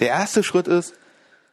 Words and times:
Der 0.00 0.08
erste 0.08 0.42
Schritt 0.42 0.68
ist, 0.68 0.94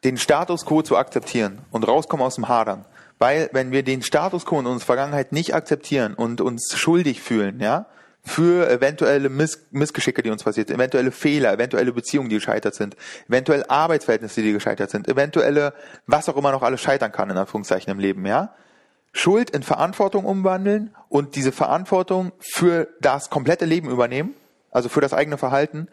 den 0.04 0.18
Status 0.18 0.66
quo 0.66 0.82
zu 0.82 0.97
akzeptieren 0.97 1.59
und 1.72 1.88
rauskommen 1.88 2.25
aus 2.25 2.35
dem 2.35 2.47
Hadern. 2.47 2.85
Weil 3.17 3.49
wenn 3.53 3.71
wir 3.71 3.83
den 3.83 4.01
Status 4.01 4.45
quo 4.45 4.59
in 4.59 4.65
unserer 4.65 4.85
Vergangenheit 4.85 5.31
nicht 5.31 5.55
akzeptieren 5.55 6.13
und 6.13 6.42
uns 6.42 6.75
schuldig 6.77 7.21
fühlen, 7.21 7.59
ja, 7.59 7.87
für 8.23 8.70
eventuelle 8.70 9.29
Miss 9.29 9.68
Missgeschicke, 9.71 10.23
die 10.23 10.31
uns 10.31 10.44
passiert 10.44 10.71
eventuelle 10.71 11.12
Fehler, 11.12 11.54
eventuelle 11.54 11.94
Beziehungen, 11.94 12.29
die 12.29 12.36
gescheitert 12.36 12.73
sind, 12.73 12.97
eventuell 13.29 13.63
Arbeitsverhältnisse, 13.68 14.42
die 14.42 14.52
gescheitert 14.52 14.90
sind, 14.90 15.08
eventuelle, 15.08 15.74
was 16.07 16.27
auch 16.27 16.36
immer 16.36 16.52
noch 16.52 16.64
alles 16.64 16.82
scheitern 16.82 17.12
kann, 17.12 17.30
in 17.30 17.38
Anführungszeichen 17.38 17.91
im 17.91 18.00
Leben, 18.00 18.25
ja. 18.25 18.54
Schuld 19.14 19.52
in 19.52 19.64
Verantwortung 19.64 20.25
umwandeln 20.25 20.93
und 21.07 21.36
diese 21.36 21.54
Verantwortung 21.54 22.34
für 22.39 22.89
das 23.00 23.30
komplette 23.30 23.64
Leben 23.64 23.89
übernehmen, 23.89 24.34
also 24.71 24.89
für 24.89 25.00
das 25.00 25.14
eigene 25.14 25.38
Verhalten 25.38 25.88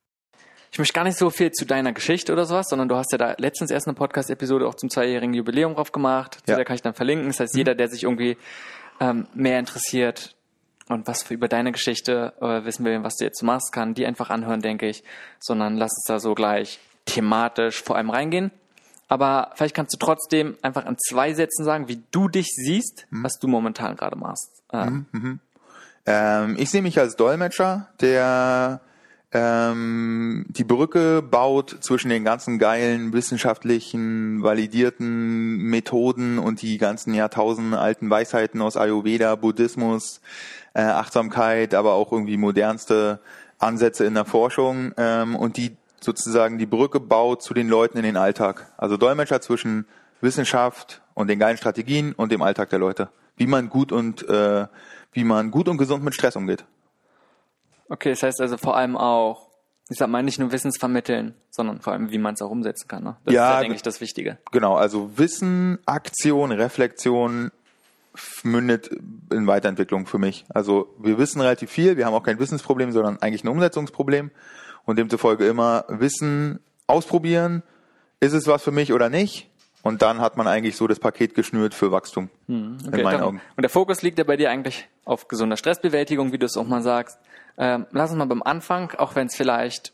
Ich 0.72 0.78
möchte 0.78 0.92
gar 0.92 1.05
nicht 1.05 1.17
so 1.17 1.31
viel 1.31 1.53
zu 1.53 1.67
deiner 1.67 1.92
Geschichte 1.92 2.33
oder 2.33 2.47
sowas, 2.47 2.67
sondern 2.69 2.89
du 2.89 2.97
hast 2.97 3.12
ja 3.12 3.19
da 3.19 3.37
letztens 3.39 3.70
erst 3.70 3.87
eine 3.87 3.95
Podcast-Episode 3.95 4.67
auch 4.67 4.75
zum 4.75 4.91
zweijährigen 4.91 5.33
Jubiläum 5.33 5.75
drauf 5.75 5.92
gemacht. 5.92 6.41
Zu 6.45 6.50
ja. 6.50 6.56
der 6.56 6.65
kann 6.65 6.75
ich 6.75 6.83
dann 6.83 6.95
verlinken. 6.95 7.28
Das 7.28 7.39
heißt, 7.39 7.55
mhm. 7.55 7.59
jeder, 7.59 7.77
der 7.77 7.87
sich 7.87 8.03
irgendwie 8.03 8.37
ähm, 9.00 9.27
mehr 9.34 9.59
interessiert 9.59 10.34
und 10.89 11.06
was 11.06 11.23
für 11.23 11.34
über 11.34 11.48
deine 11.48 11.73
Geschichte 11.73 12.34
äh, 12.41 12.64
wissen 12.64 12.84
will, 12.84 13.03
was 13.03 13.17
du 13.17 13.25
jetzt 13.25 13.42
machst, 13.42 13.73
kann 13.73 13.95
die 13.95 14.06
einfach 14.06 14.31
anhören, 14.31 14.61
denke 14.61 14.87
ich. 14.87 15.03
Sondern 15.41 15.77
lass 15.77 15.92
uns 15.92 16.05
da 16.06 16.20
so 16.20 16.34
gleich 16.34 16.78
thematisch 17.06 17.83
vor 17.83 17.97
allem 17.97 18.11
reingehen. 18.11 18.50
Aber 19.09 19.53
vielleicht 19.55 19.75
kannst 19.75 19.95
du 19.95 19.98
trotzdem 19.98 20.56
einfach 20.62 20.87
in 20.87 20.97
zwei 20.98 21.34
Sätzen 21.34 21.65
sagen, 21.65 21.88
wie 21.88 22.03
du 22.10 22.28
dich 22.28 22.49
siehst, 22.49 23.06
mhm. 23.10 23.25
was 23.25 23.38
du 23.38 23.49
momentan 23.49 23.97
gerade 23.97 24.16
machst. 24.16 24.62
Ähm. 24.72 25.06
Mhm, 25.12 25.41
ähm, 26.06 26.56
ich 26.59 26.71
sehe 26.71 26.83
mich 26.83 26.99
als 26.99 27.16
Dolmetscher, 27.16 27.88
der 28.00 28.81
ähm, 29.34 30.47
die 30.49 30.62
Brücke 30.62 31.21
baut 31.21 31.78
zwischen 31.81 32.09
den 32.09 32.22
ganzen 32.22 32.61
geilen 32.61 33.12
wissenschaftlichen 33.12 34.45
validierten 34.45 35.56
Methoden 35.56 36.39
und 36.39 36.62
die 36.62 36.78
ganzen 36.78 37.12
Jahrtausenden 37.15 37.75
alten 37.75 38.09
Weisheiten 38.09 38.62
aus 38.62 38.77
Ayurveda, 38.77 39.34
Buddhismus, 39.34 40.21
äh, 40.72 40.83
Achtsamkeit, 40.83 41.75
aber 41.75 41.95
auch 41.95 42.12
irgendwie 42.12 42.37
modernste 42.37 43.19
Ansätze 43.59 44.05
in 44.05 44.15
der 44.15 44.25
Forschung 44.25 44.93
ähm, 44.97 45.34
und 45.34 45.56
die 45.56 45.77
sozusagen 46.01 46.59
die 46.59 46.66
Brücke 46.66 47.01
baut 47.01 47.43
zu 47.43 47.55
den 47.55 47.69
Leuten 47.69 47.99
in 47.99 48.05
den 48.05 48.16
Alltag. 48.16 48.72
Also 48.77 48.97
Dolmetscher 48.97 49.41
zwischen 49.41 49.87
Wissenschaft 50.21 51.03
und 51.15 51.28
den 51.28 51.41
geilen 51.41 51.56
Strategien 51.56 52.12
und 52.12 52.31
dem 52.31 52.43
Alltag 52.43 52.71
der 52.71 52.78
Leute. 52.78 53.09
Wie 53.37 53.49
man 53.49 53.69
gut 53.69 53.91
und 53.91 54.28
äh, 54.28 54.66
wie 55.12 55.25
man 55.25 55.51
gut 55.51 55.69
und 55.69 55.78
gesund 55.78 56.05
mit 56.05 56.15
Stress 56.15 56.37
umgeht. 56.37 56.65
Okay, 57.94 58.10
das 58.10 58.25
heißt 58.25 58.41
also 58.41 58.56
vor 58.56 58.77
allem 58.77 58.97
auch, 58.97 59.49
ich 59.88 59.99
sag 59.99 60.09
mal, 60.09 60.25
nicht 60.25 60.41
nur 60.41 60.50
Wissensvermitteln, 60.50 61.34
sondern 61.50 61.81
vor 61.81 61.93
allem, 61.93 62.10
wie 62.10 62.19
man 62.19 62.34
es 62.34 62.43
auch 62.43 62.50
umsetzen 62.50 62.88
kann. 62.88 63.05
Ne? 63.05 63.16
Das 63.25 63.34
ja, 63.34 63.49
ist 63.49 63.55
ja, 63.55 63.60
denke 63.60 63.77
ich, 63.77 63.82
das 63.82 64.00
Wichtige. 64.00 64.38
Genau, 64.50 64.75
also 64.75 65.16
Wissen, 65.16 65.78
Aktion, 65.87 66.50
Reflexion 66.50 67.53
mündet 68.43 68.91
in 69.31 69.47
Weiterentwicklung 69.47 70.06
für 70.06 70.19
mich. 70.19 70.44
Also 70.49 70.93
wir 70.99 71.19
wissen 71.19 71.41
relativ 71.41 71.71
viel, 71.71 71.97
wir 71.97 72.06
haben 72.06 72.15
auch 72.15 72.25
kein 72.25 72.41
Wissensproblem, 72.41 72.91
sondern 72.91 73.22
eigentlich 73.22 73.44
ein 73.44 73.49
Umsetzungsproblem 73.49 74.33
und 74.87 74.99
demzufolge 74.99 75.47
immer 75.47 75.84
Wissen 75.88 76.59
ausprobieren, 76.88 77.62
ist 78.19 78.33
es 78.33 78.49
was 78.49 78.62
für 78.62 78.72
mich 78.72 78.93
oder 78.93 79.09
nicht? 79.09 79.49
Und 79.83 80.03
dann 80.03 80.21
hat 80.21 80.37
man 80.37 80.49
eigentlich 80.49 80.77
so 80.77 80.88
das 80.88 80.99
Paket 80.99 81.34
geschnürt 81.34 81.75
für 81.75 81.93
Wachstum. 81.93 82.31
Hm, 82.49 82.78
okay, 82.87 82.99
in 82.99 83.04
meinen 83.04 83.21
Augen. 83.21 83.41
Und 83.56 83.62
der 83.62 83.71
Fokus 83.71 84.03
liegt 84.03 84.19
ja 84.19 84.25
bei 84.25 84.37
dir 84.37 84.50
eigentlich 84.50 84.88
auf 85.04 85.28
gesunder 85.28 85.56
Stressbewältigung, 85.56 86.33
wie 86.33 86.38
du 86.38 86.47
es 86.47 86.56
auch 86.56 86.66
mal 86.66 86.83
sagst. 86.83 87.19
Ähm, 87.56 87.87
lass 87.92 88.10
uns 88.10 88.19
mal 88.19 88.26
beim 88.26 88.42
Anfang, 88.42 88.92
auch 88.92 89.15
wenn 89.15 89.26
es 89.26 89.37
vielleicht 89.37 89.92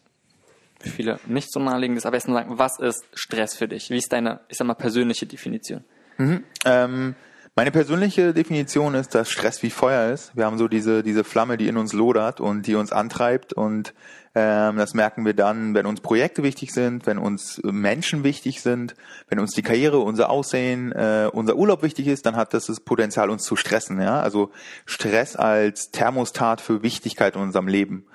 viele 0.81 1.21
nicht 1.27 1.53
so 1.53 1.61
naheliegend 1.61 1.99
ist, 1.99 2.07
aber 2.07 2.17
erst 2.17 2.29
mal 2.29 2.35
sagen, 2.35 2.59
was 2.59 2.79
ist 2.79 3.05
Stress 3.13 3.55
für 3.55 3.69
dich? 3.69 3.91
Wie 3.91 3.99
ist 3.99 4.13
deine, 4.13 4.41
ich 4.49 4.57
sag 4.57 4.67
mal, 4.67 4.75
persönliche 4.75 5.27
Definition? 5.27 5.85
Mhm, 6.17 6.45
ähm, 6.65 7.15
meine 7.57 7.71
persönliche 7.71 8.33
Definition 8.33 8.95
ist, 8.95 9.15
dass 9.15 9.31
Stress 9.31 9.63
wie 9.63 9.71
Feuer 9.71 10.13
ist. 10.13 10.37
Wir 10.37 10.47
haben 10.47 10.59
so 10.59 10.69
diese, 10.69 11.03
diese 11.03 11.25
Flamme, 11.25 11.57
die 11.57 11.69
in 11.69 11.77
uns 11.77 11.93
lodert 11.93 12.41
und 12.41 12.67
die 12.67 12.75
uns 12.75 12.93
antreibt 12.93 13.53
und 13.53 13.93
ähm, 14.33 14.77
das 14.77 14.95
merken 14.95 15.25
wir 15.25 15.35
dann, 15.35 15.75
wenn 15.75 15.87
uns 15.87 16.01
Projekte 16.01 16.45
wichtig 16.45 16.73
sind, 16.73 17.05
wenn 17.07 17.19
uns 17.19 17.61
Menschen 17.65 18.23
wichtig 18.23 18.63
sind, 18.63 18.95
wenn 19.29 19.41
uns 19.41 19.55
die 19.55 19.63
Karriere, 19.63 19.99
unser 19.99 20.31
Aussehen, 20.31 20.93
äh, 20.93 21.29
unser 21.33 21.57
Urlaub 21.57 21.83
wichtig 21.83 22.07
ist, 22.07 22.27
dann 22.27 22.37
hat 22.37 22.55
das 22.55 22.67
das 22.67 22.79
Potenzial, 22.79 23.29
uns 23.29 23.43
zu 23.43 23.57
stressen. 23.57 24.01
Ja, 24.01 24.21
also 24.21 24.51
Stress 24.87 25.35
als 25.35 25.91
Thermostat 25.91 26.61
für 26.61 26.85
Wichtigkeit 26.85 27.35
in 27.35 27.43
unserem 27.43 27.67
Leben. 27.67 28.07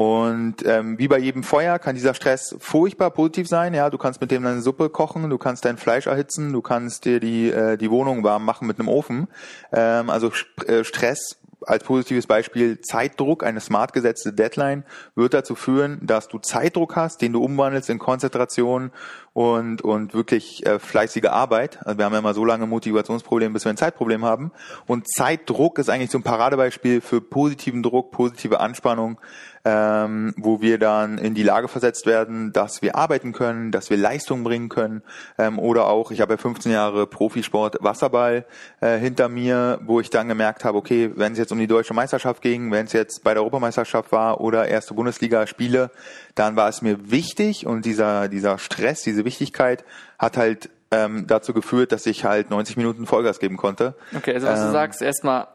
Und 0.00 0.64
ähm, 0.64 0.98
wie 0.98 1.08
bei 1.08 1.18
jedem 1.18 1.42
Feuer 1.42 1.78
kann 1.78 1.94
dieser 1.94 2.14
Stress 2.14 2.56
furchtbar 2.58 3.10
positiv 3.10 3.46
sein. 3.48 3.74
Ja, 3.74 3.90
du 3.90 3.98
kannst 3.98 4.22
mit 4.22 4.30
dem 4.30 4.42
deine 4.42 4.62
Suppe 4.62 4.88
kochen, 4.88 5.28
du 5.28 5.36
kannst 5.36 5.66
dein 5.66 5.76
Fleisch 5.76 6.06
erhitzen, 6.06 6.54
du 6.54 6.62
kannst 6.62 7.04
dir 7.04 7.20
die 7.20 7.50
äh, 7.50 7.76
die 7.76 7.90
Wohnung 7.90 8.24
warm 8.24 8.46
machen 8.46 8.66
mit 8.66 8.78
einem 8.78 8.88
Ofen. 8.88 9.28
Ähm, 9.72 10.08
also 10.08 10.32
äh, 10.66 10.84
Stress 10.84 11.38
als 11.66 11.84
positives 11.84 12.26
Beispiel 12.26 12.80
Zeitdruck, 12.80 13.44
eine 13.44 13.60
smart 13.60 13.92
gesetzte 13.92 14.32
Deadline 14.32 14.84
wird 15.16 15.34
dazu 15.34 15.54
führen, 15.54 15.98
dass 16.02 16.28
du 16.28 16.38
Zeitdruck 16.38 16.96
hast, 16.96 17.20
den 17.20 17.34
du 17.34 17.44
umwandelst 17.44 17.90
in 17.90 17.98
Konzentration 17.98 18.92
und, 19.40 19.80
und 19.80 20.12
wirklich 20.12 20.66
äh, 20.66 20.78
fleißige 20.78 21.30
Arbeit. 21.30 21.78
Also 21.86 21.96
wir 21.96 22.04
haben 22.04 22.12
ja 22.12 22.18
immer 22.18 22.34
so 22.34 22.44
lange 22.44 22.66
Motivationsprobleme, 22.66 23.54
bis 23.54 23.64
wir 23.64 23.70
ein 23.70 23.78
Zeitproblem 23.78 24.22
haben. 24.22 24.52
Und 24.86 25.08
Zeitdruck 25.10 25.78
ist 25.78 25.88
eigentlich 25.88 26.10
so 26.10 26.18
ein 26.18 26.22
Paradebeispiel 26.22 27.00
für 27.00 27.22
positiven 27.22 27.82
Druck, 27.82 28.10
positive 28.10 28.60
Anspannung, 28.60 29.18
ähm, 29.64 30.34
wo 30.36 30.60
wir 30.60 30.78
dann 30.78 31.18
in 31.18 31.34
die 31.34 31.42
Lage 31.42 31.68
versetzt 31.68 32.06
werden, 32.06 32.52
dass 32.52 32.80
wir 32.80 32.96
arbeiten 32.96 33.32
können, 33.32 33.72
dass 33.72 33.90
wir 33.90 33.96
Leistung 33.96 34.42
bringen 34.42 34.68
können 34.68 35.02
ähm, 35.38 35.58
oder 35.58 35.86
auch, 35.86 36.10
ich 36.10 36.20
habe 36.20 36.34
ja 36.34 36.36
15 36.38 36.72
Jahre 36.72 37.06
Profisport 37.06 37.76
Wasserball 37.80 38.46
äh, 38.80 38.98
hinter 38.98 39.28
mir, 39.28 39.80
wo 39.84 40.00
ich 40.00 40.08
dann 40.08 40.28
gemerkt 40.28 40.64
habe, 40.64 40.78
okay, 40.78 41.10
wenn 41.14 41.32
es 41.32 41.38
jetzt 41.38 41.52
um 41.52 41.58
die 41.58 41.66
deutsche 41.66 41.92
Meisterschaft 41.92 42.42
ging, 42.42 42.70
wenn 42.70 42.86
es 42.86 42.92
jetzt 42.92 43.22
bei 43.22 43.34
der 43.34 43.42
Europameisterschaft 43.42 44.12
war 44.12 44.40
oder 44.40 44.68
erste 44.68 44.94
Bundesliga 44.94 45.46
Spiele, 45.46 45.90
dann 46.34 46.56
war 46.56 46.68
es 46.68 46.80
mir 46.80 47.10
wichtig 47.10 47.66
und 47.66 47.84
dieser 47.84 48.28
dieser 48.28 48.58
Stress, 48.58 49.02
diese 49.02 49.24
Wichtigkeit 49.30 49.84
hat 50.18 50.36
halt 50.36 50.70
ähm, 50.90 51.26
dazu 51.26 51.54
geführt, 51.54 51.92
dass 51.92 52.06
ich 52.06 52.24
halt 52.24 52.50
90 52.50 52.76
Minuten 52.76 53.06
Vollgas 53.06 53.38
geben 53.38 53.56
konnte. 53.56 53.94
Okay, 54.14 54.34
also 54.34 54.46
was 54.46 54.60
ähm, 54.60 54.66
du 54.66 54.72
sagst, 54.72 55.02
erstmal 55.02 55.48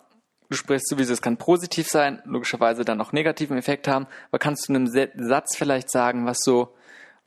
du 0.49 0.55
sprichst 0.55 0.87
sowieso, 0.87 1.13
es 1.13 1.21
kann 1.21 1.37
positiv 1.37 1.87
sein, 1.87 2.21
logischerweise 2.25 2.85
dann 2.85 3.01
auch 3.01 3.11
negativen 3.11 3.57
Effekt 3.57 3.87
haben, 3.87 4.07
aber 4.29 4.39
kannst 4.39 4.67
du 4.67 4.73
in 4.73 4.87
einem 4.87 5.09
Satz 5.27 5.57
vielleicht 5.57 5.89
sagen, 5.89 6.25
was 6.25 6.37
so 6.43 6.73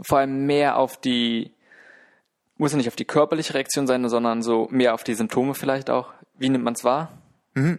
vor 0.00 0.18
allem 0.18 0.46
mehr 0.46 0.76
auf 0.76 0.96
die, 1.00 1.52
muss 2.56 2.72
ja 2.72 2.78
nicht 2.78 2.88
auf 2.88 2.96
die 2.96 3.04
körperliche 3.04 3.54
Reaktion 3.54 3.86
sein, 3.86 4.08
sondern 4.08 4.42
so 4.42 4.68
mehr 4.70 4.94
auf 4.94 5.04
die 5.04 5.14
Symptome 5.14 5.54
vielleicht 5.54 5.90
auch, 5.90 6.12
wie 6.38 6.48
nimmt 6.48 6.64
man 6.64 6.74
es 6.74 6.84
wahr? 6.84 7.10
Mhm. 7.54 7.78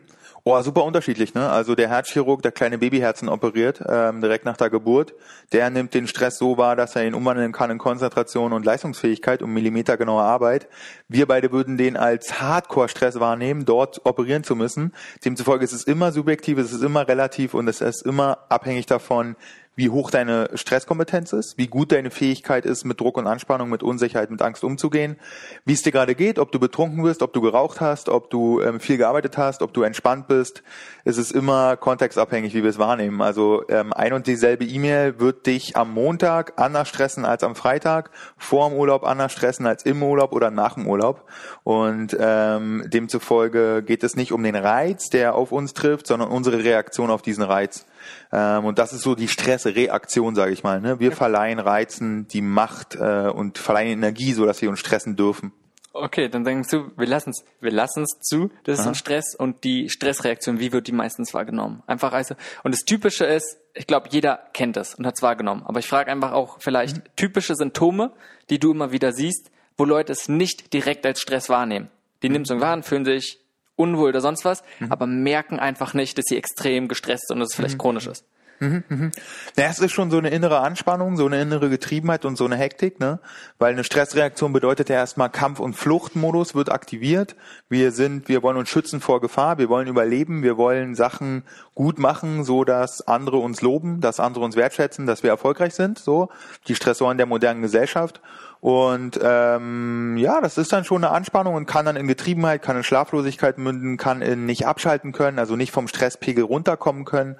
Oh, 0.51 0.59
super 0.63 0.83
unterschiedlich, 0.83 1.35
ne? 1.35 1.47
Also 1.47 1.75
der 1.75 1.89
Herzchirurg, 1.89 2.41
der 2.41 2.51
kleine 2.51 2.79
Babyherzen 2.79 3.29
operiert, 3.29 3.83
ähm, 3.87 4.19
direkt 4.19 4.45
nach 4.45 4.57
der 4.57 4.71
Geburt, 4.71 5.13
der 5.51 5.69
nimmt 5.69 5.93
den 5.93 6.07
Stress 6.07 6.39
so 6.39 6.57
wahr, 6.57 6.75
dass 6.75 6.95
er 6.95 7.05
ihn 7.05 7.13
umwandeln 7.13 7.51
kann 7.51 7.69
in 7.69 7.77
Konzentration 7.77 8.51
und 8.51 8.65
Leistungsfähigkeit 8.65 9.43
und 9.43 9.53
millimetergenaue 9.53 10.23
Arbeit. 10.23 10.67
Wir 11.07 11.27
beide 11.27 11.51
würden 11.51 11.77
den 11.77 11.95
als 11.95 12.41
Hardcore-Stress 12.41 13.19
wahrnehmen, 13.19 13.65
dort 13.65 14.03
operieren 14.07 14.43
zu 14.43 14.55
müssen. 14.55 14.91
Demzufolge 15.23 15.63
ist 15.63 15.73
es 15.73 15.83
immer 15.83 16.11
subjektiv, 16.11 16.57
es 16.57 16.73
ist 16.73 16.81
immer 16.81 17.07
relativ 17.07 17.53
und 17.53 17.67
es 17.67 17.79
ist 17.79 18.03
immer 18.03 18.39
abhängig 18.49 18.87
davon, 18.87 19.35
wie 19.79 19.89
hoch 19.89 20.11
deine 20.11 20.49
Stresskompetenz 20.55 21.31
ist, 21.31 21.57
wie 21.57 21.67
gut 21.67 21.93
deine 21.93 22.11
Fähigkeit 22.11 22.65
ist, 22.65 22.83
mit 22.83 22.99
Druck 22.99 23.17
und 23.17 23.27
Anspannung, 23.27 23.69
mit 23.69 23.81
Unsicherheit, 23.81 24.29
mit 24.29 24.41
Angst 24.41 24.65
umzugehen, 24.65 25.15
wie 25.63 25.71
es 25.71 25.81
dir 25.83 25.93
gerade 25.93 26.15
geht, 26.15 26.37
ob 26.37 26.51
du 26.51 26.59
betrunken 26.59 27.01
bist, 27.01 27.21
ob 27.21 27.31
du 27.31 27.39
geraucht 27.39 27.79
hast, 27.79 28.09
ob 28.09 28.29
du 28.29 28.61
ähm, 28.61 28.81
viel 28.81 28.97
gearbeitet 28.97 29.37
hast, 29.37 29.61
ob 29.61 29.73
du 29.73 29.83
entspannt 29.83 30.27
bist. 30.27 30.63
Es 31.09 31.17
ist 31.17 31.31
immer 31.31 31.75
kontextabhängig, 31.75 32.53
wie 32.53 32.61
wir 32.61 32.69
es 32.69 32.77
wahrnehmen. 32.77 33.19
Also 33.23 33.63
ähm, 33.67 33.93
ein 33.93 34.13
und 34.13 34.27
dieselbe 34.27 34.63
E-Mail 34.63 35.19
wird 35.19 35.47
dich 35.47 35.75
am 35.75 35.91
Montag 35.91 36.53
anders 36.57 36.87
stressen 36.87 37.25
als 37.25 37.43
am 37.43 37.55
Freitag, 37.55 38.11
vor 38.37 38.69
dem 38.69 38.77
Urlaub 38.77 39.03
anders 39.03 39.31
stressen 39.31 39.65
als 39.65 39.83
im 39.85 40.03
Urlaub 40.03 40.33
oder 40.33 40.51
nach 40.51 40.75
dem 40.75 40.85
Urlaub. 40.85 41.25
Und 41.63 42.15
ähm, 42.19 42.83
demzufolge 42.85 43.81
geht 43.81 44.03
es 44.03 44.15
nicht 44.15 44.31
um 44.31 44.43
den 44.43 44.55
Reiz, 44.55 45.09
der 45.09 45.33
auf 45.33 45.51
uns 45.51 45.73
trifft, 45.73 46.05
sondern 46.05 46.29
unsere 46.29 46.63
Reaktion 46.63 47.09
auf 47.09 47.23
diesen 47.23 47.43
Reiz. 47.43 47.87
Ähm, 48.31 48.65
und 48.65 48.77
das 48.77 48.93
ist 48.93 49.01
so 49.01 49.15
die 49.15 49.27
Stressreaktion, 49.27 50.35
sage 50.35 50.51
ich 50.51 50.63
mal. 50.63 50.79
Ne? 50.79 50.99
Wir 50.99 51.11
verleihen 51.11 51.57
Reizen 51.57 52.27
die 52.27 52.43
Macht 52.43 52.93
äh, 52.93 53.29
und 53.33 53.57
verleihen 53.57 53.93
Energie, 53.93 54.33
so 54.33 54.45
dass 54.45 54.61
wir 54.61 54.69
uns 54.69 54.77
stressen 54.77 55.15
dürfen. 55.15 55.53
Okay, 56.01 56.29
dann 56.29 56.43
denkst 56.43 56.69
du, 56.69 56.91
wir 56.97 57.07
lassen 57.07 57.31
es, 57.31 57.43
wir 57.59 57.71
lassen 57.71 58.03
es 58.03 58.19
zu, 58.21 58.51
das 58.63 58.79
ist 58.79 58.87
ein 58.87 58.95
Stress 58.95 59.35
und 59.35 59.63
die 59.63 59.89
Stressreaktion, 59.89 60.59
wie 60.59 60.71
wird 60.71 60.87
die 60.87 60.91
meistens 60.91 61.33
wahrgenommen? 61.33 61.83
Einfach 61.87 62.13
also 62.13 62.35
und 62.63 62.73
das 62.73 62.81
Typische 62.81 63.25
ist, 63.25 63.57
ich 63.73 63.87
glaube, 63.87 64.09
jeder 64.11 64.39
kennt 64.53 64.75
das 64.75 64.95
und 64.95 65.05
hat 65.05 65.15
es 65.15 65.21
wahrgenommen. 65.21 65.63
Aber 65.65 65.79
ich 65.79 65.87
frage 65.87 66.11
einfach 66.11 66.31
auch 66.31 66.57
vielleicht 66.59 66.97
mhm. 66.97 67.03
typische 67.15 67.55
Symptome, 67.55 68.11
die 68.49 68.59
du 68.59 68.71
immer 68.71 68.91
wieder 68.91 69.11
siehst, 69.11 69.51
wo 69.77 69.85
Leute 69.85 70.11
es 70.11 70.27
nicht 70.27 70.73
direkt 70.73 71.05
als 71.05 71.21
Stress 71.21 71.49
wahrnehmen. 71.49 71.89
Die 72.21 72.29
mhm. 72.29 72.33
nehmen 72.33 72.45
es 72.45 72.59
wahr 72.59 72.73
und 72.73 72.83
fühlen 72.83 73.05
sich 73.05 73.39
unwohl 73.75 74.09
oder 74.09 74.21
sonst 74.21 74.43
was, 74.43 74.63
mhm. 74.79 74.91
aber 74.91 75.07
merken 75.07 75.59
einfach 75.59 75.93
nicht, 75.93 76.17
dass 76.17 76.25
sie 76.27 76.37
extrem 76.37 76.87
gestresst 76.87 77.27
sind 77.27 77.35
und 77.35 77.41
dass 77.41 77.51
es 77.51 77.55
vielleicht 77.55 77.75
mhm. 77.75 77.81
chronisch 77.81 78.07
ist. 78.07 78.25
Mhm, 78.59 78.83
mhm. 78.89 79.11
Es 79.55 79.79
ist 79.79 79.93
schon 79.93 80.11
so 80.11 80.17
eine 80.17 80.29
innere 80.29 80.59
Anspannung, 80.59 81.15
so 81.15 81.25
eine 81.25 81.41
innere 81.41 81.69
Getriebenheit 81.69 82.25
und 82.25 82.37
so 82.37 82.45
eine 82.45 82.57
Hektik, 82.57 82.99
ne? 82.99 83.19
Weil 83.57 83.71
eine 83.71 83.85
Stressreaktion 83.85 84.51
bedeutet 84.51 84.89
ja 84.89 84.97
erstmal 84.97 85.29
Kampf- 85.29 85.59
und 85.59 85.75
Fluchtmodus 85.75 86.55
wird 86.55 86.69
aktiviert. 86.69 87.35
Wir 87.69 87.91
sind, 87.91 88.27
wir 88.27 88.43
wollen 88.43 88.57
uns 88.57 88.69
schützen 88.69 88.99
vor 88.99 89.21
Gefahr, 89.21 89.57
wir 89.57 89.69
wollen 89.69 89.87
überleben, 89.87 90.43
wir 90.43 90.57
wollen 90.57 90.95
Sachen 90.95 91.43
gut 91.73 91.99
machen, 91.99 92.43
so 92.43 92.65
dass 92.65 93.07
andere 93.07 93.37
uns 93.37 93.61
loben, 93.61 94.01
dass 94.01 94.19
andere 94.19 94.43
uns 94.43 94.57
wertschätzen, 94.57 95.05
dass 95.05 95.23
wir 95.23 95.29
erfolgreich 95.29 95.73
sind, 95.73 95.97
so. 95.97 96.29
Die 96.67 96.75
Stressoren 96.75 97.17
der 97.17 97.27
modernen 97.27 97.61
Gesellschaft. 97.61 98.21
Und 98.59 99.17
ähm, 99.23 100.17
ja, 100.17 100.41
das 100.41 100.57
ist 100.57 100.73
dann 100.73 100.83
schon 100.83 101.05
eine 101.05 101.13
Anspannung 101.13 101.55
und 101.55 101.65
kann 101.65 101.85
dann 101.85 101.95
in 101.95 102.07
Getriebenheit, 102.07 102.61
kann 102.61 102.75
in 102.75 102.83
Schlaflosigkeit 102.83 103.57
münden, 103.57 103.95
kann 103.95 104.21
in 104.21 104.45
nicht 104.45 104.67
abschalten 104.67 105.13
können, 105.13 105.39
also 105.39 105.55
nicht 105.55 105.71
vom 105.71 105.87
Stresspegel 105.87 106.43
runterkommen 106.43 107.05
können, 107.05 107.37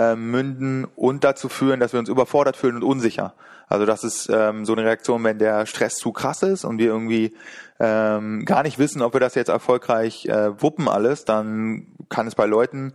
äh, 0.00 0.16
münden 0.16 0.86
und 0.96 1.24
dazu 1.24 1.48
führen, 1.48 1.78
dass 1.78 1.92
wir 1.92 2.00
uns 2.00 2.08
überfordert 2.08 2.56
fühlen 2.56 2.76
und 2.76 2.84
unsicher. 2.84 3.34
Also 3.68 3.84
das 3.84 4.02
ist 4.02 4.28
ähm, 4.32 4.64
so 4.64 4.72
eine 4.72 4.84
Reaktion, 4.84 5.22
wenn 5.24 5.38
der 5.38 5.66
Stress 5.66 5.96
zu 5.96 6.10
krass 6.12 6.42
ist 6.42 6.64
und 6.64 6.78
wir 6.78 6.86
irgendwie 6.86 7.36
ähm, 7.78 8.44
gar 8.44 8.62
nicht 8.62 8.78
wissen, 8.78 9.02
ob 9.02 9.14
wir 9.14 9.20
das 9.20 9.34
jetzt 9.34 9.48
erfolgreich 9.48 10.26
äh, 10.26 10.60
wuppen 10.60 10.88
alles, 10.88 11.24
dann 11.24 11.86
kann 12.08 12.26
es 12.26 12.34
bei 12.34 12.46
Leuten 12.46 12.94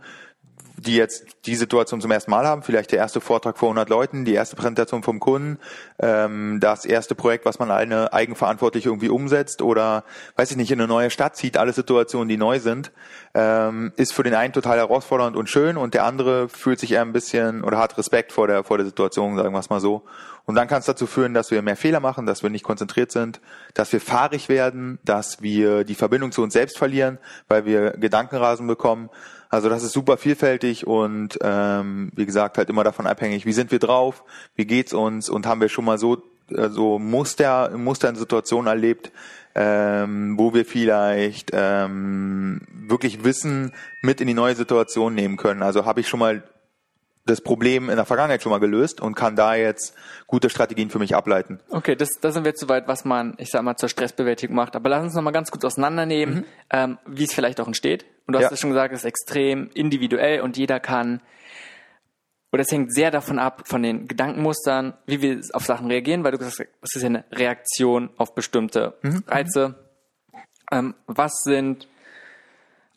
die 0.78 0.96
jetzt 0.96 1.24
die 1.46 1.56
Situation 1.56 2.00
zum 2.00 2.10
ersten 2.10 2.30
Mal 2.30 2.46
haben, 2.46 2.62
vielleicht 2.62 2.92
der 2.92 2.98
erste 2.98 3.20
Vortrag 3.20 3.58
vor 3.58 3.68
100 3.68 3.88
Leuten, 3.88 4.24
die 4.24 4.34
erste 4.34 4.56
Präsentation 4.56 5.02
vom 5.02 5.20
Kunden, 5.20 5.58
ähm, 5.98 6.58
das 6.60 6.84
erste 6.84 7.14
Projekt, 7.14 7.44
was 7.44 7.58
man 7.58 7.70
eine 7.70 8.12
eigenverantwortlich 8.12 8.86
irgendwie 8.86 9.08
umsetzt 9.08 9.62
oder, 9.62 10.04
weiß 10.36 10.50
ich 10.50 10.56
nicht, 10.56 10.70
in 10.70 10.80
eine 10.80 10.88
neue 10.88 11.10
Stadt 11.10 11.36
zieht, 11.36 11.56
alle 11.56 11.72
Situationen, 11.72 12.28
die 12.28 12.36
neu 12.36 12.60
sind, 12.60 12.92
ähm, 13.34 13.92
ist 13.96 14.12
für 14.12 14.22
den 14.22 14.34
einen 14.34 14.52
total 14.52 14.78
herausfordernd 14.78 15.36
und 15.36 15.48
schön 15.48 15.76
und 15.76 15.94
der 15.94 16.04
andere 16.04 16.48
fühlt 16.48 16.78
sich 16.78 16.92
eher 16.92 17.02
ein 17.02 17.12
bisschen 17.12 17.64
oder 17.64 17.78
hat 17.78 17.96
Respekt 17.98 18.32
vor 18.32 18.46
der, 18.46 18.64
vor 18.64 18.76
der 18.76 18.86
Situation, 18.86 19.36
sagen 19.36 19.52
wir 19.52 19.60
es 19.60 19.70
mal 19.70 19.80
so. 19.80 20.02
Und 20.46 20.54
dann 20.54 20.68
kann 20.68 20.78
es 20.78 20.86
dazu 20.86 21.06
führen, 21.06 21.34
dass 21.34 21.50
wir 21.50 21.60
mehr 21.60 21.76
Fehler 21.76 21.98
machen, 21.98 22.24
dass 22.24 22.44
wir 22.44 22.50
nicht 22.50 22.64
konzentriert 22.64 23.10
sind, 23.10 23.40
dass 23.74 23.92
wir 23.92 24.00
fahrig 24.00 24.48
werden, 24.48 25.00
dass 25.04 25.42
wir 25.42 25.82
die 25.82 25.96
Verbindung 25.96 26.30
zu 26.30 26.42
uns 26.42 26.52
selbst 26.52 26.78
verlieren, 26.78 27.18
weil 27.48 27.64
wir 27.64 27.90
Gedankenrasen 27.92 28.66
bekommen. 28.66 29.10
Also 29.56 29.70
das 29.70 29.82
ist 29.82 29.92
super 29.92 30.18
vielfältig 30.18 30.86
und 30.86 31.38
ähm, 31.40 32.10
wie 32.14 32.26
gesagt 32.26 32.58
halt 32.58 32.68
immer 32.68 32.84
davon 32.84 33.06
abhängig, 33.06 33.46
wie 33.46 33.54
sind 33.54 33.70
wir 33.70 33.78
drauf, 33.78 34.22
wie 34.54 34.66
geht's 34.66 34.92
uns 34.92 35.30
und 35.30 35.46
haben 35.46 35.62
wir 35.62 35.70
schon 35.70 35.86
mal 35.86 35.96
so 35.96 36.22
äh, 36.50 36.68
so 36.68 36.98
Muster 36.98 37.70
Muster 37.74 38.10
in 38.10 38.16
Situationen 38.16 38.66
erlebt, 38.66 39.12
ähm, 39.54 40.36
wo 40.36 40.52
wir 40.52 40.66
vielleicht 40.66 41.52
ähm, 41.54 42.60
wirklich 42.70 43.24
Wissen 43.24 43.72
mit 44.02 44.20
in 44.20 44.26
die 44.26 44.34
neue 44.34 44.54
Situation 44.54 45.14
nehmen 45.14 45.38
können. 45.38 45.62
Also 45.62 45.86
habe 45.86 46.00
ich 46.00 46.08
schon 46.08 46.20
mal 46.20 46.42
das 47.26 47.40
Problem 47.40 47.90
in 47.90 47.96
der 47.96 48.04
Vergangenheit 48.04 48.42
schon 48.42 48.50
mal 48.50 48.60
gelöst 48.60 49.00
und 49.00 49.14
kann 49.14 49.36
da 49.36 49.54
jetzt 49.54 49.94
gute 50.26 50.48
Strategien 50.48 50.90
für 50.90 50.98
mich 50.98 51.14
ableiten. 51.14 51.60
Okay, 51.70 51.96
das, 51.96 52.10
das 52.20 52.34
sind 52.34 52.44
wir 52.44 52.50
jetzt 52.50 52.60
soweit, 52.60 52.86
was 52.88 53.04
man, 53.04 53.34
ich 53.38 53.50
sag 53.50 53.62
mal, 53.62 53.76
zur 53.76 53.88
Stressbewältigung 53.88 54.54
macht. 54.54 54.76
Aber 54.76 54.88
lass 54.88 55.02
uns 55.02 55.14
noch 55.14 55.22
mal 55.22 55.32
ganz 55.32 55.50
kurz 55.50 55.64
auseinandernehmen, 55.64 56.34
mhm. 56.34 56.44
ähm, 56.70 56.98
wie 57.06 57.24
es 57.24 57.34
vielleicht 57.34 57.60
auch 57.60 57.66
entsteht. 57.66 58.06
Und 58.26 58.34
du 58.34 58.40
hast 58.40 58.52
es 58.52 58.60
schon 58.60 58.70
gesagt, 58.70 58.94
es 58.94 59.00
ist 59.00 59.06
extrem 59.06 59.70
individuell 59.74 60.40
und 60.40 60.56
jeder 60.56 60.80
kann, 60.80 61.20
oder 62.52 62.62
es 62.62 62.72
hängt 62.72 62.94
sehr 62.94 63.10
davon 63.10 63.38
ab, 63.38 63.62
von 63.66 63.82
den 63.82 64.08
Gedankenmustern, 64.08 64.94
wie 65.06 65.20
wir 65.20 65.40
auf 65.52 65.64
Sachen 65.64 65.88
reagieren, 65.88 66.24
weil 66.24 66.32
du 66.32 66.38
gesagt 66.38 66.58
hast, 66.60 66.68
es 66.82 66.96
ist 66.96 67.02
ja 67.02 67.08
eine 67.08 67.24
Reaktion 67.32 68.10
auf 68.16 68.34
bestimmte 68.34 68.94
mhm. 69.02 69.24
Reize. 69.26 69.74
Ähm, 70.72 70.94
was 71.06 71.32
sind 71.44 71.88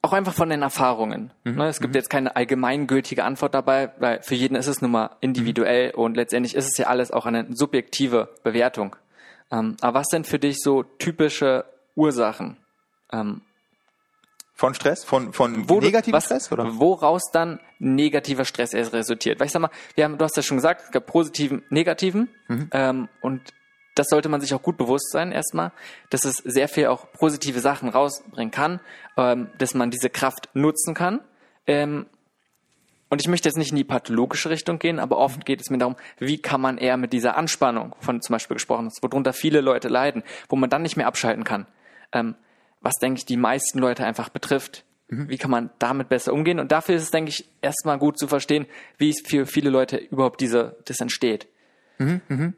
auch 0.01 0.13
einfach 0.13 0.33
von 0.33 0.49
den 0.49 0.61
Erfahrungen. 0.61 1.31
Mhm. 1.43 1.55
Ne, 1.55 1.67
es 1.67 1.79
gibt 1.79 1.93
mhm. 1.93 1.97
jetzt 1.97 2.09
keine 2.09 2.35
allgemeingültige 2.35 3.23
Antwort 3.23 3.53
dabei, 3.53 3.91
weil 3.99 4.21
für 4.21 4.35
jeden 4.35 4.55
ist 4.55 4.67
es 4.67 4.81
nun 4.81 4.91
mal 4.91 5.17
individuell 5.19 5.91
und 5.91 6.15
letztendlich 6.15 6.55
ist 6.55 6.67
es 6.67 6.77
ja 6.77 6.87
alles 6.87 7.11
auch 7.11 7.25
eine 7.25 7.47
subjektive 7.49 8.29
Bewertung. 8.43 8.95
Ähm, 9.51 9.75
aber 9.81 9.99
was 9.99 10.07
sind 10.09 10.27
für 10.27 10.39
dich 10.39 10.57
so 10.61 10.83
typische 10.83 11.65
Ursachen? 11.95 12.57
Ähm, 13.11 13.41
von 14.59 14.73
Stress? 14.73 15.05
Von, 15.05 15.31
von 15.31 15.69
wo 15.69 15.79
negativer 15.79 16.19
Stress? 16.19 16.51
Oder? 16.51 16.79
Woraus 16.79 17.31
dann 17.31 17.61
negativer 17.79 18.43
Stress 18.43 18.73
erst 18.73 18.91
resultiert? 18.91 19.39
Weil 19.39 19.47
ich 19.47 19.53
sag 19.53 19.61
mal, 19.61 19.71
wir 19.95 20.03
haben, 20.03 20.17
du 20.17 20.25
hast 20.25 20.35
ja 20.35 20.43
schon 20.43 20.57
gesagt, 20.57 20.81
es 20.83 20.91
gab 20.91 21.05
positiven, 21.05 21.63
negativen. 21.69 22.27
Mhm. 22.49 22.69
Ähm, 22.73 23.09
und 23.21 23.41
das 23.99 24.07
sollte 24.07 24.29
man 24.29 24.39
sich 24.39 24.53
auch 24.53 24.61
gut 24.61 24.77
bewusst 24.77 25.11
sein 25.11 25.33
erstmal, 25.33 25.73
dass 26.09 26.23
es 26.23 26.37
sehr 26.37 26.69
viel 26.69 26.87
auch 26.87 27.11
positive 27.11 27.59
Sachen 27.59 27.89
rausbringen 27.89 28.49
kann, 28.49 28.79
ähm, 29.17 29.49
dass 29.57 29.73
man 29.73 29.91
diese 29.91 30.09
Kraft 30.09 30.47
nutzen 30.53 30.93
kann. 30.93 31.19
Ähm, 31.67 32.05
und 33.09 33.19
ich 33.21 33.27
möchte 33.27 33.49
jetzt 33.49 33.57
nicht 33.57 33.71
in 33.71 33.75
die 33.75 33.83
pathologische 33.83 34.49
Richtung 34.49 34.79
gehen, 34.79 34.99
aber 34.99 35.17
oft 35.17 35.45
geht 35.45 35.59
es 35.59 35.69
mir 35.69 35.79
darum, 35.79 35.97
wie 36.17 36.41
kann 36.41 36.61
man 36.61 36.77
eher 36.77 36.95
mit 36.95 37.11
dieser 37.11 37.35
Anspannung, 37.35 37.93
von 37.99 38.21
zum 38.21 38.33
Beispiel 38.33 38.55
gesprochen 38.55 38.87
ist, 38.87 39.03
worunter 39.03 39.33
viele 39.33 39.59
Leute 39.59 39.89
leiden, 39.89 40.23
wo 40.47 40.55
man 40.55 40.69
dann 40.69 40.83
nicht 40.83 40.95
mehr 40.95 41.07
abschalten 41.07 41.43
kann, 41.43 41.65
ähm, 42.13 42.35
was 42.79 42.93
denke 43.01 43.17
ich 43.17 43.25
die 43.25 43.35
meisten 43.35 43.79
Leute 43.79 44.05
einfach 44.05 44.29
betrifft. 44.29 44.85
Mhm. 45.09 45.27
Wie 45.27 45.37
kann 45.37 45.51
man 45.51 45.71
damit 45.79 46.07
besser 46.07 46.31
umgehen? 46.31 46.59
Und 46.59 46.71
dafür 46.71 46.95
ist 46.95 47.03
es, 47.03 47.11
denke 47.11 47.31
ich, 47.31 47.49
erstmal 47.61 47.97
gut 47.97 48.17
zu 48.17 48.29
verstehen, 48.29 48.65
wie 48.97 49.09
es 49.09 49.21
für 49.25 49.45
viele 49.45 49.69
Leute 49.69 49.97
überhaupt 49.97 50.39
diese, 50.39 50.77
das 50.85 51.01
entsteht. 51.01 51.49
Mhm, 51.99 52.21
mhm. 52.29 52.53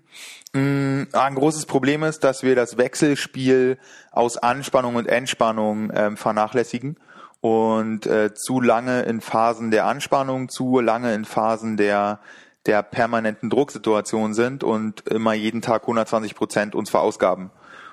Mm, 0.54 1.08
ein 1.14 1.36
großes 1.36 1.66
Problem 1.66 2.04
ist, 2.04 2.24
dass 2.24 2.44
wir 2.44 2.56
das 2.56 2.78
Wechselspiel 2.78 3.78
aus 4.12 4.38
Anspannung 4.38 4.96
und 4.96 5.08
Entspannung 5.08 5.92
ähm, 5.94 6.16
vernachlässigen 6.16 6.98
und 7.42 8.06
äh, 8.06 8.34
zu 8.34 8.62
lange 8.62 9.02
in 9.02 9.20
Phasen 9.20 9.72
der 9.72 9.86
Anspannung, 9.86 10.48
zu 10.48 10.80
lange 10.80 11.14
in 11.14 11.26
Phasen 11.26 11.76
der 11.76 12.20
der 12.68 12.84
permanenten 12.84 13.50
Drucksituation 13.50 14.34
sind 14.34 14.64
und 14.64 15.08
immer 15.08 15.34
jeden 15.34 15.62
Tag 15.62 15.82
120 15.82 16.36
Prozent 16.36 16.76
uns 16.76 16.90
verausgaben. 16.90 17.50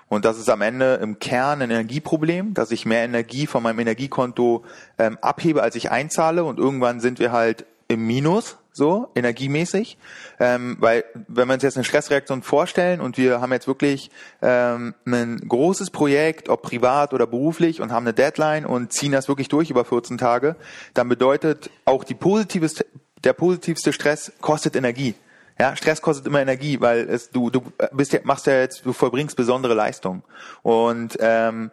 Und 0.08 0.24
das 0.24 0.38
ist 0.38 0.48
am 0.48 0.62
Ende 0.62 0.94
im 0.96 1.18
Kern 1.18 1.60
ein 1.62 1.70
Energieproblem, 1.70 2.54
dass 2.54 2.70
ich 2.70 2.86
mehr 2.86 3.04
Energie 3.04 3.46
von 3.46 3.62
meinem 3.62 3.78
Energiekonto 3.78 4.64
ähm, 4.98 5.18
abhebe, 5.20 5.62
als 5.62 5.74
ich 5.76 5.90
einzahle. 5.90 6.44
Und 6.44 6.58
irgendwann 6.58 7.00
sind 7.00 7.18
wir 7.18 7.30
halt 7.32 7.66
im 7.88 8.06
Minus, 8.06 8.58
so 8.78 9.10
energiemäßig, 9.14 9.98
ähm, 10.40 10.78
weil 10.80 11.04
wenn 11.28 11.48
wir 11.48 11.54
uns 11.54 11.62
jetzt 11.62 11.76
eine 11.76 11.84
Stressreaktion 11.84 12.42
vorstellen 12.42 13.02
und 13.02 13.18
wir 13.18 13.42
haben 13.42 13.52
jetzt 13.52 13.66
wirklich 13.66 14.10
ähm, 14.40 14.94
ein 15.04 15.46
großes 15.46 15.90
Projekt, 15.90 16.48
ob 16.48 16.62
privat 16.62 17.12
oder 17.12 17.26
beruflich 17.26 17.82
und 17.82 17.92
haben 17.92 18.04
eine 18.04 18.14
Deadline 18.14 18.64
und 18.64 18.94
ziehen 18.94 19.12
das 19.12 19.28
wirklich 19.28 19.48
durch 19.48 19.68
über 19.68 19.84
14 19.84 20.16
Tage, 20.16 20.56
dann 20.94 21.10
bedeutet 21.10 21.68
auch 21.84 22.04
die 22.04 22.14
positivste, 22.14 22.86
der 23.24 23.34
positivste 23.34 23.92
Stress 23.92 24.32
kostet 24.40 24.76
Energie. 24.76 25.14
Ja, 25.60 25.76
Stress 25.76 26.00
kostet 26.00 26.26
immer 26.26 26.40
Energie, 26.40 26.80
weil 26.80 27.00
es 27.10 27.30
du 27.30 27.50
du 27.50 27.60
bist 27.92 28.12
ja, 28.12 28.20
machst 28.22 28.46
ja 28.46 28.54
jetzt 28.54 28.86
du 28.86 28.92
vollbringst 28.92 29.36
besondere 29.36 29.74
Leistung 29.74 30.22
und 30.62 31.18
ähm, 31.20 31.72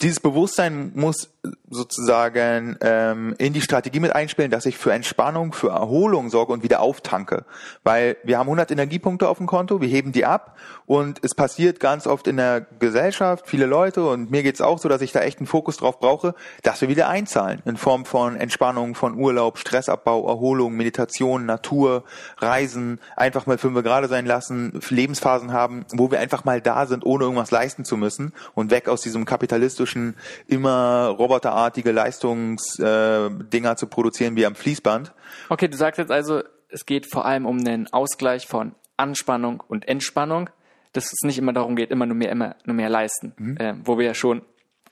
dieses 0.00 0.20
Bewusstsein 0.20 0.92
muss 0.94 1.30
sozusagen 1.68 2.76
ähm, 2.80 3.34
in 3.38 3.52
die 3.52 3.60
Strategie 3.60 4.00
mit 4.00 4.14
einspielen, 4.14 4.50
dass 4.50 4.66
ich 4.66 4.78
für 4.78 4.92
Entspannung, 4.92 5.52
für 5.52 5.70
Erholung 5.70 6.30
sorge 6.30 6.52
und 6.52 6.62
wieder 6.62 6.80
auftanke. 6.80 7.44
Weil 7.82 8.16
wir 8.24 8.38
haben 8.38 8.46
100 8.46 8.70
Energiepunkte 8.70 9.28
auf 9.28 9.38
dem 9.38 9.46
Konto, 9.46 9.80
wir 9.80 9.88
heben 9.88 10.12
die 10.12 10.24
ab 10.24 10.56
und 10.86 11.18
es 11.22 11.34
passiert 11.34 11.80
ganz 11.80 12.06
oft 12.06 12.28
in 12.28 12.36
der 12.36 12.60
Gesellschaft, 12.60 13.48
viele 13.48 13.66
Leute 13.66 14.06
und 14.08 14.30
mir 14.30 14.42
geht's 14.42 14.60
auch 14.60 14.78
so, 14.78 14.88
dass 14.88 15.02
ich 15.02 15.12
da 15.12 15.20
echt 15.20 15.38
einen 15.38 15.46
Fokus 15.46 15.76
drauf 15.76 15.98
brauche, 15.98 16.34
dass 16.62 16.80
wir 16.80 16.88
wieder 16.88 17.08
einzahlen 17.08 17.62
in 17.64 17.76
Form 17.76 18.04
von 18.04 18.36
Entspannung, 18.36 18.94
von 18.94 19.16
Urlaub, 19.16 19.58
Stressabbau, 19.58 20.28
Erholung, 20.28 20.74
Meditation, 20.74 21.46
Natur, 21.46 22.04
Reisen, 22.38 23.00
einfach 23.16 23.46
mal 23.46 23.58
fünf 23.58 23.76
Grade 23.82 24.08
sein 24.08 24.26
lassen, 24.26 24.80
Lebensphasen 24.88 25.52
haben, 25.52 25.84
wo 25.92 26.10
wir 26.10 26.20
einfach 26.20 26.44
mal 26.44 26.60
da 26.60 26.86
sind, 26.86 27.04
ohne 27.04 27.24
irgendwas 27.24 27.50
leisten 27.50 27.84
zu 27.84 27.96
müssen 27.96 28.32
und 28.54 28.70
weg 28.70 28.88
aus 28.88 29.02
diesem 29.02 29.24
kapitalistischen, 29.24 30.16
immer 30.46 31.14
roboterartige 31.56 31.92
Leistungsdinger 31.92 33.72
äh, 33.72 33.76
zu 33.76 33.86
produzieren 33.86 34.36
wie 34.36 34.46
am 34.46 34.54
Fließband. 34.54 35.12
Okay, 35.48 35.68
du 35.68 35.76
sagst 35.76 35.98
jetzt 35.98 36.10
also, 36.10 36.42
es 36.68 36.86
geht 36.86 37.10
vor 37.10 37.24
allem 37.24 37.46
um 37.46 37.64
den 37.64 37.92
Ausgleich 37.92 38.46
von 38.46 38.74
Anspannung 38.96 39.62
und 39.66 39.88
Entspannung, 39.88 40.50
dass 40.92 41.06
es 41.06 41.22
nicht 41.22 41.38
immer 41.38 41.52
darum 41.52 41.76
geht, 41.76 41.90
immer 41.90 42.06
nur 42.06 42.16
mehr, 42.16 42.30
immer 42.30 42.56
nur 42.64 42.74
mehr 42.74 42.88
leisten, 42.88 43.32
mhm. 43.36 43.56
äh, 43.58 43.74
wo 43.84 43.98
wir 43.98 44.06
ja 44.06 44.14
schon 44.14 44.42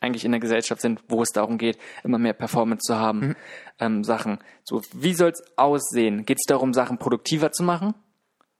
eigentlich 0.00 0.24
in 0.24 0.32
der 0.32 0.40
Gesellschaft 0.40 0.82
sind, 0.82 1.00
wo 1.08 1.22
es 1.22 1.30
darum 1.30 1.56
geht, 1.56 1.78
immer 2.02 2.18
mehr 2.18 2.34
Performance 2.34 2.82
zu 2.86 2.98
haben, 2.98 3.20
mhm. 3.20 3.36
ähm, 3.78 4.04
Sachen. 4.04 4.38
So, 4.62 4.82
wie 4.92 5.14
soll 5.14 5.30
es 5.30 5.42
aussehen? 5.56 6.26
Geht 6.26 6.38
es 6.38 6.46
darum, 6.46 6.74
Sachen 6.74 6.98
produktiver 6.98 7.52
zu 7.52 7.62
machen? 7.62 7.94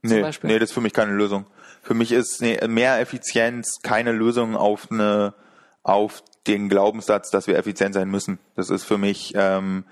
Nee, 0.01 0.23
nee, 0.43 0.59
das 0.59 0.71
ist 0.71 0.75
für 0.75 0.83
mich 0.83 0.93
keine 0.93 1.13
Lösung. 1.13 1.47
Für 1.83 1.95
mich 1.95 2.13
ist 2.13 2.43
nee, 2.43 2.59
mehr 2.67 3.01
Effizienz 3.01 3.81
keine 3.83 4.13
Lösung 4.13 4.55
auf 4.55 4.91
eine 4.91 5.35
auf 5.83 6.23
den 6.47 6.69
Glaubenssatz, 6.69 7.31
dass 7.31 7.47
wir 7.47 7.57
effizient 7.57 7.95
sein 7.95 8.11
müssen. 8.11 8.39
Das 8.57 8.71
ist 8.71 8.85
für 8.85 8.99
mich 8.99 9.33
ähm, 9.37 9.85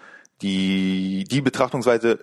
die 0.43 1.25
die 1.31 1.41
Betrachtungsweise 1.41 2.19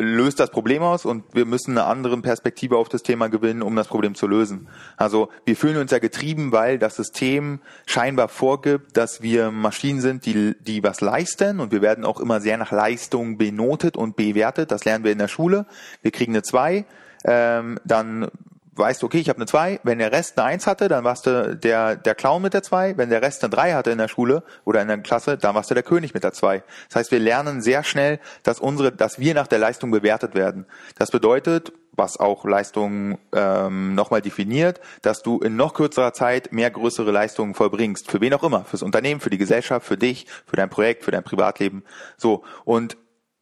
löst 0.00 0.40
das 0.40 0.50
Problem 0.50 0.82
aus 0.82 1.04
und 1.04 1.24
wir 1.34 1.44
müssen 1.44 1.76
eine 1.76 1.86
andere 1.86 2.20
Perspektive 2.20 2.76
auf 2.76 2.88
das 2.88 3.02
Thema 3.02 3.28
gewinnen, 3.28 3.62
um 3.62 3.76
das 3.76 3.88
Problem 3.88 4.14
zu 4.14 4.26
lösen. 4.26 4.68
Also 4.96 5.28
wir 5.44 5.56
fühlen 5.56 5.76
uns 5.76 5.90
ja 5.90 5.98
getrieben, 5.98 6.52
weil 6.52 6.78
das 6.78 6.96
System 6.96 7.60
scheinbar 7.86 8.28
vorgibt, 8.28 8.96
dass 8.96 9.22
wir 9.22 9.50
Maschinen 9.50 10.00
sind, 10.00 10.26
die, 10.26 10.56
die 10.60 10.82
was 10.82 11.00
leisten 11.00 11.60
und 11.60 11.72
wir 11.72 11.82
werden 11.82 12.04
auch 12.04 12.20
immer 12.20 12.40
sehr 12.40 12.56
nach 12.56 12.72
Leistung 12.72 13.36
benotet 13.36 13.96
und 13.96 14.16
bewertet. 14.16 14.70
Das 14.70 14.84
lernen 14.84 15.04
wir 15.04 15.12
in 15.12 15.18
der 15.18 15.28
Schule. 15.28 15.66
Wir 16.02 16.10
kriegen 16.10 16.32
eine 16.32 16.42
2, 16.42 16.84
ähm, 17.24 17.78
dann 17.84 18.28
weißt 18.72 19.02
du, 19.02 19.06
okay, 19.06 19.18
ich 19.18 19.28
habe 19.28 19.38
eine 19.38 19.46
2, 19.46 19.80
wenn 19.82 19.98
der 19.98 20.12
Rest 20.12 20.38
eine 20.38 20.48
1 20.48 20.66
hatte, 20.66 20.88
dann 20.88 21.04
warst 21.04 21.26
du 21.26 21.56
der, 21.56 21.96
der 21.96 22.14
Clown 22.14 22.42
mit 22.42 22.54
der 22.54 22.62
2, 22.62 22.96
wenn 22.96 23.10
der 23.10 23.22
Rest 23.22 23.42
eine 23.42 23.50
3 23.50 23.74
hatte 23.74 23.90
in 23.90 23.98
der 23.98 24.08
Schule 24.08 24.42
oder 24.64 24.80
in 24.82 24.88
der 24.88 24.98
Klasse, 24.98 25.36
dann 25.36 25.54
warst 25.54 25.70
du 25.70 25.74
der 25.74 25.82
König 25.82 26.14
mit 26.14 26.24
der 26.24 26.32
2. 26.32 26.62
Das 26.88 26.96
heißt, 26.96 27.10
wir 27.10 27.18
lernen 27.18 27.60
sehr 27.60 27.82
schnell, 27.84 28.20
dass 28.42 28.60
unsere, 28.60 28.92
dass 28.92 29.18
wir 29.18 29.34
nach 29.34 29.46
der 29.46 29.58
Leistung 29.58 29.90
bewertet 29.90 30.34
werden. 30.34 30.66
Das 30.96 31.10
bedeutet, 31.10 31.72
was 31.92 32.18
auch 32.18 32.44
Leistung 32.44 33.18
ähm, 33.34 33.94
nochmal 33.94 34.22
definiert, 34.22 34.80
dass 35.02 35.22
du 35.22 35.38
in 35.40 35.56
noch 35.56 35.74
kürzerer 35.74 36.12
Zeit 36.12 36.52
mehr 36.52 36.70
größere 36.70 37.10
Leistungen 37.10 37.54
vollbringst. 37.54 38.10
Für 38.10 38.20
wen 38.20 38.32
auch 38.34 38.44
immer, 38.44 38.64
fürs 38.64 38.82
Unternehmen, 38.82 39.20
für 39.20 39.30
die 39.30 39.38
Gesellschaft, 39.38 39.86
für 39.86 39.98
dich, 39.98 40.26
für 40.46 40.56
dein 40.56 40.70
Projekt, 40.70 41.04
für 41.04 41.10
dein 41.10 41.24
Privatleben. 41.24 41.84
So. 42.16 42.44
Und 42.64 42.96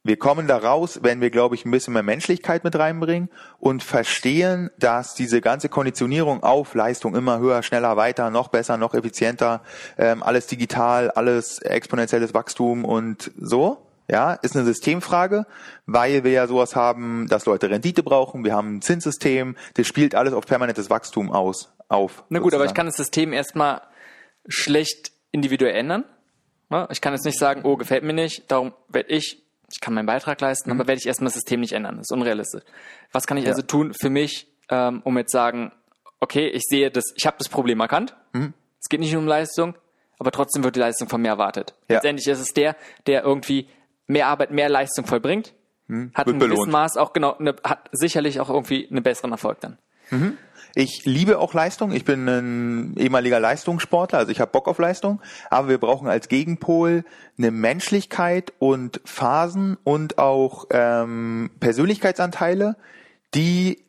wir 0.09 0.17
kommen 0.17 0.47
da 0.47 0.57
raus, 0.57 1.01
wenn 1.03 1.21
wir, 1.21 1.29
glaube 1.29 1.53
ich, 1.53 1.65
ein 1.65 1.71
bisschen 1.71 1.93
mehr 1.93 2.01
Menschlichkeit 2.01 2.63
mit 2.63 2.75
reinbringen 2.75 3.29
und 3.59 3.83
verstehen, 3.83 4.71
dass 4.79 5.13
diese 5.13 5.39
ganze 5.39 5.69
Konditionierung 5.69 6.41
auf 6.41 6.73
Leistung 6.73 7.15
immer 7.15 7.37
höher, 7.37 7.61
schneller, 7.61 7.95
weiter, 7.95 8.31
noch 8.31 8.47
besser, 8.47 8.77
noch 8.77 8.95
effizienter, 8.95 9.61
ähm, 9.99 10.23
alles 10.23 10.47
digital, 10.47 11.11
alles 11.11 11.59
exponentielles 11.59 12.33
Wachstum 12.33 12.85
und 12.85 13.29
so, 13.39 13.85
ja, 14.09 14.33
ist 14.33 14.55
eine 14.55 14.65
Systemfrage, 14.65 15.45
weil 15.85 16.23
wir 16.23 16.31
ja 16.31 16.47
sowas 16.47 16.75
haben, 16.75 17.27
dass 17.29 17.45
Leute 17.45 17.69
Rendite 17.69 18.01
brauchen, 18.01 18.43
wir 18.43 18.55
haben 18.55 18.77
ein 18.77 18.81
Zinssystem, 18.81 19.55
das 19.75 19.85
spielt 19.85 20.15
alles 20.15 20.33
auf 20.33 20.47
permanentes 20.47 20.89
Wachstum 20.89 21.31
aus, 21.31 21.71
auf. 21.87 22.23
Na 22.29 22.39
gut, 22.39 22.45
sozusagen. 22.45 22.55
aber 22.55 22.65
ich 22.65 22.73
kann 22.73 22.87
das 22.87 22.95
System 22.95 23.31
erstmal 23.31 23.83
schlecht 24.47 25.11
individuell 25.31 25.75
ändern. 25.75 26.03
Ich 26.89 26.99
kann 26.99 27.13
jetzt 27.13 27.25
nicht 27.25 27.37
sagen, 27.37 27.61
oh, 27.63 27.77
gefällt 27.77 28.03
mir 28.03 28.13
nicht, 28.13 28.51
darum 28.51 28.73
werde 28.89 29.09
ich 29.09 29.43
ich 29.71 29.79
kann 29.79 29.93
meinen 29.93 30.05
Beitrag 30.05 30.39
leisten, 30.41 30.69
mhm. 30.69 30.79
aber 30.79 30.87
werde 30.87 30.99
ich 30.99 31.07
erstmal 31.07 31.27
das 31.27 31.35
System 31.35 31.59
nicht 31.59 31.73
ändern. 31.73 31.97
Das 31.97 32.07
ist 32.09 32.11
unrealistisch. 32.11 32.63
Was 33.11 33.27
kann 33.27 33.37
ich 33.37 33.45
ja. 33.45 33.51
also 33.51 33.61
tun 33.61 33.93
für 33.93 34.09
mich, 34.09 34.47
ähm, 34.69 35.01
um 35.03 35.17
jetzt 35.17 35.31
sagen, 35.31 35.71
okay, 36.19 36.47
ich 36.47 36.63
sehe 36.63 36.91
das, 36.91 37.05
ich 37.15 37.25
habe 37.25 37.37
das 37.37 37.49
Problem 37.49 37.79
erkannt. 37.79 38.15
Mhm. 38.33 38.53
Es 38.79 38.89
geht 38.89 38.99
nicht 38.99 39.11
nur 39.11 39.21
um 39.21 39.27
Leistung, 39.27 39.75
aber 40.17 40.31
trotzdem 40.31 40.63
wird 40.63 40.75
die 40.75 40.79
Leistung 40.79 41.09
von 41.09 41.21
mir 41.21 41.29
erwartet. 41.29 41.73
Ja. 41.87 41.95
Letztendlich 41.95 42.27
ist 42.27 42.39
es 42.39 42.53
der, 42.53 42.75
der 43.07 43.23
irgendwie 43.23 43.69
mehr 44.07 44.27
Arbeit, 44.27 44.51
mehr 44.51 44.69
Leistung 44.69 45.05
vollbringt, 45.05 45.53
mhm. 45.87 46.11
hat 46.13 46.27
ein 46.27 46.39
gewissen 46.39 46.71
Maß 46.71 46.97
auch 46.97 47.13
genau, 47.13 47.35
ne, 47.39 47.55
hat 47.63 47.89
sicherlich 47.91 48.39
auch 48.39 48.49
irgendwie 48.49 48.87
einen 48.89 49.03
besseren 49.03 49.31
Erfolg 49.31 49.59
dann. 49.61 49.77
Mhm. 50.11 50.37
Ich 50.75 51.05
liebe 51.05 51.39
auch 51.39 51.53
Leistung. 51.53 51.91
Ich 51.91 52.05
bin 52.05 52.27
ein 52.27 52.95
ehemaliger 52.97 53.39
Leistungssportler, 53.39 54.19
also 54.19 54.31
ich 54.31 54.39
habe 54.39 54.51
Bock 54.51 54.67
auf 54.67 54.77
Leistung. 54.77 55.21
Aber 55.49 55.69
wir 55.69 55.77
brauchen 55.77 56.07
als 56.07 56.29
Gegenpol 56.29 57.03
eine 57.37 57.51
Menschlichkeit 57.51 58.53
und 58.59 59.01
Phasen 59.05 59.77
und 59.83 60.17
auch 60.17 60.67
ähm, 60.71 61.49
Persönlichkeitsanteile, 61.59 62.75
die 63.33 63.83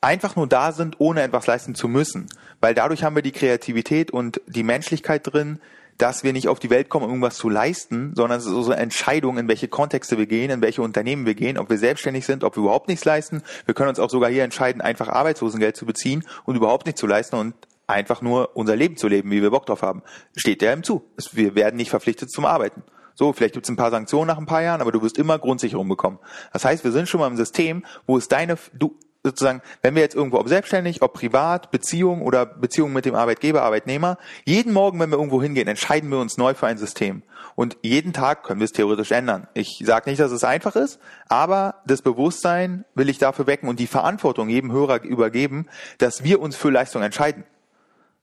einfach 0.00 0.36
nur 0.36 0.46
da 0.46 0.72
sind, 0.72 1.00
ohne 1.00 1.22
etwas 1.22 1.46
leisten 1.46 1.74
zu 1.74 1.88
müssen. 1.88 2.26
Weil 2.60 2.74
dadurch 2.74 3.02
haben 3.02 3.16
wir 3.16 3.22
die 3.22 3.32
Kreativität 3.32 4.10
und 4.10 4.40
die 4.46 4.62
Menschlichkeit 4.62 5.32
drin, 5.32 5.60
dass 5.98 6.24
wir 6.24 6.32
nicht 6.32 6.48
auf 6.48 6.58
die 6.58 6.70
Welt 6.70 6.88
kommen, 6.88 7.04
um 7.04 7.10
irgendwas 7.10 7.36
zu 7.36 7.48
leisten, 7.48 8.12
sondern 8.14 8.38
es 8.38 8.46
ist 8.46 8.52
unsere 8.52 8.76
Entscheidung, 8.76 9.38
in 9.38 9.48
welche 9.48 9.68
Kontexte 9.68 10.18
wir 10.18 10.26
gehen, 10.26 10.50
in 10.50 10.62
welche 10.62 10.82
Unternehmen 10.82 11.26
wir 11.26 11.34
gehen, 11.34 11.58
ob 11.58 11.70
wir 11.70 11.78
selbstständig 11.78 12.26
sind, 12.26 12.44
ob 12.44 12.56
wir 12.56 12.62
überhaupt 12.62 12.88
nichts 12.88 13.04
leisten. 13.04 13.42
Wir 13.64 13.74
können 13.74 13.88
uns 13.88 13.98
auch 13.98 14.10
sogar 14.10 14.30
hier 14.30 14.44
entscheiden, 14.44 14.82
einfach 14.82 15.08
Arbeitslosengeld 15.08 15.76
zu 15.76 15.86
beziehen 15.86 16.24
und 16.44 16.56
überhaupt 16.56 16.86
nichts 16.86 17.00
zu 17.00 17.06
leisten 17.06 17.36
und 17.36 17.54
einfach 17.86 18.20
nur 18.20 18.56
unser 18.56 18.76
Leben 18.76 18.96
zu 18.96 19.08
leben, 19.08 19.30
wie 19.30 19.42
wir 19.42 19.50
Bock 19.50 19.66
drauf 19.66 19.82
haben. 19.82 20.02
Steht 20.36 20.60
der 20.60 20.72
ihm 20.74 20.82
zu. 20.82 21.04
Wir 21.32 21.54
werden 21.54 21.76
nicht 21.76 21.90
verpflichtet 21.90 22.30
zum 22.30 22.44
Arbeiten. 22.44 22.82
So, 23.14 23.32
vielleicht 23.32 23.54
gibt 23.54 23.64
es 23.64 23.70
ein 23.70 23.76
paar 23.76 23.90
Sanktionen 23.90 24.28
nach 24.28 24.36
ein 24.36 24.46
paar 24.46 24.62
Jahren, 24.62 24.82
aber 24.82 24.92
du 24.92 25.00
wirst 25.00 25.16
immer 25.16 25.38
Grundsicherung 25.38 25.88
bekommen. 25.88 26.18
Das 26.52 26.66
heißt, 26.66 26.84
wir 26.84 26.92
sind 26.92 27.08
schon 27.08 27.20
mal 27.20 27.28
im 27.28 27.36
System, 27.36 27.84
wo 28.06 28.18
es 28.18 28.28
deine, 28.28 28.58
du, 28.74 28.98
sozusagen, 29.26 29.60
wenn 29.82 29.94
wir 29.94 30.02
jetzt 30.02 30.14
irgendwo, 30.14 30.38
ob 30.38 30.48
selbstständig, 30.48 31.02
ob 31.02 31.12
privat, 31.12 31.70
Beziehung 31.70 32.22
oder 32.22 32.46
Beziehung 32.46 32.92
mit 32.92 33.04
dem 33.04 33.14
Arbeitgeber, 33.14 33.62
Arbeitnehmer, 33.62 34.18
jeden 34.44 34.72
Morgen, 34.72 35.00
wenn 35.00 35.10
wir 35.10 35.18
irgendwo 35.18 35.42
hingehen, 35.42 35.68
entscheiden 35.68 36.10
wir 36.10 36.18
uns 36.18 36.38
neu 36.38 36.54
für 36.54 36.66
ein 36.66 36.78
System. 36.78 37.22
Und 37.56 37.76
jeden 37.82 38.12
Tag 38.12 38.44
können 38.44 38.60
wir 38.60 38.66
es 38.66 38.72
theoretisch 38.72 39.10
ändern. 39.10 39.48
Ich 39.54 39.82
sage 39.84 40.08
nicht, 40.08 40.20
dass 40.20 40.30
es 40.30 40.44
einfach 40.44 40.76
ist, 40.76 41.00
aber 41.28 41.82
das 41.86 42.02
Bewusstsein 42.02 42.84
will 42.94 43.08
ich 43.08 43.18
dafür 43.18 43.46
wecken 43.46 43.68
und 43.68 43.80
die 43.80 43.86
Verantwortung 43.86 44.48
jedem 44.48 44.70
Hörer 44.72 45.02
übergeben, 45.02 45.66
dass 45.98 46.22
wir 46.22 46.40
uns 46.40 46.54
für 46.54 46.70
Leistung 46.70 47.02
entscheiden. 47.02 47.44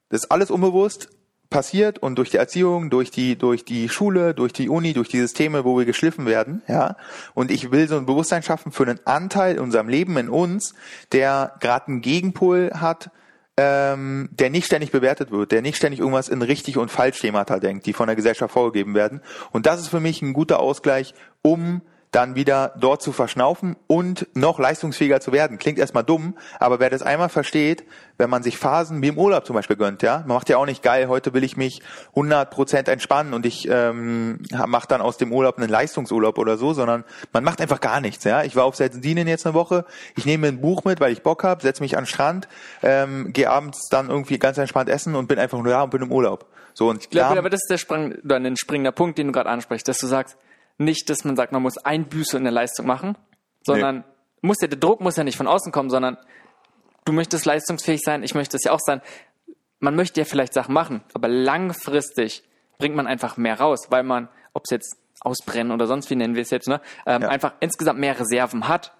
Das 0.09 0.23
ist 0.23 0.31
alles 0.31 0.51
unbewusst, 0.51 1.09
passiert 1.53 1.99
und 1.99 2.15
durch 2.15 2.31
die 2.31 2.37
Erziehung, 2.37 2.89
durch 2.89 3.11
die, 3.11 3.37
durch 3.37 3.63
die 3.63 3.87
Schule, 3.87 4.33
durch 4.33 4.51
die 4.51 4.67
Uni, 4.67 4.91
durch 4.91 5.07
die 5.07 5.19
Systeme, 5.19 5.63
wo 5.63 5.77
wir 5.77 5.85
geschliffen 5.85 6.25
werden, 6.25 6.63
ja. 6.67 6.97
Und 7.35 7.51
ich 7.51 7.71
will 7.71 7.87
so 7.87 7.95
ein 7.95 8.07
Bewusstsein 8.07 8.43
schaffen 8.43 8.71
für 8.73 8.83
einen 8.83 8.99
Anteil 9.05 9.55
in 9.55 9.61
unserem 9.61 9.87
Leben, 9.87 10.17
in 10.17 10.29
uns, 10.29 10.73
der 11.11 11.53
gerade 11.61 11.87
einen 11.87 12.01
Gegenpol 12.01 12.71
hat, 12.73 13.11
ähm, 13.55 14.29
der 14.31 14.49
nicht 14.49 14.65
ständig 14.65 14.91
bewertet 14.91 15.29
wird, 15.29 15.51
der 15.51 15.61
nicht 15.61 15.77
ständig 15.77 15.99
irgendwas 15.99 16.27
in 16.27 16.41
richtig 16.41 16.77
und 16.77 16.89
falsch 16.89 17.19
Schemata 17.19 17.59
denkt, 17.59 17.85
die 17.85 17.93
von 17.93 18.07
der 18.07 18.15
Gesellschaft 18.15 18.51
vorgegeben 18.51 18.95
werden. 18.95 19.21
Und 19.51 19.67
das 19.67 19.79
ist 19.79 19.89
für 19.89 19.99
mich 19.99 20.23
ein 20.23 20.33
guter 20.33 20.59
Ausgleich, 20.59 21.13
um 21.43 21.81
dann 22.13 22.35
wieder 22.35 22.73
dort 22.77 23.01
zu 23.01 23.11
verschnaufen 23.11 23.75
und 23.87 24.27
noch 24.35 24.59
leistungsfähiger 24.59 25.19
zu 25.19 25.33
werden. 25.33 25.57
Klingt 25.57 25.79
erstmal 25.79 26.03
dumm, 26.03 26.37
aber 26.59 26.79
wer 26.79 26.89
das 26.89 27.01
einmal 27.01 27.29
versteht, 27.29 27.83
wenn 28.17 28.29
man 28.29 28.43
sich 28.43 28.57
Phasen 28.57 29.01
wie 29.01 29.07
im 29.07 29.17
Urlaub 29.17 29.45
zum 29.45 29.55
Beispiel 29.55 29.75
gönnt, 29.75 30.03
ja, 30.03 30.19
man 30.19 30.37
macht 30.37 30.47
ja 30.47 30.57
auch 30.57 30.67
nicht 30.67 30.83
geil, 30.83 31.07
heute 31.07 31.33
will 31.33 31.43
ich 31.43 31.57
mich 31.57 31.81
100 32.09 32.51
Prozent 32.51 32.87
entspannen 32.87 33.33
und 33.33 33.45
ich 33.47 33.67
ähm, 33.67 34.43
mache 34.67 34.87
dann 34.87 35.01
aus 35.01 35.17
dem 35.17 35.33
Urlaub 35.33 35.57
einen 35.57 35.69
Leistungsurlaub 35.69 36.37
oder 36.37 36.57
so, 36.57 36.73
sondern 36.73 37.03
man 37.33 37.43
macht 37.43 37.59
einfach 37.61 37.81
gar 37.81 37.99
nichts, 37.99 38.23
ja. 38.23 38.43
Ich 38.43 38.55
war 38.55 38.65
auf 38.65 38.75
Sardinien 38.75 39.27
jetzt 39.27 39.47
eine 39.47 39.55
Woche, 39.55 39.85
ich 40.15 40.25
nehme 40.25 40.47
ein 40.47 40.61
Buch 40.61 40.83
mit, 40.83 40.99
weil 40.99 41.11
ich 41.11 41.23
Bock 41.23 41.43
habe, 41.43 41.63
setze 41.63 41.81
mich 41.81 41.97
an 41.97 42.03
den 42.03 42.07
Strand, 42.07 42.47
ähm, 42.83 43.33
gehe 43.33 43.49
abends 43.49 43.89
dann 43.89 44.09
irgendwie 44.09 44.37
ganz 44.37 44.59
entspannt 44.59 44.89
essen 44.89 45.15
und 45.15 45.27
bin 45.27 45.39
einfach 45.39 45.57
nur 45.57 45.71
da 45.71 45.81
und 45.81 45.89
bin 45.89 46.03
im 46.03 46.11
Urlaub. 46.11 46.45
So 46.75 46.89
und 46.89 47.03
ich 47.03 47.09
glaube, 47.09 47.39
aber 47.39 47.49
das 47.49 47.61
ist 47.63 47.69
der 47.69 47.77
Sprang, 47.77 48.15
dann 48.23 48.45
ein 48.45 48.57
springender 48.57 48.91
Punkt, 48.91 49.17
den 49.17 49.27
du 49.27 49.33
gerade 49.33 49.49
ansprichst, 49.49 49.87
dass 49.87 49.97
du 49.97 50.07
sagst, 50.07 50.37
nicht, 50.77 51.09
dass 51.09 51.23
man 51.23 51.35
sagt, 51.35 51.51
man 51.51 51.61
muss 51.61 51.77
Einbüße 51.77 52.37
in 52.37 52.43
der 52.43 52.53
Leistung 52.53 52.85
machen, 52.85 53.17
sondern 53.65 53.97
nee. 53.97 54.03
muss 54.41 54.61
ja, 54.61 54.67
der 54.67 54.79
Druck 54.79 55.01
muss 55.01 55.15
ja 55.15 55.23
nicht 55.23 55.37
von 55.37 55.47
außen 55.47 55.71
kommen, 55.71 55.89
sondern 55.89 56.17
du 57.05 57.13
möchtest 57.13 57.45
leistungsfähig 57.45 58.01
sein, 58.03 58.23
ich 58.23 58.35
möchte 58.35 58.57
es 58.57 58.63
ja 58.63 58.71
auch 58.71 58.79
sein. 58.79 59.01
Man 59.79 59.95
möchte 59.95 60.21
ja 60.21 60.25
vielleicht 60.25 60.53
Sachen 60.53 60.73
machen, 60.73 61.03
aber 61.13 61.27
langfristig 61.27 62.43
bringt 62.77 62.95
man 62.95 63.07
einfach 63.07 63.37
mehr 63.37 63.59
raus, 63.59 63.87
weil 63.89 64.03
man, 64.03 64.29
ob 64.53 64.63
es 64.65 64.71
jetzt 64.71 64.97
ausbrennen 65.21 65.71
oder 65.71 65.87
sonst 65.87 66.09
wie 66.09 66.15
nennen 66.15 66.35
wir 66.35 66.41
es 66.41 66.49
jetzt, 66.49 66.67
ne, 66.67 66.81
ähm, 67.05 67.21
ja. 67.21 67.29
einfach 67.29 67.53
insgesamt 67.59 67.99
mehr 67.99 68.19
Reserven 68.19 68.67
hat 68.67 68.93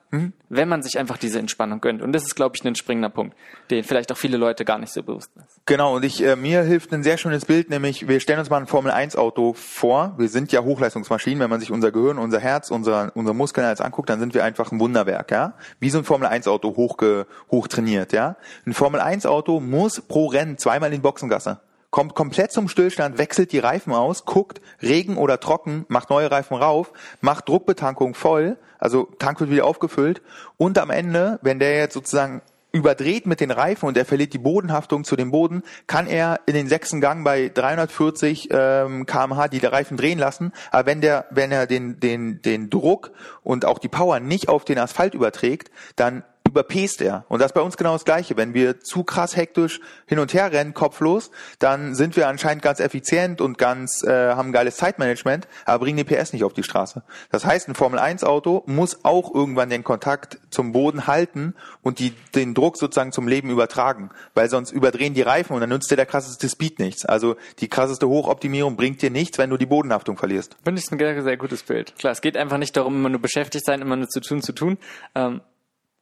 wenn 0.50 0.70
man 0.70 0.84
sich 0.84 1.00
einfach 1.00 1.18
diese 1.18 1.40
Entspannung 1.40 1.82
gönnt. 1.82 2.02
Und 2.02 2.14
das 2.14 2.24
ist, 2.24 2.36
glaube 2.36 2.56
ich, 2.56 2.64
ein 2.66 2.76
springender 2.76 3.10
Punkt, 3.10 3.36
den 3.72 3.84
vielleicht 3.84 4.12
auch 4.12 4.18
viele 4.18 4.38
Leute 4.38 4.64
gar 4.64 4.78
nicht 4.78 4.94
so 4.94 5.02
bewusst 5.02 5.32
sind. 5.34 5.46
Genau, 5.66 5.96
und 5.96 6.06
ich, 6.06 6.24
äh, 6.24 6.36
mir 6.36 6.62
hilft 6.62 6.94
ein 6.94 7.04
sehr 7.04 7.18
schönes 7.18 7.46
Bild, 7.46 7.70
nämlich 7.70 8.08
wir 8.08 8.20
stellen 8.20 8.40
uns 8.40 8.50
mal 8.50 8.58
ein 8.58 8.68
Formel-1-Auto 8.68 9.54
vor. 9.54 10.14
Wir 10.18 10.30
sind 10.30 10.52
ja 10.52 10.64
Hochleistungsmaschinen, 10.64 11.40
wenn 11.40 11.50
man 11.50 11.60
sich 11.60 11.72
unser 11.72 11.92
Gehirn, 11.92 12.20
unser 12.20 12.40
Herz, 12.40 12.70
unser, 12.70 13.12
unser 13.16 13.34
Muskeln 13.34 13.66
als 13.66 13.82
anguckt, 13.82 14.10
dann 14.10 14.20
sind 14.20 14.34
wir 14.34 14.44
einfach 14.44 14.72
ein 14.72 14.80
Wunderwerk, 14.80 15.32
ja. 15.32 15.54
Wie 15.80 15.90
so 15.90 15.98
ein 15.98 16.04
Formel-1-Auto 16.04 16.76
hochge, 16.76 17.26
hochtrainiert, 17.50 18.14
ja. 18.14 18.36
Ein 18.66 18.74
Formel-1-Auto 18.74 19.60
muss 19.60 20.02
pro 20.02 20.28
Rennen 20.28 20.58
zweimal 20.58 20.90
in 20.90 20.96
die 20.96 21.02
Boxengasse 21.02 21.60
kommt 21.94 22.16
komplett 22.16 22.52
zum 22.52 22.70
Stillstand, 22.70 23.20
wechselt 23.20 23.52
die 23.52 23.60
Reifen 23.60 23.94
aus, 23.94 24.26
guckt, 24.26 24.62
Regen 24.82 25.16
oder 25.16 25.40
trocken, 25.40 25.86
macht 25.90 26.10
neue 26.10 26.32
Reifen 26.32 26.58
rauf, 26.58 26.92
macht 27.22 27.48
Druckbetankung 27.48 28.16
voll, 28.16 28.58
also 28.80 29.10
Tank 29.20 29.40
wird 29.40 29.52
wieder 29.52 29.66
aufgefüllt 29.66 30.24
und 30.58 30.80
am 30.80 30.90
Ende, 30.90 31.38
wenn 31.44 31.60
der 31.60 31.78
jetzt 31.78 31.94
sozusagen 31.94 32.42
überdreht 32.72 33.28
mit 33.28 33.42
den 33.42 33.52
Reifen 33.52 33.86
und 33.86 33.96
er 33.96 34.06
verliert 34.06 34.34
die 34.34 34.40
Bodenhaftung 34.40 35.04
zu 35.04 35.16
dem 35.16 35.30
Boden, 35.30 35.62
kann 35.86 36.08
er 36.08 36.40
in 36.48 36.56
den 36.56 36.68
sechsten 36.68 37.00
Gang 37.00 37.24
bei 37.24 37.50
340 37.54 38.50
ähm, 38.50 39.06
kmh 39.06 39.48
die 39.50 39.64
Reifen 39.64 39.96
drehen 39.96 40.18
lassen. 40.18 40.52
Aber 40.72 40.88
wenn 40.88 41.00
der, 41.00 41.28
wenn 41.30 41.52
er 41.52 41.68
den 41.68 42.00
den 42.00 42.42
den 42.42 42.72
Druck 42.72 43.12
und 43.44 43.66
auch 43.66 43.78
die 43.78 43.88
Power 43.88 44.20
nicht 44.20 44.50
auf 44.50 44.66
den 44.66 44.80
Asphalt 44.80 45.14
überträgt, 45.14 45.70
dann 45.96 46.24
überpest 46.54 47.02
er. 47.02 47.26
Und 47.30 47.40
das 47.40 47.48
ist 47.48 47.54
bei 47.54 47.62
uns 47.62 47.78
genau 47.78 47.94
das 47.94 48.06
Gleiche. 48.06 48.38
Wenn 48.38 48.54
wir 48.54 48.80
zu 48.80 49.04
krass 49.04 49.36
hektisch 49.36 49.80
hin 50.06 50.20
und 50.20 50.36
her 50.36 50.52
rennen, 50.52 50.76
kopflos, 50.76 51.32
dann 51.58 51.96
sind 51.96 52.16
wir 52.16 52.28
anscheinend 52.28 52.62
ganz 52.62 52.80
effizient 52.80 53.42
und 53.42 53.58
ganz 53.58 54.04
äh, 54.04 54.36
haben 54.36 54.52
geiles 54.52 54.78
Zeitmanagement, 54.78 55.48
aber 55.66 55.80
bringen 55.84 55.98
die 55.98 56.04
PS 56.04 56.32
nicht 56.32 56.44
auf 56.44 56.54
die 56.54 56.62
Straße. 56.62 57.02
Das 57.32 57.44
heißt, 57.44 57.70
ein 57.70 57.74
Formel-1-Auto 57.74 58.64
muss 58.68 59.04
auch 59.04 59.34
irgendwann 59.34 59.72
den 59.72 59.84
Kontakt 59.84 60.38
zum 60.52 60.74
Boden 60.74 61.08
halten 61.08 61.56
und 61.82 61.98
die, 61.98 62.12
den 62.36 62.54
Druck 62.54 62.78
sozusagen 62.78 63.12
zum 63.12 63.28
Leben 63.28 63.50
übertragen, 63.50 64.12
weil 64.36 64.48
sonst 64.48 64.72
überdrehen 64.72 65.16
die 65.16 65.24
Reifen 65.24 65.56
und 65.56 65.62
dann 65.62 65.70
nützt 65.70 65.90
dir 65.90 65.96
der 65.96 66.06
krasseste 66.06 66.48
Speed 66.48 66.78
nichts. 66.78 67.04
Also 67.04 67.36
die 67.62 67.68
krasseste 67.68 68.08
Hochoptimierung 68.08 68.76
bringt 68.76 69.02
dir 69.02 69.10
nichts, 69.10 69.40
wenn 69.40 69.50
du 69.50 69.58
die 69.58 69.66
Bodenhaftung 69.66 70.18
verlierst. 70.18 70.56
Finde 70.64 70.80
ich 70.80 70.92
ein 70.92 71.00
sehr, 71.00 71.24
sehr 71.24 71.38
gutes 71.38 71.64
Bild. 71.64 71.96
Klar, 71.98 72.14
es 72.14 72.22
geht 72.22 72.38
einfach 72.38 72.60
nicht 72.60 72.78
darum, 72.78 72.96
immer 72.96 73.10
nur 73.10 73.22
beschäftigt 73.22 73.66
sein, 73.66 73.82
immer 73.82 73.96
nur 73.96 74.08
zu 74.08 74.22
tun, 74.22 74.44
zu 74.44 74.54
tun. 74.54 74.78
Ähm, 75.16 75.42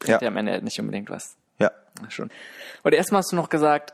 bringt 0.02 0.22
ja. 0.22 0.28
am 0.28 0.38
Ende 0.38 0.62
nicht 0.62 0.80
unbedingt 0.80 1.10
was. 1.10 1.38
Ja. 1.60 1.72
Schon. 2.10 2.30
Und 2.84 2.94
erstmal 2.94 3.20
hast 3.20 3.32
du 3.32 3.36
noch 3.36 3.50
gesagt, 3.50 3.94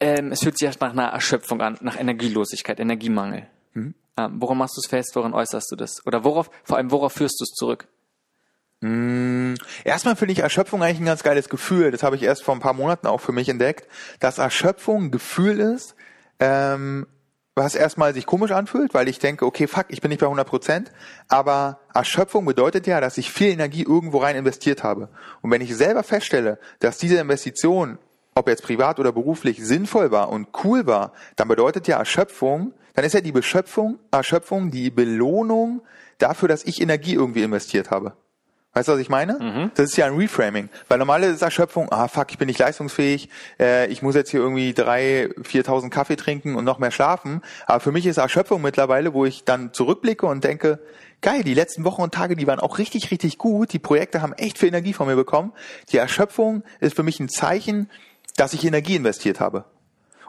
ähm, 0.00 0.32
es 0.32 0.40
fühlt 0.40 0.58
sich 0.58 0.66
erst 0.66 0.80
nach 0.80 0.92
einer 0.92 1.08
Erschöpfung 1.08 1.60
an, 1.60 1.78
nach 1.80 1.98
Energielosigkeit, 1.98 2.80
Energiemangel. 2.80 3.46
Mhm. 3.74 3.94
Ähm, 4.16 4.36
woran 4.40 4.58
machst 4.58 4.76
du 4.76 4.80
es 4.80 4.88
fest? 4.88 5.14
Woran 5.14 5.34
äußerst 5.34 5.70
du 5.70 5.76
das? 5.76 6.04
Oder 6.06 6.24
worauf, 6.24 6.50
vor 6.62 6.76
allem 6.76 6.90
worauf 6.90 7.12
führst 7.12 7.40
du 7.40 7.44
es 7.44 7.50
zurück? 7.50 7.86
Mm, 8.80 9.54
erstmal 9.84 10.16
finde 10.16 10.32
ich 10.32 10.40
Erschöpfung 10.40 10.82
eigentlich 10.82 11.00
ein 11.00 11.06
ganz 11.06 11.22
geiles 11.22 11.48
Gefühl. 11.48 11.90
Das 11.90 12.02
habe 12.02 12.16
ich 12.16 12.22
erst 12.22 12.42
vor 12.42 12.54
ein 12.54 12.60
paar 12.60 12.74
Monaten 12.74 13.06
auch 13.06 13.20
für 13.20 13.32
mich 13.32 13.48
entdeckt, 13.48 13.88
dass 14.20 14.38
Erschöpfung 14.38 15.04
ein 15.04 15.10
Gefühl 15.10 15.60
ist, 15.60 15.94
ähm, 16.38 17.06
was 17.54 17.74
erstmal 17.74 18.14
sich 18.14 18.26
komisch 18.26 18.50
anfühlt, 18.50 18.94
weil 18.94 19.08
ich 19.08 19.18
denke, 19.18 19.46
okay, 19.46 19.66
fuck, 19.66 19.86
ich 19.88 20.00
bin 20.00 20.08
nicht 20.08 20.20
bei 20.20 20.26
100 20.26 20.46
Prozent, 20.46 20.92
aber 21.28 21.80
Erschöpfung 21.92 22.44
bedeutet 22.44 22.86
ja, 22.86 23.00
dass 23.00 23.16
ich 23.16 23.30
viel 23.30 23.48
Energie 23.48 23.82
irgendwo 23.82 24.18
rein 24.18 24.36
investiert 24.36 24.82
habe. 24.82 25.08
Und 25.40 25.50
wenn 25.50 25.60
ich 25.60 25.76
selber 25.76 26.02
feststelle, 26.02 26.58
dass 26.80 26.98
diese 26.98 27.16
Investition, 27.18 27.98
ob 28.34 28.48
jetzt 28.48 28.64
privat 28.64 28.98
oder 28.98 29.12
beruflich, 29.12 29.64
sinnvoll 29.64 30.10
war 30.10 30.30
und 30.30 30.48
cool 30.64 30.86
war, 30.86 31.12
dann 31.36 31.46
bedeutet 31.46 31.86
ja 31.86 31.98
Erschöpfung, 31.98 32.74
dann 32.94 33.04
ist 33.04 33.12
ja 33.12 33.20
die 33.20 33.32
Beschöpfung, 33.32 33.98
Erschöpfung 34.10 34.70
die 34.70 34.90
Belohnung 34.90 35.82
dafür, 36.18 36.48
dass 36.48 36.64
ich 36.64 36.80
Energie 36.80 37.14
irgendwie 37.14 37.42
investiert 37.42 37.90
habe. 37.90 38.16
Weißt 38.74 38.88
du, 38.88 38.92
was 38.92 39.00
ich 39.00 39.08
meine? 39.08 39.38
Mhm. 39.40 39.70
Das 39.74 39.90
ist 39.90 39.96
ja 39.96 40.06
ein 40.06 40.16
Reframing. 40.16 40.68
Weil 40.88 40.98
normale 40.98 41.28
ist 41.28 41.42
Erschöpfung, 41.42 41.90
ah 41.92 42.08
fuck, 42.08 42.26
ich 42.30 42.38
bin 42.38 42.48
nicht 42.48 42.58
leistungsfähig, 42.58 43.28
äh, 43.60 43.86
ich 43.86 44.02
muss 44.02 44.16
jetzt 44.16 44.30
hier 44.30 44.40
irgendwie 44.40 44.74
drei, 44.74 45.30
viertausend 45.42 45.94
Kaffee 45.94 46.16
trinken 46.16 46.56
und 46.56 46.64
noch 46.64 46.80
mehr 46.80 46.90
schlafen. 46.90 47.40
Aber 47.66 47.78
für 47.78 47.92
mich 47.92 48.04
ist 48.04 48.16
Erschöpfung 48.16 48.60
mittlerweile, 48.62 49.14
wo 49.14 49.24
ich 49.24 49.44
dann 49.44 49.72
zurückblicke 49.72 50.26
und 50.26 50.42
denke, 50.42 50.80
geil, 51.20 51.44
die 51.44 51.54
letzten 51.54 51.84
Wochen 51.84 52.02
und 52.02 52.12
Tage, 52.12 52.34
die 52.34 52.48
waren 52.48 52.58
auch 52.58 52.78
richtig, 52.78 53.12
richtig 53.12 53.38
gut. 53.38 53.72
Die 53.72 53.78
Projekte 53.78 54.22
haben 54.22 54.32
echt 54.32 54.58
viel 54.58 54.68
Energie 54.68 54.92
von 54.92 55.06
mir 55.06 55.16
bekommen. 55.16 55.52
Die 55.92 55.96
Erschöpfung 55.96 56.64
ist 56.80 56.96
für 56.96 57.04
mich 57.04 57.20
ein 57.20 57.28
Zeichen, 57.28 57.88
dass 58.36 58.54
ich 58.54 58.64
Energie 58.64 58.96
investiert 58.96 59.38
habe. 59.38 59.64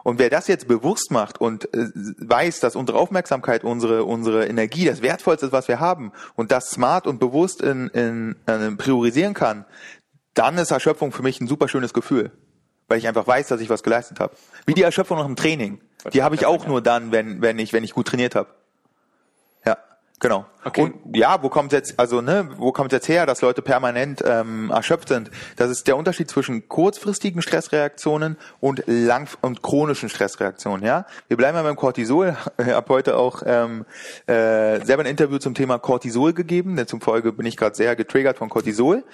Und 0.06 0.20
wer 0.20 0.30
das 0.30 0.46
jetzt 0.46 0.68
bewusst 0.68 1.10
macht 1.10 1.40
und 1.40 1.64
äh, 1.74 1.88
weiß, 1.92 2.60
dass 2.60 2.76
unsere 2.76 2.96
Aufmerksamkeit, 2.96 3.64
unsere, 3.64 4.04
unsere 4.04 4.46
Energie 4.46 4.84
das 4.84 5.02
Wertvollste 5.02 5.46
ist, 5.46 5.52
was 5.52 5.66
wir 5.66 5.80
haben 5.80 6.12
und 6.36 6.52
das 6.52 6.70
smart 6.70 7.08
und 7.08 7.18
bewusst 7.18 7.60
in, 7.60 7.88
in, 7.88 8.36
in 8.46 8.76
priorisieren 8.76 9.34
kann, 9.34 9.64
dann 10.32 10.58
ist 10.58 10.70
Erschöpfung 10.70 11.10
für 11.10 11.24
mich 11.24 11.40
ein 11.40 11.48
super 11.48 11.66
schönes 11.66 11.92
Gefühl. 11.92 12.30
Weil 12.86 12.98
ich 12.98 13.08
einfach 13.08 13.26
weiß, 13.26 13.48
dass 13.48 13.60
ich 13.60 13.68
was 13.68 13.82
geleistet 13.82 14.20
habe. 14.20 14.32
Wie 14.64 14.74
die 14.74 14.82
Erschöpfung 14.82 15.18
nach 15.18 15.26
dem 15.26 15.34
Training. 15.34 15.80
Die 16.12 16.22
habe 16.22 16.36
ich 16.36 16.46
auch 16.46 16.68
nur 16.68 16.80
dann, 16.80 17.10
wenn, 17.10 17.42
wenn 17.42 17.58
ich, 17.58 17.72
wenn 17.72 17.82
ich 17.82 17.92
gut 17.92 18.06
trainiert 18.06 18.36
habe. 18.36 18.50
Ja, 20.16 20.28
genau. 20.28 20.46
Okay. 20.64 20.82
Und 20.82 21.16
ja, 21.16 21.42
wo 21.42 21.48
kommt 21.48 21.72
jetzt, 21.72 21.98
also 21.98 22.20
ne, 22.20 22.48
wo 22.56 22.72
kommt 22.72 22.90
jetzt 22.90 23.08
her, 23.08 23.24
dass 23.26 23.40
Leute 23.40 23.62
permanent 23.62 24.22
ähm, 24.26 24.70
erschöpft 24.70 25.08
sind? 25.08 25.30
Das 25.56 25.70
ist 25.70 25.86
der 25.86 25.96
Unterschied 25.96 26.28
zwischen 26.28 26.68
kurzfristigen 26.68 27.40
Stressreaktionen 27.42 28.36
und 28.58 28.82
lang 28.86 29.28
und 29.42 29.62
chronischen 29.62 30.08
Stressreaktionen. 30.08 30.84
Ja, 30.84 31.06
wir 31.28 31.36
bleiben 31.36 31.56
mal 31.56 31.62
beim 31.62 31.76
Cortisol. 31.76 32.36
Ich 32.58 32.72
habe 32.72 32.88
heute 32.88 33.16
auch 33.16 33.42
ähm, 33.46 33.84
äh, 34.26 34.84
selber 34.84 35.02
ein 35.02 35.06
Interview 35.06 35.38
zum 35.38 35.54
Thema 35.54 35.78
Cortisol 35.78 36.32
gegeben. 36.32 36.74
Denn 36.74 36.86
zum 36.86 37.00
Folge 37.00 37.32
bin 37.32 37.46
ich 37.46 37.56
gerade 37.56 37.76
sehr 37.76 37.94
getriggert 37.94 38.38
von 38.38 38.48
Cortisol. 38.48 39.04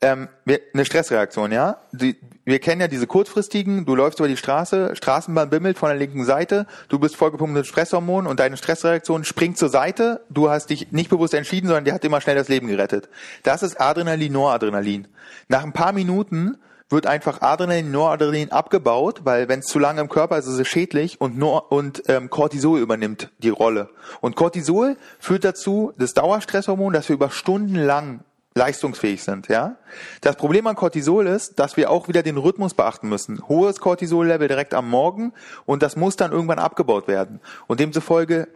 Ähm, 0.00 0.28
eine 0.46 0.84
Stressreaktion, 0.84 1.52
ja. 1.52 1.78
Die, 1.92 2.16
wir 2.44 2.58
kennen 2.58 2.80
ja 2.80 2.88
diese 2.88 3.06
kurzfristigen. 3.06 3.84
Du 3.84 3.94
läufst 3.94 4.18
über 4.18 4.28
die 4.28 4.36
Straße, 4.36 4.96
Straßenbahn 4.96 5.50
bimmelt 5.50 5.78
von 5.78 5.90
der 5.90 5.98
linken 5.98 6.24
Seite. 6.24 6.66
Du 6.88 6.98
bist 6.98 7.14
vollgepumpt 7.14 7.54
mit 7.54 7.66
Stresshormonen 7.66 8.28
und 8.28 8.40
deine 8.40 8.56
Stressreaktion 8.56 9.24
springt 9.24 9.58
zur 9.58 9.68
Seite. 9.68 10.22
Du 10.28 10.50
hast 10.50 10.70
dich 10.70 10.90
nicht 10.90 11.08
bewusst 11.08 11.34
entschieden, 11.34 11.68
sondern 11.68 11.84
die 11.84 11.92
hat 11.92 12.04
immer 12.04 12.20
schnell 12.20 12.34
das 12.36 12.48
Leben 12.48 12.66
gerettet. 12.66 13.08
Das 13.44 13.62
ist 13.62 13.80
Adrenalin, 13.80 14.32
Noradrenalin. 14.32 15.08
Nach 15.48 15.62
ein 15.62 15.72
paar 15.72 15.92
Minuten 15.92 16.58
wird 16.88 17.06
einfach 17.06 17.40
Adrenalin, 17.42 17.90
Noradrenalin 17.90 18.50
abgebaut, 18.50 19.20
weil 19.24 19.48
wenn 19.48 19.60
es 19.60 19.66
zu 19.66 19.78
lange 19.78 20.00
im 20.00 20.08
Körper 20.08 20.36
ist, 20.36 20.46
ist 20.46 20.58
es 20.58 20.68
schädlich 20.68 21.20
und, 21.20 21.38
Nor 21.38 21.70
und 21.70 22.02
ähm, 22.08 22.28
Cortisol 22.28 22.80
übernimmt 22.80 23.30
die 23.38 23.48
Rolle. 23.50 23.88
Und 24.20 24.36
Cortisol 24.36 24.96
führt 25.20 25.44
dazu, 25.44 25.92
das 25.96 26.12
Dauerstresshormon, 26.12 26.92
dass 26.92 27.08
wir 27.08 27.14
über 27.14 27.30
Stunden 27.30 27.76
lang 27.76 28.20
leistungsfähig 28.54 29.22
sind, 29.22 29.48
ja. 29.48 29.76
Das 30.20 30.36
Problem 30.36 30.66
an 30.66 30.76
Cortisol 30.76 31.26
ist, 31.26 31.58
dass 31.58 31.76
wir 31.76 31.90
auch 31.90 32.08
wieder 32.08 32.22
den 32.22 32.36
Rhythmus 32.36 32.74
beachten 32.74 33.08
müssen. 33.08 33.46
Hohes 33.48 33.80
Cortisol-Level 33.80 34.48
direkt 34.48 34.74
am 34.74 34.88
Morgen 34.88 35.32
und 35.64 35.82
das 35.82 35.96
muss 35.96 36.16
dann 36.16 36.32
irgendwann 36.32 36.58
abgebaut 36.58 37.08
werden. 37.08 37.40
Und 37.66 37.80
demzufolge 37.80 38.48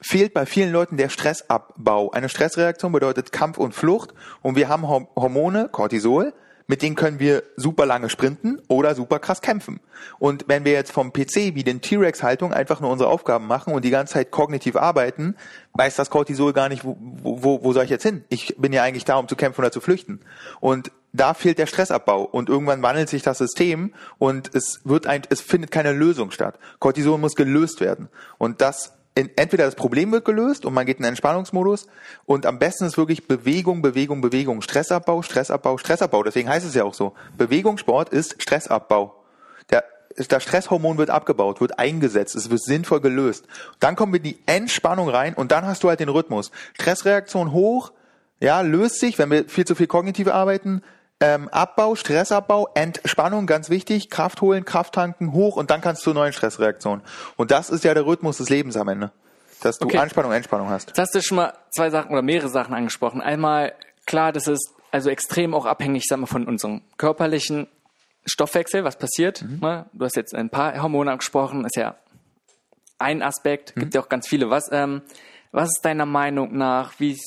fehlt 0.00 0.34
bei 0.34 0.46
vielen 0.46 0.72
Leuten 0.72 0.96
der 0.96 1.08
Stressabbau. 1.08 2.10
Eine 2.10 2.28
Stressreaktion 2.28 2.92
bedeutet 2.92 3.32
Kampf 3.32 3.58
und 3.58 3.74
Flucht 3.74 4.14
und 4.42 4.56
wir 4.56 4.68
haben 4.68 4.86
Hormone, 4.86 5.68
Cortisol, 5.70 6.32
mit 6.68 6.82
denen 6.82 6.96
können 6.96 7.18
wir 7.18 7.42
super 7.56 7.86
lange 7.86 8.10
sprinten 8.10 8.60
oder 8.68 8.94
super 8.94 9.18
krass 9.18 9.40
kämpfen. 9.40 9.80
Und 10.18 10.44
wenn 10.48 10.64
wir 10.66 10.72
jetzt 10.72 10.92
vom 10.92 11.12
PC 11.12 11.54
wie 11.54 11.64
den 11.64 11.80
T-Rex-Haltung 11.80 12.52
einfach 12.52 12.80
nur 12.80 12.90
unsere 12.90 13.10
Aufgaben 13.10 13.46
machen 13.46 13.72
und 13.72 13.84
die 13.84 13.90
ganze 13.90 14.14
Zeit 14.14 14.30
kognitiv 14.30 14.76
arbeiten, 14.76 15.34
weiß 15.72 15.96
das 15.96 16.10
Cortisol 16.10 16.52
gar 16.52 16.68
nicht, 16.68 16.84
wo, 16.84 16.96
wo, 17.00 17.64
wo 17.64 17.72
soll 17.72 17.84
ich 17.84 17.90
jetzt 17.90 18.02
hin? 18.02 18.22
Ich 18.28 18.54
bin 18.58 18.74
ja 18.74 18.82
eigentlich 18.82 19.06
da, 19.06 19.16
um 19.16 19.28
zu 19.28 19.34
kämpfen 19.34 19.62
oder 19.62 19.72
zu 19.72 19.80
flüchten. 19.80 20.20
Und 20.60 20.92
da 21.14 21.32
fehlt 21.32 21.58
der 21.58 21.66
Stressabbau 21.66 22.22
und 22.22 22.50
irgendwann 22.50 22.82
wandelt 22.82 23.08
sich 23.08 23.22
das 23.22 23.38
System 23.38 23.94
und 24.18 24.54
es 24.54 24.82
wird 24.84 25.06
ein, 25.06 25.22
es 25.30 25.40
findet 25.40 25.70
keine 25.70 25.92
Lösung 25.92 26.30
statt. 26.30 26.58
Cortisol 26.80 27.16
muss 27.16 27.34
gelöst 27.34 27.80
werden. 27.80 28.08
Und 28.36 28.60
das 28.60 28.97
entweder 29.18 29.64
das 29.64 29.74
Problem 29.74 30.12
wird 30.12 30.24
gelöst 30.24 30.64
und 30.64 30.74
man 30.74 30.86
geht 30.86 30.98
in 30.98 31.02
den 31.02 31.10
Entspannungsmodus 31.10 31.86
und 32.24 32.46
am 32.46 32.58
besten 32.58 32.84
ist 32.84 32.96
wirklich 32.96 33.26
Bewegung, 33.26 33.82
Bewegung, 33.82 34.20
Bewegung, 34.20 34.62
Stressabbau, 34.62 35.22
Stressabbau, 35.22 35.78
Stressabbau. 35.78 36.22
Deswegen 36.22 36.48
heißt 36.48 36.66
es 36.66 36.74
ja 36.74 36.84
auch 36.84 36.94
so. 36.94 37.14
Bewegungssport 37.36 38.10
ist 38.10 38.40
Stressabbau. 38.40 39.14
Der, 39.70 39.84
das 40.16 40.42
Stresshormon 40.42 40.98
wird 40.98 41.10
abgebaut, 41.10 41.60
wird 41.60 41.78
eingesetzt, 41.78 42.36
es 42.36 42.50
wird 42.50 42.62
sinnvoll 42.62 43.00
gelöst. 43.00 43.46
Dann 43.80 43.96
kommen 43.96 44.12
wir 44.12 44.18
in 44.18 44.24
die 44.24 44.38
Entspannung 44.46 45.08
rein 45.08 45.34
und 45.34 45.52
dann 45.52 45.66
hast 45.66 45.82
du 45.82 45.88
halt 45.88 46.00
den 46.00 46.08
Rhythmus. 46.08 46.50
Stressreaktion 46.74 47.52
hoch, 47.52 47.92
ja, 48.40 48.60
löst 48.60 49.00
sich, 49.00 49.18
wenn 49.18 49.30
wir 49.30 49.48
viel 49.48 49.64
zu 49.64 49.74
viel 49.74 49.88
kognitiv 49.88 50.28
arbeiten, 50.28 50.82
ähm, 51.20 51.48
Abbau, 51.48 51.94
Stressabbau, 51.94 52.68
Entspannung, 52.74 53.46
ganz 53.46 53.70
wichtig, 53.70 54.10
Kraft 54.10 54.40
holen, 54.40 54.64
Kraft 54.64 54.94
tanken, 54.94 55.32
hoch 55.32 55.56
und 55.56 55.70
dann 55.70 55.80
kannst 55.80 56.06
du 56.06 56.12
neuen 56.12 56.32
Stressreaktionen. 56.32 57.04
Und 57.36 57.50
das 57.50 57.70
ist 57.70 57.84
ja 57.84 57.94
der 57.94 58.06
Rhythmus 58.06 58.38
des 58.38 58.48
Lebens 58.48 58.76
am 58.76 58.88
Ende. 58.88 59.10
Dass 59.60 59.78
du 59.78 59.86
okay. 59.86 59.98
Anspannung, 59.98 60.30
Entspannung 60.32 60.68
hast. 60.68 60.88
Jetzt 60.88 60.98
hast 60.98 61.14
du 61.14 61.22
schon 61.22 61.36
mal 61.36 61.52
zwei 61.70 61.90
Sachen 61.90 62.12
oder 62.12 62.22
mehrere 62.22 62.48
Sachen 62.48 62.74
angesprochen. 62.74 63.20
Einmal, 63.20 63.72
klar, 64.06 64.32
das 64.32 64.46
ist 64.46 64.72
also 64.92 65.10
extrem 65.10 65.52
auch 65.52 65.66
abhängig, 65.66 66.04
sagen 66.06 66.22
wir, 66.22 66.28
von 66.28 66.46
unserem 66.46 66.82
körperlichen 66.96 67.66
Stoffwechsel, 68.24 68.84
was 68.84 68.96
passiert. 68.96 69.42
Mhm. 69.42 69.58
Ne? 69.60 69.86
Du 69.92 70.04
hast 70.04 70.16
jetzt 70.16 70.34
ein 70.34 70.50
paar 70.50 70.80
Hormone 70.80 71.10
angesprochen, 71.10 71.64
ist 71.64 71.76
ja 71.76 71.96
ein 72.98 73.22
Aspekt, 73.22 73.74
mhm. 73.74 73.80
gibt 73.80 73.94
ja 73.94 74.00
auch 74.00 74.08
ganz 74.08 74.28
viele. 74.28 74.50
Was, 74.50 74.70
ähm, 74.70 75.02
was 75.50 75.68
ist 75.68 75.84
deiner 75.84 76.06
Meinung 76.06 76.56
nach, 76.56 76.92
wie 76.98 77.18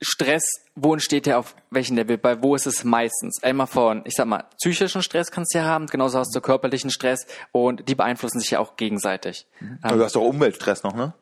Stress, 0.00 0.44
wo 0.82 0.92
entsteht 0.92 1.26
der 1.26 1.38
auf 1.38 1.54
welchem 1.70 1.96
Level? 1.96 2.18
Bei 2.18 2.42
wo 2.42 2.54
ist 2.54 2.66
es 2.66 2.84
meistens? 2.84 3.42
Einmal 3.42 3.66
von, 3.66 4.02
ich 4.04 4.14
sag 4.14 4.26
mal, 4.26 4.44
psychischen 4.60 5.02
Stress 5.02 5.30
kannst 5.30 5.54
du 5.54 5.58
ja 5.58 5.64
haben, 5.64 5.86
genauso 5.86 6.18
hast 6.18 6.34
du 6.34 6.40
körperlichen 6.40 6.90
Stress 6.90 7.26
und 7.52 7.88
die 7.88 7.94
beeinflussen 7.94 8.40
sich 8.40 8.50
ja 8.50 8.58
auch 8.58 8.76
gegenseitig. 8.76 9.46
Aber 9.82 9.96
du 9.96 10.04
hast 10.04 10.16
doch 10.16 10.22
Umweltstress 10.22 10.82
noch, 10.82 10.94
ne? 10.94 11.14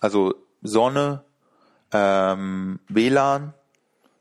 Also 0.00 0.34
Sonne, 0.62 1.22
ähm, 1.92 2.80
WLAN, 2.88 3.54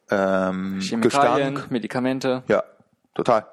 ähm, 0.10 0.80
Chemikalien, 0.82 1.56
Gestank. 1.56 1.72
Medikamente. 1.72 2.44
Ja, 2.48 2.64
total. 3.14 3.46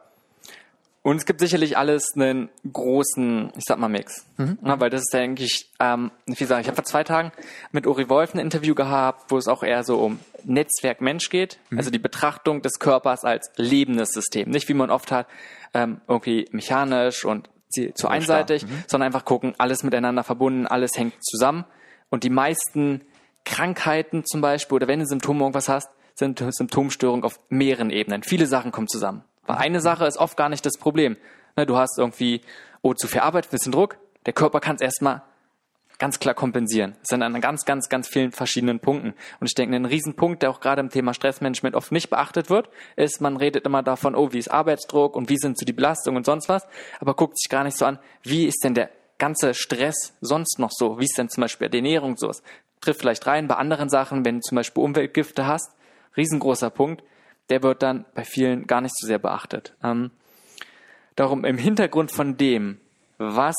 Und 1.04 1.16
es 1.16 1.26
gibt 1.26 1.40
sicherlich 1.40 1.76
alles 1.76 2.12
einen 2.14 2.48
großen, 2.72 3.52
ich 3.56 3.64
sag 3.66 3.78
mal, 3.78 3.88
Mix. 3.88 4.24
Ja, 4.64 4.78
weil 4.78 4.88
das 4.88 5.00
ist 5.00 5.12
ja 5.12 5.20
eigentlich, 5.20 5.68
ähm, 5.80 6.12
wie 6.26 6.44
sagen, 6.44 6.60
ich 6.60 6.68
habe 6.68 6.76
vor 6.76 6.84
zwei 6.84 7.02
Tagen 7.02 7.32
mit 7.72 7.88
Uri 7.88 8.08
Wolf 8.08 8.34
ein 8.34 8.38
Interview 8.38 8.76
gehabt, 8.76 9.30
wo 9.30 9.36
es 9.36 9.48
auch 9.48 9.64
eher 9.64 9.82
so 9.82 9.98
um 9.98 10.20
Netzwerk 10.44 11.00
Mensch 11.00 11.28
geht. 11.28 11.58
Also 11.78 11.90
die 11.90 11.98
Betrachtung 11.98 12.62
des 12.62 12.78
Körpers 12.78 13.24
als 13.24 13.50
lebendes 13.56 14.10
System. 14.10 14.50
Nicht 14.50 14.68
wie 14.68 14.74
man 14.74 14.90
oft 14.90 15.10
hat, 15.10 15.26
ähm, 15.74 16.00
irgendwie 16.06 16.48
mechanisch 16.52 17.24
und 17.24 17.48
zu 17.68 17.92
zu 17.94 18.06
einseitig, 18.08 18.62
sondern 18.86 19.06
einfach 19.06 19.24
gucken, 19.24 19.54
alles 19.58 19.82
miteinander 19.82 20.22
verbunden, 20.22 20.66
alles 20.66 20.96
hängt 20.96 21.14
zusammen. 21.24 21.64
Und 22.10 22.22
die 22.22 22.30
meisten 22.30 23.00
Krankheiten 23.44 24.24
zum 24.24 24.40
Beispiel, 24.40 24.76
oder 24.76 24.88
wenn 24.88 25.00
du 25.00 25.06
Symptome 25.06 25.40
irgendwas 25.40 25.68
hast, 25.68 25.88
sind 26.14 26.44
Symptomstörungen 26.50 27.24
auf 27.24 27.40
mehreren 27.48 27.90
Ebenen. 27.90 28.22
Viele 28.22 28.46
Sachen 28.46 28.70
kommen 28.70 28.88
zusammen. 28.88 29.24
Weil 29.46 29.56
eine 29.56 29.80
Sache 29.80 30.06
ist 30.06 30.18
oft 30.18 30.36
gar 30.36 30.48
nicht 30.48 30.64
das 30.64 30.78
Problem. 30.78 31.16
Ne, 31.56 31.66
Du 31.66 31.76
hast 31.76 31.98
irgendwie, 31.98 32.42
oh, 32.80 32.94
zu 32.94 33.08
viel 33.08 33.20
Arbeit, 33.20 33.50
bisschen 33.50 33.72
Druck. 33.72 33.98
Der 34.26 34.32
Körper 34.32 34.60
kann 34.60 34.76
es 34.76 34.82
erstmal 34.82 35.22
ganz 35.98 36.18
klar 36.18 36.34
kompensieren. 36.34 36.96
Das 37.00 37.10
sind 37.10 37.22
an 37.22 37.40
ganz, 37.40 37.64
ganz, 37.64 37.88
ganz 37.88 38.08
vielen 38.08 38.32
verschiedenen 38.32 38.80
Punkten. 38.80 39.14
Und 39.38 39.46
ich 39.46 39.54
denke, 39.54 39.76
ein 39.76 39.84
Riesenpunkt, 39.84 40.42
der 40.42 40.50
auch 40.50 40.60
gerade 40.60 40.80
im 40.80 40.90
Thema 40.90 41.14
Stressmanagement 41.14 41.76
oft 41.76 41.92
nicht 41.92 42.10
beachtet 42.10 42.50
wird, 42.50 42.70
ist, 42.96 43.20
man 43.20 43.36
redet 43.36 43.66
immer 43.66 43.84
davon, 43.84 44.16
oh, 44.16 44.32
wie 44.32 44.38
ist 44.38 44.50
Arbeitsdruck 44.50 45.14
und 45.14 45.28
wie 45.28 45.38
sind 45.38 45.56
so 45.56 45.64
die 45.64 45.72
Belastungen 45.72 46.18
und 46.18 46.26
sonst 46.26 46.48
was, 46.48 46.66
aber 46.98 47.14
guckt 47.14 47.38
sich 47.38 47.48
gar 47.48 47.62
nicht 47.62 47.78
so 47.78 47.84
an, 47.84 48.00
wie 48.24 48.46
ist 48.46 48.64
denn 48.64 48.74
der 48.74 48.90
ganze 49.18 49.54
Stress 49.54 50.14
sonst 50.20 50.58
noch 50.58 50.72
so? 50.72 50.98
Wie 50.98 51.04
ist 51.04 51.16
denn 51.16 51.28
zum 51.28 51.42
Beispiel 51.42 51.68
die 51.68 51.78
Ernährung 51.78 52.16
so? 52.16 52.30
Es 52.30 52.42
trifft 52.80 52.98
vielleicht 52.98 53.24
rein 53.28 53.46
bei 53.46 53.54
anderen 53.54 53.88
Sachen, 53.88 54.24
wenn 54.24 54.36
du 54.36 54.40
zum 54.40 54.56
Beispiel 54.56 54.82
Umweltgifte 54.82 55.46
hast, 55.46 55.70
riesengroßer 56.16 56.70
Punkt, 56.70 57.04
der 57.52 57.62
wird 57.62 57.82
dann 57.82 58.06
bei 58.14 58.24
vielen 58.24 58.66
gar 58.66 58.80
nicht 58.80 58.94
so 58.96 59.06
sehr 59.06 59.18
beachtet. 59.18 59.74
Ähm, 59.84 60.10
darum 61.16 61.44
im 61.44 61.58
Hintergrund 61.58 62.10
von 62.10 62.38
dem, 62.38 62.80
was, 63.18 63.56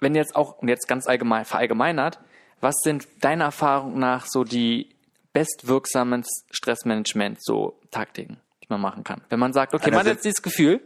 wenn 0.00 0.14
jetzt 0.14 0.34
auch, 0.34 0.56
und 0.62 0.68
jetzt 0.68 0.88
ganz 0.88 1.06
allgemein 1.06 1.44
verallgemeinert, 1.44 2.18
was 2.62 2.76
sind 2.82 3.06
deiner 3.20 3.44
Erfahrung 3.44 3.98
nach 3.98 4.24
so 4.26 4.42
die 4.42 4.88
bestwirksamen 5.34 6.24
Stressmanagement, 6.50 7.44
so 7.44 7.78
Taktiken, 7.90 8.40
die 8.62 8.68
man 8.70 8.80
machen 8.80 9.04
kann? 9.04 9.20
Wenn 9.28 9.38
man 9.38 9.52
sagt, 9.52 9.74
okay, 9.74 9.90
man 9.90 10.00
hat 10.00 10.06
jetzt 10.06 10.24
dieses 10.24 10.40
Gefühl, 10.40 10.80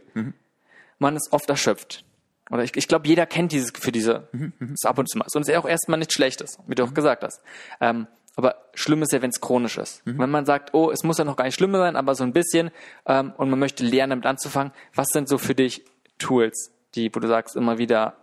man 0.99 1.15
ist 1.15 1.31
oft 1.31 1.49
erschöpft. 1.49 2.03
Oder 2.49 2.63
ich, 2.63 2.75
ich 2.75 2.89
glaube, 2.89 3.07
jeder 3.07 3.25
kennt 3.25 3.53
dieses 3.53 3.71
Gefühl, 3.71 3.93
diese, 3.93 4.27
das 4.59 4.83
ab 4.83 4.97
und 4.97 5.09
zu 5.09 5.17
mal. 5.17 5.25
Und 5.33 5.41
es 5.41 5.47
ist 5.47 5.53
ja 5.53 5.59
auch 5.61 5.67
erstmal 5.69 5.99
nichts 5.99 6.15
Schlechtes, 6.15 6.57
wie 6.67 6.75
du 6.75 6.83
auch 6.83 6.93
gesagt 6.93 7.23
hast. 7.23 7.41
Ähm, 7.79 8.07
aber 8.37 8.55
schlimm 8.73 9.01
ist 9.01 9.11
ja, 9.11 9.21
wenn 9.21 9.31
es 9.31 9.41
chronisch 9.41 9.77
ist. 9.77 10.01
Wenn 10.05 10.29
man 10.29 10.45
sagt, 10.45 10.73
oh, 10.73 10.91
es 10.91 11.03
muss 11.03 11.17
ja 11.17 11.25
noch 11.25 11.35
gar 11.35 11.45
nicht 11.45 11.55
schlimm 11.55 11.73
sein, 11.73 11.95
aber 11.95 12.15
so 12.15 12.23
ein 12.23 12.31
bisschen, 12.31 12.71
ähm, 13.05 13.33
und 13.35 13.49
man 13.49 13.59
möchte 13.59 13.83
lernen, 13.83 14.11
damit 14.11 14.25
anzufangen, 14.25 14.71
was 14.95 15.07
sind 15.09 15.27
so 15.27 15.37
für 15.37 15.55
dich 15.55 15.83
Tools, 16.19 16.71
die, 16.95 17.13
wo 17.13 17.19
du 17.19 17.27
sagst, 17.27 17.55
immer 17.55 17.77
wieder 17.77 18.15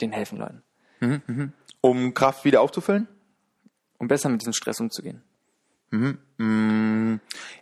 den 0.00 0.12
helfen 0.12 0.38
Leuten, 0.38 0.62
Um 1.80 2.14
Kraft 2.14 2.44
wieder 2.44 2.62
aufzufüllen? 2.62 3.08
um 3.98 4.08
besser 4.08 4.28
mit 4.28 4.40
diesem 4.40 4.52
Stress 4.52 4.80
umzugehen? 4.80 5.22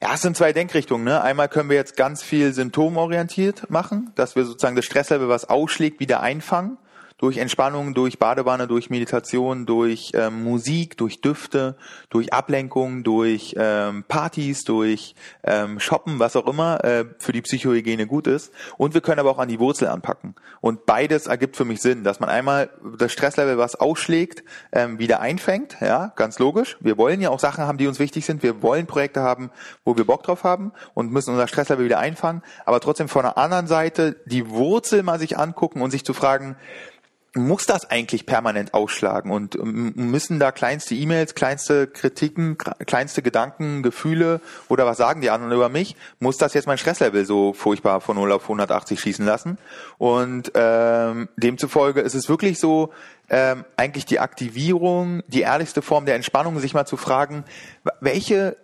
Ja, 0.01 0.15
es 0.15 0.23
sind 0.23 0.37
zwei 0.37 0.53
Denkrichtungen. 0.53 1.05
Ne? 1.05 1.23
Einmal 1.23 1.49
können 1.49 1.69
wir 1.69 1.77
jetzt 1.77 1.97
ganz 1.97 2.23
viel 2.23 2.53
symptomorientiert 2.53 3.71
machen, 3.71 4.13
dass 4.15 4.35
wir 4.35 4.45
sozusagen 4.45 4.77
das 4.77 4.85
Stresslevel, 4.85 5.29
was 5.29 5.49
ausschlägt, 5.49 6.01
wieder 6.01 6.21
einfangen. 6.21 6.79
Durch 7.19 7.37
Entspannung, 7.37 7.95
durch 7.95 8.19
Badewanne, 8.19 8.67
durch 8.67 8.91
Meditation, 8.91 9.67
durch 9.67 10.11
ähm, 10.15 10.43
Musik, 10.43 10.97
durch 10.97 11.21
Düfte, 11.21 11.77
durch 12.11 12.33
Ablenkung, 12.33 13.05
durch 13.05 13.55
ähm, 13.57 14.05
Partys, 14.09 14.65
durch 14.65 15.15
ähm, 15.45 15.79
Shoppen, 15.79 16.19
was 16.19 16.35
auch 16.35 16.47
immer 16.49 16.83
äh, 16.85 17.05
für 17.19 17.33
die 17.33 17.43
Psychohygiene 17.43 18.07
gut 18.07 18.27
ist. 18.27 18.53
Und 18.77 18.95
wir 18.95 19.01
können 19.01 19.21
aber 19.21 19.31
auch 19.31 19.39
an 19.39 19.49
die 19.49 19.61
Wurzel 19.61 19.89
anpacken. 19.89 20.35
Und 20.61 20.87
beides 20.87 21.27
ergibt 21.27 21.57
für 21.57 21.65
mich 21.65 21.81
Sinn, 21.81 22.03
dass 22.03 22.19
man 22.19 22.29
einmal 22.29 22.71
das 22.99 23.13
Stresslevel, 23.13 23.59
was 23.59 23.77
ausschlägt, 23.77 24.43
ähm, 24.73 24.99
wieder 24.99 25.21
einfängt. 25.21 25.77
Ja, 25.81 26.13
ganz 26.17 26.39
logisch. 26.39 26.77
Wir 26.81 26.99
wollen 26.99 27.21
ja 27.21 27.31
auch 27.31 27.41
Sachen 27.41 27.65
haben, 27.65 27.79
die 27.79 27.87
uns 27.87 28.01
wichtig 28.01 28.27
sind. 28.27 28.43
Wir 28.43 28.61
wollen 28.61 28.87
Projekte 28.87 29.23
haben, 29.23 29.51
wo 29.85 29.97
wir 29.97 30.05
Bock 30.05 30.25
drauf 30.25 30.43
haben 30.43 30.73
und 30.95 31.13
müssen 31.13 31.31
unser 31.31 31.49
Stresslevel 31.49 31.85
wieder 31.85 31.99
einfangen. 31.99 32.43
Aber 32.65 32.81
trotzdem 32.81 33.09
von 33.09 33.23
der 33.23 33.39
anderen 33.39 33.67
Seite 33.67 34.17
die 34.27 34.49
Wurzel 34.51 35.03
mal 35.03 35.19
sich 35.19 35.39
angucken 35.39 35.81
und 35.81 35.91
sich 35.91 36.05
zu 36.05 36.15
fragen, 36.15 36.57
muss 37.35 37.67
das 37.67 37.91
eigentlich 37.91 38.27
permanent 38.27 38.75
ausschlagen 38.75 39.31
und 39.31 39.57
ähm, 39.57 39.93
müssen 39.97 40.39
da 40.39 40.53
kleinste 40.53 40.95
E-Mails, 40.95 41.35
kleinste 41.35 41.89
Kritiken, 41.89 42.57
kr- 42.57 42.85
kleinste 42.85 43.23
Gedanken, 43.23 43.83
Gefühle 43.83 44.41
oder 44.69 44.87
was 44.87 44.99
sagen 44.99 45.21
die 45.21 45.31
anderen 45.31 45.53
über 45.53 45.69
mich, 45.69 45.97
muss 46.21 46.37
das 46.37 46.55
jetzt 46.55 46.67
mein 46.67 46.79
Stresslevel 46.79 47.25
so 47.25 47.53
furchtbar 47.53 48.01
von 48.01 48.17
0 48.17 48.31
auf 48.33 48.45
180 48.45 49.01
schießen 49.01 49.27
lassen? 49.27 49.59
Und 49.99 50.53
ähm, 50.55 51.29
demzufolge 51.37 52.01
ist 52.01 52.15
es 52.15 52.29
wirklich 52.29 52.61
so, 52.61 52.93
ähm, 53.29 53.65
eigentlich 53.77 54.05
die 54.07 54.21
Aktivierung, 54.21 55.23
die 55.27 55.41
ehrlichste 55.41 55.83
Form 55.83 56.07
der 56.07 56.15
Entspannung, 56.15 56.61
sich 56.61 56.75
mal 56.75 56.87
zu 56.87 56.97
fragen, 56.97 57.45
welche 58.01 58.57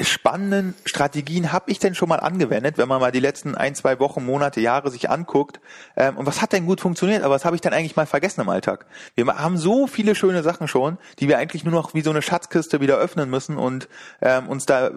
spannenden 0.00 0.74
Strategien 0.84 1.52
habe 1.52 1.70
ich 1.70 1.78
denn 1.78 1.94
schon 1.94 2.08
mal 2.08 2.20
angewendet, 2.20 2.78
wenn 2.78 2.88
man 2.88 3.00
mal 3.00 3.12
die 3.12 3.20
letzten 3.20 3.54
ein, 3.54 3.74
zwei 3.74 3.98
Wochen, 4.00 4.24
Monate, 4.24 4.60
Jahre 4.60 4.90
sich 4.90 5.10
anguckt? 5.10 5.60
Ähm, 5.96 6.16
und 6.16 6.26
was 6.26 6.40
hat 6.40 6.52
denn 6.52 6.66
gut 6.66 6.80
funktioniert? 6.80 7.22
Aber 7.22 7.34
was 7.34 7.44
habe 7.44 7.56
ich 7.56 7.62
denn 7.62 7.72
eigentlich 7.72 7.96
mal 7.96 8.06
vergessen 8.06 8.40
im 8.40 8.48
Alltag? 8.48 8.86
Wir 9.14 9.26
haben 9.26 9.58
so 9.58 9.86
viele 9.86 10.14
schöne 10.14 10.42
Sachen 10.42 10.66
schon, 10.66 10.98
die 11.18 11.28
wir 11.28 11.38
eigentlich 11.38 11.64
nur 11.64 11.74
noch 11.74 11.94
wie 11.94 12.00
so 12.00 12.10
eine 12.10 12.22
Schatzkiste 12.22 12.80
wieder 12.80 12.96
öffnen 12.96 13.28
müssen 13.28 13.58
und 13.58 13.88
ähm, 14.20 14.48
uns 14.48 14.66
da 14.66 14.88
äh, 14.88 14.92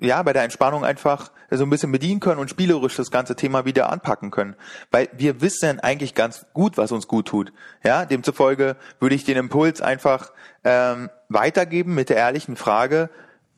ja 0.00 0.22
bei 0.22 0.32
der 0.32 0.42
Entspannung 0.42 0.84
einfach 0.84 1.30
so 1.50 1.64
ein 1.64 1.70
bisschen 1.70 1.92
bedienen 1.92 2.20
können 2.20 2.40
und 2.40 2.50
spielerisch 2.50 2.96
das 2.96 3.10
ganze 3.10 3.36
Thema 3.36 3.64
wieder 3.64 3.90
anpacken 3.90 4.30
können. 4.30 4.56
Weil 4.90 5.08
wir 5.12 5.40
wissen 5.40 5.80
eigentlich 5.80 6.14
ganz 6.14 6.46
gut, 6.52 6.76
was 6.76 6.92
uns 6.92 7.06
gut 7.06 7.28
tut. 7.28 7.52
Ja, 7.84 8.04
demzufolge 8.04 8.76
würde 8.98 9.14
ich 9.14 9.24
den 9.24 9.36
Impuls 9.36 9.80
einfach 9.80 10.32
ähm, 10.64 11.10
weitergeben 11.28 11.94
mit 11.94 12.08
der 12.08 12.16
ehrlichen 12.16 12.56
Frage, 12.56 13.10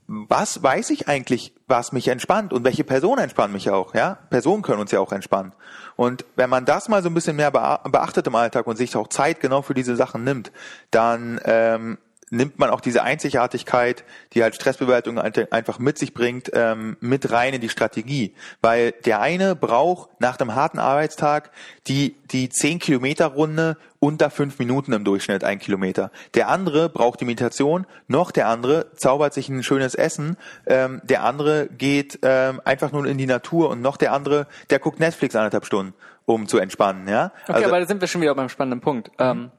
was 0.08 0.62
weiß 0.62 0.90
ich 0.90 1.08
eigentlich, 1.08 1.52
was 1.66 1.92
mich 1.92 2.08
entspannt 2.08 2.52
und 2.52 2.64
welche 2.64 2.84
Person 2.84 3.18
entspannt 3.18 3.52
mich 3.52 3.70
auch, 3.70 3.94
ja? 3.94 4.18
Personen 4.30 4.62
können 4.62 4.80
uns 4.80 4.92
ja 4.92 5.00
auch 5.00 5.12
entspannen. 5.12 5.52
Und 5.96 6.24
wenn 6.36 6.48
man 6.48 6.64
das 6.64 6.88
mal 6.88 7.02
so 7.02 7.08
ein 7.08 7.14
bisschen 7.14 7.36
mehr 7.36 7.50
bea- 7.50 7.88
beachtet 7.88 8.26
im 8.26 8.34
Alltag 8.34 8.66
und 8.66 8.76
sich 8.76 8.94
auch 8.96 9.08
Zeit 9.08 9.40
genau 9.40 9.62
für 9.62 9.74
diese 9.74 9.96
Sachen 9.96 10.22
nimmt, 10.22 10.52
dann 10.90 11.40
ähm, 11.44 11.98
nimmt 12.30 12.58
man 12.58 12.70
auch 12.70 12.80
diese 12.80 13.04
Einzigartigkeit, 13.04 14.02
die 14.32 14.42
halt 14.42 14.56
Stressbewältigung 14.56 15.18
ein- 15.20 15.32
einfach 15.52 15.78
mit 15.78 15.96
sich 15.96 16.12
bringt, 16.12 16.50
ähm, 16.54 16.96
mit 17.00 17.30
rein 17.30 17.54
in 17.54 17.60
die 17.60 17.68
Strategie. 17.68 18.34
Weil 18.60 18.92
der 19.04 19.20
eine 19.20 19.54
braucht 19.54 20.20
nach 20.20 20.38
einem 20.40 20.54
harten 20.56 20.80
Arbeitstag 20.80 21.52
die, 21.86 22.16
die 22.32 22.48
10 22.48 22.80
Kilometer 22.80 23.26
Runde 23.26 23.76
unter 24.00 24.30
fünf 24.30 24.58
Minuten 24.58 24.92
im 24.92 25.04
Durchschnitt, 25.04 25.44
ein 25.44 25.58
Kilometer. 25.60 26.10
Der 26.34 26.48
andere 26.48 26.88
braucht 26.88 27.20
die 27.20 27.24
Meditation, 27.24 27.86
noch 28.08 28.32
der 28.32 28.48
andere 28.48 28.92
zaubert 28.94 29.32
sich 29.32 29.48
ein 29.48 29.62
schönes 29.62 29.94
Essen, 29.94 30.36
ähm, 30.66 31.00
der 31.04 31.22
andere 31.22 31.68
geht 31.68 32.18
ähm, 32.22 32.60
einfach 32.64 32.90
nur 32.90 33.06
in 33.06 33.18
die 33.18 33.26
Natur 33.26 33.70
und 33.70 33.80
noch 33.82 33.96
der 33.96 34.12
andere, 34.12 34.48
der 34.70 34.80
guckt 34.80 34.98
Netflix 34.98 35.36
anderthalb 35.36 35.64
Stunden, 35.64 35.94
um 36.24 36.48
zu 36.48 36.58
entspannen. 36.58 37.06
Ja? 37.08 37.32
Okay, 37.44 37.52
Also- 37.52 37.68
aber 37.68 37.80
da 37.80 37.86
sind 37.86 38.00
wir 38.00 38.08
schon 38.08 38.20
wieder 38.20 38.34
beim 38.34 38.48
spannenden 38.48 38.80
Punkt. 38.80 39.10
Ähm, 39.20 39.50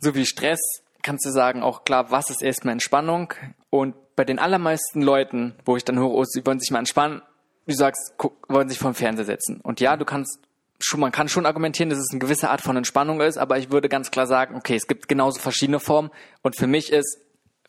so 0.00 0.14
wie 0.16 0.26
Stress 0.26 0.60
kannst 1.04 1.24
du 1.24 1.30
sagen, 1.30 1.62
auch 1.62 1.84
klar, 1.84 2.10
was 2.10 2.30
ist 2.30 2.42
erstmal 2.42 2.72
Entspannung? 2.72 3.32
Und 3.70 3.94
bei 4.16 4.24
den 4.24 4.40
allermeisten 4.40 5.02
Leuten, 5.02 5.54
wo 5.64 5.76
ich 5.76 5.84
dann 5.84 5.98
höre, 5.98 6.10
oh, 6.10 6.24
sie 6.24 6.44
wollen 6.44 6.58
sich 6.58 6.70
mal 6.72 6.80
entspannen, 6.80 7.22
du 7.66 7.74
sagst, 7.74 8.14
guck, 8.16 8.48
wollen 8.48 8.68
sich 8.68 8.78
vom 8.78 8.94
Fernseher 8.94 9.24
setzen. 9.24 9.60
Und 9.60 9.80
ja, 9.80 9.96
du 9.96 10.04
kannst 10.04 10.40
schon, 10.80 11.00
man 11.00 11.12
kann 11.12 11.28
schon 11.28 11.46
argumentieren, 11.46 11.90
dass 11.90 11.98
es 11.98 12.10
eine 12.10 12.18
gewisse 12.18 12.50
Art 12.50 12.62
von 12.62 12.76
Entspannung 12.76 13.20
ist, 13.20 13.38
aber 13.38 13.58
ich 13.58 13.70
würde 13.70 13.88
ganz 13.88 14.10
klar 14.10 14.26
sagen, 14.26 14.56
okay, 14.56 14.74
es 14.74 14.86
gibt 14.86 15.08
genauso 15.08 15.40
verschiedene 15.40 15.78
Formen. 15.78 16.10
Und 16.42 16.56
für 16.56 16.66
mich 16.66 16.90
ist 16.90 17.20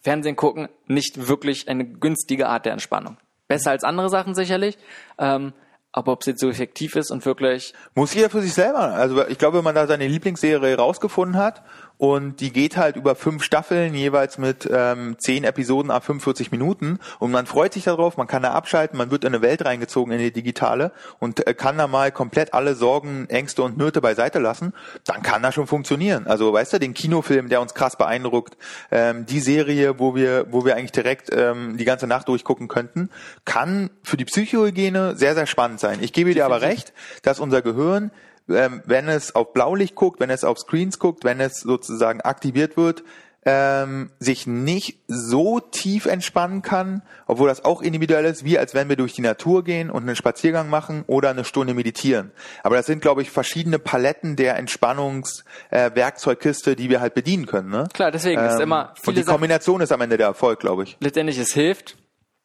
Fernsehen 0.01 0.35
gucken 0.35 0.69
nicht 0.87 1.27
wirklich 1.27 1.67
eine 1.67 1.85
günstige 1.85 2.47
Art 2.47 2.65
der 2.65 2.73
Entspannung. 2.73 3.17
Besser 3.47 3.71
als 3.71 3.83
andere 3.83 4.09
Sachen 4.09 4.33
sicherlich. 4.33 4.77
Ähm, 5.19 5.53
aber 5.95 6.11
ob 6.11 6.21
es 6.21 6.27
jetzt 6.27 6.41
so 6.41 6.49
effektiv 6.49 6.97
ist 6.97 7.09
und 7.09 7.25
wirklich 7.25 7.73
Muss 7.93 8.13
jeder 8.13 8.29
für 8.29 8.41
sich 8.41 8.53
selber. 8.53 8.79
Also 8.79 9.25
ich 9.27 9.37
glaube, 9.37 9.59
wenn 9.59 9.63
man 9.63 9.75
da 9.75 9.87
seine 9.87 10.07
Lieblingsserie 10.07 10.75
rausgefunden 10.75 11.37
hat 11.37 11.63
und 11.97 12.41
die 12.41 12.51
geht 12.51 12.77
halt 12.77 12.95
über 12.95 13.15
fünf 13.15 13.43
Staffeln, 13.43 13.93
jeweils 13.93 14.37
mit 14.37 14.67
ähm, 14.71 15.15
zehn 15.19 15.43
Episoden 15.43 15.91
ab 15.91 16.03
45 16.05 16.51
Minuten 16.51 16.99
und 17.19 17.31
man 17.31 17.45
freut 17.45 17.73
sich 17.73 17.85
darauf, 17.85 18.17
man 18.17 18.27
kann 18.27 18.43
da 18.43 18.51
abschalten, 18.51 18.97
man 18.97 19.11
wird 19.11 19.23
in 19.23 19.33
eine 19.33 19.41
Welt 19.41 19.63
reingezogen, 19.63 20.13
in 20.13 20.19
die 20.19 20.31
digitale 20.31 20.91
und 21.19 21.45
äh, 21.47 21.53
kann 21.53 21.77
da 21.77 21.87
mal 21.87 22.11
komplett 22.11 22.53
alle 22.53 22.75
Sorgen, 22.75 23.27
Ängste 23.29 23.63
und 23.63 23.77
Nöte 23.77 24.01
beiseite 24.01 24.39
lassen, 24.39 24.73
dann 25.05 25.21
kann 25.21 25.41
das 25.41 25.55
schon 25.55 25.67
funktionieren. 25.67 26.27
Also 26.27 26.51
weißt 26.51 26.73
du, 26.73 26.79
den 26.79 26.93
Kinofilm, 26.93 27.49
der 27.49 27.61
uns 27.61 27.73
krass 27.73 27.97
beeindruckt, 27.97 28.57
ähm, 28.91 29.25
die 29.25 29.39
Serie, 29.39 29.99
wo 29.99 30.15
wir, 30.15 30.47
wo 30.51 30.65
wir 30.65 30.75
eigentlich 30.75 30.91
direkt 30.91 31.29
ähm, 31.31 31.77
die 31.77 31.85
ganze 31.85 32.07
Nacht 32.07 32.27
durchgucken 32.27 32.67
könnten, 32.67 33.09
kann 33.45 33.89
für 34.03 34.17
die 34.17 34.25
Psychohygiene 34.25 35.15
sehr, 35.15 35.35
sehr 35.35 35.47
spannend 35.47 35.79
sein. 35.79 35.99
Ich 36.01 36.13
gebe 36.13 36.33
dir 36.33 36.45
aber 36.45 36.61
recht, 36.61 36.93
dass 37.23 37.39
unser 37.39 37.61
Gehirn 37.61 38.11
ähm, 38.49 38.81
wenn 38.85 39.07
es 39.07 39.35
auf 39.35 39.53
Blaulicht 39.53 39.95
guckt, 39.95 40.19
wenn 40.19 40.29
es 40.29 40.43
auf 40.43 40.59
Screens 40.59 40.99
guckt, 40.99 41.23
wenn 41.23 41.39
es 41.39 41.61
sozusagen 41.61 42.21
aktiviert 42.21 42.77
wird, 42.77 43.03
ähm, 43.47 44.09
sich 44.19 44.47
nicht 44.47 45.01
so 45.07 45.59
tief 45.59 46.07
entspannen 46.07 46.63
kann, 46.63 47.03
obwohl 47.27 47.47
das 47.47 47.63
auch 47.63 47.83
individuell 47.83 48.25
ist, 48.25 48.43
wie 48.43 48.57
als 48.57 48.73
wenn 48.73 48.89
wir 48.89 48.95
durch 48.95 49.13
die 49.13 49.21
Natur 49.21 49.63
gehen 49.63 49.91
und 49.91 50.01
einen 50.03 50.15
Spaziergang 50.15 50.67
machen 50.67 51.03
oder 51.05 51.29
eine 51.29 51.45
Stunde 51.45 51.75
meditieren. 51.75 52.31
Aber 52.63 52.75
das 52.75 52.87
sind, 52.87 53.03
glaube 53.03 53.21
ich, 53.21 53.29
verschiedene 53.29 53.77
Paletten 53.77 54.35
der 54.35 54.57
Entspannungswerkzeugkiste, 54.57 56.71
äh, 56.71 56.75
die 56.75 56.89
wir 56.89 57.01
halt 57.01 57.13
bedienen 57.13 57.45
können. 57.45 57.69
Ne? 57.69 57.87
Klar, 57.93 58.09
deswegen 58.09 58.41
ähm, 58.41 58.47
ist 58.47 58.59
immer 58.59 58.95
viele 58.95 59.09
Und 59.09 59.17
die 59.17 59.25
Kombination 59.31 59.81
ist 59.81 59.91
am 59.91 60.01
Ende 60.01 60.17
der 60.17 60.25
Erfolg, 60.27 60.59
glaube 60.59 60.81
ich. 60.83 60.97
Letztendlich, 60.99 61.37
es 61.37 61.53
hilft, 61.53 61.97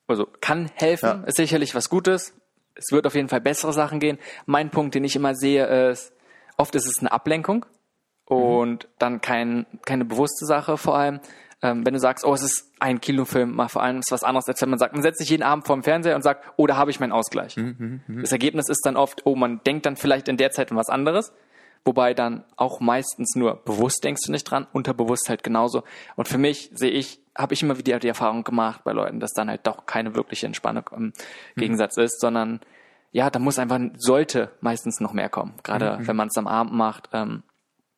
also 0.06 0.26
kann 0.42 0.70
helfen, 0.74 1.06
ja. 1.06 1.24
ist 1.26 1.36
sicherlich 1.36 1.74
was 1.74 1.88
Gutes, 1.88 2.34
es 2.80 2.92
wird 2.92 3.06
auf 3.06 3.14
jeden 3.14 3.28
Fall 3.28 3.40
bessere 3.40 3.72
Sachen 3.72 4.00
gehen. 4.00 4.18
Mein 4.46 4.70
Punkt, 4.70 4.94
den 4.94 5.04
ich 5.04 5.14
immer 5.14 5.34
sehe, 5.34 5.90
ist, 5.90 6.12
oft 6.56 6.74
ist 6.74 6.86
es 6.86 6.98
eine 7.00 7.12
Ablenkung 7.12 7.66
und 8.24 8.84
mhm. 8.84 8.88
dann 8.98 9.20
kein, 9.20 9.66
keine 9.84 10.04
bewusste 10.04 10.46
Sache 10.46 10.76
vor 10.76 10.96
allem. 10.96 11.20
Ähm, 11.62 11.84
wenn 11.84 11.92
du 11.92 12.00
sagst, 12.00 12.24
oh, 12.24 12.32
es 12.32 12.42
ist 12.42 12.72
ein 12.78 13.00
Kinofilm, 13.00 13.54
mal 13.54 13.68
vor 13.68 13.82
allem 13.82 13.98
ist 13.98 14.10
was 14.10 14.24
anderes, 14.24 14.48
als 14.48 14.62
wenn 14.62 14.70
man 14.70 14.78
sagt, 14.78 14.94
man 14.94 15.02
setzt 15.02 15.18
sich 15.18 15.28
jeden 15.28 15.42
Abend 15.42 15.66
vor 15.66 15.76
dem 15.76 15.82
Fernseher 15.82 16.16
und 16.16 16.22
sagt, 16.22 16.46
oh, 16.56 16.66
da 16.66 16.76
habe 16.76 16.90
ich 16.90 17.00
meinen 17.00 17.12
Ausgleich. 17.12 17.56
Mhm, 17.56 17.76
mhm, 17.78 18.00
mhm, 18.06 18.20
das 18.22 18.32
Ergebnis 18.32 18.68
ist 18.70 18.80
dann 18.86 18.96
oft, 18.96 19.26
oh, 19.26 19.36
man 19.36 19.60
denkt 19.66 19.84
dann 19.84 19.96
vielleicht 19.96 20.28
in 20.28 20.38
der 20.38 20.52
Zeit 20.52 20.70
an 20.70 20.78
was 20.78 20.88
anderes, 20.88 21.34
wobei 21.84 22.14
dann 22.14 22.44
auch 22.56 22.80
meistens 22.80 23.34
nur 23.34 23.56
bewusst 23.64 24.04
denkst 24.04 24.22
du 24.26 24.32
nicht 24.32 24.44
dran, 24.44 24.66
unterbewusst 24.72 25.28
halt 25.28 25.42
genauso. 25.42 25.82
Und 26.16 26.28
für 26.28 26.38
mich 26.38 26.70
sehe 26.74 26.90
ich, 26.90 27.20
habe 27.36 27.54
ich 27.54 27.62
immer 27.62 27.78
wieder 27.78 27.98
die 27.98 28.08
Erfahrung 28.08 28.44
gemacht 28.44 28.82
bei 28.84 28.92
Leuten, 28.92 29.20
dass 29.20 29.32
dann 29.32 29.48
halt 29.48 29.66
doch 29.66 29.86
keine 29.86 30.14
wirkliche 30.14 30.46
Entspannung 30.46 30.84
im 30.94 31.02
mhm. 31.04 31.12
Gegensatz 31.56 31.96
ist, 31.96 32.20
sondern 32.20 32.60
ja, 33.12 33.30
da 33.30 33.38
muss 33.38 33.58
einfach, 33.58 33.80
sollte 33.96 34.52
meistens 34.60 35.00
noch 35.00 35.12
mehr 35.12 35.28
kommen. 35.28 35.54
Gerade 35.62 35.98
mhm. 35.98 36.06
wenn 36.06 36.16
man 36.16 36.28
es 36.28 36.36
am 36.36 36.46
Abend 36.46 36.74
macht. 36.74 37.08
Ähm, 37.12 37.42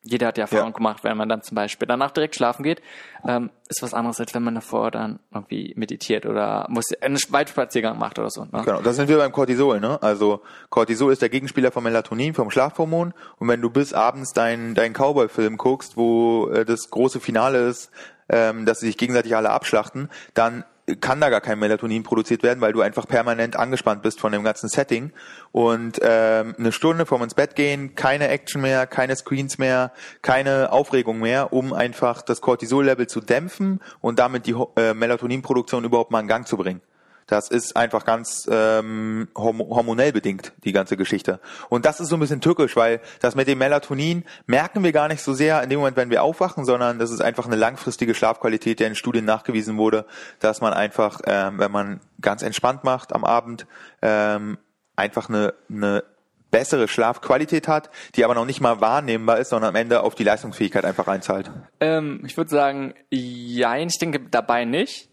jeder 0.03 0.27
hat 0.27 0.37
die 0.37 0.41
Erfahrung 0.41 0.71
ja. 0.71 0.77
gemacht, 0.77 1.03
wenn 1.03 1.17
man 1.17 1.29
dann 1.29 1.41
zum 1.41 1.55
Beispiel 1.55 1.87
danach 1.87 2.11
direkt 2.11 2.35
schlafen 2.35 2.63
geht, 2.63 2.81
ähm, 3.25 3.49
ist 3.69 3.81
was 3.81 3.93
anderes, 3.93 4.19
als 4.19 4.33
wenn 4.33 4.43
man 4.43 4.55
davor 4.55 4.91
dann 4.91 5.19
irgendwie 5.33 5.73
meditiert 5.77 6.25
oder 6.25 6.67
muss 6.69 6.85
einen 7.01 7.17
Waldspaziergang 7.29 7.97
macht 7.97 8.19
oder 8.19 8.29
so. 8.29 8.43
Ne? 8.43 8.61
Genau, 8.65 8.81
das 8.81 8.97
sind 8.97 9.07
wir 9.07 9.17
beim 9.17 9.31
Cortisol, 9.31 9.79
ne? 9.79 10.01
Also 10.03 10.41
Cortisol 10.69 11.13
ist 11.13 11.21
der 11.21 11.29
Gegenspieler 11.29 11.71
vom 11.71 11.85
Melatonin, 11.85 12.33
vom 12.33 12.51
Schlafhormon. 12.51 13.13
Und 13.37 13.47
wenn 13.47 13.61
du 13.61 13.69
bis 13.69 13.93
abends 13.93 14.33
deinen 14.33 14.75
dein 14.75 14.93
Cowboy-Film 14.93 15.57
guckst, 15.57 15.95
wo 15.95 16.49
äh, 16.49 16.65
das 16.65 16.89
große 16.89 17.21
Finale 17.21 17.67
ist, 17.67 17.89
ähm, 18.27 18.65
dass 18.65 18.81
sie 18.81 18.87
sich 18.87 18.97
gegenseitig 18.97 19.35
alle 19.35 19.51
abschlachten, 19.51 20.09
dann 20.33 20.65
kann 20.99 21.21
da 21.21 21.29
gar 21.29 21.41
kein 21.41 21.59
Melatonin 21.59 22.03
produziert 22.03 22.43
werden, 22.43 22.59
weil 22.61 22.73
du 22.73 22.81
einfach 22.81 23.07
permanent 23.07 23.55
angespannt 23.55 24.01
bist 24.01 24.19
von 24.19 24.31
dem 24.31 24.43
ganzen 24.43 24.67
Setting. 24.67 25.11
Und 25.51 25.99
ähm, 26.01 26.55
eine 26.57 26.71
Stunde 26.71 27.05
vorm 27.05 27.23
ins 27.23 27.35
Bett 27.35 27.55
gehen, 27.55 27.95
keine 27.95 28.27
Action 28.27 28.61
mehr, 28.61 28.85
keine 28.85 29.15
Screens 29.15 29.57
mehr, 29.57 29.93
keine 30.21 30.71
Aufregung 30.71 31.19
mehr, 31.19 31.53
um 31.53 31.73
einfach 31.73 32.21
das 32.21 32.41
Cortisol-Level 32.41 33.07
zu 33.07 33.21
dämpfen 33.21 33.79
und 34.01 34.19
damit 34.19 34.45
die 34.45 34.55
äh, 34.75 34.93
Melatoninproduktion 34.93 35.85
überhaupt 35.85 36.11
mal 36.11 36.19
in 36.19 36.27
Gang 36.27 36.47
zu 36.47 36.57
bringen. 36.57 36.81
Das 37.27 37.49
ist 37.49 37.75
einfach 37.75 38.05
ganz 38.05 38.47
ähm, 38.51 39.27
hormonell 39.35 40.11
bedingt, 40.11 40.53
die 40.63 40.71
ganze 40.71 40.97
Geschichte. 40.97 41.39
Und 41.69 41.85
das 41.85 41.99
ist 41.99 42.09
so 42.09 42.17
ein 42.17 42.19
bisschen 42.19 42.41
tückisch, 42.41 42.75
weil 42.75 43.01
das 43.19 43.35
mit 43.35 43.47
dem 43.47 43.57
Melatonin 43.57 44.23
merken 44.45 44.83
wir 44.83 44.91
gar 44.91 45.07
nicht 45.07 45.21
so 45.21 45.33
sehr 45.33 45.63
in 45.63 45.69
dem 45.69 45.79
Moment, 45.79 45.97
wenn 45.97 46.09
wir 46.09 46.23
aufwachen, 46.23 46.65
sondern 46.65 46.99
das 46.99 47.11
ist 47.11 47.21
einfach 47.21 47.45
eine 47.45 47.55
langfristige 47.55 48.15
Schlafqualität, 48.15 48.79
der 48.79 48.87
in 48.87 48.95
Studien 48.95 49.25
nachgewiesen 49.25 49.77
wurde, 49.77 50.05
dass 50.39 50.61
man 50.61 50.73
einfach, 50.73 51.21
ähm, 51.25 51.59
wenn 51.59 51.71
man 51.71 52.01
ganz 52.21 52.41
entspannt 52.41 52.83
macht 52.83 53.13
am 53.13 53.23
Abend, 53.23 53.65
ähm, 54.01 54.57
einfach 54.95 55.29
eine, 55.29 55.53
eine 55.69 56.03
bessere 56.51 56.87
Schlafqualität 56.87 57.67
hat, 57.67 57.89
die 58.15 58.23
aber 58.23 58.35
noch 58.35 58.45
nicht 58.45 58.61
mal 58.61 58.79
wahrnehmbar 58.79 59.39
ist, 59.39 59.49
sondern 59.49 59.69
am 59.69 59.75
Ende 59.75 60.03
auf 60.03 60.13
die 60.13 60.23
Leistungsfähigkeit 60.23 60.85
einfach 60.85 61.07
einzahlt. 61.07 61.51
Ähm, 61.79 62.21
ich 62.25 62.37
würde 62.37 62.51
sagen, 62.51 62.93
ja, 63.09 63.75
ich 63.75 63.97
denke 63.97 64.19
dabei 64.29 64.63
nicht 64.63 65.09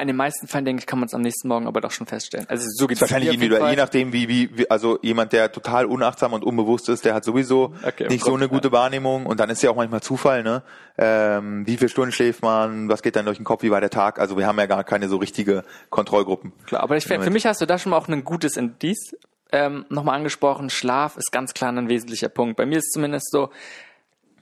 in 0.00 0.06
den 0.06 0.16
meisten 0.16 0.46
Fällen, 0.46 0.64
denke 0.64 0.80
ich, 0.80 0.86
kann 0.86 0.98
man 0.98 1.06
es 1.06 1.14
am 1.14 1.22
nächsten 1.22 1.48
Morgen 1.48 1.66
aber 1.66 1.80
doch 1.80 1.90
schon 1.90 2.06
feststellen. 2.06 2.46
Also 2.48 2.66
so 2.68 2.86
geht 2.86 2.96
es 2.96 3.00
wahrscheinlich 3.00 3.32
individuell, 3.32 3.70
je 3.70 3.76
nachdem, 3.76 4.12
wie, 4.12 4.28
wie, 4.28 4.58
wie, 4.58 4.70
also 4.70 4.98
jemand, 5.02 5.32
der 5.32 5.52
total 5.52 5.86
unachtsam 5.86 6.32
und 6.32 6.44
unbewusst 6.44 6.88
ist, 6.88 7.04
der 7.04 7.14
hat 7.14 7.24
sowieso 7.24 7.74
okay, 7.86 8.08
nicht 8.08 8.24
so 8.24 8.34
eine 8.34 8.48
gute 8.48 8.68
ja. 8.68 8.72
Wahrnehmung 8.72 9.26
und 9.26 9.40
dann 9.40 9.50
ist 9.50 9.62
ja 9.62 9.70
auch 9.70 9.76
manchmal 9.76 10.00
Zufall, 10.00 10.42
ne? 10.42 10.62
Ähm, 10.98 11.66
wie 11.66 11.76
viele 11.76 11.88
Stunden 11.88 12.12
schläft 12.12 12.42
man, 12.42 12.88
was 12.88 13.02
geht 13.02 13.16
dann 13.16 13.24
durch 13.24 13.38
den 13.38 13.44
Kopf, 13.44 13.62
wie 13.62 13.70
war 13.70 13.80
der 13.80 13.90
Tag? 13.90 14.18
Also 14.18 14.36
wir 14.36 14.46
haben 14.46 14.58
ja 14.58 14.66
gar 14.66 14.84
keine 14.84 15.08
so 15.08 15.16
richtige 15.16 15.64
Kontrollgruppen. 15.88 16.52
Klar, 16.66 16.82
aber 16.82 16.96
ich, 16.96 17.04
für 17.04 17.30
mich 17.30 17.46
hast 17.46 17.60
du 17.60 17.66
da 17.66 17.78
schon 17.78 17.90
mal 17.90 17.96
auch 17.96 18.08
ein 18.08 18.24
gutes 18.24 18.56
Indiz 18.56 19.14
ähm, 19.52 19.86
nochmal 19.88 20.16
angesprochen. 20.16 20.70
Schlaf 20.70 21.16
ist 21.16 21.32
ganz 21.32 21.54
klar 21.54 21.72
ein 21.72 21.88
wesentlicher 21.88 22.28
Punkt. 22.28 22.56
Bei 22.56 22.66
mir 22.66 22.78
ist 22.78 22.88
es 22.88 22.92
zumindest 22.92 23.30
so, 23.30 23.50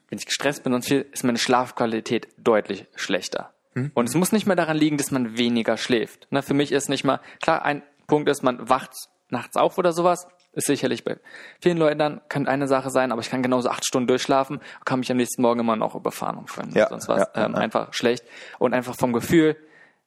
wenn 0.09 0.19
ich 0.19 0.27
gestresst 0.27 0.65
bin 0.65 0.73
und 0.73 0.85
viel, 0.85 1.07
ist 1.13 1.25
meine 1.25 1.39
Schlafqualität 1.39 2.29
deutlich 2.39 2.87
schlechter. 2.95 3.53
Mhm. 3.75 3.91
Und 3.95 4.09
es 4.09 4.15
muss 4.15 4.33
nicht 4.33 4.47
mehr 4.47 4.57
daran 4.57 4.77
liegen, 4.77 4.97
dass 4.97 5.11
man 5.11 5.37
weniger 5.37 5.77
schläft. 5.77 6.31
Ne, 6.31 6.43
für 6.43 6.55
mich 6.55 6.73
ist 6.73 6.89
nicht 6.89 7.05
mal, 7.05 7.21
klar, 7.43 7.65
ein 7.65 7.83
Punkt 8.07 8.29
ist, 8.29 8.43
man 8.43 8.69
wacht 8.69 8.93
nachts 9.31 9.57
auf 9.57 9.79
oder 9.79 9.93
sowas. 9.93 10.27
Ist 10.53 10.67
sicherlich 10.67 11.05
bei 11.05 11.19
vielen 11.61 11.77
Leuten 11.77 11.99
dann, 11.99 12.21
könnte 12.29 12.51
eine 12.51 12.67
Sache 12.67 12.91
sein, 12.91 13.13
aber 13.13 13.21
ich 13.21 13.31
kann 13.31 13.43
genauso 13.43 13.69
acht 13.69 13.85
Stunden 13.85 14.09
durchschlafen, 14.09 14.61
kann 14.85 14.99
mich 14.99 15.11
am 15.11 15.19
nächsten 15.19 15.43
Morgen 15.43 15.61
immer 15.61 15.77
noch 15.77 15.95
überfahren 15.95 16.39
und 16.39 16.75
ja, 16.75 16.89
sonst 16.89 17.07
was. 17.07 17.29
Ja, 17.35 17.45
ähm, 17.45 17.53
ja. 17.53 17.59
Einfach 17.59 17.93
schlecht. 17.93 18.25
Und 18.59 18.75
einfach 18.75 18.97
vom 18.97 19.13
Gefühl, 19.13 19.57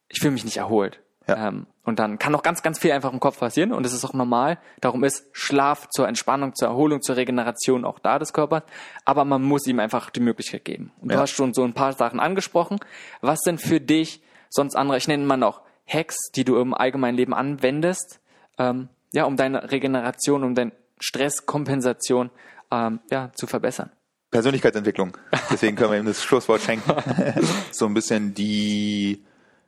ich 0.10 0.19
fühle 0.19 0.32
mich 0.34 0.43
nicht 0.43 0.58
erholt. 0.58 1.00
Ja. 1.32 1.48
Ähm, 1.48 1.67
und 1.84 2.00
dann 2.00 2.20
kann 2.20 2.32
noch 2.32 2.44
ganz, 2.44 2.62
ganz 2.62 2.78
viel 2.78 2.91
einfach 2.91 3.12
im 3.12 3.20
Kopf 3.20 3.39
passieren 3.39 3.74
und 3.74 3.84
das 3.84 3.94
ist 3.94 4.06
auch 4.06 4.13
normal. 4.13 4.60
Darum 4.82 5.04
ist 5.04 5.26
Schlaf 5.32 5.89
zur 5.89 6.08
Entspannung, 6.08 6.54
zur 6.56 6.67
Erholung, 6.67 7.02
zur 7.02 7.15
Regeneration 7.15 7.86
auch 7.86 8.00
da 8.00 8.20
des 8.20 8.34
Körpers. 8.34 8.63
Aber 9.06 9.26
man 9.26 9.41
muss 9.41 9.65
ihm 9.65 9.80
einfach 9.80 10.10
die 10.10 10.20
Möglichkeit 10.20 10.65
geben. 10.65 10.91
Und 11.02 11.10
ja. 11.10 11.15
du 11.15 11.22
hast 11.24 11.32
schon 11.32 11.54
so 11.54 11.63
ein 11.63 11.74
paar 11.74 11.94
Sachen 11.94 12.20
angesprochen. 12.20 12.80
Was 13.22 13.39
sind 13.41 13.62
für 13.62 13.82
dich 13.82 14.22
sonst 14.50 14.76
andere, 14.76 14.98
ich 14.98 15.08
nenne 15.08 15.26
mal 15.26 15.38
noch 15.38 15.62
Hacks, 15.88 16.15
die 16.36 16.46
du 16.46 16.58
im 16.60 16.74
allgemeinen 16.74 17.17
Leben 17.17 17.34
anwendest, 17.34 18.20
ähm, 18.58 18.89
ja, 19.12 19.26
um 19.26 19.36
deine 19.36 19.72
Regeneration, 19.72 20.44
um 20.44 20.56
deine 20.56 20.72
Stresskompensation 21.00 22.30
ähm, 22.72 23.00
ja, 23.10 23.32
zu 23.34 23.48
verbessern? 23.48 23.91
Persönlichkeitsentwicklung. 24.30 25.17
Deswegen 25.50 25.76
können 25.76 25.91
wir 25.91 26.00
ihm 26.00 26.06
das 26.06 26.24
Schlusswort 26.24 26.62
schenken. 26.62 26.94
so 27.72 27.86
ein 27.86 27.94
bisschen 27.94 28.34
die 28.34 29.26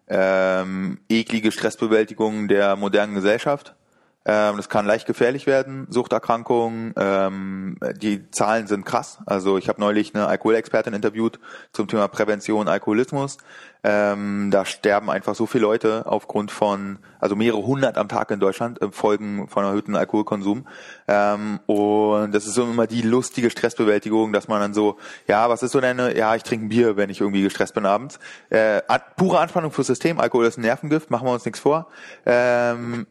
ähm, 0.08 1.00
eklige 1.10 1.52
Stressbewältigung 1.52 2.48
der 2.48 2.76
modernen 2.76 3.16
Gesellschaft. 3.16 3.76
Ähm, 4.26 4.58
das 4.58 4.70
kann 4.70 4.86
leicht 4.86 5.06
gefährlich 5.06 5.48
werden, 5.48 5.88
Suchterkrankungen. 5.90 6.94
Ähm, 6.96 7.78
die 7.98 8.30
Zahlen 8.32 8.68
sind 8.68 8.86
krass. 8.86 9.20
Also 9.26 9.58
ich 9.58 9.68
habe 9.68 9.82
neulich 9.82 10.16
eine 10.16 10.28
Alkoholexpertin 10.28 10.94
interviewt 10.94 11.40
zum 11.74 11.88
Thema 11.88 12.08
Prävention 12.08 12.68
Alkoholismus. 12.68 13.38
Ähm, 13.86 14.50
da 14.50 14.64
sterben 14.64 15.10
einfach 15.10 15.36
so 15.36 15.46
viele 15.46 15.64
Leute 15.64 16.06
aufgrund 16.06 16.52
von, 16.52 17.00
also 17.20 17.36
mehrere 17.36 17.66
hundert 17.66 17.98
am 17.98 18.08
Tag 18.08 18.32
in 18.32 18.40
Deutschland, 18.40 18.82
äh, 18.82 18.90
Folgen 18.92 19.50
von 19.50 19.66
erhöhtem 19.66 19.96
Alkoholkonsum. 19.96 20.66
Ähm, 21.10 21.60
und 21.66 22.32
das 22.34 22.48
ist 22.48 22.54
so 22.54 22.64
immer 22.64 22.88
die 22.88 23.02
lustige 23.02 23.50
Stressbewältigung, 23.50 24.32
dass 24.32 24.48
man 24.48 24.62
dann 24.62 24.74
so, 24.74 24.98
ja, 25.28 25.50
was 25.50 25.64
ist 25.64 25.74
so 25.74 25.82
deine, 25.82 26.18
ja, 26.18 26.34
ich 26.34 26.44
trinke 26.44 26.68
ein 26.68 26.70
Bier, 26.70 26.96
wenn 26.96 27.10
ich 27.10 27.20
irgendwie 27.20 27.42
gestresst 27.42 27.74
bin 27.74 27.86
abends. 27.86 28.20
Äh, 28.50 28.82
pure 29.18 29.40
Anspannung 29.40 29.72
fürs 29.72 29.88
System, 29.88 30.18
Alkohol 30.18 30.46
ist 30.46 30.58
ein 30.58 30.62
Nervengift, 30.62 31.12
machen 31.12 31.28
wir 31.28 31.34
uns 31.34 31.44
nichts 31.44 31.60
vor. 31.60 31.88
Ähm, 32.26 33.06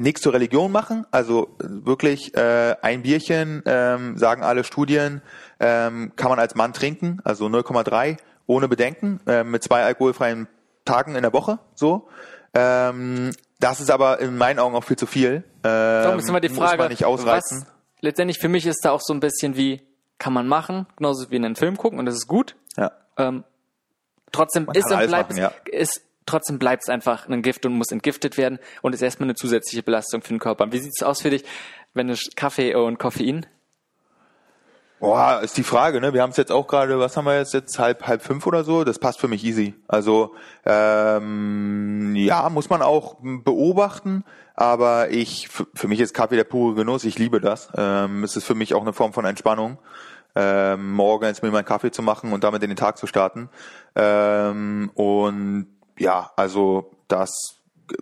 nichts 0.00 0.20
zur 0.22 0.32
Religion 0.32 0.72
machen, 0.72 1.06
also 1.10 1.48
wirklich 1.58 2.34
äh, 2.36 2.76
ein 2.82 3.02
Bierchen, 3.02 3.62
ähm, 3.66 4.16
sagen 4.16 4.42
alle 4.42 4.64
Studien, 4.64 5.22
ähm, 5.60 6.12
kann 6.16 6.30
man 6.30 6.38
als 6.38 6.54
Mann 6.54 6.72
trinken, 6.72 7.20
also 7.24 7.46
0,3 7.46 8.16
ohne 8.46 8.68
Bedenken, 8.68 9.20
äh, 9.26 9.44
mit 9.44 9.62
zwei 9.62 9.84
alkoholfreien 9.84 10.48
Tagen 10.84 11.14
in 11.14 11.22
der 11.22 11.32
Woche, 11.32 11.58
so. 11.74 12.08
Ähm, 12.54 13.32
das 13.60 13.80
ist 13.80 13.90
aber 13.90 14.20
in 14.20 14.36
meinen 14.36 14.58
Augen 14.58 14.74
auch 14.74 14.84
viel 14.84 14.96
zu 14.96 15.06
viel. 15.06 15.44
Ähm, 15.62 15.62
Darum 15.62 16.18
ist 16.18 16.28
immer 16.28 16.40
die 16.40 16.48
Frage, 16.48 16.76
muss 16.76 16.78
man 16.78 16.88
nicht 16.88 17.04
ausreizen. 17.04 17.60
Was, 17.62 17.66
letztendlich 18.00 18.38
für 18.38 18.48
mich 18.48 18.66
ist 18.66 18.84
da 18.84 18.92
auch 18.92 19.00
so 19.02 19.12
ein 19.12 19.20
bisschen 19.20 19.56
wie, 19.56 19.82
kann 20.18 20.32
man 20.32 20.48
machen, 20.48 20.86
genauso 20.96 21.30
wie 21.30 21.36
in 21.36 21.44
einen 21.44 21.56
Film 21.56 21.76
gucken 21.76 21.98
und 21.98 22.06
das 22.06 22.14
ist 22.14 22.26
gut. 22.26 22.56
Ja. 22.76 22.92
Ähm, 23.16 23.44
trotzdem 24.32 24.68
ist 24.72 24.90
und 24.90 25.06
bleibt 25.06 25.30
machen, 25.30 25.36
ja. 25.36 25.52
ist 25.66 26.02
trotzdem 26.28 26.58
bleibt 26.58 26.84
es 26.84 26.88
einfach 26.88 27.28
ein 27.28 27.42
Gift 27.42 27.66
und 27.66 27.74
muss 27.74 27.90
entgiftet 27.90 28.36
werden 28.36 28.58
und 28.82 28.94
ist 28.94 29.02
erstmal 29.02 29.26
eine 29.26 29.34
zusätzliche 29.34 29.82
Belastung 29.82 30.22
für 30.22 30.28
den 30.28 30.38
Körper. 30.38 30.70
Wie 30.72 30.78
sieht 30.78 30.92
es 30.94 31.02
aus 31.02 31.22
für 31.22 31.30
dich, 31.30 31.44
wenn 31.94 32.08
du 32.08 32.14
Kaffee 32.36 32.74
und 32.74 32.98
Koffein? 32.98 33.46
Boah, 35.00 35.40
ist 35.42 35.56
die 35.56 35.62
Frage, 35.62 36.00
ne? 36.00 36.12
Wir 36.12 36.22
haben 36.22 36.30
es 36.30 36.36
jetzt 36.36 36.50
auch 36.50 36.66
gerade, 36.66 36.98
was 36.98 37.16
haben 37.16 37.24
wir 37.24 37.38
jetzt 37.38 37.54
jetzt 37.54 37.78
halb 37.78 38.08
halb 38.08 38.20
fünf 38.20 38.44
oder 38.48 38.64
so? 38.64 38.82
Das 38.82 38.98
passt 38.98 39.20
für 39.20 39.28
mich 39.28 39.44
easy. 39.44 39.74
Also 39.86 40.34
ähm, 40.66 42.16
ja, 42.16 42.48
muss 42.50 42.68
man 42.68 42.82
auch 42.82 43.16
beobachten, 43.20 44.24
aber 44.56 45.10
ich 45.10 45.48
für, 45.48 45.86
mich 45.86 46.00
ist 46.00 46.14
Kaffee 46.14 46.34
der 46.34 46.42
pure 46.42 46.74
Genuss. 46.74 47.04
Ich 47.04 47.16
liebe 47.16 47.40
das. 47.40 47.70
Ähm, 47.76 48.24
es 48.24 48.34
ist 48.34 48.44
für 48.44 48.56
mich 48.56 48.74
auch 48.74 48.82
eine 48.82 48.92
Form 48.92 49.12
von 49.12 49.24
Entspannung. 49.24 49.78
Ähm, 50.34 50.92
morgens 50.92 51.42
mir 51.42 51.52
meinen 51.52 51.64
Kaffee 51.64 51.92
zu 51.92 52.02
machen 52.02 52.32
und 52.32 52.42
damit 52.42 52.64
in 52.64 52.70
den 52.70 52.76
Tag 52.76 52.98
zu 52.98 53.06
starten. 53.06 53.50
Ähm, 53.94 54.90
und 54.94 55.77
ja, 55.98 56.30
also 56.36 56.90
das 57.08 57.58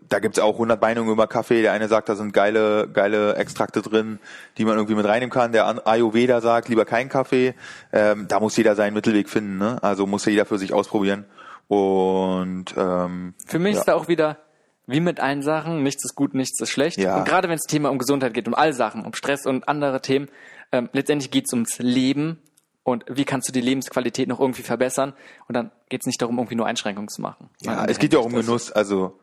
da 0.09 0.19
gibt's 0.19 0.39
auch 0.39 0.55
100 0.55 0.81
Meinungen 0.81 1.11
über 1.11 1.27
Kaffee. 1.27 1.63
Der 1.63 1.73
eine 1.73 1.89
sagt, 1.89 2.09
da 2.09 2.17
sind 2.17 2.33
geile, 2.33 2.89
geile 2.89 3.37
Extrakte 3.37 3.83
drin, 3.83 4.19
die 4.59 4.65
man 4.65 4.77
irgendwie 4.77 4.95
mit 4.95 5.07
reinnehmen 5.07 5.31
kann. 5.31 5.53
Der 5.53 5.87
Ayurveda 5.87 6.41
sagt, 6.41 6.69
lieber 6.69 6.85
keinen 6.85 7.09
Kaffee. 7.09 7.55
Ähm, 7.93 8.27
da 8.29 8.41
muss 8.41 8.57
jeder 8.57 8.75
seinen 8.75 8.95
Mittelweg 8.95 9.29
finden. 9.29 9.59
Ne? 9.59 9.79
Also 9.83 10.07
muss 10.07 10.25
ja 10.25 10.33
jeder 10.33 10.45
für 10.45 10.59
sich 10.59 10.73
ausprobieren. 10.73 11.25
Und 11.69 12.75
ähm, 12.77 13.35
für 13.47 13.59
mich 13.59 13.75
ja. 13.75 13.81
ist 13.81 13.87
da 13.87 13.95
auch 13.95 14.09
wieder 14.09 14.39
wie 14.87 15.01
mit 15.01 15.19
allen 15.19 15.43
Sachen, 15.43 15.83
nichts 15.83 16.05
ist 16.05 16.15
gut, 16.15 16.33
nichts 16.35 16.61
ist 16.61 16.71
schlecht. 16.71 16.99
Ja. 16.99 17.19
Und 17.19 17.25
gerade 17.25 17.49
wenn 17.49 17.57
es 17.57 17.65
Thema 17.65 17.91
um 17.91 17.99
Gesundheit 17.99 18.35
geht, 18.35 18.47
um 18.47 18.55
all 18.55 18.73
Sachen, 18.73 19.05
um 19.05 19.15
Stress 19.15 19.45
und 19.45 19.69
andere 19.69 20.01
Themen, 20.01 20.29
ähm, 20.71 20.89
letztendlich 20.93 21.33
geht's 21.33 21.53
ums 21.53 21.79
Leben 21.79 22.41
und 22.87 23.05
wie 23.09 23.25
kannst 23.25 23.49
du 23.49 23.53
die 23.53 23.61
Lebensqualität 23.61 24.29
noch 24.29 24.39
irgendwie 24.39 24.63
verbessern. 24.63 25.13
Und 25.49 25.57
dann 25.57 25.73
geht's 25.89 26.07
nicht 26.07 26.23
darum, 26.23 26.39
irgendwie 26.39 26.55
nur 26.55 26.67
Einschränkungen 26.67 27.09
zu 27.09 27.21
machen. 27.21 27.51
Ja, 27.61 27.85
es 27.85 27.99
geht 27.99 28.13
ja 28.13 28.21
auch 28.21 28.27
um 28.27 28.33
Genuss. 28.33 28.71
Also 28.71 29.19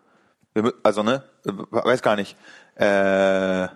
also 0.83 1.01
ne, 1.01 1.23
weiß 1.43 2.01
gar 2.01 2.17
nicht. 2.17 2.35
Äh, 2.75 3.67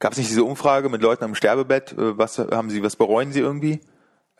Gab 0.00 0.12
es 0.12 0.18
nicht 0.18 0.30
diese 0.30 0.44
Umfrage 0.44 0.88
mit 0.88 1.02
Leuten 1.02 1.24
am 1.24 1.34
Sterbebett? 1.34 1.92
Äh, 1.92 2.16
was 2.16 2.38
haben 2.38 2.70
sie, 2.70 2.82
was 2.82 2.94
bereuen 2.94 3.32
sie 3.32 3.40
irgendwie? 3.40 3.80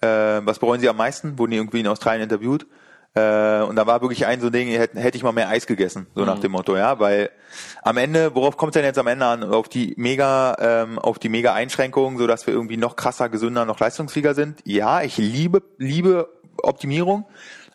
Äh, 0.00 0.06
was 0.44 0.60
bereuen 0.60 0.80
sie 0.80 0.88
am 0.88 0.96
meisten? 0.96 1.38
Wurden 1.38 1.50
die 1.50 1.56
irgendwie 1.56 1.80
in 1.80 1.88
Australien 1.88 2.22
interviewt? 2.22 2.66
Äh, 3.18 3.62
und 3.62 3.76
da 3.76 3.86
war 3.86 4.00
wirklich 4.00 4.26
ein 4.26 4.40
so 4.40 4.50
Ding, 4.50 4.68
hätte, 4.68 4.98
hätte 5.00 5.16
ich 5.16 5.22
mal 5.22 5.32
mehr 5.32 5.48
Eis 5.48 5.66
gegessen, 5.66 6.06
so 6.14 6.20
mhm. 6.22 6.26
nach 6.26 6.38
dem 6.38 6.52
Motto, 6.52 6.76
ja, 6.76 6.98
weil 6.98 7.30
am 7.82 7.96
Ende, 7.96 8.34
worauf 8.34 8.56
kommt 8.56 8.70
es 8.70 8.74
denn 8.74 8.84
jetzt 8.84 8.98
am 8.98 9.06
Ende 9.06 9.26
an? 9.26 9.42
Auf 9.42 9.68
die 9.68 9.94
mega, 9.96 10.56
ähm, 10.60 10.98
auf 10.98 11.18
die 11.18 11.28
mega 11.28 11.54
Einschränkungen, 11.54 12.18
so 12.18 12.26
dass 12.26 12.46
wir 12.46 12.54
irgendwie 12.54 12.76
noch 12.76 12.96
krasser, 12.96 13.28
gesünder, 13.28 13.64
noch 13.64 13.80
leistungsfähiger 13.80 14.34
sind. 14.34 14.60
Ja, 14.64 15.02
ich 15.02 15.16
liebe, 15.16 15.62
liebe 15.78 16.28
Optimierung, 16.62 17.26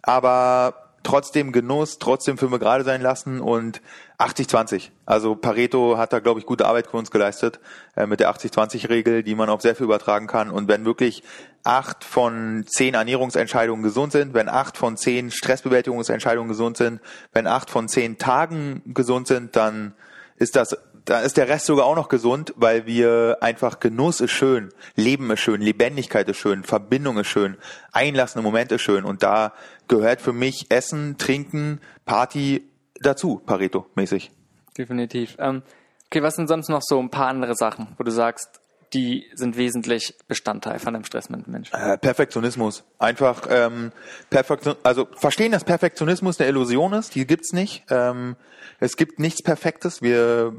aber 0.02 0.76
trotzdem 1.04 1.52
Genuss, 1.52 2.00
trotzdem 2.00 2.38
für 2.38 2.48
mir 2.48 2.60
gerade 2.60 2.84
sein 2.84 3.02
lassen 3.02 3.42
und 3.42 3.82
80-20. 4.20 4.90
Also 5.06 5.36
Pareto 5.36 5.98
hat 5.98 6.14
da, 6.14 6.20
glaube 6.20 6.40
ich, 6.40 6.46
gute 6.46 6.66
Arbeit 6.66 6.88
für 6.88 6.98
uns 6.98 7.12
geleistet 7.12 7.60
äh, 7.96 8.08
mit 8.08 8.22
der 8.22 8.34
80-20-Regel, 8.34 9.24
die 9.24 9.36
man 9.36 9.50
auf 9.50 9.62
sehr 9.62 9.76
viel 9.76 9.86
übertragen 9.86 10.28
kann. 10.28 10.50
Und 10.50 10.70
wenn 10.70 10.86
wirklich 10.86 11.24
acht 11.64 12.04
von 12.04 12.66
zehn 12.68 12.94
Ernährungsentscheidungen 12.94 13.84
gesund 13.84 14.12
sind, 14.12 14.34
wenn 14.34 14.50
acht 14.50 14.78
von 14.78 14.98
zehn 14.98 15.32
Stressbewältigungsentscheidungen 15.32 16.50
gesund 16.50 16.78
sind, 16.78 17.00
wenn 17.32 17.48
acht 17.48 17.70
von 17.70 17.88
zehn 17.88 18.18
Tagen 18.18 18.82
gesund 18.94 19.28
sind, 19.28 19.56
dann 19.56 19.94
ist 20.38 20.56
das 20.56 20.76
da 21.06 21.20
ist 21.20 21.38
der 21.38 21.50
Rest 21.50 21.66
sogar 21.66 21.86
auch 21.86 21.96
noch 21.96 22.08
gesund, 22.08 22.54
weil 22.56 22.86
wir 22.86 23.38
einfach 23.42 23.80
Genuss 23.80 24.22
ist 24.22 24.32
schön, 24.32 24.70
Leben 24.96 25.30
ist 25.32 25.42
schön, 25.42 25.62
Lebendigkeit 25.62 26.28
ist 26.30 26.38
schön, 26.38 26.64
Verbindung 26.64 27.18
ist 27.18 27.28
schön, 27.28 27.58
einlassende 27.92 28.44
Momente 28.44 28.76
ist 28.76 28.84
schön 28.84 29.04
und 29.04 29.22
da 29.22 29.54
gehört 29.88 30.22
für 30.22 30.34
mich 30.34 30.68
Essen, 30.70 31.18
Trinken, 31.18 31.82
Party 32.06 32.70
dazu, 33.02 33.42
Pareto-mäßig. 33.46 34.32
Definitiv. 34.78 35.36
Ähm, 35.40 35.64
okay, 36.06 36.24
was 36.24 36.36
sind 36.36 36.48
sonst 36.48 36.70
noch 36.70 36.82
so 36.82 37.00
ein 37.00 37.10
paar 37.10 37.28
andere 37.28 37.56
Sachen, 37.56 37.88
wo 37.98 38.04
du 38.04 38.12
sagst, 38.12 38.62
die 38.94 39.30
sind 39.34 39.58
wesentlich 39.58 40.16
Bestandteil 40.28 40.80
von 40.80 40.96
einem 40.96 41.06
Stress 41.06 41.30
mit 41.30 41.48
Menschen. 41.48 41.76
Äh, 41.76 41.98
Perfektionismus. 41.98 42.84
Einfach 43.00 43.48
ähm, 43.50 43.92
Perfektion, 44.30 44.76
also 44.84 45.08
verstehen, 45.16 45.52
dass 45.52 45.64
Perfektionismus 45.64 46.40
eine 46.40 46.50
Illusion 46.50 46.94
ist, 46.94 47.16
die 47.16 47.26
gibt's 47.26 47.54
nicht. 47.54 47.84
Ähm, 47.90 48.36
es 48.80 48.96
gibt 48.96 49.20
nichts 49.20 49.42
Perfektes. 49.42 50.02
Wir, 50.02 50.54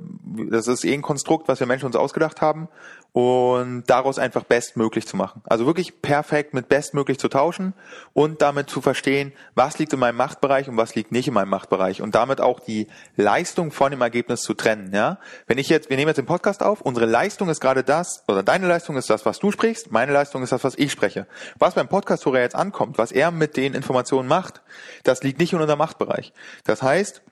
das 0.50 0.66
ist 0.68 0.84
eh 0.84 0.92
ein 0.92 1.02
Konstrukt, 1.02 1.48
was 1.48 1.60
wir 1.60 1.66
Menschen 1.66 1.86
uns 1.86 1.96
ausgedacht 1.96 2.40
haben 2.40 2.68
und 3.14 3.84
daraus 3.86 4.18
einfach 4.18 4.42
bestmöglich 4.42 5.06
zu 5.06 5.16
machen. 5.16 5.40
Also 5.44 5.66
wirklich 5.66 6.02
perfekt 6.02 6.52
mit 6.52 6.68
bestmöglich 6.68 7.16
zu 7.16 7.28
tauschen 7.28 7.72
und 8.12 8.42
damit 8.42 8.68
zu 8.68 8.80
verstehen, 8.80 9.32
was 9.54 9.78
liegt 9.78 9.92
in 9.92 10.00
meinem 10.00 10.16
Machtbereich 10.16 10.68
und 10.68 10.76
was 10.76 10.96
liegt 10.96 11.12
nicht 11.12 11.28
in 11.28 11.34
meinem 11.34 11.48
Machtbereich 11.48 12.02
und 12.02 12.16
damit 12.16 12.40
auch 12.40 12.58
die 12.58 12.88
Leistung 13.14 13.70
von 13.70 13.92
dem 13.92 14.00
Ergebnis 14.00 14.40
zu 14.40 14.54
trennen. 14.54 14.92
Ja, 14.92 15.20
wenn 15.46 15.58
ich 15.58 15.68
jetzt, 15.68 15.90
wir 15.90 15.96
nehmen 15.96 16.08
jetzt 16.08 16.16
den 16.16 16.26
Podcast 16.26 16.60
auf, 16.60 16.80
unsere 16.80 17.06
Leistung 17.06 17.48
ist 17.48 17.60
gerade 17.60 17.84
das 17.84 18.24
oder 18.26 18.42
deine 18.42 18.66
Leistung 18.66 18.96
ist 18.96 19.08
das, 19.08 19.24
was 19.24 19.38
du 19.38 19.52
sprichst, 19.52 19.92
meine 19.92 20.12
Leistung 20.12 20.42
ist 20.42 20.50
das, 20.50 20.64
was 20.64 20.76
ich 20.76 20.90
spreche. 20.90 21.28
Was 21.56 21.74
beim 21.74 21.86
Podcast-Hörer 21.86 22.40
jetzt 22.40 22.56
ankommt, 22.56 22.98
was 22.98 23.12
er 23.12 23.30
mit 23.30 23.56
den 23.56 23.74
Informationen 23.74 24.28
macht, 24.28 24.60
das 25.04 25.22
liegt 25.22 25.38
nicht 25.38 25.52
in 25.52 25.60
unserem 25.60 25.78
Machtbereich. 25.78 26.32
Das 26.64 26.82
heißt, 26.82 27.22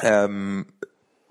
ähm, 0.00 0.68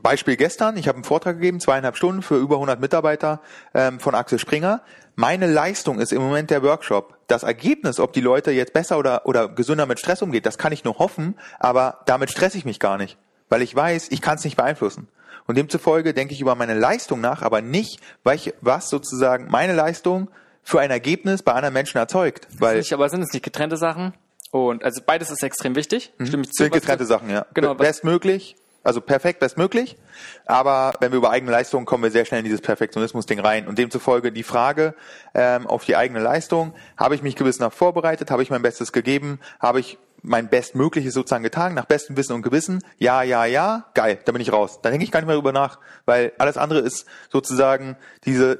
Beispiel 0.06 0.36
gestern, 0.36 0.78
ich 0.78 0.88
habe 0.88 0.98
einen 0.98 1.04
Vortrag 1.04 1.38
gegeben, 1.38 1.60
zweieinhalb 1.60 1.98
Stunden 1.98 2.22
für 2.22 2.36
über 2.36 2.58
100 2.58 2.80
Mitarbeiter 2.80 3.42
ähm, 3.74 4.00
von 4.00 4.14
Axel 4.14 4.38
Springer. 4.38 4.84
Meine 5.16 5.48
Leistung 5.48 5.98
ist 5.98 6.14
im 6.14 6.22
Moment 6.22 6.52
der 6.52 6.62
Workshop. 6.62 7.18
Das 7.26 7.42
Ergebnis, 7.42 8.00
ob 8.00 8.14
die 8.14 8.22
Leute 8.22 8.52
jetzt 8.52 8.72
besser 8.72 9.00
oder, 9.00 9.26
oder 9.26 9.50
gesünder 9.50 9.88
mit 9.88 9.98
Stress 9.98 10.22
umgeht, 10.22 10.46
das 10.46 10.60
kann 10.60 10.72
ich 10.72 10.84
nur 10.84 11.00
hoffen, 11.00 11.34
aber 11.58 12.02
damit 12.06 12.30
stresse 12.30 12.56
ich 12.56 12.66
mich 12.66 12.80
gar 12.80 13.00
nicht, 13.00 13.18
weil 13.50 13.64
ich 13.64 13.76
weiß, 13.76 14.10
ich 14.12 14.22
kann 14.22 14.36
es 14.36 14.44
nicht 14.44 14.56
beeinflussen. 14.56 15.08
Und 15.48 15.58
demzufolge 15.58 16.14
denke 16.14 16.36
ich 16.36 16.42
über 16.42 16.54
meine 16.54 16.76
Leistung 16.76 17.20
nach, 17.20 17.42
aber 17.42 17.62
nicht, 17.62 18.00
weil 18.24 18.36
ich, 18.36 18.54
was 18.62 18.92
sozusagen 18.92 19.48
meine 19.50 19.74
Leistung 19.74 20.30
für 20.62 20.82
ein 20.82 20.92
Ergebnis 20.92 21.42
bei 21.42 21.54
anderen 21.54 21.74
Menschen 21.74 21.98
erzeugt. 21.98 22.48
Weil 22.60 22.78
nicht, 22.78 22.94
aber 22.94 23.10
sind 23.10 23.24
es 23.24 23.34
nicht 23.34 23.44
getrennte 23.44 23.78
Sachen? 23.78 24.14
Und 24.52 24.84
also 24.84 25.02
beides 25.04 25.32
ist 25.32 25.42
extrem 25.42 25.76
wichtig. 25.76 26.14
Mhm. 26.20 26.28
Stimme 26.28 26.44
ich 26.44 26.52
zu, 26.52 26.62
sind 26.62 26.74
getrennte 26.74 27.08
Sachen, 27.08 27.32
ja. 27.32 27.48
Genau. 27.56 27.74
Bestmöglich 27.74 28.56
also 28.86 29.02
perfekt 29.02 29.40
bestmöglich. 29.40 29.98
Aber 30.46 30.94
wenn 31.00 31.12
wir 31.12 31.18
über 31.18 31.32
eigene 31.32 31.52
Leistungen 31.52 31.86
kommen 31.86 32.04
wir 32.04 32.12
sehr 32.12 32.26
schnell 32.26 32.40
in 32.40 32.46
dieses 32.46 32.62
Perfektionismus-Ding 32.62 33.40
rein. 33.40 33.68
Und 33.68 33.78
demzufolge 33.78 34.32
die 34.32 34.44
Frage 34.44 34.96
ähm, 35.34 35.68
auf 35.68 35.86
die 35.86 35.96
eigene 35.96 36.20
Leistung, 36.20 36.74
habe 36.96 37.16
ich 37.16 37.24
mich 37.24 37.36
gewissenhaft 37.36 37.78
vorbereitet, 37.78 38.32
habe 38.32 38.44
ich 38.44 38.50
mein 38.50 38.62
Bestes 38.62 38.92
gegeben, 38.92 39.40
habe 39.60 39.80
ich 39.80 39.98
mein 40.22 40.50
Bestmögliches 40.50 41.14
sozusagen 41.14 41.44
getan, 41.44 41.74
nach 41.74 41.86
bestem 41.86 42.18
Wissen 42.18 42.34
und 42.34 42.42
Gewissen, 42.42 42.84
ja, 42.98 43.22
ja, 43.22 43.46
ja, 43.46 43.86
geil, 43.94 44.20
da 44.26 44.32
bin 44.32 44.42
ich 44.42 44.52
raus. 44.52 44.80
Da 44.82 44.90
denke 44.90 45.04
ich 45.04 45.12
gar 45.12 45.20
nicht 45.20 45.28
mehr 45.28 45.36
drüber 45.36 45.52
nach, 45.52 45.80
weil 46.06 46.34
alles 46.38 46.58
andere 46.58 46.80
ist 46.80 47.06
sozusagen 47.32 47.96
diese, 48.26 48.60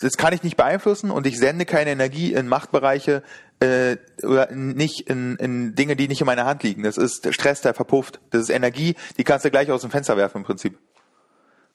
das 0.00 0.16
kann 0.16 0.34
ich 0.34 0.42
nicht 0.42 0.56
beeinflussen 0.56 1.10
und 1.10 1.26
ich 1.26 1.38
sende 1.38 1.64
keine 1.64 1.90
Energie 1.90 2.34
in 2.34 2.46
Machtbereiche, 2.46 3.22
äh, 3.60 3.96
oder 4.22 4.50
nicht 4.52 5.08
in, 5.08 5.36
in 5.36 5.74
Dinge, 5.74 5.96
die 5.96 6.08
nicht 6.08 6.20
in 6.20 6.26
meiner 6.26 6.44
Hand 6.44 6.62
liegen. 6.62 6.82
Das 6.82 6.96
ist 6.96 7.32
Stress, 7.34 7.60
der 7.60 7.74
verpufft. 7.74 8.20
Das 8.30 8.42
ist 8.42 8.50
Energie, 8.50 8.94
die 9.16 9.24
kannst 9.24 9.44
du 9.44 9.50
gleich 9.50 9.70
aus 9.70 9.82
dem 9.82 9.90
Fenster 9.90 10.16
werfen 10.16 10.38
im 10.38 10.44
Prinzip. 10.44 10.78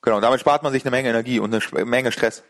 Genau, 0.02 0.20
damit 0.20 0.40
spart 0.40 0.64
man 0.64 0.72
sich 0.72 0.84
eine 0.84 0.92
Menge 0.92 1.10
Energie 1.10 1.40
und 1.40 1.54
eine 1.54 1.86
Menge 1.86 2.12
Stress. 2.12 2.44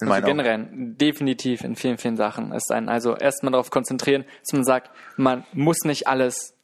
In 0.00 0.10
also 0.10 0.26
generell, 0.26 0.68
definitiv 0.72 1.62
in 1.62 1.76
vielen, 1.76 1.98
vielen 1.98 2.16
Sachen 2.16 2.52
ist 2.52 2.72
ein, 2.72 2.88
also 2.88 3.14
erstmal 3.14 3.52
darauf 3.52 3.70
konzentrieren, 3.70 4.24
dass 4.40 4.52
man 4.52 4.64
sagt, 4.64 4.90
man 5.16 5.44
muss 5.52 5.78
nicht 5.84 6.08
alles 6.08 6.54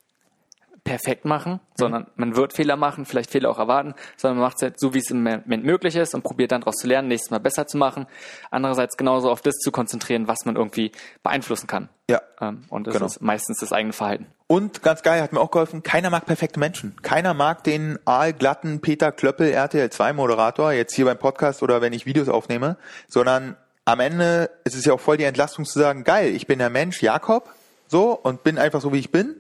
perfekt 0.89 1.25
machen, 1.25 1.53
mhm. 1.53 1.59
sondern 1.77 2.07
man 2.17 2.37
wird 2.37 2.55
Fehler 2.55 2.77
machen, 2.77 3.05
vielleicht 3.05 3.31
Fehler 3.31 3.51
auch 3.51 3.59
erwarten, 3.59 3.95
sondern 4.17 4.39
man 4.39 4.49
macht 4.49 4.57
es 4.57 4.63
halt 4.63 4.81
so, 4.81 4.95
wie 4.95 4.99
es 4.99 5.11
im 5.11 5.23
Moment 5.23 5.65
möglich 5.65 5.97
ist 5.97 6.15
und 6.15 6.23
probiert 6.23 6.53
dann 6.53 6.63
daraus 6.63 6.77
zu 6.77 6.87
lernen, 6.87 7.09
nächstes 7.09 7.31
Mal 7.31 7.39
besser 7.39 7.67
zu 7.67 7.77
machen. 7.77 8.07
Andererseits 8.51 8.97
genauso 8.97 9.31
auf 9.31 9.43
das 9.43 9.57
zu 9.59 9.71
konzentrieren, 9.71 10.29
was 10.29 10.45
man 10.45 10.57
irgendwie 10.57 10.93
beeinflussen 11.23 11.67
kann. 11.67 11.89
Ja. 12.11 12.23
Ähm, 12.41 12.65
und 12.71 12.87
das 12.87 12.95
genau. 12.95 13.07
ist 13.07 13.21
meistens 13.21 13.59
das 13.61 13.73
eigene 13.73 13.93
Verhalten. 13.93 14.27
Und 14.47 14.83
ganz 14.83 15.03
geil, 15.03 15.21
hat 15.21 15.33
mir 15.33 15.41
auch 15.41 15.51
geholfen, 15.51 15.83
keiner 15.83 16.09
mag 16.09 16.25
perfekte 16.25 16.59
Menschen. 16.59 16.97
Keiner 17.03 17.35
mag 17.35 17.65
den 17.65 17.99
aalglatten 18.07 18.81
Peter 18.81 19.13
Klöppel 19.13 19.53
RTL 19.53 19.91
2 19.91 20.15
Moderator, 20.15 20.73
jetzt 20.73 20.95
hier 20.95 21.05
beim 21.05 21.19
Podcast 21.19 21.63
oder 21.63 21.83
wenn 21.83 21.93
ich 21.93 22.07
Videos 22.07 22.31
aufnehme, 22.31 22.79
sondern 23.09 23.57
am 23.85 24.01
Ende 24.01 24.51
ist 24.65 24.75
es 24.75 24.87
ja 24.87 24.95
auch 24.95 25.01
voll 25.01 25.19
die 25.19 25.25
Entlastung 25.25 25.67
zu 25.67 25.79
sagen, 25.79 26.05
geil, 26.05 26.35
ich 26.35 26.47
bin 26.47 26.59
der 26.59 26.71
Mensch 26.71 27.03
Jakob, 27.03 27.51
so, 27.89 28.13
und 28.13 28.43
bin 28.43 28.59
einfach 28.59 28.81
so, 28.81 28.93
wie 28.93 28.99
ich 28.99 29.13
bin 29.13 29.37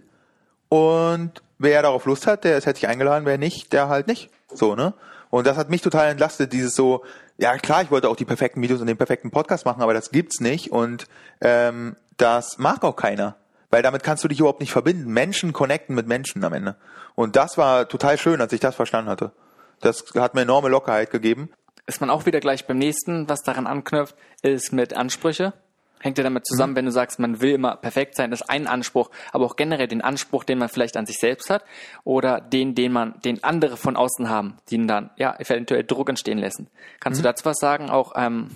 und 0.69 1.43
wer 1.59 1.83
darauf 1.83 2.05
Lust 2.07 2.27
hat, 2.27 2.45
der 2.45 2.59
ist 2.59 2.67
herzlich 2.67 2.89
eingeladen, 2.89 3.25
wer 3.27 3.39
nicht, 3.39 3.73
der 3.73 3.89
halt 3.89 4.07
nicht. 4.07 4.31
So, 4.53 4.75
ne? 4.75 4.95
Und 5.31 5.47
das 5.47 5.57
hat 5.57 5.69
mich 5.69 5.83
total 5.83 6.09
entlastet, 6.09 6.53
dieses 6.53 6.75
so, 6.75 7.05
ja 7.37 7.57
klar, 7.59 7.83
ich 7.83 7.91
wollte 7.91 8.09
auch 8.09 8.17
die 8.17 8.25
perfekten 8.25 8.63
Videos 8.63 8.81
und 8.81 8.87
den 8.87 8.97
perfekten 8.97 9.31
Podcast 9.31 9.67
machen, 9.67 9.83
aber 9.83 9.95
das 9.95 10.11
gibt's 10.11 10.41
nicht 10.41 10.73
und 10.73 11.07
ähm, 11.41 11.97
das 12.17 12.59
mag 12.59 12.83
auch 12.83 12.97
keiner. 12.97 13.37
Weil 13.71 13.83
damit 13.83 14.03
kannst 14.03 14.25
du 14.25 14.29
dich 14.29 14.41
überhaupt 14.41 14.61
nicht 14.61 14.73
verbinden. 14.73 15.13
Menschen 15.13 15.53
connecten 15.53 15.95
mit 15.95 16.07
Menschen 16.07 16.43
am 16.43 16.55
Ende. 16.55 16.77
Und 17.15 17.37
das 17.37 17.59
war 17.59 17.87
total 17.89 18.17
schön, 18.17 18.41
als 18.41 18.53
ich 18.55 18.61
das 18.61 18.75
verstanden 18.75 19.11
hatte. 19.11 19.33
Das 19.81 20.05
hat 20.15 20.35
mir 20.35 20.43
enorme 20.43 20.71
Lockerheit 20.71 21.11
gegeben. 21.11 21.51
Ist 21.87 22.01
man 22.01 22.11
auch 22.11 22.27
wieder 22.27 22.41
gleich 22.41 22.67
beim 22.67 22.79
nächsten, 22.79 23.29
was 23.29 23.43
daran 23.43 23.67
anknüpft, 23.67 24.15
ist 24.43 24.73
mit 24.73 24.97
Ansprüche. 24.97 25.53
Hängt 26.01 26.19
ja 26.19 26.25
damit 26.25 26.47
zusammen, 26.47 26.73
mhm. 26.73 26.77
wenn 26.77 26.85
du 26.87 26.91
sagst, 26.93 27.19
man 27.19 27.41
will 27.41 27.53
immer 27.53 27.77
perfekt 27.77 28.17
sein, 28.17 28.31
das 28.31 28.43
ist 28.43 28.51
ein 28.51 28.67
Anspruch, 28.67 29.11
aber 29.33 29.45
auch 29.47 29.57
generell 29.57 29.89
den 29.89 30.01
Anspruch, 30.01 30.45
den 30.45 30.59
man 30.59 30.69
vielleicht 30.69 30.97
an 30.97 31.07
sich 31.07 31.19
selbst 31.19 31.51
hat 31.51 31.65
oder 32.05 32.41
den, 32.41 32.75
den 32.75 32.93
man, 32.93 33.21
den 33.25 33.43
andere 33.45 33.77
von 33.77 33.97
außen 33.97 34.29
haben, 34.29 34.59
die 34.71 34.77
ihn 34.77 34.89
dann 34.89 35.11
ja 35.17 35.35
eventuell 35.39 35.85
Druck 35.85 36.09
entstehen 36.09 36.39
lassen. 36.39 36.69
Kannst 37.01 37.21
mhm. 37.21 37.23
du 37.25 37.29
dazu 37.29 37.45
was 37.45 37.59
sagen? 37.59 37.91
Auch 37.91 38.13
ähm, 38.17 38.49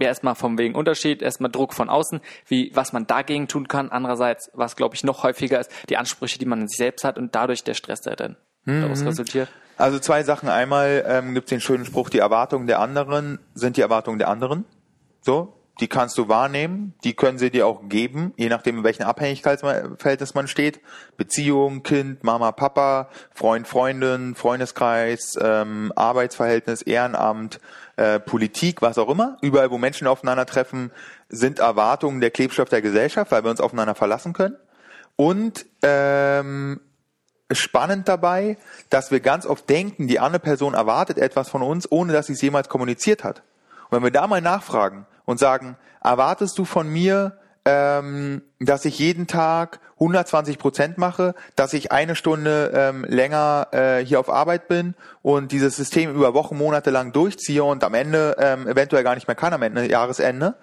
ja 0.00 0.08
erstmal 0.08 0.34
vom 0.34 0.58
wegen 0.58 0.74
Unterschied, 0.74 1.22
erstmal 1.22 1.50
Druck 1.50 1.74
von 1.74 1.88
außen, 1.88 2.20
wie 2.46 2.70
was 2.74 2.92
man 2.92 3.06
dagegen 3.06 3.48
tun 3.48 3.68
kann. 3.68 3.90
Andererseits, 3.90 4.50
was 4.54 4.76
glaube 4.76 4.94
ich 4.94 5.04
noch 5.04 5.22
häufiger 5.22 5.60
ist, 5.60 5.70
die 5.88 5.96
Ansprüche, 5.96 6.38
die 6.38 6.46
man 6.46 6.62
in 6.62 6.68
sich 6.68 6.78
selbst 6.78 7.04
hat 7.04 7.18
und 7.18 7.34
dadurch 7.34 7.64
der 7.64 7.74
Stress, 7.74 8.00
der 8.00 8.16
dann 8.16 8.36
mhm. 8.64 8.82
daraus 8.82 9.04
resultiert. 9.04 9.48
Also 9.76 9.98
zwei 9.98 10.22
Sachen. 10.22 10.48
Einmal 10.48 11.04
ähm, 11.06 11.34
gibt 11.34 11.46
es 11.46 11.50
den 11.50 11.60
schönen 11.60 11.84
Spruch, 11.84 12.10
die 12.10 12.18
Erwartungen 12.18 12.66
der 12.66 12.80
anderen 12.80 13.38
sind 13.54 13.76
die 13.76 13.80
Erwartungen 13.80 14.18
der 14.18 14.28
anderen. 14.28 14.64
So, 15.22 15.54
die 15.78 15.88
kannst 15.88 16.18
du 16.18 16.28
wahrnehmen, 16.28 16.94
die 17.04 17.14
können 17.14 17.38
sie 17.38 17.50
dir 17.50 17.66
auch 17.66 17.88
geben, 17.88 18.34
je 18.36 18.48
nachdem, 18.48 18.78
in 18.78 18.84
welchem 18.84 19.06
Abhängigkeitsverhältnis 19.06 20.34
man 20.34 20.48
steht. 20.48 20.80
Beziehung, 21.16 21.82
Kind, 21.82 22.22
Mama, 22.22 22.52
Papa, 22.52 23.08
Freund, 23.32 23.66
Freundin, 23.66 24.34
Freundeskreis, 24.34 25.38
ähm, 25.40 25.92
Arbeitsverhältnis, 25.96 26.82
Ehrenamt, 26.82 27.60
äh, 27.96 28.20
Politik, 28.20 28.82
was 28.82 28.98
auch 28.98 29.08
immer. 29.08 29.38
Überall, 29.40 29.70
wo 29.70 29.78
Menschen 29.78 30.06
aufeinandertreffen, 30.06 30.90
sind 31.28 31.60
Erwartungen 31.60 32.20
der 32.20 32.30
Klebstoff 32.30 32.68
der 32.68 32.82
Gesellschaft, 32.82 33.30
weil 33.30 33.44
wir 33.44 33.50
uns 33.50 33.60
aufeinander 33.60 33.94
verlassen 33.94 34.32
können. 34.32 34.56
Und 35.16 35.66
ähm, 35.82 36.80
spannend 37.52 38.08
dabei, 38.08 38.58
dass 38.90 39.10
wir 39.10 39.20
ganz 39.20 39.46
oft 39.46 39.68
denken, 39.68 40.08
die 40.08 40.20
andere 40.20 40.40
Person 40.40 40.74
erwartet 40.74 41.18
etwas 41.18 41.48
von 41.48 41.62
uns, 41.62 41.90
ohne 41.90 42.12
dass 42.12 42.26
sie 42.26 42.34
es 42.34 42.42
jemals 42.42 42.68
kommuniziert 42.68 43.24
hat. 43.24 43.42
Und 43.88 43.96
wenn 43.96 44.02
wir 44.02 44.10
da 44.10 44.26
mal 44.26 44.40
nachfragen 44.40 45.06
und 45.24 45.38
sagen, 45.38 45.76
erwartest 46.02 46.58
du 46.58 46.64
von 46.64 46.88
mir, 46.88 47.38
ähm, 47.64 48.42
dass 48.58 48.84
ich 48.84 48.98
jeden 48.98 49.26
Tag 49.26 49.80
120 49.94 50.58
Prozent 50.58 50.98
mache, 50.98 51.34
dass 51.56 51.74
ich 51.74 51.92
eine 51.92 52.16
Stunde 52.16 52.72
ähm, 52.74 53.04
länger 53.04 53.68
äh, 53.72 54.04
hier 54.04 54.18
auf 54.18 54.30
Arbeit 54.30 54.66
bin 54.66 54.94
und 55.22 55.52
dieses 55.52 55.76
System 55.76 56.10
über 56.10 56.32
Wochen, 56.32 56.56
Monate 56.56 56.90
lang 56.90 57.12
durchziehe 57.12 57.62
und 57.62 57.84
am 57.84 57.94
Ende 57.94 58.36
ähm, 58.38 58.66
eventuell 58.66 59.04
gar 59.04 59.14
nicht 59.14 59.28
mehr 59.28 59.34
kann, 59.34 59.52
am 59.52 59.62
Ende 59.62 59.90
Jahresende. 59.90 60.56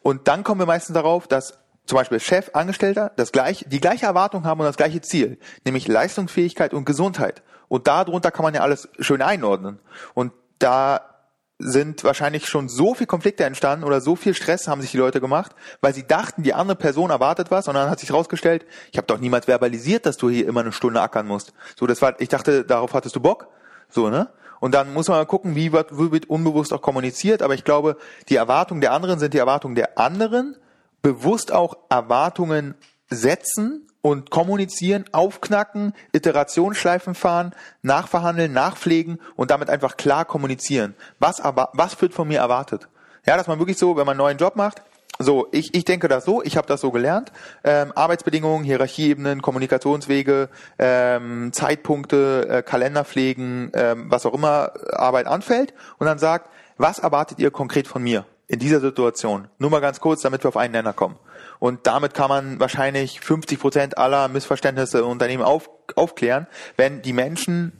Und 0.00 0.26
dann 0.26 0.42
kommen 0.42 0.60
wir 0.60 0.66
meistens 0.66 0.94
darauf, 0.94 1.26
dass 1.26 1.58
zum 1.84 1.96
Beispiel 1.96 2.20
Chef, 2.20 2.50
Angestellter 2.54 3.12
das 3.16 3.32
gleich, 3.32 3.64
die 3.68 3.80
gleiche 3.80 4.06
Erwartung 4.06 4.44
haben 4.44 4.60
und 4.60 4.66
das 4.66 4.76
gleiche 4.76 5.00
Ziel, 5.00 5.38
nämlich 5.64 5.86
Leistungsfähigkeit 5.86 6.72
und 6.72 6.84
Gesundheit. 6.84 7.42
Und 7.68 7.86
darunter 7.86 8.30
kann 8.30 8.42
man 8.42 8.54
ja 8.54 8.62
alles 8.62 8.88
schön 9.00 9.20
einordnen. 9.20 9.78
Und 10.14 10.32
da 10.58 11.17
sind 11.58 12.04
wahrscheinlich 12.04 12.46
schon 12.46 12.68
so 12.68 12.94
viel 12.94 13.06
Konflikte 13.06 13.44
entstanden 13.44 13.84
oder 13.84 14.00
so 14.00 14.14
viel 14.14 14.34
Stress 14.34 14.68
haben 14.68 14.80
sich 14.80 14.92
die 14.92 14.96
Leute 14.96 15.20
gemacht, 15.20 15.56
weil 15.80 15.92
sie 15.92 16.06
dachten, 16.06 16.44
die 16.44 16.54
andere 16.54 16.76
Person 16.76 17.10
erwartet 17.10 17.50
was 17.50 17.66
und 17.66 17.74
dann 17.74 17.90
hat 17.90 17.98
sich 17.98 18.10
herausgestellt, 18.10 18.64
ich 18.92 18.96
habe 18.96 19.08
doch 19.08 19.18
niemals 19.18 19.46
verbalisiert, 19.46 20.06
dass 20.06 20.16
du 20.16 20.30
hier 20.30 20.46
immer 20.46 20.60
eine 20.60 20.72
Stunde 20.72 21.00
ackern 21.00 21.26
musst. 21.26 21.52
So, 21.76 21.86
das 21.86 22.00
war, 22.00 22.20
ich 22.20 22.28
dachte, 22.28 22.64
darauf 22.64 22.94
hattest 22.94 23.16
du 23.16 23.20
Bock. 23.20 23.48
So, 23.88 24.08
ne? 24.08 24.28
Und 24.60 24.74
dann 24.74 24.92
muss 24.92 25.08
man 25.08 25.18
mal 25.18 25.24
gucken, 25.24 25.54
wie 25.54 25.72
wird, 25.72 25.96
wie 25.98 26.12
wird 26.12 26.28
unbewusst 26.28 26.72
auch 26.72 26.82
kommuniziert. 26.82 27.42
Aber 27.42 27.54
ich 27.54 27.64
glaube, 27.64 27.96
die 28.28 28.36
Erwartungen 28.36 28.80
der 28.80 28.92
anderen 28.92 29.18
sind 29.18 29.34
die 29.34 29.38
Erwartungen 29.38 29.74
der 29.74 29.98
anderen 29.98 30.56
bewusst 31.02 31.52
auch 31.52 31.76
Erwartungen 31.88 32.74
setzen 33.08 33.87
und 34.00 34.30
kommunizieren, 34.30 35.04
aufknacken, 35.12 35.92
Iterationsschleifen 36.12 37.14
fahren, 37.14 37.54
nachverhandeln, 37.82 38.52
nachpflegen 38.52 39.20
und 39.36 39.50
damit 39.50 39.70
einfach 39.70 39.96
klar 39.96 40.24
kommunizieren. 40.24 40.94
Was 41.18 41.40
aber, 41.40 41.70
was 41.74 42.00
wird 42.00 42.14
von 42.14 42.28
mir 42.28 42.38
erwartet? 42.38 42.88
Ja, 43.26 43.36
dass 43.36 43.46
man 43.46 43.58
wirklich 43.58 43.78
so, 43.78 43.96
wenn 43.96 44.06
man 44.06 44.12
einen 44.12 44.18
neuen 44.18 44.38
Job 44.38 44.56
macht, 44.56 44.82
so, 45.20 45.48
ich, 45.50 45.74
ich 45.74 45.84
denke 45.84 46.06
das 46.06 46.24
so, 46.24 46.42
ich 46.44 46.56
habe 46.56 46.68
das 46.68 46.80
so 46.80 46.92
gelernt. 46.92 47.32
Ähm, 47.64 47.92
Arbeitsbedingungen, 47.94 48.64
Hierarchieebenen, 48.64 49.42
Kommunikationswege, 49.42 50.48
ähm, 50.78 51.52
Zeitpunkte, 51.52 52.46
äh, 52.48 52.62
Kalenderpflegen, 52.62 53.72
ähm, 53.74 54.06
was 54.08 54.26
auch 54.26 54.34
immer 54.34 54.72
Arbeit 54.92 55.26
anfällt 55.26 55.74
und 55.98 56.06
dann 56.06 56.20
sagt, 56.20 56.50
was 56.76 57.00
erwartet 57.00 57.40
ihr 57.40 57.50
konkret 57.50 57.88
von 57.88 58.02
mir? 58.02 58.26
In 58.48 58.58
dieser 58.58 58.80
Situation. 58.80 59.48
Nur 59.58 59.70
mal 59.70 59.80
ganz 59.80 60.00
kurz, 60.00 60.22
damit 60.22 60.42
wir 60.42 60.48
auf 60.48 60.56
einen 60.56 60.72
Nenner 60.72 60.94
kommen. 60.94 61.16
Und 61.58 61.86
damit 61.86 62.14
kann 62.14 62.28
man 62.28 62.58
wahrscheinlich 62.58 63.20
50 63.20 63.60
Prozent 63.60 63.98
aller 63.98 64.28
Missverständnisse 64.28 65.00
im 65.00 65.06
Unternehmen 65.06 65.42
auf, 65.42 65.70
aufklären, 65.94 66.46
wenn 66.76 67.02
die 67.02 67.12
Menschen 67.12 67.72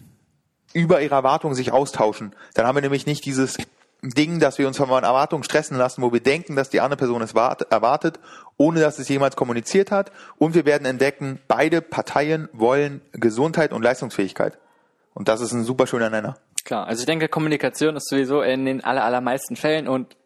über 0.75 1.01
ihre 1.01 1.15
Erwartungen 1.15 1.55
sich 1.55 1.73
austauschen. 1.73 2.35
Dann 2.55 2.67
haben 2.67 2.77
wir 2.77 2.83
nämlich 2.83 3.07
nicht 3.07 3.25
dieses 3.25 3.57
Ding, 4.03 4.39
dass 4.39 4.59
wir 4.59 4.69
uns 4.69 4.77
von 4.77 4.91
Erwartungen 4.91 5.43
stressen 5.43 5.77
lassen, 5.77 6.03
wo 6.03 6.13
wir 6.13 6.21
denken, 6.21 6.55
dass 6.55 6.71
die 6.71 6.81
andere 6.81 6.99
Person 6.99 7.23
es 7.23 7.33
erwartet, 7.33 8.21
ohne 8.57 8.81
dass 8.81 8.99
es 8.99 9.09
jemals 9.09 9.35
kommuniziert 9.35 9.91
hat. 9.91 10.13
Und 10.37 10.55
wir 10.55 10.67
werden 10.67 10.85
entdecken, 10.85 11.41
beide 11.49 11.81
Parteien 11.81 12.49
wollen 12.53 13.01
Gesundheit 13.13 13.73
und 13.73 13.83
Leistungsfähigkeit. 13.83 14.59
Und 15.15 15.29
das 15.29 15.41
ist 15.41 15.53
ein 15.53 15.65
super 15.65 15.87
schöner 15.87 16.11
Nenner. 16.11 16.37
Klar, 16.65 16.87
also 16.87 17.01
ich 17.01 17.07
denke, 17.07 17.29
Kommunikation 17.29 17.97
ist 17.97 18.09
sowieso 18.09 18.43
in 18.43 18.67
den 18.67 18.85
aller, 18.85 19.05
allermeisten 19.05 19.57
Fällen 19.57 19.89
und 19.89 20.17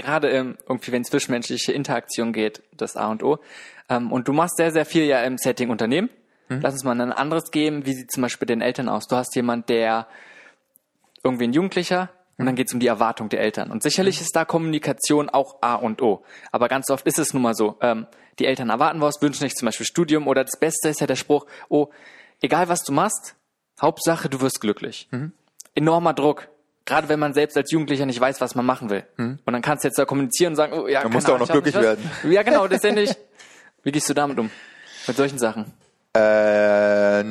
gerade 0.00 0.30
ähm, 0.30 0.58
irgendwie, 0.68 0.92
wenn 0.92 1.04
zwischenmenschliche 1.04 1.72
Interaktion 1.72 2.32
geht, 2.32 2.62
das 2.76 2.96
A 2.96 3.10
und 3.10 3.22
O. 3.22 3.38
Ähm, 3.88 4.12
und 4.12 4.28
du 4.28 4.32
machst 4.32 4.56
sehr, 4.56 4.72
sehr 4.72 4.84
viel 4.84 5.04
ja 5.04 5.22
im 5.22 5.38
Setting 5.38 5.70
Unternehmen. 5.70 6.10
Mhm. 6.48 6.60
Lass 6.62 6.74
uns 6.74 6.84
mal 6.84 7.00
ein 7.00 7.12
anderes 7.12 7.50
geben. 7.50 7.86
Wie 7.86 7.94
sieht 7.94 8.10
zum 8.10 8.22
Beispiel 8.22 8.46
den 8.46 8.60
Eltern 8.60 8.88
aus? 8.88 9.06
Du 9.06 9.16
hast 9.16 9.34
jemand, 9.36 9.68
der 9.68 10.06
irgendwie 11.22 11.44
ein 11.44 11.52
Jugendlicher, 11.52 12.10
und 12.40 12.46
dann 12.46 12.54
geht 12.54 12.68
es 12.68 12.72
um 12.72 12.80
die 12.80 12.86
Erwartung 12.86 13.28
der 13.28 13.40
Eltern. 13.40 13.70
Und 13.70 13.82
sicherlich 13.82 14.18
mhm. 14.18 14.24
ist 14.24 14.34
da 14.34 14.46
Kommunikation 14.46 15.28
auch 15.28 15.58
A 15.60 15.74
und 15.74 16.00
O. 16.00 16.24
Aber 16.50 16.68
ganz 16.68 16.88
oft 16.88 17.06
ist 17.06 17.18
es 17.18 17.34
nun 17.34 17.42
mal 17.42 17.54
so. 17.54 17.76
Ähm, 17.82 18.06
die 18.38 18.46
Eltern 18.46 18.70
erwarten 18.70 19.02
was, 19.02 19.20
wünschen 19.20 19.40
sich 19.40 19.54
zum 19.54 19.66
Beispiel 19.66 19.84
Studium 19.84 20.26
oder 20.26 20.42
das 20.42 20.58
Beste 20.58 20.88
ist 20.88 21.02
ja 21.02 21.06
der 21.06 21.16
Spruch, 21.16 21.44
oh, 21.68 21.88
egal 22.40 22.70
was 22.70 22.82
du 22.82 22.92
machst, 22.92 23.36
Hauptsache 23.78 24.30
du 24.30 24.40
wirst 24.40 24.62
glücklich. 24.62 25.06
Mhm. 25.10 25.32
Enormer 25.74 26.14
Druck 26.14 26.48
gerade 26.84 27.08
wenn 27.08 27.18
man 27.20 27.34
selbst 27.34 27.56
als 27.56 27.70
Jugendlicher 27.70 28.06
nicht 28.06 28.20
weiß, 28.20 28.40
was 28.40 28.54
man 28.54 28.66
machen 28.66 28.90
will. 28.90 29.04
Hm. 29.16 29.38
Und 29.44 29.52
dann 29.52 29.62
kannst 29.62 29.84
du 29.84 29.88
jetzt 29.88 29.98
da 29.98 30.04
kommunizieren 30.04 30.52
und 30.52 30.56
sagen, 30.56 30.72
oh 30.72 30.86
ja, 30.88 31.02
dann 31.02 31.12
musst 31.12 31.28
du 31.28 31.34
auch 31.34 31.38
noch 31.38 31.48
glücklich 31.48 31.74
werden. 31.74 32.10
Ja, 32.28 32.42
genau, 32.42 32.62
das 32.62 32.72
letztendlich. 32.72 33.14
Wie 33.82 33.92
gehst 33.92 34.08
du 34.08 34.14
damit 34.14 34.38
um? 34.38 34.50
Mit 35.06 35.16
solchen 35.16 35.38
Sachen? 35.38 35.72
Äh, 36.12 37.22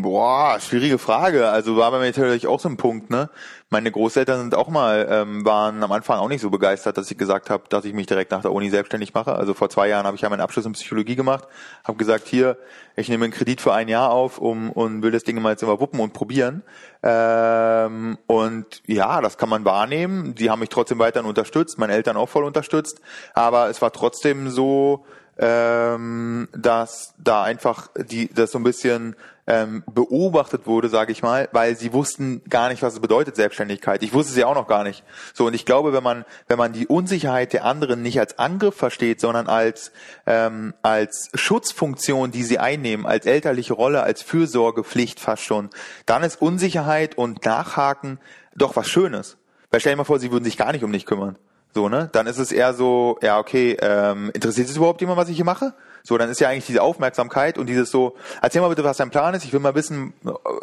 boah, 0.00 0.60
schwierige 0.60 0.98
Frage. 0.98 1.48
Also 1.48 1.76
war 1.76 1.90
bei 1.90 1.98
mir 1.98 2.06
natürlich 2.06 2.46
auch 2.46 2.60
so 2.60 2.68
ein 2.68 2.76
Punkt, 2.76 3.10
ne? 3.10 3.28
Meine 3.70 3.90
Großeltern 3.90 4.38
sind 4.40 4.54
auch 4.54 4.68
mal, 4.68 5.08
ähm, 5.10 5.44
waren 5.44 5.82
am 5.82 5.90
Anfang 5.90 6.20
auch 6.20 6.28
nicht 6.28 6.40
so 6.40 6.48
begeistert, 6.48 6.96
dass 6.96 7.10
ich 7.10 7.18
gesagt 7.18 7.50
habe, 7.50 7.64
dass 7.68 7.84
ich 7.84 7.92
mich 7.92 8.06
direkt 8.06 8.30
nach 8.30 8.42
der 8.42 8.52
Uni 8.52 8.70
selbstständig 8.70 9.14
mache. 9.14 9.34
Also 9.34 9.52
vor 9.52 9.68
zwei 9.68 9.88
Jahren 9.88 10.06
habe 10.06 10.14
ich 10.14 10.22
ja 10.22 10.28
meinen 10.28 10.42
Abschluss 10.42 10.64
in 10.64 10.74
Psychologie 10.74 11.16
gemacht, 11.16 11.48
habe 11.82 11.98
gesagt, 11.98 12.28
hier, 12.28 12.56
ich 12.94 13.08
nehme 13.08 13.24
einen 13.24 13.32
Kredit 13.32 13.60
für 13.60 13.72
ein 13.74 13.88
Jahr 13.88 14.10
auf 14.10 14.38
um, 14.38 14.70
und 14.70 15.02
will 15.02 15.10
das 15.10 15.24
Ding 15.24 15.42
mal 15.42 15.50
jetzt 15.50 15.64
immer 15.64 15.80
wuppen 15.80 15.98
und 15.98 16.12
probieren. 16.12 16.62
Ähm, 17.02 18.16
und 18.28 18.80
ja, 18.86 19.20
das 19.22 19.38
kann 19.38 19.48
man 19.48 19.64
wahrnehmen. 19.64 20.36
Die 20.36 20.50
haben 20.50 20.60
mich 20.60 20.68
trotzdem 20.68 21.00
weiterhin 21.00 21.28
unterstützt, 21.28 21.78
meine 21.78 21.94
Eltern 21.94 22.16
auch 22.16 22.28
voll 22.28 22.44
unterstützt. 22.44 23.00
Aber 23.34 23.70
es 23.70 23.82
war 23.82 23.90
trotzdem 23.90 24.50
so, 24.50 25.04
ähm, 25.38 26.48
dass 26.52 27.14
da 27.18 27.42
einfach 27.42 27.88
die 27.96 28.32
das 28.32 28.52
so 28.52 28.58
ein 28.58 28.64
bisschen 28.64 29.16
ähm, 29.46 29.82
beobachtet 29.92 30.66
wurde, 30.66 30.88
sage 30.88 31.12
ich 31.12 31.22
mal, 31.22 31.48
weil 31.52 31.76
sie 31.76 31.92
wussten 31.92 32.42
gar 32.48 32.70
nicht, 32.70 32.82
was 32.82 32.94
es 32.94 33.00
bedeutet 33.00 33.36
Selbstständigkeit. 33.36 34.02
Ich 34.02 34.14
wusste 34.14 34.32
es 34.32 34.38
ja 34.38 34.46
auch 34.46 34.54
noch 34.54 34.68
gar 34.68 34.84
nicht. 34.84 35.04
So 35.34 35.46
und 35.46 35.54
ich 35.54 35.66
glaube, 35.66 35.92
wenn 35.92 36.02
man 36.02 36.24
wenn 36.48 36.56
man 36.56 36.72
die 36.72 36.86
Unsicherheit 36.86 37.52
der 37.52 37.64
anderen 37.64 38.02
nicht 38.02 38.18
als 38.18 38.38
Angriff 38.38 38.74
versteht, 38.74 39.20
sondern 39.20 39.46
als 39.46 39.92
ähm, 40.26 40.72
als 40.82 41.30
Schutzfunktion, 41.34 42.30
die 42.30 42.42
sie 42.42 42.58
einnehmen, 42.58 43.04
als 43.06 43.26
elterliche 43.26 43.74
Rolle, 43.74 44.02
als 44.02 44.22
Fürsorgepflicht 44.22 45.20
fast 45.20 45.42
schon, 45.42 45.70
dann 46.06 46.22
ist 46.22 46.40
Unsicherheit 46.40 47.18
und 47.18 47.44
Nachhaken 47.44 48.18
doch 48.56 48.76
was 48.76 48.88
Schönes. 48.88 49.36
Weil 49.70 49.80
stell 49.80 49.92
dir 49.92 49.98
mal 49.98 50.04
vor, 50.04 50.20
sie 50.20 50.30
würden 50.30 50.44
sich 50.44 50.56
gar 50.56 50.72
nicht 50.72 50.84
um 50.84 50.92
dich 50.92 51.04
kümmern. 51.04 51.36
So, 51.74 51.88
ne? 51.88 52.08
Dann 52.12 52.28
ist 52.28 52.38
es 52.38 52.52
eher 52.52 52.72
so, 52.72 53.18
ja, 53.20 53.38
okay, 53.38 53.76
ähm, 53.80 54.30
interessiert 54.32 54.68
es 54.68 54.76
überhaupt 54.76 55.00
jemand, 55.00 55.18
was 55.18 55.28
ich 55.28 55.36
hier 55.36 55.44
mache? 55.44 55.74
So, 56.06 56.18
dann 56.18 56.28
ist 56.28 56.38
ja 56.38 56.50
eigentlich 56.50 56.66
diese 56.66 56.82
Aufmerksamkeit 56.82 57.56
und 57.56 57.66
dieses 57.66 57.90
so, 57.90 58.14
erzähl 58.42 58.60
mal 58.60 58.68
bitte, 58.68 58.84
was 58.84 58.98
dein 58.98 59.08
Plan 59.08 59.32
ist, 59.32 59.42
ich 59.44 59.54
will 59.54 59.60
mal 59.60 59.74
wissen, 59.74 60.12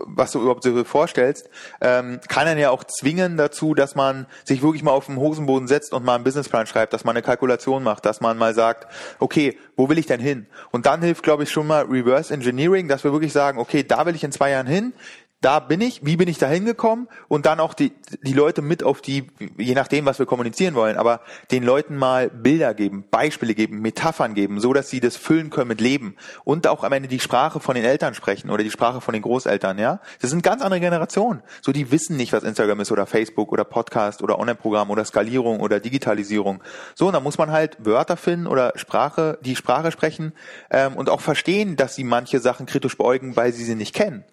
was 0.05 0.31
du 0.31 0.39
überhaupt 0.39 0.63
so 0.63 0.83
vorstellst, 0.83 1.49
ähm, 1.81 2.19
kann 2.29 2.45
dann 2.45 2.59
ja 2.59 2.69
auch 2.69 2.83
zwingen 2.83 3.37
dazu, 3.37 3.73
dass 3.73 3.95
man 3.95 4.27
sich 4.45 4.61
wirklich 4.61 4.83
mal 4.83 4.91
auf 4.91 5.07
den 5.07 5.17
Hosenboden 5.17 5.67
setzt 5.67 5.93
und 5.93 6.05
mal 6.05 6.13
einen 6.13 6.23
Businessplan 6.23 6.67
schreibt, 6.67 6.93
dass 6.93 7.05
man 7.05 7.15
eine 7.15 7.23
Kalkulation 7.23 7.81
macht, 7.81 8.05
dass 8.05 8.21
man 8.21 8.37
mal 8.37 8.53
sagt, 8.53 8.87
okay, 9.17 9.57
wo 9.75 9.89
will 9.89 9.97
ich 9.97 10.05
denn 10.05 10.19
hin? 10.19 10.45
Und 10.69 10.85
dann 10.85 11.01
hilft, 11.01 11.23
glaube 11.23 11.41
ich, 11.43 11.49
schon 11.49 11.65
mal 11.65 11.85
Reverse 11.85 12.31
Engineering, 12.31 12.87
dass 12.87 13.03
wir 13.03 13.11
wirklich 13.11 13.33
sagen, 13.33 13.57
okay, 13.57 13.83
da 13.83 14.05
will 14.05 14.15
ich 14.15 14.23
in 14.23 14.31
zwei 14.31 14.51
Jahren 14.51 14.67
hin, 14.67 14.93
da 15.41 15.59
bin 15.59 15.81
ich, 15.81 16.05
wie 16.05 16.17
bin 16.17 16.27
ich 16.27 16.37
da 16.37 16.47
hingekommen 16.47 17.07
und 17.27 17.47
dann 17.47 17.59
auch 17.59 17.73
die, 17.73 17.91
die 18.21 18.33
Leute 18.33 18.61
mit 18.61 18.83
auf 18.83 19.01
die, 19.01 19.27
je 19.57 19.73
nachdem, 19.73 20.05
was 20.05 20.19
wir 20.19 20.27
kommunizieren 20.27 20.75
wollen, 20.75 20.97
aber 20.97 21.21
den 21.49 21.63
Leuten 21.63 21.97
mal 21.97 22.29
Bilder 22.29 22.75
geben, 22.75 23.03
Beispiele 23.09 23.55
geben, 23.55 23.81
Metaphern 23.81 24.35
geben, 24.35 24.59
so 24.59 24.71
dass 24.71 24.89
sie 24.89 24.99
das 24.99 25.17
füllen 25.17 25.49
können 25.49 25.69
mit 25.69 25.81
Leben 25.81 26.15
und 26.43 26.67
auch 26.67 26.83
am 26.83 26.93
Ende 26.93 27.09
die 27.09 27.19
Sprache 27.19 27.59
von 27.59 27.73
den 27.73 27.83
Eltern 27.83 28.13
sprechen 28.13 28.51
oder 28.51 28.63
die 28.63 28.69
Sprache 28.69 29.01
von 29.01 29.13
den 29.13 29.23
Großeltern, 29.23 29.79
ja. 29.79 29.99
Das 30.21 30.29
sind 30.29 30.43
ganz 30.43 30.61
andere 30.61 30.79
Generationen. 30.79 31.41
So, 31.61 31.71
die 31.71 31.91
wissen 31.91 32.17
nicht, 32.17 32.33
was 32.33 32.43
Instagram 32.43 32.79
ist 32.79 32.91
oder 32.91 33.07
Facebook 33.07 33.51
oder 33.51 33.63
Podcast 33.63 34.21
oder 34.21 34.37
Online-Programm 34.37 34.91
oder 34.91 35.03
Skalierung 35.05 35.59
oder 35.59 35.79
Digitalisierung. 35.79 36.61
So, 36.93 37.07
und 37.07 37.13
dann 37.13 37.23
muss 37.23 37.39
man 37.39 37.49
halt 37.51 37.77
Wörter 37.79 38.15
finden 38.15 38.45
oder 38.45 38.73
Sprache, 38.75 39.39
die 39.41 39.55
Sprache 39.55 39.91
sprechen 39.91 40.33
ähm, 40.69 40.95
und 40.95 41.09
auch 41.09 41.21
verstehen, 41.21 41.77
dass 41.77 41.95
sie 41.95 42.03
manche 42.03 42.39
Sachen 42.39 42.67
kritisch 42.67 42.95
beäugen, 42.95 43.35
weil 43.35 43.53
sie 43.53 43.63
sie 43.63 43.75
nicht 43.75 43.95
kennen. 43.95 44.23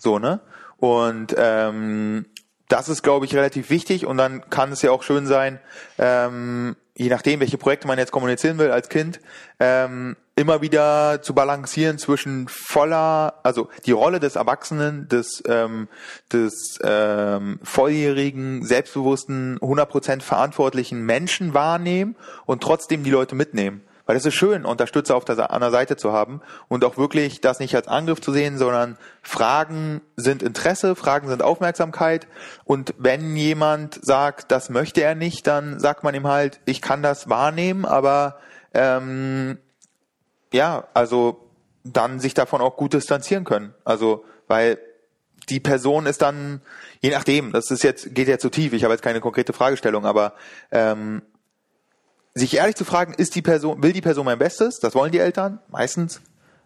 So, 0.00 0.18
ne? 0.18 0.40
Und 0.78 1.34
ähm, 1.36 2.24
das 2.68 2.88
ist, 2.88 3.02
glaube 3.02 3.26
ich, 3.26 3.34
relativ 3.34 3.68
wichtig 3.68 4.06
und 4.06 4.16
dann 4.16 4.48
kann 4.48 4.72
es 4.72 4.82
ja 4.82 4.92
auch 4.92 5.02
schön 5.02 5.26
sein, 5.26 5.58
ähm, 5.98 6.76
je 6.96 7.08
nachdem, 7.08 7.40
welche 7.40 7.58
Projekte 7.58 7.86
man 7.86 7.98
jetzt 7.98 8.12
kommunizieren 8.12 8.58
will 8.58 8.70
als 8.70 8.88
Kind, 8.88 9.20
ähm, 9.58 10.16
immer 10.36 10.62
wieder 10.62 11.20
zu 11.20 11.34
balancieren 11.34 11.98
zwischen 11.98 12.46
voller, 12.48 13.40
also 13.42 13.68
die 13.84 13.92
Rolle 13.92 14.20
des 14.20 14.36
Erwachsenen, 14.36 15.08
des, 15.08 15.42
ähm, 15.46 15.88
des 16.32 16.78
ähm, 16.82 17.58
volljährigen, 17.62 18.64
selbstbewussten, 18.64 19.58
100% 19.58 20.22
verantwortlichen 20.22 21.02
Menschen 21.02 21.52
wahrnehmen 21.52 22.16
und 22.46 22.62
trotzdem 22.62 23.02
die 23.02 23.10
Leute 23.10 23.34
mitnehmen. 23.34 23.82
Weil 24.10 24.16
es 24.16 24.26
ist 24.26 24.34
schön, 24.34 24.64
Unterstützer 24.64 25.14
auf 25.14 25.24
der, 25.24 25.52
an 25.52 25.60
der 25.60 25.70
Seite 25.70 25.96
zu 25.96 26.12
haben 26.12 26.42
und 26.66 26.84
auch 26.84 26.96
wirklich 26.96 27.40
das 27.40 27.60
nicht 27.60 27.76
als 27.76 27.86
Angriff 27.86 28.20
zu 28.20 28.32
sehen, 28.32 28.58
sondern 28.58 28.98
Fragen 29.22 30.00
sind 30.16 30.42
Interesse, 30.42 30.96
Fragen 30.96 31.28
sind 31.28 31.42
Aufmerksamkeit. 31.42 32.26
Und 32.64 32.92
wenn 32.98 33.36
jemand 33.36 34.04
sagt, 34.04 34.50
das 34.50 34.68
möchte 34.68 35.00
er 35.00 35.14
nicht, 35.14 35.46
dann 35.46 35.78
sagt 35.78 36.02
man 36.02 36.12
ihm 36.16 36.26
halt, 36.26 36.58
ich 36.64 36.82
kann 36.82 37.04
das 37.04 37.28
wahrnehmen, 37.28 37.84
aber 37.84 38.40
ähm, 38.74 39.58
ja, 40.52 40.88
also 40.92 41.48
dann 41.84 42.18
sich 42.18 42.34
davon 42.34 42.60
auch 42.62 42.76
gut 42.76 42.94
distanzieren 42.94 43.44
können. 43.44 43.74
Also, 43.84 44.24
weil 44.48 44.80
die 45.48 45.60
Person 45.60 46.06
ist 46.06 46.20
dann, 46.20 46.62
je 47.00 47.10
nachdem, 47.10 47.52
das 47.52 47.70
ist 47.70 47.84
jetzt, 47.84 48.12
geht 48.12 48.26
ja 48.26 48.40
zu 48.40 48.50
tief, 48.50 48.72
ich 48.72 48.82
habe 48.82 48.92
jetzt 48.92 49.02
keine 49.02 49.20
konkrete 49.20 49.52
Fragestellung, 49.52 50.04
aber 50.04 50.34
ähm, 50.72 51.22
sich 52.34 52.56
ehrlich 52.56 52.76
zu 52.76 52.84
fragen, 52.84 53.14
ist 53.14 53.34
die 53.34 53.42
Person, 53.42 53.82
will 53.82 53.92
die 53.92 54.00
Person 54.00 54.24
mein 54.24 54.38
Bestes? 54.38 54.78
Das 54.78 54.94
wollen 54.94 55.12
die 55.12 55.18
Eltern 55.18 55.60
meistens. 55.68 56.20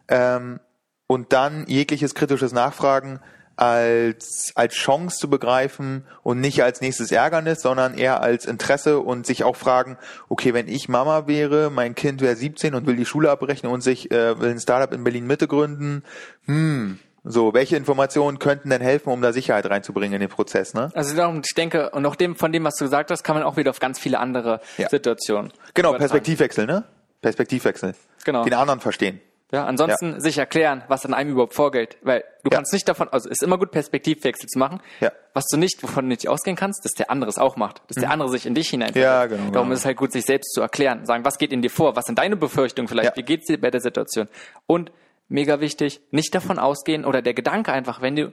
Ähm, 0.09 0.61
und 1.07 1.33
dann 1.33 1.67
jegliches 1.67 2.15
kritisches 2.15 2.53
Nachfragen 2.53 3.21
als, 3.57 4.53
als 4.57 4.75
Chance 4.75 5.19
zu 5.19 5.31
begreifen 5.31 6.05
und 6.23 6.41
nicht 6.41 6.63
als 6.63 6.81
nächstes 6.81 7.13
Ärgernis, 7.13 7.63
sondern 7.63 7.95
eher 7.95 8.21
als 8.21 8.47
Interesse 8.47 8.99
und 8.99 9.27
sich 9.27 9.45
auch 9.45 9.57
fragen, 9.57 9.97
okay, 10.29 10.55
wenn 10.55 10.69
ich 10.69 10.89
Mama 10.89 11.27
wäre, 11.27 11.71
mein 11.71 11.95
Kind 11.95 12.21
wäre 12.21 12.35
17 12.35 12.75
und 12.75 12.87
will 12.87 12.97
die 12.97 13.07
Schule 13.07 13.31
abbrechen 13.31 13.69
und 13.69 13.81
sich 13.81 14.11
äh, 14.11 14.41
will 14.41 14.51
ein 14.51 14.61
Startup 14.61 14.93
in 14.93 15.05
Berlin 15.05 15.27
Mitte 15.27 15.47
gründen, 15.47 16.03
hm, 16.47 16.99
so, 17.25 17.55
welche 17.55 17.77
Informationen 17.77 18.39
könnten 18.39 18.71
denn 18.71 18.83
helfen, 18.83 19.11
um 19.11 19.23
da 19.23 19.33
Sicherheit 19.33 19.65
reinzubringen 19.67 20.15
in 20.15 20.21
den 20.21 20.29
Prozess, 20.29 20.75
ne? 20.75 20.91
Also 20.95 21.17
darum, 21.17 21.41
ich 21.45 21.55
denke, 21.55 21.91
und 21.91 22.05
auch 22.05 22.17
dem, 22.17 22.37
von 22.37 22.53
dem, 22.53 22.65
was 22.65 22.77
du 22.77 22.85
gesagt 22.85 23.11
hast, 23.11 23.25
kann 23.25 23.35
man 23.35 23.43
auch 23.43 23.57
wieder 23.57 23.71
auf 23.71 23.81
ganz 23.81 23.99
viele 23.99 24.19
andere 24.19 24.61
ja. 24.77 24.89
Situationen. 24.91 25.53
Genau, 25.73 25.89
übertragen. 25.89 25.99
Perspektivwechsel, 25.99 26.67
ne? 26.67 26.85
Perspektivwechsel. 27.23 27.95
Genau. 28.25 28.45
Den 28.45 28.55
anderen 28.55 28.81
verstehen. 28.81 29.21
Ja, 29.53 29.67
ansonsten 29.67 30.15
ja. 30.15 30.21
sich 30.21 30.37
erklären, 30.37 30.83
was 30.89 31.07
an 31.07 31.15
einem 31.15 31.31
überhaupt 31.31 31.55
vorgeht, 31.55 31.97
weil 32.03 32.25
du 32.43 32.51
ja. 32.51 32.57
kannst 32.57 32.73
nicht 32.73 32.89
davon, 32.89 33.09
also 33.09 33.29
ist 33.29 33.43
immer 33.43 33.57
gut 33.57 33.71
Perspektivwechsel 33.71 34.49
zu 34.49 34.59
machen. 34.59 34.81
Ja. 35.01 35.13
Was 35.33 35.45
du 35.47 35.57
nicht, 35.57 35.83
wovon 35.83 36.05
du 36.05 36.09
nicht 36.09 36.29
ausgehen 36.29 36.57
kannst, 36.57 36.85
dass 36.85 36.93
der 36.93 37.09
andere 37.09 37.31
es 37.31 37.39
auch 37.39 37.57
macht, 37.57 37.83
dass 37.87 37.97
mhm. 37.97 38.01
der 38.01 38.11
andere 38.11 38.31
sich 38.31 38.47
in 38.47 38.55
dich 38.55 38.71
hineinfällt. 38.71 39.05
Ja, 39.05 39.27
genau. 39.27 39.51
Darum 39.53 39.69
genau. 39.69 39.73
ist 39.75 39.81
es 39.81 39.85
halt 39.85 39.97
gut, 39.97 40.13
sich 40.13 40.25
selbst 40.25 40.53
zu 40.53 40.61
erklären, 40.61 41.07
sagen, 41.07 41.25
was 41.25 41.39
geht 41.39 41.53
in 41.53 41.63
dir 41.63 41.71
vor, 41.71 41.95
was 41.95 42.07
sind 42.07 42.19
deine 42.19 42.37
Befürchtungen 42.37 42.89
vielleicht, 42.89 43.17
wie 43.17 43.23
geht's 43.23 43.47
dir 43.47 43.61
bei 43.61 43.71
der 43.71 43.81
Situation 43.81 44.29
und 44.67 44.91
mega 45.29 45.61
wichtig, 45.61 46.01
nicht 46.11 46.35
davon 46.35 46.59
ausgehen 46.59 47.05
oder 47.05 47.23
der 47.23 47.35
Gedanke 47.35 47.73
einfach, 47.73 48.01
wenn 48.01 48.17
du 48.17 48.33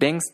denkst, 0.00 0.26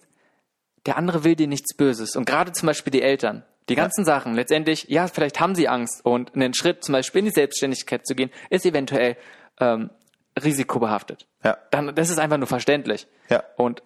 der 0.87 0.97
andere 0.97 1.25
will 1.25 1.37
dir 1.37 1.47
nichts 1.47 1.77
Böses 1.77 2.17
und 2.17 2.25
gerade 2.25 2.53
zum 2.53 2.67
Beispiel 2.67 2.91
die 2.91 3.03
Eltern, 3.03 3.45
die 3.69 3.77
ganzen 3.77 4.01
ja. 4.01 4.07
Sachen, 4.07 4.35
letztendlich, 4.35 4.87
ja, 4.89 5.07
vielleicht 5.07 5.39
haben 5.39 5.55
sie 5.55 5.69
Angst 5.69 6.05
und 6.05 6.35
einen 6.35 6.55
Schritt 6.55 6.83
zum 6.83 6.95
Beispiel 6.95 7.21
in 7.21 7.27
die 7.27 7.33
Selbstständigkeit 7.33 8.07
zu 8.07 8.15
gehen, 8.15 8.31
ist 8.51 8.67
eventuell 8.67 9.17
ähm, 9.61 9.91
risikobehaftet. 10.43 11.27
Ja. 11.45 11.59
Dann, 11.71 11.95
das 11.95 12.11
ist 12.11 12.19
einfach 12.19 12.39
nur 12.39 12.49
verständlich. 12.49 13.07
Ja. 13.29 13.45
Und 13.57 13.83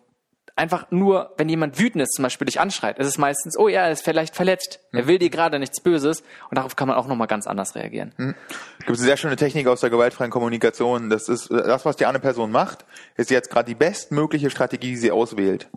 einfach 0.56 0.86
nur, 0.90 1.34
wenn 1.36 1.48
jemand 1.48 1.78
wütend 1.78 2.02
ist, 2.02 2.14
zum 2.14 2.22
Beispiel 2.22 2.46
dich 2.46 2.58
anschreit, 2.58 2.98
ist 2.98 3.06
es 3.06 3.18
meistens, 3.18 3.58
oh 3.58 3.68
ja, 3.68 3.82
er 3.82 3.92
ist 3.92 4.02
vielleicht 4.02 4.34
verletzt, 4.34 4.80
mhm. 4.90 4.98
er 4.98 5.06
will 5.06 5.18
dir 5.18 5.30
gerade 5.30 5.58
nichts 5.58 5.80
Böses 5.80 6.22
und 6.50 6.56
darauf 6.56 6.74
kann 6.76 6.88
man 6.88 6.96
auch 6.96 7.06
nochmal 7.06 7.26
ganz 7.26 7.46
anders 7.46 7.74
reagieren. 7.74 8.12
Mhm. 8.16 8.34
Gibt 8.78 8.88
eine 8.88 8.96
sehr 8.96 9.16
schöne 9.18 9.36
Technik 9.36 9.68
aus 9.68 9.80
der 9.80 9.90
gewaltfreien 9.90 10.30
Kommunikation. 10.30 11.10
Das 11.10 11.28
ist 11.28 11.50
das, 11.50 11.84
was 11.84 11.96
die 11.96 12.06
andere 12.06 12.22
Person 12.22 12.50
macht, 12.50 12.84
ist 13.16 13.30
jetzt 13.30 13.50
gerade 13.50 13.66
die 13.66 13.74
bestmögliche 13.74 14.50
Strategie, 14.50 14.88
die 14.88 14.96
sie 14.96 15.10
auswählt. 15.10 15.68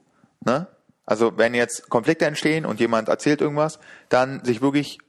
Ne? 0.45 0.67
Also 1.05 1.37
wenn 1.37 1.53
jetzt 1.53 1.89
Konflikte 1.89 2.25
entstehen 2.25 2.65
und 2.65 2.79
jemand 2.79 3.09
erzählt 3.09 3.41
irgendwas, 3.41 3.79
dann 4.07 4.43
sich 4.45 4.61
wirklich, 4.61 4.99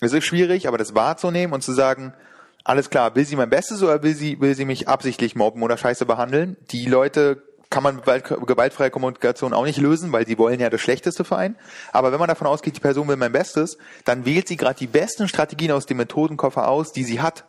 es 0.00 0.12
ist 0.12 0.24
schwierig, 0.24 0.66
aber 0.66 0.78
das 0.78 0.94
wahrzunehmen 0.94 1.54
und 1.54 1.62
zu 1.62 1.72
sagen, 1.72 2.14
alles 2.64 2.90
klar, 2.90 3.14
will 3.14 3.24
sie 3.24 3.36
mein 3.36 3.50
Bestes 3.50 3.82
oder 3.82 4.02
will 4.02 4.14
sie, 4.14 4.40
will 4.40 4.54
sie 4.54 4.64
mich 4.64 4.88
absichtlich 4.88 5.34
mobben 5.36 5.62
oder 5.62 5.76
scheiße 5.76 6.04
behandeln? 6.04 6.56
Die 6.70 6.86
Leute 6.86 7.42
kann 7.70 7.84
man 7.84 8.02
gewaltfreie 8.02 8.90
Kommunikation 8.90 9.54
auch 9.54 9.64
nicht 9.64 9.78
lösen, 9.78 10.10
weil 10.12 10.26
sie 10.26 10.38
wollen 10.38 10.58
ja 10.58 10.68
das 10.70 10.80
Schlechteste 10.80 11.24
für 11.24 11.36
einen. 11.36 11.56
Aber 11.92 12.10
wenn 12.10 12.18
man 12.18 12.28
davon 12.28 12.48
ausgeht, 12.48 12.76
die 12.76 12.80
Person 12.80 13.06
will 13.06 13.16
mein 13.16 13.30
Bestes, 13.30 13.78
dann 14.04 14.24
wählt 14.24 14.48
sie 14.48 14.56
gerade 14.56 14.78
die 14.78 14.88
besten 14.88 15.28
Strategien 15.28 15.70
aus 15.70 15.86
dem 15.86 15.98
Methodenkoffer 15.98 16.68
aus, 16.68 16.92
die 16.92 17.04
sie 17.04 17.20
hat. 17.20 17.44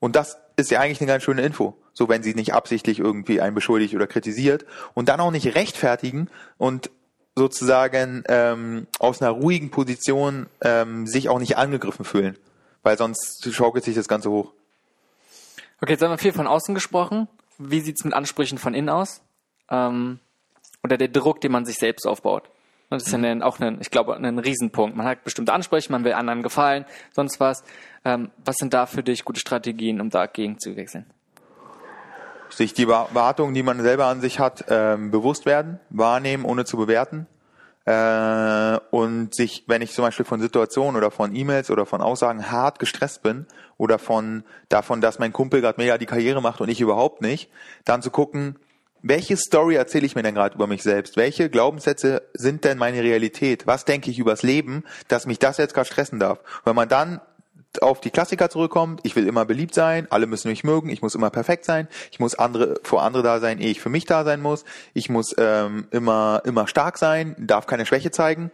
Und 0.00 0.16
das 0.16 0.38
ist 0.56 0.72
ja 0.72 0.80
eigentlich 0.80 1.00
eine 1.00 1.08
ganz 1.08 1.22
schöne 1.22 1.42
Info. 1.42 1.76
So, 1.92 2.08
wenn 2.08 2.24
sie 2.24 2.34
nicht 2.34 2.52
absichtlich 2.52 2.98
irgendwie 2.98 3.40
einen 3.40 3.54
beschuldigt 3.54 3.94
oder 3.94 4.08
kritisiert 4.08 4.66
und 4.94 5.08
dann 5.08 5.20
auch 5.20 5.30
nicht 5.30 5.54
rechtfertigen 5.54 6.28
und 6.58 6.90
sozusagen 7.36 8.24
ähm, 8.28 8.88
aus 8.98 9.22
einer 9.22 9.30
ruhigen 9.30 9.70
Position 9.70 10.46
ähm, 10.60 11.06
sich 11.06 11.28
auch 11.28 11.38
nicht 11.38 11.56
angegriffen 11.56 12.04
fühlen, 12.04 12.36
weil 12.82 12.98
sonst 12.98 13.48
schaukelt 13.52 13.84
sich 13.84 13.94
das 13.94 14.08
Ganze 14.08 14.30
hoch. 14.30 14.52
Okay, 15.80 15.92
jetzt 15.92 16.02
haben 16.02 16.10
wir 16.10 16.18
viel 16.18 16.32
von 16.32 16.46
außen 16.48 16.74
gesprochen. 16.74 17.28
Wie 17.58 17.80
sieht's 17.80 18.04
mit 18.04 18.14
Ansprüchen 18.14 18.58
von 18.58 18.74
innen 18.74 18.88
aus? 18.88 19.23
Ähm, 19.70 20.18
oder 20.82 20.96
der 20.96 21.08
Druck, 21.08 21.40
den 21.40 21.52
man 21.52 21.64
sich 21.64 21.78
selbst 21.78 22.06
aufbaut. 22.06 22.50
Das 22.90 23.06
ist 23.06 23.12
ja 23.12 23.18
ein, 23.18 23.42
auch 23.42 23.58
ein, 23.60 23.78
ich 23.80 23.90
glaube, 23.90 24.16
ein 24.16 24.38
Riesenpunkt. 24.38 24.96
Man 24.96 25.06
hat 25.06 25.24
bestimmte 25.24 25.52
Ansprüche, 25.52 25.90
man 25.90 26.04
will 26.04 26.12
anderen 26.12 26.42
gefallen, 26.42 26.84
sonst 27.12 27.40
was. 27.40 27.64
Ähm, 28.04 28.30
was 28.44 28.56
sind 28.56 28.74
da 28.74 28.86
für 28.86 29.02
dich 29.02 29.24
gute 29.24 29.40
Strategien, 29.40 30.00
um 30.00 30.10
dagegen 30.10 30.58
zu 30.58 30.76
wechseln? 30.76 31.06
Sich 32.50 32.74
die 32.74 32.84
Erwartungen, 32.84 33.54
die 33.54 33.62
man 33.62 33.82
selber 33.82 34.06
an 34.06 34.20
sich 34.20 34.38
hat, 34.38 34.66
ähm, 34.68 35.10
bewusst 35.10 35.46
werden, 35.46 35.80
wahrnehmen, 35.90 36.44
ohne 36.44 36.64
zu 36.64 36.76
bewerten. 36.76 37.26
Äh, 37.86 38.78
und 38.90 39.34
sich, 39.34 39.64
wenn 39.66 39.82
ich 39.82 39.92
zum 39.92 40.04
Beispiel 40.04 40.24
von 40.24 40.40
Situationen 40.40 40.96
oder 40.96 41.10
von 41.10 41.34
E-Mails 41.34 41.70
oder 41.70 41.84
von 41.84 42.00
Aussagen 42.00 42.50
hart 42.50 42.78
gestresst 42.78 43.22
bin 43.22 43.46
oder 43.76 43.98
von 43.98 44.44
davon, 44.68 45.00
dass 45.00 45.18
mein 45.18 45.32
Kumpel 45.32 45.60
gerade 45.60 45.80
mega 45.80 45.98
die 45.98 46.06
Karriere 46.06 46.40
macht 46.40 46.60
und 46.60 46.68
ich 46.68 46.80
überhaupt 46.80 47.20
nicht, 47.20 47.50
dann 47.84 48.02
zu 48.02 48.10
gucken, 48.10 48.58
welche 49.06 49.36
Story 49.36 49.74
erzähle 49.74 50.06
ich 50.06 50.14
mir 50.14 50.22
denn 50.22 50.34
gerade 50.34 50.54
über 50.54 50.66
mich 50.66 50.82
selbst? 50.82 51.18
Welche 51.18 51.50
Glaubenssätze 51.50 52.22
sind 52.32 52.64
denn 52.64 52.78
meine 52.78 53.02
Realität? 53.02 53.66
Was 53.66 53.84
denke 53.84 54.10
ich 54.10 54.18
übers 54.18 54.42
Leben, 54.42 54.82
dass 55.08 55.26
mich 55.26 55.38
das 55.38 55.58
jetzt 55.58 55.74
gerade 55.74 55.86
stressen 55.86 56.18
darf? 56.18 56.38
wenn 56.64 56.74
man 56.74 56.88
dann 56.88 57.20
auf 57.82 58.00
die 58.00 58.10
Klassiker 58.10 58.48
zurückkommt, 58.48 59.00
ich 59.02 59.14
will 59.14 59.26
immer 59.26 59.44
beliebt 59.44 59.74
sein, 59.74 60.06
alle 60.08 60.26
müssen 60.26 60.48
mich 60.48 60.64
mögen, 60.64 60.88
ich 60.88 61.02
muss 61.02 61.14
immer 61.14 61.28
perfekt 61.28 61.64
sein, 61.66 61.88
ich 62.12 62.20
muss 62.20 62.34
andere 62.34 62.76
vor 62.82 63.02
andere 63.02 63.22
da 63.22 63.40
sein, 63.40 63.58
ehe 63.58 63.70
ich 63.70 63.80
für 63.80 63.90
mich 63.90 64.06
da 64.06 64.24
sein 64.24 64.40
muss, 64.40 64.64
ich 64.94 65.10
muss 65.10 65.34
ähm, 65.38 65.86
immer 65.90 66.40
immer 66.44 66.66
stark 66.66 66.96
sein, 66.96 67.36
darf 67.38 67.66
keine 67.66 67.84
Schwäche 67.84 68.10
zeigen. 68.10 68.50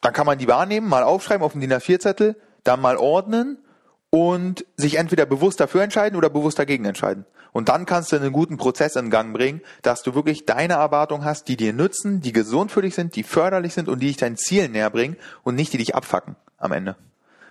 Dann 0.00 0.12
kann 0.12 0.26
man 0.26 0.38
die 0.38 0.48
wahrnehmen, 0.48 0.88
mal 0.88 1.04
aufschreiben 1.04 1.44
auf 1.44 1.52
dem 1.52 1.60
DIN 1.60 1.72
A4-Zettel, 1.72 2.34
dann 2.64 2.80
mal 2.80 2.96
ordnen 2.96 3.58
und 4.10 4.64
sich 4.76 4.96
entweder 4.96 5.26
bewusst 5.26 5.60
dafür 5.60 5.82
entscheiden 5.82 6.16
oder 6.16 6.30
bewusst 6.30 6.58
dagegen 6.58 6.86
entscheiden. 6.86 7.24
Und 7.56 7.70
dann 7.70 7.86
kannst 7.86 8.12
du 8.12 8.16
einen 8.16 8.32
guten 8.32 8.58
Prozess 8.58 8.96
in 8.96 9.08
Gang 9.08 9.32
bringen, 9.32 9.62
dass 9.80 10.02
du 10.02 10.14
wirklich 10.14 10.44
deine 10.44 10.74
Erwartungen 10.74 11.24
hast, 11.24 11.48
die 11.48 11.56
dir 11.56 11.72
nützen, 11.72 12.20
die 12.20 12.32
gesund 12.32 12.70
für 12.70 12.82
dich 12.82 12.94
sind, 12.94 13.16
die 13.16 13.22
förderlich 13.22 13.72
sind 13.72 13.88
und 13.88 14.00
die 14.00 14.08
dich 14.08 14.18
deinen 14.18 14.36
Zielen 14.36 14.72
näher 14.72 14.90
bringen 14.90 15.16
und 15.42 15.54
nicht 15.54 15.72
die 15.72 15.78
dich 15.78 15.94
abfacken 15.94 16.36
am 16.58 16.72
Ende. 16.72 16.96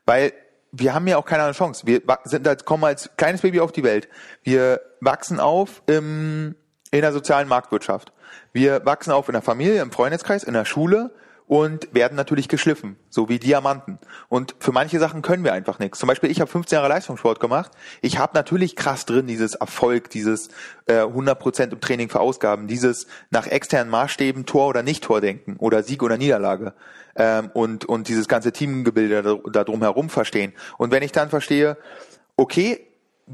Weil 0.06 0.34
wir 0.72 0.94
haben 0.94 1.08
ja 1.08 1.18
auch 1.18 1.26
keine 1.26 1.42
andere 1.42 1.58
Chance. 1.58 1.88
Wir 1.88 2.04
sind 2.24 2.48
als, 2.48 2.66
kommen 2.66 2.84
als 2.84 3.10
kleines 3.18 3.42
Baby 3.42 3.62
auf 3.62 3.72
die 3.72 3.82
Welt. 3.82 4.08
Wir 4.44 4.80
wachsen 5.02 5.40
auf 5.40 5.82
im, 5.88 6.54
in 6.92 7.02
der 7.02 7.12
sozialen 7.12 7.48
Marktwirtschaft. 7.48 8.14
Wir 8.54 8.86
wachsen 8.86 9.10
auf 9.10 9.28
in 9.28 9.34
der 9.34 9.42
Familie, 9.42 9.82
im 9.82 9.92
Freundeskreis, 9.92 10.44
in 10.44 10.54
der 10.54 10.66
Schule, 10.66 11.16
und 11.48 11.94
werden 11.94 12.16
natürlich 12.16 12.48
geschliffen, 12.48 12.96
so 13.10 13.30
wie 13.30 13.38
Diamanten. 13.38 14.00
Und 14.30 14.56
für 14.60 14.72
manche 14.72 15.00
Sachen 15.00 15.22
können 15.22 15.44
wir 15.44 15.54
einfach 15.54 15.78
nichts. 15.78 16.00
Zum 16.00 16.08
Beispiel, 16.08 16.32
ich 16.32 16.42
habe 16.42 16.50
15 16.50 16.78
Jahre 16.78 16.90
Leistungssport 16.90 17.40
gemacht. 17.40 17.72
Ich 18.02 18.18
habe 18.18 18.32
natürlich 18.36 18.76
krass 18.76 19.06
drin 19.06 19.28
dieses 19.28 19.54
Erfolg, 19.54 20.10
dieses 20.10 20.50
äh, 20.88 21.02
100% 21.02 21.72
im 21.72 21.80
Training 21.80 22.10
für 22.10 22.20
Ausgaben, 22.20 22.68
dieses 22.68 23.06
nach 23.30 23.46
externen 23.46 23.92
Maßstäben 23.92 24.46
Tor 24.46 24.68
oder 24.68 24.82
Nicht-Tor 24.82 25.22
denken 25.22 25.58
oder 25.58 25.84
Sieg 25.84 26.02
oder 26.02 26.18
Niederlage 26.18 26.74
ähm, 27.16 27.52
und, 27.54 27.86
und 27.86 28.08
dieses 28.08 28.28
ganze 28.28 28.52
Teamgebilde 28.52 29.22
da, 29.22 29.36
da 29.52 29.64
drumherum 29.64 30.10
verstehen. 30.10 30.54
Und 30.78 30.92
wenn 30.92 31.04
ich 31.04 31.12
dann 31.12 31.30
verstehe, 31.30 31.78
okay, 32.38 32.88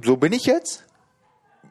so 0.03 0.17
bin 0.17 0.33
ich 0.33 0.45
jetzt, 0.45 0.83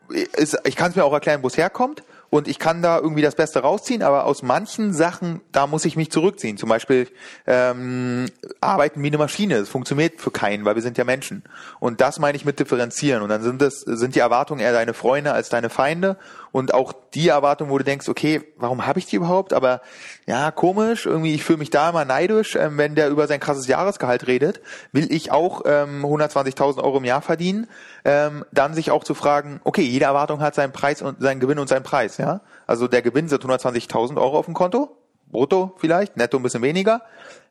ist, 0.08 0.58
ich 0.64 0.76
kann 0.76 0.90
es 0.90 0.96
mir 0.96 1.04
auch 1.04 1.12
erklären, 1.12 1.42
wo 1.42 1.48
es 1.48 1.56
herkommt 1.56 2.02
und 2.30 2.46
ich 2.46 2.60
kann 2.60 2.80
da 2.80 2.98
irgendwie 2.98 3.22
das 3.22 3.34
Beste 3.34 3.58
rausziehen, 3.58 4.02
aber 4.04 4.24
aus 4.24 4.42
manchen 4.42 4.94
Sachen, 4.94 5.40
da 5.50 5.66
muss 5.66 5.84
ich 5.84 5.96
mich 5.96 6.12
zurückziehen. 6.12 6.56
Zum 6.56 6.68
Beispiel 6.68 7.08
ähm, 7.44 8.26
arbeiten 8.60 9.02
wie 9.02 9.08
eine 9.08 9.18
Maschine. 9.18 9.58
Das 9.58 9.68
funktioniert 9.68 10.20
für 10.20 10.30
keinen, 10.30 10.64
weil 10.64 10.76
wir 10.76 10.82
sind 10.82 10.96
ja 10.96 11.02
Menschen. 11.02 11.42
Und 11.80 12.00
das 12.00 12.20
meine 12.20 12.36
ich 12.36 12.44
mit 12.44 12.60
differenzieren. 12.60 13.22
Und 13.22 13.30
dann 13.30 13.42
sind 13.42 13.60
das 13.60 13.80
sind 13.80 14.14
die 14.14 14.20
Erwartungen 14.20 14.60
eher 14.60 14.72
deine 14.72 14.94
Freunde 14.94 15.32
als 15.32 15.48
deine 15.48 15.70
Feinde. 15.70 16.18
Und 16.52 16.74
auch 16.74 16.92
die 17.14 17.28
Erwartung, 17.28 17.70
wo 17.70 17.78
du 17.78 17.84
denkst, 17.84 18.08
okay, 18.08 18.42
warum 18.56 18.86
habe 18.86 18.98
ich 18.98 19.06
die 19.06 19.16
überhaupt? 19.16 19.52
Aber 19.52 19.80
ja, 20.26 20.50
komisch, 20.50 21.06
irgendwie, 21.06 21.34
ich 21.34 21.44
fühle 21.44 21.58
mich 21.58 21.70
da 21.70 21.90
immer 21.90 22.04
neidisch, 22.04 22.56
ähm, 22.56 22.78
wenn 22.78 22.94
der 22.94 23.08
über 23.08 23.26
sein 23.26 23.40
krasses 23.40 23.66
Jahresgehalt 23.66 24.26
redet, 24.26 24.60
will 24.92 25.12
ich 25.12 25.32
auch 25.32 25.62
ähm, 25.64 26.04
120.000 26.04 26.82
Euro 26.82 26.98
im 26.98 27.04
Jahr 27.04 27.22
verdienen, 27.22 27.68
ähm, 28.04 28.44
dann 28.52 28.74
sich 28.74 28.90
auch 28.90 29.04
zu 29.04 29.14
fragen, 29.14 29.60
okay, 29.64 29.82
jede 29.82 30.06
Erwartung 30.06 30.40
hat 30.40 30.54
seinen 30.54 30.72
Preis 30.72 31.02
und 31.02 31.20
seinen 31.20 31.40
Gewinn 31.40 31.58
und 31.58 31.68
seinen 31.68 31.82
Preis, 31.82 32.18
ja. 32.18 32.40
Also 32.66 32.88
der 32.88 33.02
Gewinn 33.02 33.28
sind 33.28 33.44
120.000 33.44 34.16
Euro 34.20 34.38
auf 34.38 34.46
dem 34.46 34.54
Konto, 34.54 34.96
brutto 35.30 35.74
vielleicht, 35.78 36.16
netto 36.16 36.36
ein 36.36 36.42
bisschen 36.42 36.62
weniger. 36.62 37.02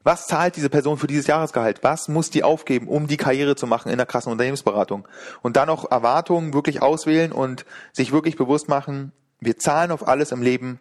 Was 0.04 0.28
zahlt 0.28 0.56
diese 0.56 0.70
Person 0.70 0.98
für 0.98 1.08
dieses 1.08 1.28
Jahresgehalt? 1.28 1.84
Was 1.84 2.08
muss 2.08 2.30
die 2.30 2.44
aufgeben, 2.44 2.88
um 2.88 3.08
die 3.08 3.18
Karriere 3.18 3.56
zu 3.56 3.68
machen 3.68 3.92
in 3.92 3.98
der 3.98 4.06
krassen 4.06 4.32
Unternehmensberatung? 4.32 5.08
Und 5.42 5.58
dann 5.58 5.68
noch 5.68 5.92
Erwartungen 5.92 6.54
wirklich 6.54 6.82
auswählen 6.82 7.32
und 7.32 7.66
sich 7.92 8.12
wirklich 8.12 8.38
bewusst 8.38 8.70
machen, 8.70 9.12
wir 9.42 9.58
zahlen 9.58 9.92
auf 9.92 10.08
alles 10.08 10.32
im 10.32 10.42
Leben 10.42 10.80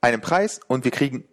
einen 0.00 0.20
Preis 0.20 0.60
und 0.68 0.84
wir 0.84 0.90
kriegen 0.90 1.24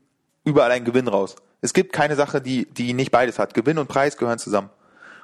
überall 0.44 0.72
einen 0.72 0.86
Gewinn 0.86 1.08
raus. 1.08 1.36
Es 1.62 1.74
gibt 1.74 1.94
keine 1.94 2.16
Sache, 2.16 2.42
die, 2.42 2.66
die 2.66 2.94
nicht 2.94 3.12
beides 3.12 3.40
hat. 3.40 3.54
Gewinn 3.54 3.78
und 3.78 3.88
Preis 3.88 4.18
gehören 4.18 4.40
zusammen. 4.40 4.70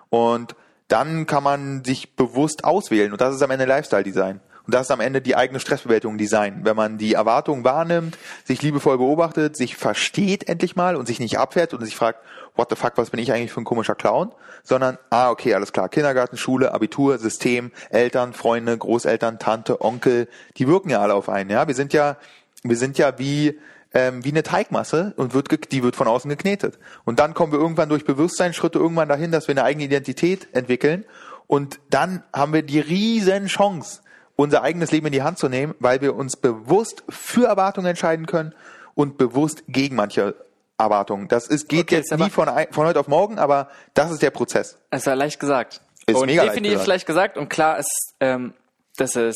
Und 0.10 0.56
dann 0.88 1.26
kann 1.26 1.44
man 1.44 1.84
sich 1.84 2.16
bewusst 2.16 2.64
auswählen 2.64 3.12
und 3.12 3.22
das 3.22 3.36
ist 3.36 3.42
am 3.42 3.52
Ende 3.52 3.66
Lifestyle 3.66 4.04
Design. 4.04 4.40
Und 4.70 4.76
das 4.76 4.84
ist 4.84 4.92
am 4.92 5.00
Ende 5.00 5.20
die 5.20 5.36
eigene 5.36 5.60
Stressbewältigung 5.60 6.20
Design. 6.20 6.60
Wenn 6.62 6.76
man 6.76 7.00
die 7.00 7.16
Erwartungen 7.16 7.64
wahrnimmt, 7.64 8.20
sich 8.44 8.62
liebevoll 8.62 9.00
beobachtet, 9.00 9.58
sich 9.58 9.76
versteht 9.76 10.48
endlich 10.48 10.76
mal 10.76 10.96
und 10.96 11.08
sich 11.08 11.20
nicht 11.20 11.40
abfährt 11.40 11.74
und 11.74 11.84
sich 11.84 11.96
fragt, 11.96 12.20
what 12.56 12.70
the 12.70 12.76
fuck, 12.76 12.92
was 12.96 13.10
bin 13.10 13.20
ich 13.20 13.34
eigentlich 13.34 13.52
für 13.52 13.62
ein 13.62 13.64
komischer 13.64 13.96
Clown? 13.96 14.32
Sondern, 14.62 15.00
ah, 15.10 15.32
okay, 15.32 15.56
alles 15.56 15.74
klar, 15.74 15.90
Kindergarten, 15.90 16.38
Schule, 16.38 16.72
Abitur, 16.72 17.18
System, 17.18 17.72
Eltern, 17.90 18.34
Freunde, 18.34 18.78
Großeltern, 18.78 19.40
Tante, 19.40 19.82
Onkel, 19.82 20.28
die 20.58 20.68
wirken 20.68 20.92
ja 20.92 21.02
alle 21.02 21.16
auf 21.16 21.30
einen, 21.30 21.50
ja. 21.50 21.68
Wir 21.68 21.74
sind 21.74 21.92
ja, 21.92 22.18
wir 22.62 22.78
sind 22.78 23.00
ja 23.00 23.18
wie, 23.18 23.58
ähm, 23.96 24.24
wie 24.24 24.30
eine 24.30 24.44
Teigmasse 24.44 25.16
und 25.18 25.34
wird, 25.34 25.72
die 25.72 25.82
wird 25.82 25.96
von 25.96 26.08
außen 26.08 26.30
geknetet. 26.30 26.78
Und 27.06 27.18
dann 27.18 27.34
kommen 27.34 27.52
wir 27.52 27.60
irgendwann 27.60 27.90
durch 27.90 28.06
Bewusstseinsschritte 28.06 28.78
irgendwann 28.78 29.10
dahin, 29.10 29.32
dass 29.32 29.48
wir 29.48 29.54
eine 29.54 29.64
eigene 29.64 29.86
Identität 29.86 30.48
entwickeln. 30.52 31.06
Und 31.48 31.80
dann 31.90 32.22
haben 32.32 32.54
wir 32.54 32.62
die 32.62 32.80
riesen 32.80 33.48
Chance, 33.48 34.02
unser 34.40 34.64
eigenes 34.64 34.92
Leben 34.92 35.08
in 35.08 35.12
die 35.12 35.22
Hand 35.22 35.38
zu 35.38 35.50
nehmen, 35.50 35.76
weil 35.80 36.00
wir 36.00 36.16
uns 36.16 36.38
bewusst 36.38 37.04
für 37.10 37.48
Erwartungen 37.48 37.88
entscheiden 37.88 38.26
können 38.26 38.56
und 38.96 39.18
bewusst 39.18 39.64
gegen 39.68 39.98
manche 39.98 40.34
Erwartungen. 40.78 41.28
Das 41.28 41.48
ist, 41.48 41.68
geht 41.68 41.84
okay, 41.84 41.98
jetzt 41.98 42.18
nie 42.18 42.30
von, 42.30 42.48
von 42.72 42.88
heute 42.88 43.02
auf 43.02 43.10
morgen, 43.10 43.38
aber 43.38 43.70
das 43.94 44.12
ist 44.12 44.22
der 44.22 44.32
Prozess. 44.32 44.78
Es 44.92 45.06
war 45.06 45.18
leicht 45.18 45.42
gesagt. 45.42 45.82
Ist 46.06 46.16
und 46.16 46.28
mega 46.28 46.46
definitiv 46.46 46.88
leicht 46.88 46.88
gesagt. 46.88 46.88
leicht 46.88 47.08
gesagt 47.08 47.38
und 47.38 47.50
klar 47.50 47.80
ist, 47.80 48.16
ähm, 48.22 48.54
dass 48.96 49.18
es 49.18 49.36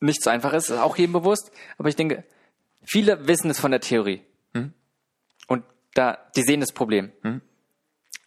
nicht 0.00 0.22
so 0.22 0.28
einfach 0.28 0.52
ist, 0.52 0.68
ist 0.68 0.78
auch 0.78 0.98
jedem 0.98 1.14
bewusst. 1.14 1.50
Aber 1.78 1.88
ich 1.88 1.96
denke, 1.96 2.22
viele 2.84 3.26
wissen 3.26 3.48
es 3.48 3.58
von 3.58 3.70
der 3.70 3.80
Theorie. 3.80 4.20
Hm? 4.52 4.74
Und 5.48 5.64
da, 5.94 6.18
die 6.36 6.42
sehen 6.42 6.60
das 6.60 6.72
Problem. 6.72 7.10
Hm? 7.22 7.40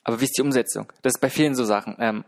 Aber 0.03 0.19
wie 0.19 0.25
ist 0.25 0.35
die 0.37 0.41
Umsetzung? 0.41 0.91
Das 1.03 1.13
ist 1.13 1.21
bei 1.21 1.29
vielen 1.29 1.53
so 1.53 1.65
Sachen. 1.65 1.95
Ähm, 1.99 2.25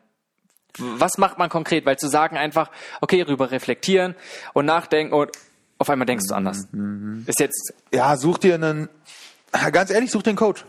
was 0.78 1.18
macht 1.18 1.38
man 1.38 1.50
konkret? 1.50 1.86
Weil 1.86 1.98
zu 1.98 2.08
sagen 2.08 2.38
einfach, 2.38 2.70
okay, 3.02 3.22
rüber 3.22 3.52
reflektieren 3.52 4.16
und 4.54 4.66
nachdenken 4.66 5.14
und 5.14 5.32
auf 5.80 5.90
einmal 5.90 6.06
denkst 6.06 6.26
du 6.28 6.36
anders. 6.36 6.68
Mhm. 6.72 7.24
Ist 7.28 7.40
jetzt. 7.40 7.74
Ja, 7.92 8.18
such 8.18 8.40
dir 8.40 8.56
einen, 8.56 8.90
ganz 9.72 9.92
ehrlich, 9.92 10.12
such 10.12 10.24
dir 10.24 10.32
einen 10.32 10.38
Coach. 10.38 10.66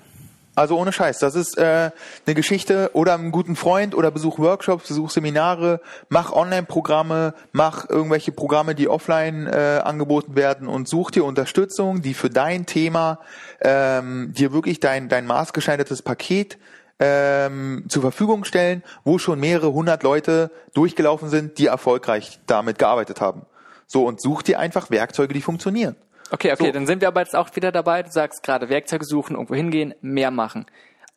Also 0.59 0.76
ohne 0.76 0.92
Scheiß. 0.92 1.20
Das 1.20 1.36
ist 1.36 1.57
äh, 1.57 1.92
eine 2.26 2.34
Geschichte 2.34 2.90
oder 2.92 3.14
einen 3.14 3.30
guten 3.30 3.55
Freund 3.55 3.94
oder 3.94 4.11
besuch 4.11 4.40
Workshops, 4.40 4.88
besuch 4.88 5.11
Seminare, 5.11 5.80
mach 6.09 6.32
Online-Programme, 6.32 7.34
mach 7.53 7.88
irgendwelche 7.88 8.32
Programme, 8.32 8.74
die 8.74 8.88
offline 8.88 9.46
äh, 9.46 9.80
angeboten 9.84 10.34
werden 10.34 10.66
und 10.66 10.88
such 10.88 11.12
dir 11.12 11.24
Unterstützung, 11.24 12.03
die 12.03 12.12
für 12.12 12.28
dein 12.28 12.66
Thema 12.66 13.20
ähm, 13.61 14.32
dir 14.36 14.53
wirklich 14.53 14.80
dein, 14.80 15.09
dein 15.09 15.26
maßgeschneidertes 15.26 16.03
Paket 16.03 16.59
ähm, 17.01 17.84
zur 17.88 18.03
Verfügung 18.03 18.44
stellen, 18.44 18.82
wo 19.05 19.18
schon 19.18 19.38
mehrere 19.40 19.72
hundert 19.72 20.03
Leute 20.03 20.51
durchgelaufen 20.74 21.28
sind, 21.28 21.59
die 21.59 21.66
erfolgreich 21.66 22.40
damit 22.46 22.78
gearbeitet 22.78 23.20
haben. 23.20 23.42
So, 23.86 24.05
und 24.05 24.20
such 24.20 24.42
dir 24.42 24.59
einfach 24.59 24.90
Werkzeuge, 24.90 25.32
die 25.32 25.40
funktionieren. 25.40 25.96
Okay, 26.30 26.53
okay, 26.53 26.66
So. 26.66 26.72
dann 26.72 26.86
sind 26.86 27.01
wir 27.01 27.09
aber 27.09 27.20
jetzt 27.20 27.34
auch 27.34 27.55
wieder 27.57 27.72
dabei. 27.72 28.03
Du 28.03 28.11
sagst 28.11 28.42
gerade 28.42 28.68
Werkzeuge 28.68 29.05
suchen, 29.05 29.34
irgendwo 29.34 29.55
hingehen, 29.55 29.94
mehr 30.03 30.30
machen. 30.30 30.66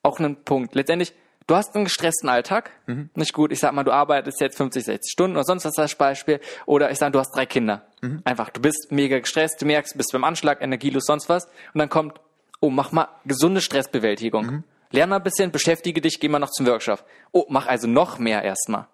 Auch 0.04 0.20
ein 0.20 0.38
Punkt. 0.46 0.74
Letztendlich, 0.74 1.14
du 1.48 1.56
hast 1.56 1.76
einen 1.76 1.84
gestressten 1.84 2.30
Alltag. 2.30 2.72
Mhm. 2.86 3.10
Nicht 3.16 3.34
gut. 3.34 3.52
Ich 3.52 3.60
sag 3.60 3.74
mal, 3.74 3.84
du 3.84 3.92
arbeitest 3.92 4.40
jetzt 4.40 4.56
50, 4.56 4.86
60 4.86 5.12
Stunden 5.12 5.36
oder 5.36 5.44
sonst 5.44 5.66
was 5.66 5.78
als 5.78 5.96
Beispiel. 5.96 6.40
Oder 6.66 6.92
ich 6.92 6.98
sag, 6.98 7.12
du 7.12 7.20
hast 7.20 7.36
drei 7.36 7.46
Kinder. 7.46 7.86
Mhm. 8.02 8.22
Einfach, 8.24 8.52
du 8.52 8.62
bist 8.62 8.88
mega 8.92 9.20
gestresst, 9.20 9.62
du 9.62 9.66
merkst, 9.66 9.96
du 9.96 9.98
bist 9.98 10.14
beim 10.14 10.24
Anschlag, 10.24 10.62
energielos, 10.62 11.04
sonst 11.06 11.28
was. 11.28 11.46
Und 11.74 11.80
dann 11.80 11.90
kommt, 11.90 12.22
oh, 12.62 12.70
mach 12.70 12.94
mal 12.94 13.10
gesunde 13.26 13.60
Stressbewältigung. 13.60 14.46
Mhm. 14.46 14.64
Lern 14.92 15.10
mal 15.10 15.18
ein 15.18 15.24
bisschen, 15.24 15.52
beschäftige 15.52 16.02
dich, 16.02 16.20
geh 16.20 16.28
mal 16.30 16.40
noch 16.40 16.52
zum 16.52 16.66
Workshop. 16.68 17.04
Oh, 17.32 17.46
mach 17.50 17.68
also 17.68 17.88
noch 17.88 18.20
mehr 18.20 18.44
erstmal. 18.44 18.88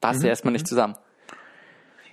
Passt 0.00 0.20
Mhm. 0.20 0.24
ja 0.24 0.30
erstmal 0.30 0.52
nicht 0.52 0.66
zusammen. 0.66 0.96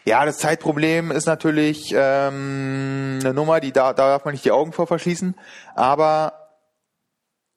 Ja, 0.04 0.26
das 0.26 0.40
Zeitproblem 0.40 1.12
ist 1.12 1.28
natürlich 1.28 1.94
ähm, 1.96 3.20
eine 3.22 3.34
Nummer, 3.34 3.60
die 3.60 3.72
da, 3.72 3.94
da 3.94 4.08
darf 4.10 4.26
man 4.26 4.34
nicht 4.34 4.44
die 4.44 4.52
Augen 4.52 4.74
vor 4.74 4.88
verschließen. 4.88 5.36
Aber 5.76 6.50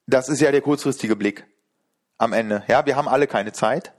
das 0.07 0.28
ist 0.28 0.41
ja 0.41 0.53
der 0.53 0.61
kurzfristige 0.61 1.16
Blick 1.16 1.47
am 2.18 2.32
Ende. 2.35 2.62
Ja, 2.68 2.85
wir 2.85 2.97
haben 2.97 3.09
alle 3.09 3.26
keine 3.26 3.53
Zeit. 3.53 3.93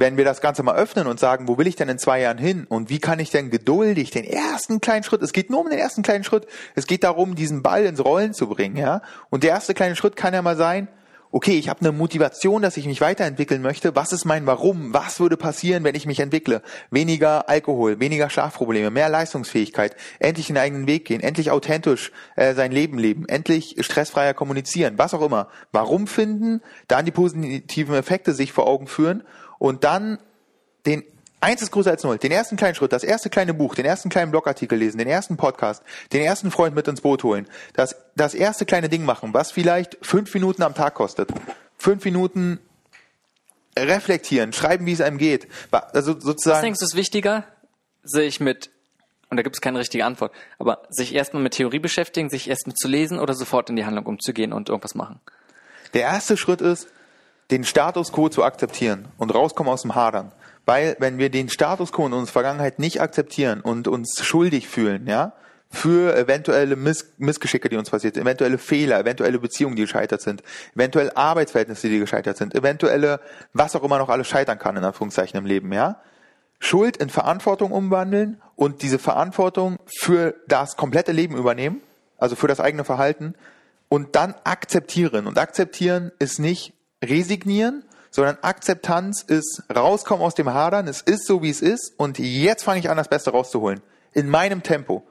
Wenn 0.00 0.16
wir 0.16 0.24
das 0.24 0.40
Ganze 0.40 0.62
mal 0.62 0.76
öffnen 0.76 1.06
und 1.06 1.20
sagen, 1.20 1.46
wo 1.46 1.58
will 1.58 1.66
ich 1.66 1.76
denn 1.76 1.90
in 1.90 1.98
zwei 1.98 2.22
Jahren 2.22 2.38
hin 2.38 2.64
und 2.66 2.88
wie 2.88 3.00
kann 3.00 3.18
ich 3.18 3.28
denn 3.28 3.50
geduldig 3.50 4.10
den 4.10 4.24
ersten 4.24 4.80
kleinen 4.80 5.04
Schritt, 5.04 5.20
es 5.20 5.34
geht 5.34 5.50
nur 5.50 5.60
um 5.60 5.68
den 5.68 5.78
ersten 5.78 6.00
kleinen 6.00 6.24
Schritt, 6.24 6.46
es 6.74 6.86
geht 6.86 7.04
darum, 7.04 7.34
diesen 7.34 7.62
Ball 7.62 7.84
ins 7.84 8.02
Rollen 8.02 8.32
zu 8.32 8.48
bringen, 8.48 8.78
ja. 8.78 9.02
Und 9.28 9.42
der 9.42 9.50
erste 9.50 9.74
kleine 9.74 9.96
Schritt 9.96 10.16
kann 10.16 10.32
ja 10.32 10.40
mal 10.40 10.56
sein, 10.56 10.88
okay, 11.32 11.58
ich 11.58 11.68
habe 11.68 11.80
eine 11.80 11.92
Motivation, 11.92 12.62
dass 12.62 12.78
ich 12.78 12.86
mich 12.86 13.02
weiterentwickeln 13.02 13.60
möchte. 13.60 13.94
Was 13.94 14.14
ist 14.14 14.24
mein 14.24 14.46
Warum? 14.46 14.94
Was 14.94 15.20
würde 15.20 15.36
passieren, 15.36 15.84
wenn 15.84 15.94
ich 15.94 16.06
mich 16.06 16.20
entwickle? 16.20 16.62
Weniger 16.90 17.50
Alkohol, 17.50 18.00
weniger 18.00 18.30
Schlafprobleme, 18.30 18.90
mehr 18.90 19.10
Leistungsfähigkeit, 19.10 19.96
endlich 20.18 20.46
den 20.46 20.56
eigenen 20.56 20.86
Weg 20.86 21.04
gehen, 21.04 21.20
endlich 21.20 21.50
authentisch 21.50 22.10
äh, 22.36 22.54
sein 22.54 22.72
Leben 22.72 22.98
leben, 22.98 23.28
endlich 23.28 23.76
stressfreier 23.80 24.32
kommunizieren, 24.32 24.94
was 24.96 25.12
auch 25.12 25.20
immer. 25.20 25.48
Warum 25.72 26.06
finden, 26.06 26.62
dann 26.88 27.04
die 27.04 27.12
positiven 27.12 27.94
Effekte 27.94 28.32
sich 28.32 28.52
vor 28.52 28.66
Augen 28.66 28.86
führen 28.86 29.24
und 29.60 29.84
dann 29.84 30.18
den 30.86 31.04
Eins 31.42 31.62
ist 31.62 31.70
größer 31.70 31.90
als 31.90 32.04
null. 32.04 32.18
Den 32.18 32.32
ersten 32.32 32.56
kleinen 32.56 32.74
Schritt, 32.74 32.92
das 32.92 33.02
erste 33.02 33.30
kleine 33.30 33.54
Buch, 33.54 33.74
den 33.74 33.86
ersten 33.86 34.10
kleinen 34.10 34.30
Blogartikel 34.30 34.78
lesen, 34.78 34.98
den 34.98 35.08
ersten 35.08 35.38
Podcast, 35.38 35.82
den 36.12 36.20
ersten 36.20 36.50
Freund 36.50 36.74
mit 36.74 36.86
ins 36.86 37.00
Boot 37.00 37.24
holen. 37.24 37.48
Das, 37.72 37.96
das 38.14 38.34
erste 38.34 38.66
kleine 38.66 38.90
Ding 38.90 39.06
machen, 39.06 39.32
was 39.32 39.50
vielleicht 39.50 39.96
fünf 40.02 40.34
Minuten 40.34 40.62
am 40.62 40.74
Tag 40.74 40.92
kostet. 40.92 41.30
Fünf 41.78 42.04
Minuten 42.04 42.58
reflektieren, 43.78 44.52
schreiben, 44.52 44.84
wie 44.84 44.92
es 44.92 45.00
einem 45.00 45.16
geht. 45.16 45.48
Also 45.70 46.14
Was 46.14 46.24
sozusagen. 46.24 46.60
denkst 46.60 46.80
du 46.80 46.84
ist 46.84 46.94
wichtiger, 46.94 47.44
sich 48.02 48.40
mit, 48.40 48.68
und 49.30 49.38
da 49.38 49.42
gibt 49.42 49.56
es 49.56 49.62
keine 49.62 49.78
richtige 49.78 50.04
Antwort, 50.04 50.32
aber 50.58 50.82
sich 50.90 51.14
erstmal 51.14 51.42
mit 51.42 51.54
Theorie 51.54 51.78
beschäftigen, 51.78 52.28
sich 52.28 52.50
erst 52.50 52.66
mit 52.66 52.78
zu 52.78 52.86
lesen 52.86 53.18
oder 53.18 53.32
sofort 53.32 53.70
in 53.70 53.76
die 53.76 53.86
Handlung 53.86 54.04
umzugehen 54.04 54.52
und 54.52 54.68
irgendwas 54.68 54.94
machen? 54.94 55.20
Der 55.94 56.02
erste 56.02 56.36
Schritt 56.36 56.60
ist, 56.60 56.88
den 57.50 57.64
Status 57.64 58.12
quo 58.12 58.28
zu 58.28 58.44
akzeptieren 58.44 59.08
und 59.18 59.34
rauskommen 59.34 59.72
aus 59.72 59.82
dem 59.82 59.94
Hadern. 59.94 60.32
Weil 60.66 60.96
wenn 60.98 61.18
wir 61.18 61.30
den 61.30 61.48
Status 61.48 61.92
quo 61.92 62.06
in 62.06 62.12
unserer 62.12 62.32
Vergangenheit 62.32 62.78
nicht 62.78 63.00
akzeptieren 63.00 63.60
und 63.60 63.88
uns 63.88 64.22
schuldig 64.24 64.68
fühlen, 64.68 65.06
ja, 65.06 65.32
für 65.72 66.16
eventuelle 66.16 66.74
Miss 66.76 67.12
Missgeschicke, 67.18 67.68
die 67.68 67.76
uns 67.76 67.90
passiert, 67.90 68.16
eventuelle 68.16 68.58
Fehler, 68.58 68.98
eventuelle 68.98 69.38
Beziehungen, 69.38 69.76
die 69.76 69.82
gescheitert 69.82 70.20
sind, 70.20 70.42
eventuell 70.74 71.12
Arbeitsverhältnisse, 71.14 71.88
die 71.88 72.00
gescheitert 72.00 72.36
sind, 72.36 72.54
eventuelle, 72.54 73.20
was 73.52 73.76
auch 73.76 73.84
immer 73.84 73.98
noch 73.98 74.08
alles 74.08 74.26
scheitern 74.26 74.58
kann, 74.58 74.76
in 74.76 74.84
Anführungszeichen 74.84 75.38
im 75.38 75.46
Leben, 75.46 75.72
ja. 75.72 76.00
Schuld 76.58 76.98
in 76.98 77.08
Verantwortung 77.08 77.72
umwandeln 77.72 78.42
und 78.54 78.82
diese 78.82 78.98
Verantwortung 78.98 79.78
für 79.98 80.34
das 80.46 80.76
komplette 80.76 81.12
Leben 81.12 81.36
übernehmen, 81.36 81.80
also 82.18 82.36
für 82.36 82.48
das 82.48 82.60
eigene 82.60 82.84
Verhalten 82.84 83.34
und 83.88 84.14
dann 84.14 84.34
akzeptieren. 84.44 85.26
Und 85.26 85.38
akzeptieren 85.38 86.12
ist 86.18 86.38
nicht 86.38 86.74
resignieren, 87.04 87.84
sondern 88.10 88.38
Akzeptanz 88.42 89.22
ist 89.22 89.62
rauskommen 89.74 90.24
aus 90.24 90.34
dem 90.34 90.52
Hadern, 90.52 90.88
es 90.88 91.00
ist 91.00 91.26
so, 91.26 91.42
wie 91.42 91.50
es 91.50 91.62
ist 91.62 91.92
und 91.96 92.18
jetzt 92.18 92.64
fange 92.64 92.80
ich 92.80 92.90
an, 92.90 92.96
das 92.96 93.08
Beste 93.08 93.30
rauszuholen. 93.30 93.80
In 94.12 94.28
meinem 94.28 94.62
Tempo. 94.62 95.06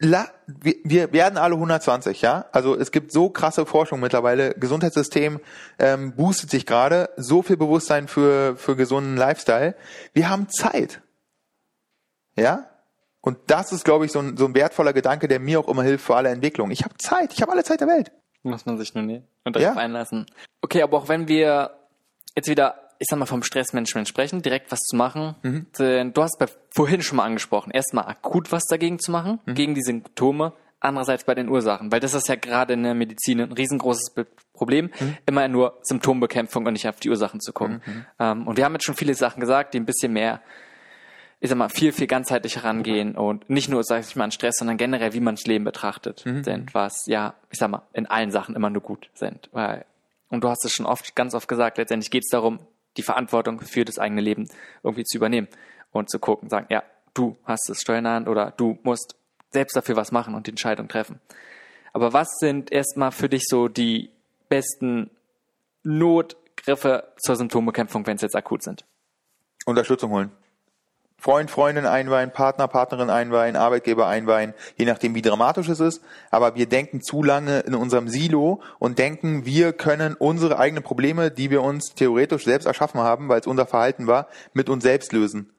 La, 0.00 0.28
wir, 0.46 0.74
wir 0.82 1.12
werden 1.12 1.38
alle 1.38 1.54
120, 1.54 2.20
ja. 2.20 2.46
Also 2.52 2.76
es 2.76 2.90
gibt 2.90 3.12
so 3.12 3.30
krasse 3.30 3.64
Forschung 3.64 4.00
mittlerweile. 4.00 4.54
Gesundheitssystem 4.54 5.40
ähm, 5.78 6.16
boostet 6.16 6.50
sich 6.50 6.66
gerade. 6.66 7.10
So 7.16 7.42
viel 7.42 7.56
Bewusstsein 7.56 8.08
für 8.08 8.56
für 8.56 8.76
gesunden 8.76 9.16
Lifestyle. 9.16 9.76
Wir 10.12 10.30
haben 10.30 10.48
Zeit, 10.48 11.00
ja. 12.36 12.70
Und 13.20 13.38
das 13.46 13.72
ist, 13.72 13.84
glaube 13.84 14.04
ich, 14.04 14.12
so 14.12 14.18
ein, 14.18 14.36
so 14.36 14.44
ein 14.44 14.54
wertvoller 14.54 14.92
Gedanke, 14.92 15.28
der 15.28 15.40
mir 15.40 15.60
auch 15.60 15.68
immer 15.68 15.82
hilft 15.82 16.04
für 16.04 16.16
alle 16.16 16.28
Entwicklungen. 16.28 16.72
Ich 16.72 16.84
habe 16.84 16.94
Zeit. 16.98 17.32
Ich 17.32 17.40
habe 17.40 17.52
alle 17.52 17.64
Zeit 17.64 17.80
der 17.80 17.88
Welt. 17.88 18.12
Muss 18.44 18.66
man 18.66 18.78
sich 18.78 18.94
nur 18.94 19.02
nehmen 19.02 19.24
und 19.44 19.56
Ja. 19.56 19.62
darauf 19.62 19.78
einlassen. 19.78 20.26
Okay, 20.62 20.82
aber 20.82 20.98
auch 20.98 21.08
wenn 21.08 21.28
wir 21.28 21.70
jetzt 22.36 22.48
wieder 22.48 22.84
ich 22.98 23.08
sag 23.10 23.18
mal, 23.18 23.26
vom 23.26 23.42
Stressmanagement 23.42 24.08
sprechen, 24.08 24.40
direkt 24.40 24.70
was 24.70 24.78
zu 24.80 24.96
machen. 24.96 25.34
Mhm. 25.42 25.66
Denn 25.78 26.12
du 26.12 26.22
hast 26.22 26.38
bei 26.38 26.46
vorhin 26.70 27.02
schon 27.02 27.16
mal 27.16 27.24
angesprochen, 27.24 27.70
erstmal 27.70 28.06
akut 28.06 28.52
was 28.52 28.64
dagegen 28.66 28.98
zu 28.98 29.10
machen, 29.10 29.40
mhm. 29.44 29.54
gegen 29.54 29.74
die 29.74 29.82
Symptome, 29.82 30.52
andererseits 30.80 31.24
bei 31.24 31.34
den 31.34 31.48
Ursachen, 31.48 31.90
weil 31.90 32.00
das 32.00 32.14
ist 32.14 32.28
ja 32.28 32.36
gerade 32.36 32.74
in 32.74 32.82
der 32.82 32.94
Medizin 32.94 33.40
ein 33.40 33.52
riesengroßes 33.52 34.14
Problem, 34.52 34.90
mhm. 34.98 35.16
immer 35.26 35.48
nur 35.48 35.78
Symptombekämpfung 35.82 36.66
und 36.66 36.74
nicht 36.74 36.88
auf 36.88 37.00
die 37.00 37.10
Ursachen 37.10 37.40
zu 37.40 37.52
gucken. 37.52 37.82
Mhm. 37.84 37.92
mhm. 37.92 38.06
Ähm, 38.18 38.46
und 38.46 38.56
wir 38.56 38.64
haben 38.64 38.74
jetzt 38.74 38.84
schon 38.84 38.94
viele 38.94 39.14
Sachen 39.14 39.40
gesagt, 39.40 39.74
die 39.74 39.80
ein 39.80 39.86
bisschen 39.86 40.12
mehr, 40.12 40.40
ich 41.44 41.50
sag 41.50 41.58
mal, 41.58 41.68
viel, 41.68 41.92
viel 41.92 42.06
ganzheitlicher 42.06 42.64
rangehen 42.64 43.16
und 43.16 43.50
nicht 43.50 43.68
nur, 43.68 43.84
sag 43.84 44.00
ich 44.00 44.16
mal, 44.16 44.24
an 44.24 44.30
Stress, 44.30 44.56
sondern 44.56 44.78
generell, 44.78 45.12
wie 45.12 45.20
man 45.20 45.34
das 45.34 45.44
Leben 45.44 45.66
betrachtet, 45.66 46.24
mhm. 46.24 46.42
sind, 46.42 46.72
was 46.72 47.04
ja, 47.04 47.34
ich 47.50 47.58
sag 47.58 47.68
mal, 47.68 47.82
in 47.92 48.06
allen 48.06 48.30
Sachen 48.30 48.56
immer 48.56 48.70
nur 48.70 48.80
gut 48.80 49.10
sind. 49.12 49.50
Weil, 49.52 49.84
und 50.30 50.42
du 50.42 50.48
hast 50.48 50.64
es 50.64 50.72
schon 50.72 50.86
oft, 50.86 51.14
ganz 51.14 51.34
oft 51.34 51.46
gesagt, 51.46 51.76
letztendlich 51.76 52.10
geht 52.10 52.22
es 52.24 52.30
darum, 52.30 52.60
die 52.96 53.02
Verantwortung 53.02 53.60
für 53.60 53.84
das 53.84 53.98
eigene 53.98 54.22
Leben 54.22 54.48
irgendwie 54.82 55.04
zu 55.04 55.18
übernehmen 55.18 55.46
und 55.92 56.08
zu 56.08 56.18
gucken, 56.18 56.48
sagen, 56.48 56.66
ja, 56.70 56.82
du 57.12 57.36
hast 57.44 57.68
das 57.68 57.82
Steuern 57.82 58.08
Hand 58.08 58.26
oder 58.26 58.54
du 58.56 58.78
musst 58.82 59.14
selbst 59.50 59.76
dafür 59.76 59.96
was 59.96 60.12
machen 60.12 60.34
und 60.34 60.46
die 60.46 60.52
Entscheidung 60.52 60.88
treffen. 60.88 61.20
Aber 61.92 62.14
was 62.14 62.38
sind 62.38 62.72
erstmal 62.72 63.12
für 63.12 63.28
dich 63.28 63.44
so 63.48 63.68
die 63.68 64.08
besten 64.48 65.10
Notgriffe 65.82 67.12
zur 67.18 67.36
Symptombekämpfung, 67.36 68.06
wenn 68.06 68.16
es 68.16 68.22
jetzt 68.22 68.34
akut 68.34 68.62
sind? 68.62 68.86
Unterstützung 69.66 70.10
holen. 70.10 70.30
Freund, 71.18 71.50
Freundin 71.50 71.86
einweihen, 71.86 72.32
Partner, 72.32 72.68
Partnerin 72.68 73.08
einweihen, 73.08 73.56
Arbeitgeber 73.56 74.06
einweihen, 74.06 74.52
je 74.76 74.84
nachdem 74.84 75.14
wie 75.14 75.22
dramatisch 75.22 75.68
es 75.68 75.80
ist. 75.80 76.02
Aber 76.30 76.54
wir 76.54 76.66
denken 76.66 77.00
zu 77.00 77.22
lange 77.22 77.60
in 77.60 77.74
unserem 77.74 78.08
Silo 78.08 78.60
und 78.78 78.98
denken, 78.98 79.46
wir 79.46 79.72
können 79.72 80.14
unsere 80.14 80.58
eigenen 80.58 80.82
Probleme, 80.82 81.30
die 81.30 81.50
wir 81.50 81.62
uns 81.62 81.94
theoretisch 81.94 82.44
selbst 82.44 82.66
erschaffen 82.66 83.00
haben, 83.00 83.28
weil 83.28 83.40
es 83.40 83.46
unser 83.46 83.64
Verhalten 83.64 84.06
war, 84.06 84.28
mit 84.52 84.68
uns 84.68 84.82
selbst 84.82 85.12
lösen. 85.12 85.50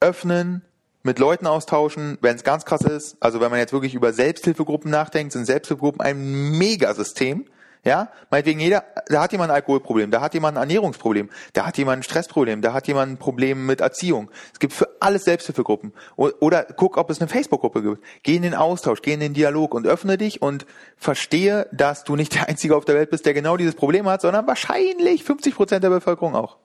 Öffnen, 0.00 0.62
mit 1.02 1.18
Leuten 1.18 1.46
austauschen, 1.46 2.18
wenn 2.20 2.36
es 2.36 2.44
ganz 2.44 2.64
krass 2.64 2.82
ist. 2.82 3.16
Also 3.20 3.40
wenn 3.40 3.50
man 3.50 3.58
jetzt 3.58 3.72
wirklich 3.72 3.94
über 3.94 4.12
Selbsthilfegruppen 4.12 4.90
nachdenkt, 4.90 5.32
sind 5.32 5.46
Selbsthilfegruppen 5.46 6.00
ein 6.00 6.58
Megasystem. 6.58 7.46
Ja, 7.82 8.10
meinetwegen 8.30 8.60
jeder, 8.60 8.84
da 9.06 9.22
hat 9.22 9.32
jemand 9.32 9.50
ein 9.50 9.54
Alkoholproblem, 9.54 10.10
da 10.10 10.20
hat 10.20 10.34
jemand 10.34 10.58
ein 10.58 10.60
Ernährungsproblem, 10.60 11.30
da 11.54 11.64
hat 11.64 11.78
jemand 11.78 12.00
ein 12.00 12.02
Stressproblem, 12.02 12.60
da 12.60 12.74
hat 12.74 12.86
jemand 12.88 13.12
ein 13.12 13.16
Problem 13.16 13.64
mit 13.64 13.80
Erziehung. 13.80 14.30
Es 14.52 14.58
gibt 14.58 14.74
für 14.74 14.88
alles 15.00 15.24
Selbsthilfegruppen. 15.24 15.94
Oder 16.16 16.64
guck, 16.64 16.98
ob 16.98 17.08
es 17.08 17.20
eine 17.20 17.28
Facebook-Gruppe 17.28 17.82
gibt. 17.82 18.04
Geh 18.22 18.36
in 18.36 18.42
den 18.42 18.54
Austausch, 18.54 19.00
geh 19.00 19.14
in 19.14 19.20
den 19.20 19.32
Dialog 19.32 19.72
und 19.72 19.86
öffne 19.86 20.18
dich 20.18 20.42
und 20.42 20.66
verstehe, 20.98 21.68
dass 21.72 22.04
du 22.04 22.16
nicht 22.16 22.34
der 22.34 22.50
Einzige 22.50 22.76
auf 22.76 22.84
der 22.84 22.96
Welt 22.96 23.08
bist, 23.08 23.24
der 23.24 23.32
genau 23.32 23.56
dieses 23.56 23.74
Problem 23.74 24.06
hat, 24.06 24.20
sondern 24.20 24.46
wahrscheinlich 24.46 25.24
50 25.24 25.54
Prozent 25.54 25.82
der 25.82 25.88
Bevölkerung 25.88 26.34
auch. 26.34 26.58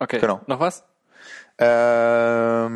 Okay. 0.00 0.18
Genau. 0.18 0.40
Noch 0.48 0.58
was? 0.58 0.82
Ähm, 1.58 2.72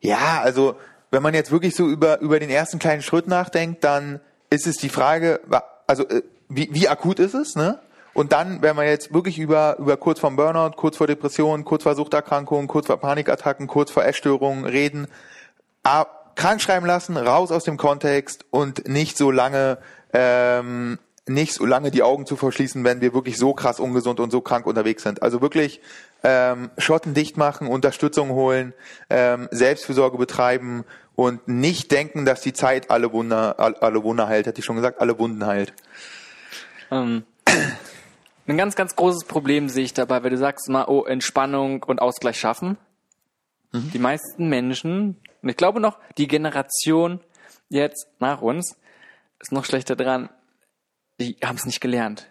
ja, 0.00 0.42
also 0.42 0.76
wenn 1.10 1.22
man 1.22 1.32
jetzt 1.32 1.50
wirklich 1.50 1.74
so 1.74 1.88
über, 1.88 2.20
über 2.20 2.38
den 2.38 2.50
ersten 2.50 2.78
kleinen 2.78 3.00
Schritt 3.00 3.26
nachdenkt, 3.26 3.82
dann 3.84 4.20
ist 4.50 4.66
es 4.66 4.76
die 4.76 4.88
Frage, 4.88 5.40
also 5.86 6.06
äh, 6.08 6.22
wie, 6.48 6.68
wie 6.72 6.88
akut 6.88 7.18
ist 7.18 7.34
es, 7.34 7.54
ne? 7.54 7.78
Und 8.12 8.32
dann, 8.32 8.62
wenn 8.62 8.76
man 8.76 8.86
jetzt 8.86 9.12
wirklich 9.12 9.40
über, 9.40 9.76
über 9.78 9.96
kurz 9.96 10.20
vor 10.20 10.30
Burnout, 10.30 10.76
kurz 10.76 10.96
vor 10.96 11.08
Depression, 11.08 11.64
kurz 11.64 11.82
vor 11.82 11.96
Suchterkrankungen, 11.96 12.68
kurz 12.68 12.86
vor 12.86 12.96
Panikattacken, 12.98 13.66
kurz 13.66 13.90
vor 13.90 14.04
Essstörungen 14.04 14.64
reden, 14.64 15.08
krank 15.82 16.62
schreiben 16.62 16.86
lassen, 16.86 17.16
raus 17.16 17.50
aus 17.50 17.64
dem 17.64 17.76
Kontext 17.76 18.44
und 18.50 18.86
nicht 18.86 19.16
so 19.16 19.32
lange 19.32 19.78
ähm, 20.12 20.98
nicht 21.26 21.54
so 21.54 21.64
lange 21.64 21.90
die 21.90 22.02
Augen 22.02 22.26
zu 22.26 22.36
verschließen, 22.36 22.84
wenn 22.84 23.00
wir 23.00 23.14
wirklich 23.14 23.38
so 23.38 23.54
krass 23.54 23.80
ungesund 23.80 24.20
und 24.20 24.30
so 24.30 24.40
krank 24.40 24.66
unterwegs 24.66 25.02
sind. 25.02 25.22
Also 25.22 25.40
wirklich 25.40 25.80
ähm, 26.24 26.70
Schotten 26.78 27.14
dicht 27.14 27.36
machen, 27.36 27.68
Unterstützung 27.68 28.30
holen, 28.30 28.72
ähm, 29.10 29.48
Selbstfürsorge 29.50 30.16
betreiben 30.18 30.84
und 31.14 31.46
nicht 31.46 31.92
denken, 31.92 32.24
dass 32.24 32.40
die 32.40 32.52
Zeit 32.52 32.90
alle 32.90 33.12
Wunder, 33.12 33.60
alle 33.60 34.02
Wunder 34.02 34.26
heilt, 34.26 34.46
hätte 34.46 34.58
ich 34.58 34.64
schon 34.64 34.76
gesagt, 34.76 35.00
alle 35.00 35.18
Wunden 35.18 35.46
heilt. 35.46 35.74
Ähm, 36.90 37.24
ein 38.46 38.56
ganz, 38.56 38.74
ganz 38.74 38.96
großes 38.96 39.24
Problem 39.24 39.68
sehe 39.68 39.84
ich 39.84 39.94
dabei, 39.94 40.22
weil 40.22 40.30
du 40.30 40.38
sagst 40.38 40.68
mal, 40.68 40.86
oh, 40.86 41.04
Entspannung 41.04 41.82
und 41.82 42.00
Ausgleich 42.00 42.38
schaffen. 42.38 42.78
Mhm. 43.72 43.90
Die 43.92 43.98
meisten 43.98 44.48
Menschen, 44.48 45.16
und 45.42 45.48
ich 45.48 45.56
glaube 45.56 45.80
noch, 45.80 45.98
die 46.18 46.26
Generation 46.26 47.20
jetzt 47.68 48.08
nach 48.18 48.40
uns, 48.40 48.76
ist 49.40 49.52
noch 49.52 49.64
schlechter 49.64 49.94
dran, 49.94 50.30
die 51.20 51.36
haben 51.44 51.56
es 51.56 51.66
nicht 51.66 51.80
gelernt. 51.80 52.28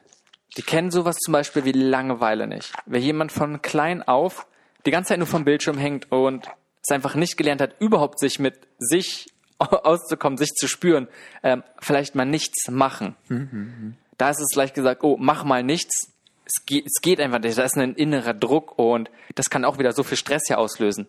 Die 0.57 0.61
kennen 0.61 0.91
sowas 0.91 1.17
zum 1.17 1.31
Beispiel 1.31 1.65
wie 1.65 1.71
Langeweile 1.71 2.47
nicht. 2.47 2.73
Wer 2.85 2.99
jemand 2.99 3.31
von 3.31 3.61
klein 3.61 4.03
auf 4.03 4.47
die 4.85 4.91
ganze 4.91 5.09
Zeit 5.09 5.17
nur 5.17 5.27
vom 5.27 5.45
Bildschirm 5.45 5.77
hängt 5.77 6.11
und 6.11 6.47
es 6.83 6.91
einfach 6.91 7.15
nicht 7.15 7.37
gelernt 7.37 7.61
hat, 7.61 7.75
überhaupt 7.79 8.19
sich 8.19 8.39
mit 8.39 8.67
sich 8.77 9.27
auszukommen, 9.57 10.37
sich 10.37 10.51
zu 10.51 10.67
spüren, 10.67 11.07
ähm, 11.41 11.63
vielleicht 11.79 12.15
mal 12.15 12.25
nichts 12.25 12.69
machen. 12.69 13.15
Mhm. 13.29 13.95
Da 14.17 14.29
ist 14.29 14.41
es 14.41 14.55
leicht 14.55 14.75
gesagt, 14.75 15.03
oh, 15.03 15.17
mach 15.19 15.43
mal 15.43 15.63
nichts. 15.63 16.11
Es 16.45 16.65
geht, 16.65 16.85
es 16.85 17.01
geht 17.01 17.19
einfach 17.19 17.39
nicht. 17.39 17.57
Da 17.57 17.63
ist 17.63 17.77
ein 17.77 17.95
innerer 17.95 18.33
Druck 18.33 18.77
und 18.77 19.09
das 19.35 19.49
kann 19.49 19.65
auch 19.65 19.79
wieder 19.79 19.93
so 19.93 20.03
viel 20.03 20.17
Stress 20.17 20.43
hier 20.47 20.59
auslösen. 20.59 21.07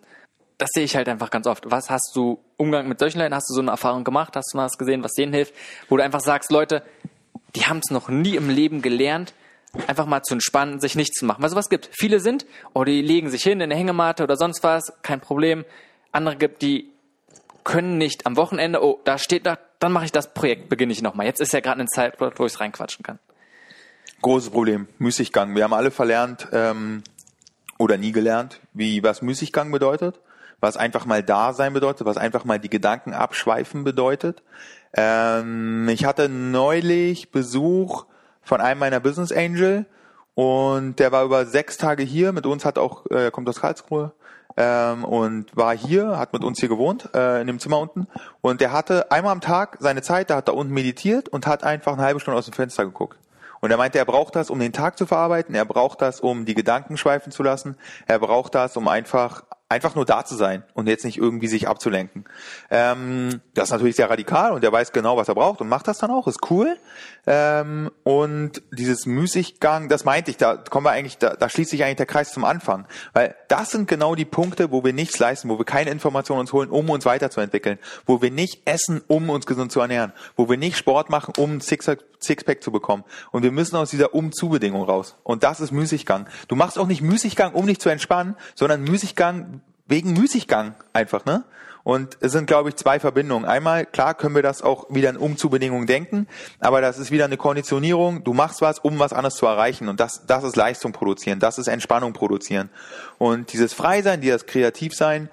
Das 0.59 0.71
sehe 0.73 0.85
ich 0.85 0.95
halt 0.95 1.09
einfach 1.09 1.31
ganz 1.31 1.49
oft. 1.49 1.69
Was 1.69 1.91
hast 1.91 2.13
du 2.15 2.39
Umgang 2.57 2.87
mit 2.87 3.01
solchen 3.01 3.19
Leuten? 3.19 3.35
Hast 3.35 3.51
du 3.51 3.55
so 3.55 3.61
eine 3.61 3.73
Erfahrung 3.73 4.05
gemacht? 4.05 4.37
Hast 4.37 4.53
du 4.53 4.57
mal 4.57 4.67
was 4.67 4.79
gesehen, 4.79 5.03
was 5.03 5.13
denen 5.13 5.33
hilft? 5.33 5.53
Wo 5.89 5.97
du 5.97 6.05
einfach 6.05 6.21
sagst, 6.21 6.53
Leute, 6.53 6.85
die 7.57 7.67
haben 7.67 7.79
es 7.79 7.91
noch 7.91 8.09
nie 8.09 8.37
im 8.37 8.51
Leben 8.51 8.83
gelernt, 8.83 9.35
einfach 9.87 10.07
mal 10.07 10.23
zu 10.23 10.35
entspannen, 10.35 10.81
sich 10.81 10.95
nichts 10.95 11.19
zu 11.19 11.25
machen. 11.25 11.43
Weil 11.43 11.51
sowas 11.51 11.69
gibt. 11.69 11.91
Viele 11.93 12.21
sind, 12.21 12.47
oh, 12.73 12.85
die 12.85 13.03
legen 13.03 13.31
sich 13.31 13.43
hin 13.43 13.61
in 13.61 13.63
eine 13.63 13.77
Hängematte 13.77 14.23
oder 14.23 14.37
sonst 14.37 14.63
was, 14.63 14.93
kein 15.03 15.21
Problem. 15.21 15.65
Andere 16.13 16.37
gibt, 16.37 16.63
die 16.63 16.91
können 17.65 17.99
nicht 17.99 18.27
am 18.27 18.37
Wochenende, 18.37 18.83
oh, 18.83 19.01
da 19.05 19.19
steht 19.19 19.47
da, 19.47 19.59
dann 19.79 19.93
mache 19.93 20.05
ich 20.05 20.13
das 20.13 20.35
Projekt, 20.35 20.69
beginne 20.69 20.93
ich 20.93 21.03
nochmal. 21.03 21.27
Jetzt 21.27 21.41
ist 21.41 21.53
ja 21.53 21.61
gerade 21.61 21.81
eine 21.81 21.89
Zeit, 21.89 22.21
wo 22.21 22.45
ich 22.45 22.53
es 22.53 22.61
reinquatschen 22.61 23.03
kann. 23.03 23.19
Großes 24.23 24.51
Problem, 24.51 24.87
Müßiggang. 24.99 25.55
Wir 25.55 25.65
haben 25.65 25.73
alle 25.73 25.91
verlernt 25.91 26.49
ähm, 26.53 27.03
oder 27.79 27.97
nie 27.97 28.13
gelernt, 28.13 28.61
wie 28.73 29.03
was 29.03 29.23
Müßiggang 29.23 29.71
bedeutet, 29.71 30.21
was 30.65 30.77
einfach 30.79 31.05
mal 31.05 31.23
da 31.23 31.53
sein 31.53 31.75
bedeutet, 31.75 32.07
was 32.07 32.17
einfach 32.17 32.45
mal 32.45 32.59
die 32.59 32.71
Gedanken 32.71 33.13
abschweifen 33.13 33.85
bedeutet. 33.85 34.43
Ähm, 34.95 35.89
ich 35.91 36.07
hatte 36.07 36.29
neulich 36.29 37.31
Besuch 37.31 38.07
von 38.43 38.61
einem 38.61 38.81
meiner 38.81 38.99
Business 38.99 39.31
Angel 39.31 39.85
und 40.35 40.99
der 40.99 41.13
war 41.13 41.25
über 41.25 41.45
sechs 41.45 41.77
Tage 41.77 42.03
hier. 42.03 42.33
Mit 42.33 42.47
uns 42.47 42.65
hat 42.65 42.79
auch, 42.79 43.05
äh, 43.11 43.31
kommt 43.31 43.49
aus 43.49 43.61
Karlsruhe 43.61 44.13
ähm, 44.57 45.05
und 45.05 45.55
war 45.55 45.77
hier, 45.77 46.19
hat 46.19 46.33
mit 46.33 46.43
uns 46.43 46.61
hier 46.61 46.71
gewohnt, 46.71 47.11
äh, 47.15 47.43
in 47.43 47.47
dem 47.47 47.59
Zimmer 47.59 47.79
unten. 47.79 48.07
Und 48.41 48.63
der 48.63 48.73
hatte 48.73 49.11
einmal 49.11 49.33
am 49.33 49.43
Tag 49.43 49.77
seine 49.81 50.01
Zeit, 50.01 50.31
da 50.31 50.37
hat 50.37 50.49
da 50.49 50.53
unten 50.53 50.73
meditiert 50.73 51.29
und 51.29 51.47
hat 51.47 51.63
einfach 51.63 51.93
eine 51.93 52.03
halbe 52.03 52.21
Stunde 52.21 52.39
aus 52.39 52.47
dem 52.47 52.55
Fenster 52.55 52.87
geguckt. 52.87 53.19
Und 53.61 53.71
er 53.71 53.77
meinte, 53.77 53.99
er 53.99 54.05
braucht 54.05 54.35
das, 54.35 54.49
um 54.51 54.59
den 54.59 54.73
Tag 54.73 54.97
zu 54.97 55.07
verarbeiten, 55.07 55.55
er 55.55 55.65
braucht 55.65 56.03
das, 56.03 56.21
um 56.21 56.45
die 56.45 56.55
Gedanken 56.55 56.97
schweifen 56.97 57.33
zu 57.33 57.43
lassen, 57.43 57.77
er 58.07 58.19
braucht 58.19 58.55
das, 58.55 58.77
um 58.77 58.89
einfach 58.89 59.43
einfach 59.75 59.95
nur 59.97 60.05
da 60.05 60.25
zu 60.25 60.37
sein 60.37 60.63
und 60.75 60.89
jetzt 60.89 61.05
nicht 61.05 61.19
irgendwie 61.19 61.49
sich 61.49 61.69
abzulenken. 61.69 62.25
Ähm, 62.71 63.41
das 63.55 63.65
ist 63.65 63.73
natürlich 63.73 63.97
sehr 63.97 64.09
radikal 64.09 64.53
und 64.53 64.63
er 64.63 64.73
weiß 64.73 64.93
genau, 64.93 65.17
was 65.17 65.29
er 65.29 65.35
braucht 65.35 65.61
und 65.61 65.69
macht 65.69 65.89
das 65.89 65.99
dann 65.99 66.11
auch, 66.11 66.29
ist 66.29 66.51
cool. 66.51 66.77
Ähm, 67.27 67.91
und 68.03 68.63
dieses 68.71 69.07
Müßiggang, 69.07 69.89
das 69.89 70.05
meinte 70.05 70.31
ich, 70.31 70.37
da 70.37 70.57
kommen 70.57 70.87
wir 70.87 70.91
eigentlich, 70.91 71.19
da, 71.19 71.35
da 71.35 71.49
schließt 71.49 71.71
sich 71.71 71.85
eigentlich 71.85 71.97
der 71.97 72.07
Kreis 72.07 72.33
zum 72.33 72.45
Anfang. 72.45 72.87
Weil 73.13 73.35
das 73.49 73.71
sind 73.71 73.89
genau 73.89 74.15
die 74.15 74.25
Punkte, 74.25 74.71
wo 74.71 74.85
wir 74.85 74.93
nichts 74.93 75.19
leisten, 75.19 75.49
wo 75.49 75.59
wir 75.59 75.65
keine 75.65 75.91
Informationen 75.91 76.41
uns 76.41 76.53
holen, 76.53 76.71
um 76.71 76.91
uns 76.91 77.07
weiterzuentwickeln, 77.07 77.79
wo 78.07 78.21
wir 78.21 78.31
nicht 78.31 78.63
essen, 78.67 79.03
um 79.07 79.31
uns 79.31 79.47
gesund 79.47 79.73
zu 79.73 79.81
ernähren, 79.81 80.13
wo 80.37 80.49
wir 80.49 80.57
nicht 80.57 80.77
Sport 80.77 81.11
machen, 81.11 81.33
um 81.39 81.57
ein 81.57 81.61
Sixpack 81.61 82.63
zu 82.63 82.71
bekommen. 82.71 83.05
Und 83.31 83.43
wir 83.43 83.53
müssen 83.53 83.77
aus 83.77 83.91
dieser 83.91 84.15
Um-Zu-Bedingung 84.15 84.83
raus. 84.83 85.17
Und 85.23 85.43
das 85.43 85.61
ist 85.61 85.73
Müßiggang. 85.73 86.27
Du 86.49 86.57
machst 86.57 86.79
auch 86.79 86.87
nicht 86.87 87.03
Müßiggang, 87.03 87.53
um 87.55 87.67
dich 87.67 87.81
zu 87.81 87.89
entspannen, 87.89 88.37
sondern 88.55 88.83
Müßiggang 88.83 89.61
wegen 89.87 90.13
Müßiggang 90.15 90.75
einfach, 90.93 91.25
ne? 91.25 91.45
Und 91.85 92.17
es 92.21 92.33
sind, 92.33 92.47
glaube 92.47 92.71
ich, 92.71 92.77
zwei 92.77 92.99
Verbindungen. 92.99 93.45
Einmal, 93.45 93.85
klar 93.85 94.15
können 94.15 94.35
wir 94.35 94.43
das 94.43 94.63
auch 94.63 94.87
wieder 94.89 95.11
in 95.11 95.19
Umzubedingungen 95.19 95.87
denken, 95.87 96.27
aber 96.59 96.81
das 96.81 96.99
ist 96.99 97.11
wieder 97.11 97.27
eine 97.27 97.37
Konditionierung. 97.37 98.25
Du 98.25 98.33
machst 98.33 98.63
was, 98.63 98.79
um 98.79 98.99
was 98.99 99.13
anderes 99.13 99.35
zu 99.35 99.45
erreichen. 99.45 99.89
Und 99.89 100.01
das, 100.01 100.25
das 100.27 100.45
ist 100.45 100.57
Leistung 100.57 100.93
produzieren, 100.93 101.41
das 101.41 101.59
ist 101.59 101.69
Entspannung 101.69 102.15
produzieren. 102.15 102.71
Und 103.19 103.53
dieses 103.53 103.75
Freisein, 103.75 104.23
dieses 104.23 104.47
Kreativsein, 104.47 105.29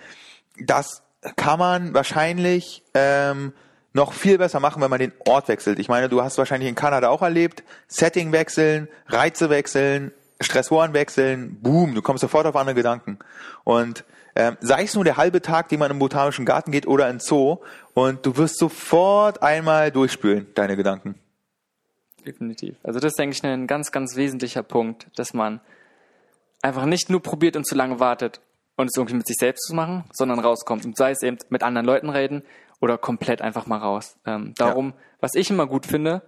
das 0.60 1.04
kann 1.38 1.58
man 1.58 1.94
wahrscheinlich 1.94 2.84
ähm, 2.94 3.54
noch 3.94 4.12
viel 4.12 4.38
besser 4.38 4.60
machen, 4.60 4.82
wenn 4.82 4.90
man 4.90 5.00
den 5.00 5.14
Ort 5.28 5.48
wechselt. 5.48 5.80
Ich 5.80 5.88
meine, 5.88 6.10
du 6.10 6.22
hast 6.22 6.38
wahrscheinlich 6.38 6.70
in 6.70 6.76
Kanada 6.76 7.10
auch 7.10 7.22
erlebt, 7.22 7.64
Setting 7.88 8.34
wechseln, 8.34 8.90
Reize 9.08 9.50
wechseln, 9.50 10.12
Stressoren 10.42 10.94
wechseln, 10.94 11.60
boom, 11.62 11.94
du 11.94 12.02
kommst 12.02 12.22
sofort 12.22 12.46
auf 12.46 12.56
andere 12.56 12.76
Gedanken. 12.76 13.20
Und 13.64 14.04
ähm, 14.36 14.58
sei 14.62 14.84
es 14.84 14.96
nur 14.96 15.04
der 15.04 15.18
halbe 15.18 15.42
Tag, 15.42 15.70
den 15.70 15.80
man 15.80 15.92
im 15.92 16.00
botanischen 16.00 16.46
Garten 16.46 16.72
geht 16.72 16.88
oder 16.88 17.10
in 17.10 17.20
Zoo 17.20 17.58
und 17.94 18.26
du 18.26 18.38
wirst 18.38 18.58
sofort 18.58 19.42
einmal 19.44 19.92
durchspülen, 19.92 20.48
deine 20.56 20.76
Gedanken. 20.76 21.16
Definitiv. 22.26 22.76
Also 22.84 23.00
das 23.00 23.14
ist, 23.14 23.20
denke 23.20 23.36
ich, 23.36 23.44
ein 23.44 23.68
ganz, 23.68 23.92
ganz 23.92 24.16
wesentlicher 24.16 24.64
Punkt, 24.64 25.08
dass 25.16 25.34
man 25.34 25.60
einfach 26.62 26.86
nicht 26.86 27.10
nur 27.10 27.22
probiert 27.22 27.56
und 27.56 27.66
zu 27.66 27.76
lange 27.76 28.00
wartet 28.00 28.42
und 28.76 28.88
es 28.88 28.98
irgendwie 28.98 29.16
mit 29.16 29.28
sich 29.28 29.38
selbst 29.38 29.68
zu 29.68 29.74
machen, 29.74 30.04
sondern 30.14 30.40
rauskommt. 30.40 30.86
Und 30.86 30.98
sei 30.98 31.12
es 31.12 31.24
eben 31.24 31.38
mit 31.50 31.64
anderen 31.64 31.86
Leuten 31.86 32.10
reden 32.10 32.44
oder 32.80 32.98
komplett 32.98 33.42
einfach 33.42 33.66
mal 33.68 33.78
raus. 33.78 34.18
Ähm, 34.26 34.54
darum, 34.56 34.90
ja. 34.90 34.94
was 35.20 35.34
ich 35.36 35.50
immer 35.50 35.68
gut 35.68 35.86
finde, 35.86 36.22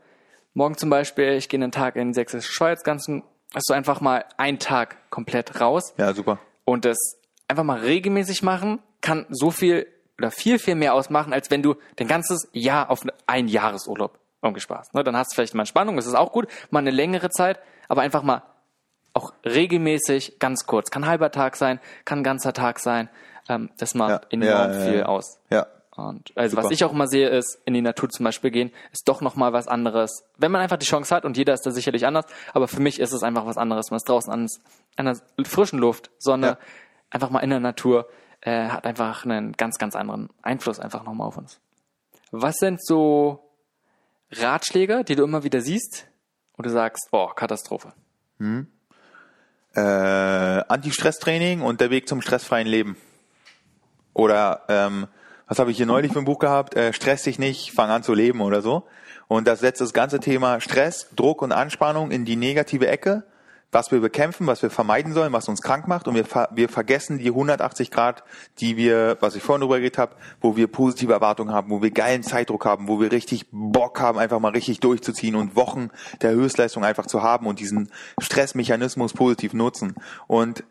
morgen 0.54 0.78
zum 0.78 0.90
Beispiel, 0.90 1.34
ich 1.34 1.50
gehe 1.50 1.60
einen 1.60 1.72
Tag 1.72 1.96
in 1.96 2.14
Sächsische 2.14 2.52
Schweiz, 2.52 2.84
ganzen, 2.84 3.24
hast 3.54 3.70
du 3.70 3.74
einfach 3.74 4.02
mal 4.02 4.26
einen 4.38 4.60
Tag 4.60 5.10
komplett 5.10 5.60
raus. 5.62 5.94
Ja, 5.98 6.14
super. 6.14 6.40
Und 6.66 6.86
das 6.86 6.98
einfach 7.48 7.64
mal 7.64 7.80
regelmäßig 7.80 8.44
machen, 8.44 8.80
kann 9.02 9.26
so 9.30 9.52
viel 9.52 9.88
oder 10.18 10.32
viel, 10.32 10.60
viel 10.60 10.76
mehr 10.76 10.94
ausmachen, 10.94 11.34
als 11.34 11.50
wenn 11.52 11.64
du 11.64 11.76
dein 11.96 12.08
ganzes 12.08 12.48
Jahr 12.54 12.90
auf 12.90 13.02
einen 13.26 13.48
Jahresurlaub 13.48 14.20
irgendwie 14.42 14.62
Spaß. 14.62 14.94
Ne? 14.94 15.04
Dann 15.04 15.16
hast 15.18 15.32
du 15.32 15.36
vielleicht 15.36 15.56
mal 15.56 15.64
Entspannung, 15.64 15.96
das 15.96 16.06
ist 16.06 16.16
auch 16.16 16.32
gut, 16.32 16.48
mal 16.70 16.80
eine 16.80 16.92
längere 16.92 17.30
Zeit, 17.30 17.60
aber 17.88 18.02
einfach 18.02 18.24
mal 18.24 18.44
auch 19.14 19.34
regelmäßig, 19.46 20.40
ganz 20.40 20.66
kurz. 20.66 20.90
Kann 20.90 21.06
halber 21.06 21.32
Tag 21.32 21.56
sein, 21.56 21.80
kann 22.06 22.20
ein 22.20 22.24
ganzer 22.24 22.54
Tag 22.54 22.80
sein. 22.80 23.10
Ähm, 23.48 23.70
das 23.78 23.94
macht 23.94 24.26
ja, 24.26 24.30
enorm 24.32 24.72
ja, 24.72 24.74
ja, 24.74 24.92
viel 24.92 25.04
aus. 25.04 25.40
Ja. 25.50 25.68
Und 25.96 26.32
also 26.36 26.58
was 26.58 26.72
ich 26.72 26.84
auch 26.84 26.92
immer 26.92 27.08
sehe, 27.08 27.30
ist 27.30 27.60
in 27.66 27.76
die 27.76 27.82
Natur 27.82 28.10
zum 28.10 28.24
Beispiel 28.24 28.50
gehen, 28.50 28.72
ist 28.92 29.08
doch 29.08 29.22
noch 29.22 29.36
mal 29.36 29.54
was 29.54 29.68
anderes. 29.68 30.24
Wenn 30.38 30.52
man 30.52 30.62
einfach 30.62 30.78
die 30.78 30.88
Chance 30.88 31.16
hat 31.16 31.24
und 31.24 31.38
jeder 31.38 31.54
ist 31.54 31.68
da 31.68 31.72
sicherlich 31.72 32.08
anders, 32.08 32.26
aber 32.52 32.68
für 32.68 32.82
mich 32.82 33.00
ist 33.00 33.14
es 33.14 33.22
einfach 33.22 33.46
was 33.46 33.58
anderes. 33.58 33.92
Man 33.92 33.98
ist 33.98 34.10
draußen 34.10 34.34
an, 34.34 34.48
an 34.96 35.06
der 35.06 35.46
frischen 35.46 35.78
Luft, 35.78 36.10
Sonne, 36.18 36.58
einfach 37.14 37.30
mal 37.30 37.40
in 37.40 37.50
der 37.50 37.60
Natur, 37.60 38.10
äh, 38.42 38.68
hat 38.68 38.86
einfach 38.86 39.24
einen 39.24 39.54
ganz, 39.54 39.78
ganz 39.78 39.96
anderen 39.96 40.30
Einfluss 40.42 40.80
einfach 40.80 41.04
nochmal 41.04 41.28
auf 41.28 41.38
uns. 41.38 41.60
Was 42.32 42.58
sind 42.58 42.84
so 42.84 43.50
Ratschläge, 44.32 45.04
die 45.04 45.16
du 45.16 45.24
immer 45.24 45.44
wieder 45.44 45.62
siehst 45.62 46.08
und 46.58 46.66
du 46.66 46.70
sagst, 46.70 47.08
oh, 47.12 47.28
Katastrophe? 47.28 47.94
Hm 48.40 48.68
äh, 49.76 49.80
Anti-Stress-Training 49.80 51.62
und 51.62 51.82
der 51.82 51.90
Weg 51.90 52.08
zum 52.08 52.22
stressfreien 52.22 52.68
Leben. 52.68 52.98
Oder 54.14 54.64
ähm, 54.70 55.08
was 55.48 55.60
habe 55.60 55.72
ich 55.72 55.78
hier 55.78 55.86
neulich 55.86 56.14
für 56.14 56.20
ein 56.20 56.26
Buch 56.26 56.40
gehabt? 56.40 56.76
Äh, 56.76 56.94
Stress 56.94 57.24
dich 57.24 57.40
nicht, 57.40 57.72
fang 57.72 57.90
an 57.90 58.04
zu 58.04 58.14
leben 58.14 58.42
oder 58.42 58.62
so. 58.62 58.84
Und 59.28 59.48
das 59.48 59.62
setzt 59.62 59.82
das 59.82 59.94
ganze 59.94 60.20
Thema 60.20 60.62
Stress, 60.62 61.10
Druck 61.16 61.42
und 61.42 61.52
Anspannung 61.52 62.12
in 62.12 62.26
die 62.26 62.36
negative 62.36 62.88
Ecke 62.88 63.24
was 63.74 63.92
wir 63.92 64.00
bekämpfen, 64.00 64.48
was 64.48 64.62
wir 64.62 64.70
vermeiden 64.70 65.14
sollen, 65.14 65.34
was 65.34 65.50
uns 65.50 65.62
krank 65.62 65.88
macht 65.88 66.08
und 66.08 66.16
wir, 66.16 66.26
wir 66.52 66.70
vergessen 66.70 67.18
die 67.18 67.30
180 67.30 67.92
Grad, 67.92 68.24
die 68.60 68.78
wir, 68.78 69.18
was 69.20 69.36
ich 69.36 69.44
vorhin 69.44 69.62
drüber 69.62 69.78
geredet 69.78 69.98
habe, 69.98 70.16
wo 70.42 70.56
wir 70.56 70.68
positive 70.68 71.14
Erwartungen 71.14 71.54
haben, 71.54 71.70
wo 71.70 71.82
wir 71.82 71.92
geilen 71.92 72.24
Zeitdruck 72.24 72.66
haben, 72.66 72.88
wo 72.88 73.00
wir 73.00 73.12
richtig 73.12 73.46
Bock 73.52 74.00
haben, 74.00 74.20
einfach 74.20 74.40
mal 74.40 74.52
richtig 74.52 74.80
durchzuziehen 74.80 75.36
und 75.36 75.56
Wochen 75.56 75.90
der 76.22 76.32
Höchstleistung 76.32 76.84
einfach 76.84 77.08
zu 77.08 77.24
haben 77.24 77.48
und 77.48 77.60
diesen 77.60 77.90
Stressmechanismus 78.20 79.14
positiv 79.14 79.54
nutzen. 79.54 79.96
Und 80.28 80.64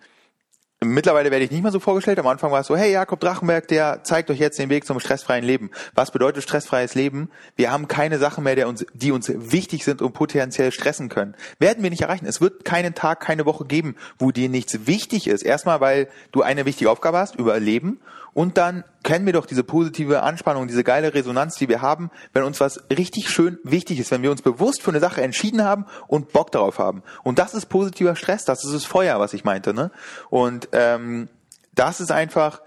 Mittlerweile 0.84 1.30
werde 1.30 1.44
ich 1.44 1.52
nicht 1.52 1.62
mehr 1.62 1.70
so 1.70 1.78
vorgestellt. 1.78 2.18
Am 2.18 2.26
Anfang 2.26 2.50
war 2.50 2.60
es 2.60 2.66
so, 2.66 2.76
hey, 2.76 2.90
Jakob 2.90 3.20
Drachenberg, 3.20 3.68
der 3.68 4.02
zeigt 4.02 4.30
euch 4.30 4.40
jetzt 4.40 4.58
den 4.58 4.68
Weg 4.68 4.84
zum 4.84 4.98
stressfreien 4.98 5.44
Leben. 5.44 5.70
Was 5.94 6.10
bedeutet 6.10 6.42
stressfreies 6.42 6.96
Leben? 6.96 7.30
Wir 7.54 7.70
haben 7.70 7.86
keine 7.86 8.18
Sachen 8.18 8.42
mehr, 8.42 8.66
uns, 8.66 8.84
die 8.92 9.12
uns 9.12 9.30
wichtig 9.32 9.84
sind 9.84 10.02
und 10.02 10.12
potenziell 10.12 10.72
stressen 10.72 11.08
können. 11.08 11.36
Werden 11.60 11.84
wir 11.84 11.90
nicht 11.90 12.02
erreichen. 12.02 12.26
Es 12.26 12.40
wird 12.40 12.64
keinen 12.64 12.94
Tag, 12.94 13.20
keine 13.20 13.46
Woche 13.46 13.64
geben, 13.64 13.94
wo 14.18 14.32
dir 14.32 14.48
nichts 14.48 14.86
wichtig 14.86 15.28
ist. 15.28 15.42
Erstmal, 15.42 15.80
weil 15.80 16.08
du 16.32 16.42
eine 16.42 16.64
wichtige 16.64 16.90
Aufgabe 16.90 17.18
hast, 17.18 17.36
überleben 17.36 18.00
und 18.34 18.56
dann 18.56 18.84
kennen 19.02 19.26
wir 19.26 19.32
doch 19.32 19.46
diese 19.46 19.64
positive 19.64 20.22
Anspannung, 20.22 20.66
diese 20.66 20.84
geile 20.84 21.12
Resonanz, 21.14 21.56
die 21.56 21.68
wir 21.68 21.82
haben, 21.82 22.10
wenn 22.32 22.44
uns 22.44 22.60
was 22.60 22.82
richtig 22.90 23.28
schön 23.28 23.58
wichtig 23.64 24.00
ist, 24.00 24.10
wenn 24.10 24.22
wir 24.22 24.30
uns 24.30 24.42
bewusst 24.42 24.82
für 24.82 24.90
eine 24.90 25.00
Sache 25.00 25.22
entschieden 25.22 25.64
haben 25.64 25.86
und 26.06 26.32
Bock 26.32 26.50
darauf 26.50 26.78
haben. 26.78 27.02
Und 27.22 27.38
das 27.38 27.54
ist 27.54 27.66
positiver 27.66 28.16
Stress, 28.16 28.44
das 28.44 28.64
ist 28.64 28.74
das 28.74 28.84
Feuer, 28.84 29.20
was 29.20 29.34
ich 29.34 29.44
meinte. 29.44 29.74
Ne? 29.74 29.90
Und 30.30 30.68
ähm, 30.72 31.28
das 31.74 32.00
ist 32.00 32.10
einfach 32.10 32.60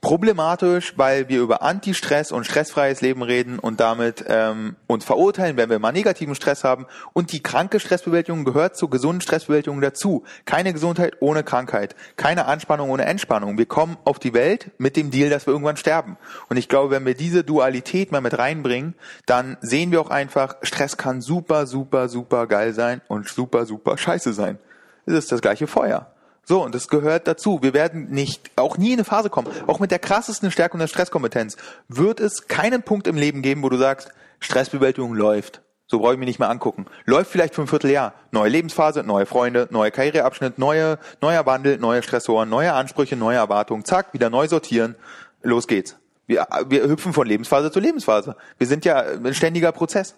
problematisch, 0.00 0.94
weil 0.96 1.28
wir 1.28 1.40
über 1.40 1.62
Anti-Stress 1.62 2.30
und 2.32 2.44
stressfreies 2.44 3.00
Leben 3.00 3.22
reden 3.22 3.58
und 3.58 3.80
damit 3.80 4.24
ähm, 4.28 4.76
uns 4.86 5.04
verurteilen, 5.04 5.56
wenn 5.56 5.70
wir 5.70 5.78
mal 5.78 5.92
negativen 5.92 6.34
Stress 6.34 6.64
haben. 6.64 6.86
Und 7.12 7.32
die 7.32 7.42
kranke 7.42 7.80
Stressbewältigung 7.80 8.44
gehört 8.44 8.76
zur 8.76 8.90
gesunden 8.90 9.20
Stressbewältigung 9.20 9.80
dazu. 9.80 10.24
Keine 10.44 10.72
Gesundheit 10.72 11.16
ohne 11.20 11.42
Krankheit, 11.42 11.96
keine 12.16 12.46
Anspannung 12.46 12.90
ohne 12.90 13.04
Entspannung. 13.04 13.58
Wir 13.58 13.66
kommen 13.66 13.96
auf 14.04 14.18
die 14.18 14.34
Welt 14.34 14.70
mit 14.78 14.96
dem 14.96 15.10
Deal, 15.10 15.30
dass 15.30 15.46
wir 15.46 15.52
irgendwann 15.52 15.76
sterben. 15.76 16.16
Und 16.48 16.56
ich 16.56 16.68
glaube, 16.68 16.90
wenn 16.90 17.04
wir 17.04 17.14
diese 17.14 17.42
Dualität 17.42 18.12
mal 18.12 18.20
mit 18.20 18.38
reinbringen, 18.38 18.94
dann 19.26 19.56
sehen 19.60 19.90
wir 19.90 20.00
auch 20.00 20.10
einfach, 20.10 20.56
Stress 20.62 20.96
kann 20.96 21.20
super, 21.20 21.66
super, 21.66 22.08
super 22.08 22.46
geil 22.46 22.72
sein 22.72 23.00
und 23.08 23.28
super, 23.28 23.66
super 23.66 23.98
scheiße 23.98 24.32
sein. 24.32 24.58
Es 25.06 25.14
ist 25.14 25.32
das 25.32 25.40
gleiche 25.40 25.66
Feuer. 25.66 26.06
So, 26.48 26.64
und 26.64 26.74
das 26.74 26.88
gehört 26.88 27.28
dazu. 27.28 27.58
Wir 27.60 27.74
werden 27.74 28.08
nicht, 28.08 28.52
auch 28.56 28.78
nie 28.78 28.88
in 28.88 28.94
eine 28.94 29.04
Phase 29.04 29.28
kommen, 29.28 29.48
auch 29.66 29.80
mit 29.80 29.90
der 29.90 29.98
krassesten 29.98 30.50
Stärkung 30.50 30.80
der 30.80 30.86
Stresskompetenz, 30.86 31.58
wird 31.88 32.20
es 32.20 32.48
keinen 32.48 32.82
Punkt 32.82 33.06
im 33.06 33.18
Leben 33.18 33.42
geben, 33.42 33.62
wo 33.62 33.68
du 33.68 33.76
sagst, 33.76 34.08
Stressbewältigung 34.40 35.12
läuft. 35.12 35.60
So 35.88 35.98
brauche 35.98 36.14
ich 36.14 36.18
mir 36.18 36.24
nicht 36.24 36.38
mehr 36.38 36.48
angucken. 36.48 36.86
Läuft 37.04 37.30
vielleicht 37.30 37.54
für 37.54 37.60
ein 37.60 37.66
Vierteljahr. 37.66 38.14
Neue 38.30 38.48
Lebensphase, 38.48 39.02
neue 39.02 39.26
Freunde, 39.26 39.68
neuer 39.70 39.90
Karriereabschnitt, 39.90 40.58
neue, 40.58 40.98
neuer 41.20 41.44
Wandel, 41.44 41.76
neue 41.76 42.02
Stressoren, 42.02 42.48
neue 42.48 42.72
Ansprüche, 42.72 43.14
neue 43.14 43.36
Erwartungen. 43.36 43.84
Zack, 43.84 44.14
wieder 44.14 44.30
neu 44.30 44.48
sortieren. 44.48 44.96
Los 45.42 45.66
geht's. 45.66 45.96
Wir, 46.26 46.46
wir 46.68 46.88
hüpfen 46.88 47.12
von 47.12 47.26
Lebensphase 47.26 47.70
zu 47.70 47.78
Lebensphase. 47.78 48.36
Wir 48.56 48.66
sind 48.66 48.86
ja 48.86 49.00
ein 49.00 49.34
ständiger 49.34 49.72
Prozess. 49.72 50.14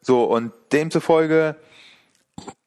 So, 0.00 0.24
und 0.24 0.50
demzufolge, 0.72 1.54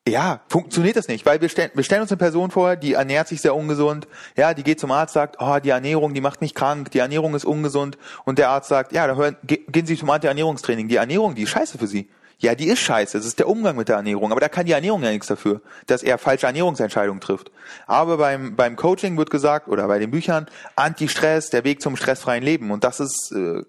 ja, 0.07 0.41
funktioniert 0.47 0.95
das 0.95 1.07
nicht, 1.07 1.25
weil 1.25 1.41
wir 1.41 1.49
stellen, 1.49 1.69
wir 1.75 1.83
stellen 1.83 2.01
uns 2.01 2.11
eine 2.11 2.17
Person 2.17 2.49
vor, 2.49 2.75
die 2.75 2.93
ernährt 2.93 3.27
sich 3.27 3.39
sehr 3.39 3.55
ungesund, 3.55 4.07
ja, 4.35 4.53
die 4.55 4.63
geht 4.63 4.79
zum 4.79 4.91
Arzt, 4.91 5.13
sagt, 5.13 5.37
oh, 5.39 5.59
die 5.59 5.69
Ernährung, 5.69 6.15
die 6.15 6.21
macht 6.21 6.41
mich 6.41 6.55
krank, 6.55 6.89
die 6.91 6.99
Ernährung 6.99 7.35
ist 7.35 7.45
ungesund 7.45 7.99
und 8.25 8.39
der 8.39 8.49
Arzt 8.49 8.69
sagt, 8.69 8.93
ja, 8.93 9.05
da 9.05 9.15
hören, 9.15 9.37
gehen 9.43 9.85
Sie 9.85 9.95
zum 9.95 10.09
Anti-Ernährungstraining, 10.09 10.87
die 10.87 10.95
Ernährung, 10.95 11.35
die 11.35 11.43
ist 11.43 11.49
scheiße 11.49 11.77
für 11.77 11.87
Sie. 11.87 12.09
Ja, 12.39 12.55
die 12.55 12.65
ist 12.65 12.79
scheiße, 12.79 13.15
das 13.15 13.27
ist 13.27 13.37
der 13.37 13.47
Umgang 13.47 13.75
mit 13.75 13.87
der 13.87 13.97
Ernährung, 13.97 14.31
aber 14.31 14.41
da 14.41 14.49
kann 14.49 14.65
die 14.65 14.71
Ernährung 14.71 15.03
ja 15.03 15.11
nichts 15.11 15.27
dafür, 15.27 15.61
dass 15.85 16.01
er 16.01 16.17
falsche 16.17 16.47
Ernährungsentscheidungen 16.47 17.21
trifft. 17.21 17.51
Aber 17.85 18.17
beim, 18.17 18.55
beim 18.55 18.75
Coaching 18.75 19.15
wird 19.19 19.29
gesagt, 19.29 19.67
oder 19.67 19.87
bei 19.87 19.99
den 19.99 20.09
Büchern, 20.09 20.47
Anti-Stress, 20.75 21.51
der 21.51 21.63
Weg 21.63 21.83
zum 21.83 21.95
stressfreien 21.95 22.43
Leben 22.43 22.71
und 22.71 22.83
das 22.83 22.99
ist 22.99 23.31
äh, 23.31 23.61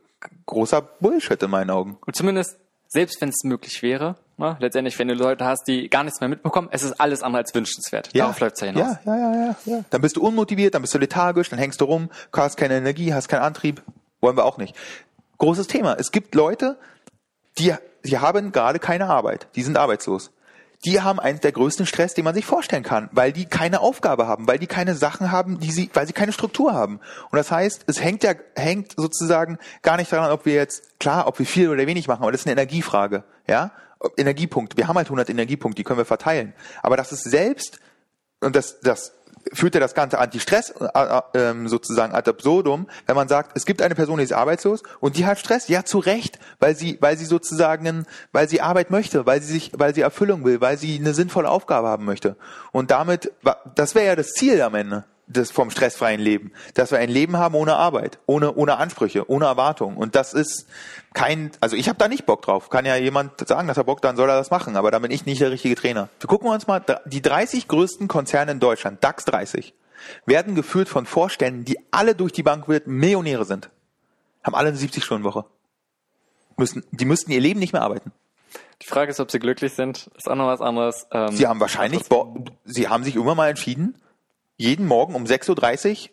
großer 0.47 0.81
Bullshit 0.81 1.43
in 1.43 1.51
meinen 1.51 1.69
Augen. 1.69 1.99
Und 2.07 2.17
zumindest, 2.17 2.57
selbst 2.93 3.21
wenn 3.21 3.31
es 3.31 3.43
möglich 3.45 3.83
wäre, 3.83 4.17
Ne? 4.39 4.57
Letztendlich, 4.59 4.99
wenn 4.99 5.07
du 5.09 5.15
Leute 5.15 5.45
hast, 5.45 5.69
die 5.69 5.89
gar 5.89 6.03
nichts 6.03 6.21
mehr 6.21 6.29
mitbekommen, 6.29 6.69
es 6.73 6.83
ist 6.83 7.01
alles 7.01 7.23
andere 7.23 7.43
als 7.43 7.55
wünschenswert. 7.55 8.09
Ja. 8.13 8.25
Darauf 8.25 8.41
läuft's 8.41 8.61
ja 8.61 8.67
hinaus. 8.69 8.97
Ja, 9.05 9.17
ja, 9.17 9.35
ja, 9.35 9.45
ja, 9.45 9.57
ja. 9.67 9.85
Dann 9.91 10.01
bist 10.01 10.17
du 10.17 10.23
unmotiviert, 10.23 10.75
dann 10.75 10.83
bist 10.83 10.95
du 10.95 10.99
lethargisch, 10.99 11.49
dann 11.51 11.61
hängst 11.61 11.81
du 11.81 11.85
rum, 11.85 12.11
hast 12.35 12.57
keine 12.57 12.77
Energie, 12.77 13.15
hast 13.15 13.29
keinen 13.29 13.43
Antrieb. 13.43 13.83
Wollen 14.21 14.37
wir 14.37 14.45
auch 14.45 14.59
nicht. 14.59 14.75
Großes 15.39 15.69
Thema. 15.69 15.95
Es 15.95 16.11
gibt 16.11 16.35
Leute, 16.35 16.77
die, 17.59 17.75
die 18.05 18.19
haben 18.19 18.51
gerade 18.51 18.81
keine 18.81 19.07
Arbeit. 19.07 19.47
Die 19.55 19.63
sind 19.63 19.77
arbeitslos 19.77 20.33
die 20.85 21.01
haben 21.01 21.21
eins 21.21 21.41
der 21.41 21.53
größten 21.53 21.87
Stress, 21.87 22.15
den 22.15 22.25
man 22.25 22.35
sich 22.35 22.45
vorstellen 22.45 22.83
kann, 22.83 23.09
weil 23.13 23.33
die 23.33 23.47
keine 23.47 23.81
Aufgabe 23.81 24.27
haben, 24.27 24.49
weil 24.49 24.59
die 24.59 24.67
keine 24.67 24.95
Sachen 24.95 25.31
haben, 25.31 25.61
die 25.61 25.71
sie, 25.71 25.91
weil 25.95 26.07
sie 26.07 26.13
keine 26.13 26.33
Struktur 26.33 26.73
haben. 26.73 27.01
Und 27.31 27.37
das 27.37 27.51
heißt, 27.51 27.85
es 27.87 28.03
hängt 28.03 28.25
ja, 28.25 28.35
hängt 28.57 28.95
sozusagen 28.97 29.59
gar 29.83 29.97
nicht 29.97 30.13
daran, 30.13 30.33
ob 30.33 30.45
wir 30.45 30.55
jetzt, 30.55 30.99
klar, 30.99 31.27
ob 31.27 31.39
wir 31.39 31.47
viel 31.47 31.69
oder 31.69 31.87
wenig 31.87 32.09
machen, 32.09 32.23
aber 32.23 32.33
das 32.33 32.43
ist 32.43 32.47
eine 32.47 32.61
Energiefrage, 32.61 33.25
ja? 33.47 33.73
Energiepunkte. 34.17 34.77
Wir 34.77 34.89
haben 34.89 34.97
halt 34.97 35.07
100 35.07 35.31
Energiepunkte, 35.31 35.77
die 35.77 35.85
können 35.85 35.99
wir 35.99 36.05
verteilen. 36.05 36.55
Aber 36.83 36.97
das 36.97 37.13
ist 37.13 37.23
selbst, 37.23 37.79
und 38.41 38.57
das, 38.57 38.81
das 38.81 39.13
führt 39.53 39.75
ja 39.75 39.81
das 39.81 39.95
ganze 39.95 40.19
Anti-Stress 40.19 40.71
äh, 40.71 40.87
äh, 40.95 41.23
ähm, 41.35 41.69
sozusagen 41.69 42.15
ad 42.15 42.29
absurdum, 42.29 42.89
wenn 43.07 43.17
man 43.17 43.29
sagt, 43.29 43.53
es 43.55 43.67
gibt 43.67 43.83
eine 43.83 43.95
Person, 43.95 44.19
die 44.19 44.25
ist 44.25 44.33
arbeitslos 44.33 44.83
und 45.01 45.17
die 45.17 45.27
hat 45.27 45.39
Stress, 45.39 45.69
ja 45.69 45.85
zu 45.85 45.99
Recht, 45.99 46.39
weil 46.59 46.77
sie, 46.77 46.99
weil 47.01 47.17
sie 47.17 47.25
sozusagen, 47.25 48.07
weil 48.33 48.49
sie 48.49 48.61
Arbeit 48.61 48.91
möchte, 48.91 49.27
weil 49.27 49.43
sie 49.43 49.53
sich, 49.53 49.73
weil 49.75 49.95
sie 49.95 50.01
Erfüllung 50.01 50.45
will, 50.45 50.61
weil 50.61 50.79
sie 50.79 50.99
eine 50.99 51.15
sinnvolle 51.15 51.49
Aufgabe 51.49 51.89
haben 51.89 52.05
möchte. 52.05 52.37
Und 52.73 52.91
damit, 52.91 53.33
das 53.75 53.95
wäre 53.95 54.07
ja 54.07 54.17
das 54.17 54.33
Ziel 54.33 54.61
am 54.63 54.75
Ende 54.75 55.05
des 55.33 55.51
vom 55.51 55.71
stressfreien 55.71 56.21
Leben, 56.21 56.53
dass 56.75 56.91
wir 56.91 56.99
ein 56.99 57.09
Leben 57.09 57.37
haben 57.37 57.55
ohne 57.55 57.77
Arbeit, 57.77 58.19
ohne 58.27 58.55
ohne 58.55 58.77
Ansprüche, 58.77 59.29
ohne 59.31 59.47
Erwartungen 59.47 59.97
und 59.97 60.15
das 60.15 60.35
ist 60.35 60.67
kein 61.15 61.51
also 61.61 61.77
ich 61.77 61.89
habe 61.89 61.99
da 61.99 62.09
nicht 62.09 62.27
Bock 62.27 62.43
drauf. 62.43 62.71
Kann 62.71 62.85
ja 62.85 62.97
jemand 62.97 63.47
sagen, 63.47 63.69
dass 63.69 63.77
er 63.77 63.85
Bock, 63.85 64.03
dann 64.03 64.17
soll 64.17 64.29
er 64.29 64.37
das 64.37 64.51
machen, 64.51 64.77
aber 64.77 64.91
da 64.91 64.99
bin 64.99 65.11
ich 65.11 65.27
nicht 65.27 65.41
der 65.41 65.51
richtige 65.51 65.75
Trainer. 65.75 66.09
Wir 66.21 66.29
gucken 66.29 66.49
uns 66.49 66.67
mal 66.67 66.85
die 67.07 67.23
30 67.23 67.69
größten 67.69 68.09
Konzerne 68.09 68.53
in 68.53 68.61
Deutschland, 68.61 69.03
DAX 69.03 69.25
30, 69.25 69.75
werden 70.27 70.55
geführt 70.55 70.89
von 70.89 71.07
Vorständen, 71.07 71.65
die 71.65 71.79
alle 71.91 72.15
durch 72.15 72.33
die 72.33 72.43
Bank 72.43 72.69
wird 72.69 72.87
Millionäre 72.87 73.45
sind. 73.45 73.71
Haben 74.43 74.55
alle 74.55 74.69
eine 74.69 74.77
70 74.77 75.05
Stunden 75.05 75.25
Woche. 75.25 75.45
Müssen 76.57 76.85
die 76.91 77.05
müssten 77.05 77.31
ihr 77.31 77.41
Leben 77.41 77.61
nicht 77.61 77.73
mehr 77.73 77.83
arbeiten. 77.83 78.13
Die 78.83 78.87
Frage 78.87 79.11
ist, 79.11 79.21
ob 79.21 79.31
sie 79.31 79.39
glücklich 79.39 79.73
sind. 79.75 80.11
ist 80.17 80.29
auch 80.29 80.35
noch 80.35 80.49
was 80.49 80.61
anderes. 80.61 81.07
Ähm, 81.13 81.33
sie 81.33 81.47
haben 81.47 81.61
wahrscheinlich, 81.61 82.03
sie 82.65 82.89
haben 82.89 83.05
sich 83.05 83.15
immer 83.15 83.35
mal 83.35 83.49
entschieden, 83.49 83.95
jeden 84.63 84.87
Morgen 84.87 85.15
um 85.15 85.25
6.30 85.25 85.91
Uhr 85.91 86.11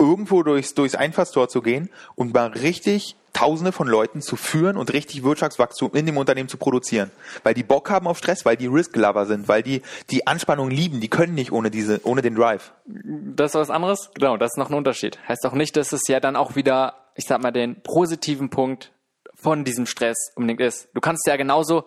irgendwo 0.00 0.42
durchs, 0.42 0.74
durchs 0.74 0.94
Einfallstor 0.94 1.48
zu 1.48 1.62
gehen 1.62 1.90
und 2.14 2.34
mal 2.34 2.48
richtig 2.48 3.16
Tausende 3.34 3.70
von 3.70 3.86
Leuten 3.86 4.20
zu 4.20 4.34
führen 4.34 4.76
und 4.76 4.92
richtig 4.92 5.22
Wirtschaftswachstum 5.22 5.94
in 5.94 6.06
dem 6.06 6.16
Unternehmen 6.16 6.48
zu 6.48 6.56
produzieren. 6.56 7.12
Weil 7.44 7.54
die 7.54 7.62
Bock 7.62 7.88
haben 7.88 8.08
auf 8.08 8.18
Stress, 8.18 8.44
weil 8.44 8.56
die 8.56 8.66
Risk-Lover 8.66 9.26
sind, 9.26 9.46
weil 9.46 9.62
die 9.62 9.82
die 10.10 10.26
Anspannung 10.26 10.70
lieben, 10.70 11.00
die 11.00 11.08
können 11.08 11.34
nicht 11.34 11.52
ohne 11.52 11.70
diese, 11.70 12.00
ohne 12.04 12.20
den 12.20 12.34
Drive. 12.34 12.72
Das 12.86 13.52
ist 13.52 13.54
was 13.54 13.70
anderes? 13.70 14.10
Genau, 14.14 14.36
das 14.38 14.52
ist 14.52 14.56
noch 14.56 14.70
ein 14.70 14.74
Unterschied. 14.74 15.20
Heißt 15.28 15.46
auch 15.46 15.52
nicht, 15.52 15.76
dass 15.76 15.92
es 15.92 16.08
ja 16.08 16.18
dann 16.18 16.34
auch 16.34 16.56
wieder, 16.56 16.94
ich 17.14 17.26
sag 17.26 17.40
mal, 17.40 17.52
den 17.52 17.80
positiven 17.82 18.50
Punkt 18.50 18.92
von 19.34 19.64
diesem 19.64 19.86
Stress 19.86 20.32
unbedingt 20.34 20.60
ist. 20.60 20.88
Du 20.94 21.00
kannst 21.00 21.24
ja 21.28 21.36
genauso 21.36 21.84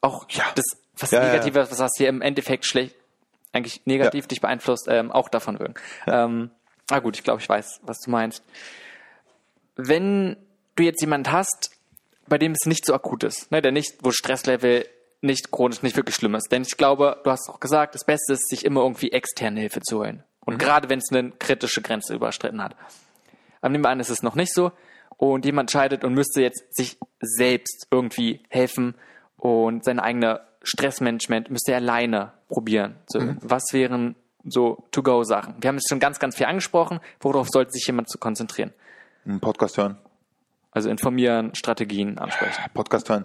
auch 0.00 0.26
ja. 0.30 0.44
das, 0.54 0.64
was 0.96 1.10
ja, 1.10 1.20
Negatives, 1.22 1.70
was 1.70 1.80
hast 1.80 1.98
hier 1.98 2.08
im 2.08 2.22
Endeffekt 2.22 2.64
schlecht, 2.64 2.94
eigentlich 3.52 3.82
negativ 3.86 4.26
dich 4.26 4.40
beeinflusst, 4.40 4.86
ähm, 4.88 5.10
auch 5.10 5.28
davon 5.28 5.58
wirken. 5.58 5.74
Ähm, 6.06 6.50
ah 6.90 6.98
gut, 7.00 7.16
ich 7.16 7.24
glaube, 7.24 7.40
ich 7.40 7.48
weiß, 7.48 7.80
was 7.82 8.00
du 8.00 8.10
meinst. 8.10 8.42
Wenn 9.76 10.36
du 10.74 10.82
jetzt 10.82 11.00
jemand 11.00 11.30
hast, 11.32 11.70
bei 12.26 12.38
dem 12.38 12.52
es 12.52 12.66
nicht 12.66 12.84
so 12.84 12.94
akut 12.94 13.24
ist, 13.24 13.50
ne, 13.50 13.62
der 13.62 13.72
nicht, 13.72 13.96
wo 14.02 14.10
Stresslevel 14.10 14.86
nicht 15.20 15.50
chronisch, 15.50 15.82
nicht 15.82 15.96
wirklich 15.96 16.16
schlimm 16.16 16.34
ist. 16.34 16.52
Denn 16.52 16.62
ich 16.62 16.76
glaube, 16.76 17.20
du 17.24 17.30
hast 17.30 17.48
auch 17.48 17.60
gesagt, 17.60 17.94
das 17.94 18.04
Beste 18.04 18.34
ist, 18.34 18.48
sich 18.48 18.64
immer 18.64 18.82
irgendwie 18.82 19.12
externe 19.12 19.60
Hilfe 19.60 19.80
zu 19.80 19.98
holen. 19.98 20.22
Und 20.44 20.54
mhm. 20.54 20.58
gerade 20.58 20.88
wenn 20.88 21.00
es 21.00 21.10
eine 21.10 21.30
kritische 21.32 21.82
Grenze 21.82 22.14
überstritten 22.14 22.62
hat. 22.62 22.76
Aber 23.60 23.70
nehmen 23.70 23.84
wir 23.84 23.90
an, 23.90 24.00
es 24.00 24.10
ist 24.10 24.22
noch 24.22 24.36
nicht 24.36 24.54
so. 24.54 24.72
Und 25.16 25.44
jemand 25.44 25.70
scheidet 25.70 26.04
und 26.04 26.14
müsste 26.14 26.42
jetzt 26.42 26.76
sich 26.76 26.96
selbst 27.20 27.88
irgendwie 27.90 28.40
helfen 28.48 28.94
und 29.36 29.84
sein 29.84 29.98
eigene 29.98 30.40
Stressmanagement 30.62 31.50
müsste 31.50 31.72
er 31.72 31.78
alleine 31.78 32.32
probieren. 32.48 32.96
So, 33.06 33.20
mhm. 33.20 33.38
Was 33.42 33.64
wären 33.72 34.16
so 34.44 34.84
To-Go-Sachen? 34.90 35.54
Wir 35.60 35.68
haben 35.68 35.76
jetzt 35.76 35.88
schon 35.88 36.00
ganz, 36.00 36.18
ganz 36.18 36.36
viel 36.36 36.46
angesprochen. 36.46 37.00
Worauf 37.20 37.48
sollte 37.48 37.72
sich 37.72 37.86
jemand 37.86 38.08
zu 38.08 38.18
konzentrieren? 38.18 38.72
Einen 39.26 39.40
Podcast 39.40 39.76
hören. 39.76 39.98
Also 40.70 40.90
informieren, 40.90 41.54
Strategien 41.54 42.18
ansprechen. 42.18 42.62
Podcast 42.74 43.08
hören. 43.08 43.24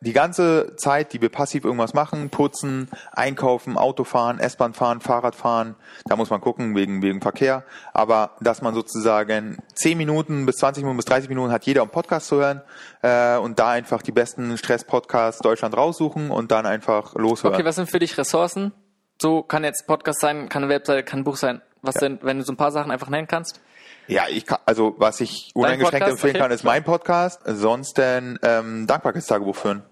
Die 0.00 0.14
ganze 0.14 0.74
Zeit, 0.76 1.12
die 1.12 1.20
wir 1.20 1.28
passiv 1.28 1.64
irgendwas 1.64 1.92
machen, 1.92 2.30
putzen, 2.30 2.88
einkaufen, 3.12 3.76
Auto 3.76 4.04
fahren, 4.04 4.38
S-Bahn 4.38 4.72
fahren, 4.72 5.00
Fahrrad 5.02 5.34
fahren, 5.34 5.76
da 6.06 6.16
muss 6.16 6.30
man 6.30 6.40
gucken 6.40 6.74
wegen, 6.74 7.02
wegen 7.02 7.20
Verkehr. 7.20 7.64
Aber 7.92 8.36
dass 8.40 8.62
man 8.62 8.72
sozusagen 8.74 9.58
10 9.74 9.98
Minuten 9.98 10.46
bis 10.46 10.56
20 10.56 10.82
Minuten 10.82 10.96
bis 10.96 11.06
30 11.06 11.28
Minuten 11.28 11.52
hat 11.52 11.66
jeder, 11.66 11.82
um 11.82 11.90
Podcast 11.90 12.28
zu 12.28 12.36
hören 12.36 12.62
äh, 13.02 13.36
und 13.36 13.58
da 13.58 13.70
einfach 13.70 14.00
die 14.00 14.12
besten 14.12 14.56
Stress-Podcasts 14.56 15.42
Deutschland 15.42 15.76
raussuchen 15.76 16.30
und 16.30 16.50
dann 16.50 16.64
einfach 16.64 17.14
loshören. 17.14 17.54
Okay, 17.54 17.66
was 17.66 17.76
sind 17.76 17.90
für 17.90 17.98
dich 17.98 18.16
Ressourcen? 18.16 18.72
So 19.20 19.42
kann 19.42 19.62
jetzt 19.62 19.86
Podcast 19.86 20.20
sein, 20.20 20.48
kann 20.48 20.64
eine 20.64 20.72
Webseite, 20.72 21.02
kann 21.04 21.20
ein 21.20 21.24
Buch 21.24 21.36
sein. 21.36 21.60
Was 21.82 21.96
ja. 21.96 22.00
sind, 22.00 22.24
wenn 22.24 22.38
du 22.38 22.44
so 22.44 22.52
ein 22.52 22.56
paar 22.56 22.72
Sachen 22.72 22.90
einfach 22.90 23.10
nennen 23.10 23.26
kannst? 23.28 23.60
Ja, 24.08 24.24
ich 24.28 24.46
kann, 24.46 24.58
also 24.66 24.94
was 24.98 25.20
ich 25.20 25.50
uneingeschränkt 25.54 26.08
empfehlen 26.08 26.34
kann, 26.34 26.50
ist 26.50 26.64
mein 26.64 26.84
Podcast. 26.84 27.46
Ansonsten 27.46 28.38
ähm, 28.42 28.86
Dankbarkeitstagebuch 28.86 29.56
führen. 29.56 29.82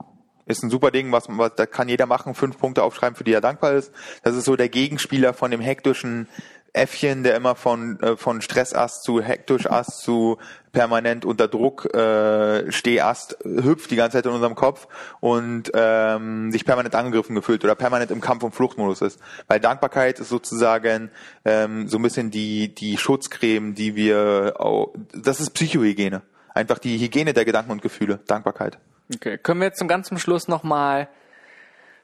Ist 0.46 0.64
ein 0.64 0.70
super 0.70 0.90
Ding, 0.90 1.12
was, 1.12 1.26
was 1.28 1.54
da 1.54 1.64
kann 1.64 1.88
jeder 1.88 2.06
machen, 2.06 2.34
fünf 2.34 2.58
Punkte 2.58 2.82
aufschreiben, 2.82 3.14
für 3.14 3.22
die 3.22 3.32
er 3.32 3.40
dankbar 3.40 3.72
ist. 3.74 3.92
Das 4.24 4.34
ist 4.34 4.46
so 4.46 4.56
der 4.56 4.68
Gegenspieler 4.68 5.32
von 5.32 5.52
dem 5.52 5.61
hektischen 5.61 6.28
Äffchen, 6.73 7.23
der 7.23 7.37
immer 7.37 7.55
von, 7.55 8.01
äh, 8.01 8.16
von 8.16 8.41
Stressast 8.41 9.03
zu 9.03 9.21
Hektischast 9.21 10.03
zu 10.03 10.39
permanent 10.73 11.25
unter 11.25 11.49
Druck 11.49 11.93
äh, 11.95 12.71
Stehast 12.71 13.39
hüpft 13.45 13.91
die 13.91 13.97
ganze 13.97 14.18
Zeit 14.18 14.27
in 14.27 14.33
unserem 14.33 14.55
Kopf 14.55 14.87
und 15.21 15.71
ähm, 15.75 16.53
sich 16.53 16.64
permanent 16.64 16.95
angegriffen 16.95 17.35
gefühlt 17.35 17.64
oder 17.64 17.75
permanent 17.75 18.11
im 18.11 18.21
Kampf- 18.21 18.45
und 18.45 18.55
Fluchtmodus 18.55 19.03
ist. 19.03 19.21
Weil 19.49 19.61
Dankbarkeit 19.61 20.21
ist 20.21 20.29
sozusagen 20.29 21.11
ähm, 21.45 21.89
so 21.89 21.99
ein 21.99 22.03
bisschen 22.03 22.31
die, 22.31 22.75
die 22.75 22.97
Schutzcreme, 22.99 23.75
die 23.75 23.97
wir, 23.97 24.55
auch, 24.59 24.95
das 25.12 25.41
ist 25.41 25.51
Psychohygiene. 25.51 26.23
Einfach 26.55 26.79
die 26.79 26.99
Hygiene 26.99 27.33
der 27.33 27.45
Gedanken 27.45 27.73
und 27.73 27.83
Gefühle. 27.83 28.21
Dankbarkeit. 28.27 28.79
Okay, 29.14 29.39
können 29.39 29.61
wir 29.61 29.66
jetzt 29.66 29.79
zum 29.79 29.89
ganz 29.89 30.09
zum 30.09 30.18
Schluss 30.18 30.47
nochmal 30.47 31.09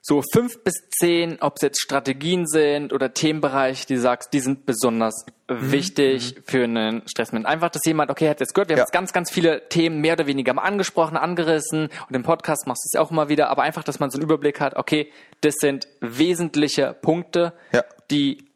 so 0.07 0.23
fünf 0.31 0.63
bis 0.63 0.89
zehn, 0.89 1.37
ob 1.41 1.57
es 1.57 1.63
jetzt 1.63 1.81
Strategien 1.81 2.47
sind 2.47 2.93
oder 2.93 3.13
Themenbereiche, 3.13 3.85
die 3.85 3.95
du 3.95 3.99
sagst, 3.99 4.31
die 4.31 4.39
sind 4.39 4.65
besonders 4.65 5.25
mhm. 5.49 5.71
wichtig 5.71 6.33
mhm. 6.33 6.43
für 6.45 6.63
einen 6.63 7.07
Stressmanagement. 7.07 7.45
Einfach, 7.53 7.69
dass 7.69 7.83
jemand, 7.85 8.09
okay, 8.09 8.29
hat 8.29 8.39
jetzt 8.39 8.53
gehört, 8.53 8.69
wir 8.69 8.77
ja. 8.77 8.79
haben 8.79 8.85
jetzt 8.85 8.93
ganz, 8.93 9.11
ganz 9.11 9.29
viele 9.29 9.67
Themen 9.67 9.99
mehr 9.99 10.13
oder 10.13 10.25
weniger 10.25 10.53
mal 10.53 10.61
angesprochen, 10.61 11.17
angerissen 11.17 11.89
und 12.07 12.15
im 12.15 12.23
Podcast 12.23 12.67
machst 12.67 12.85
du 12.85 12.97
es 12.97 13.01
auch 13.01 13.11
immer 13.11 13.27
wieder, 13.27 13.49
aber 13.49 13.63
einfach, 13.63 13.83
dass 13.83 13.99
man 13.99 14.09
so 14.09 14.17
einen 14.17 14.23
Überblick 14.23 14.61
hat, 14.61 14.77
okay, 14.77 15.11
das 15.41 15.55
sind 15.55 15.89
wesentliche 15.99 16.93
Punkte, 16.93 17.51
ja. 17.73 17.83
die 18.09 18.47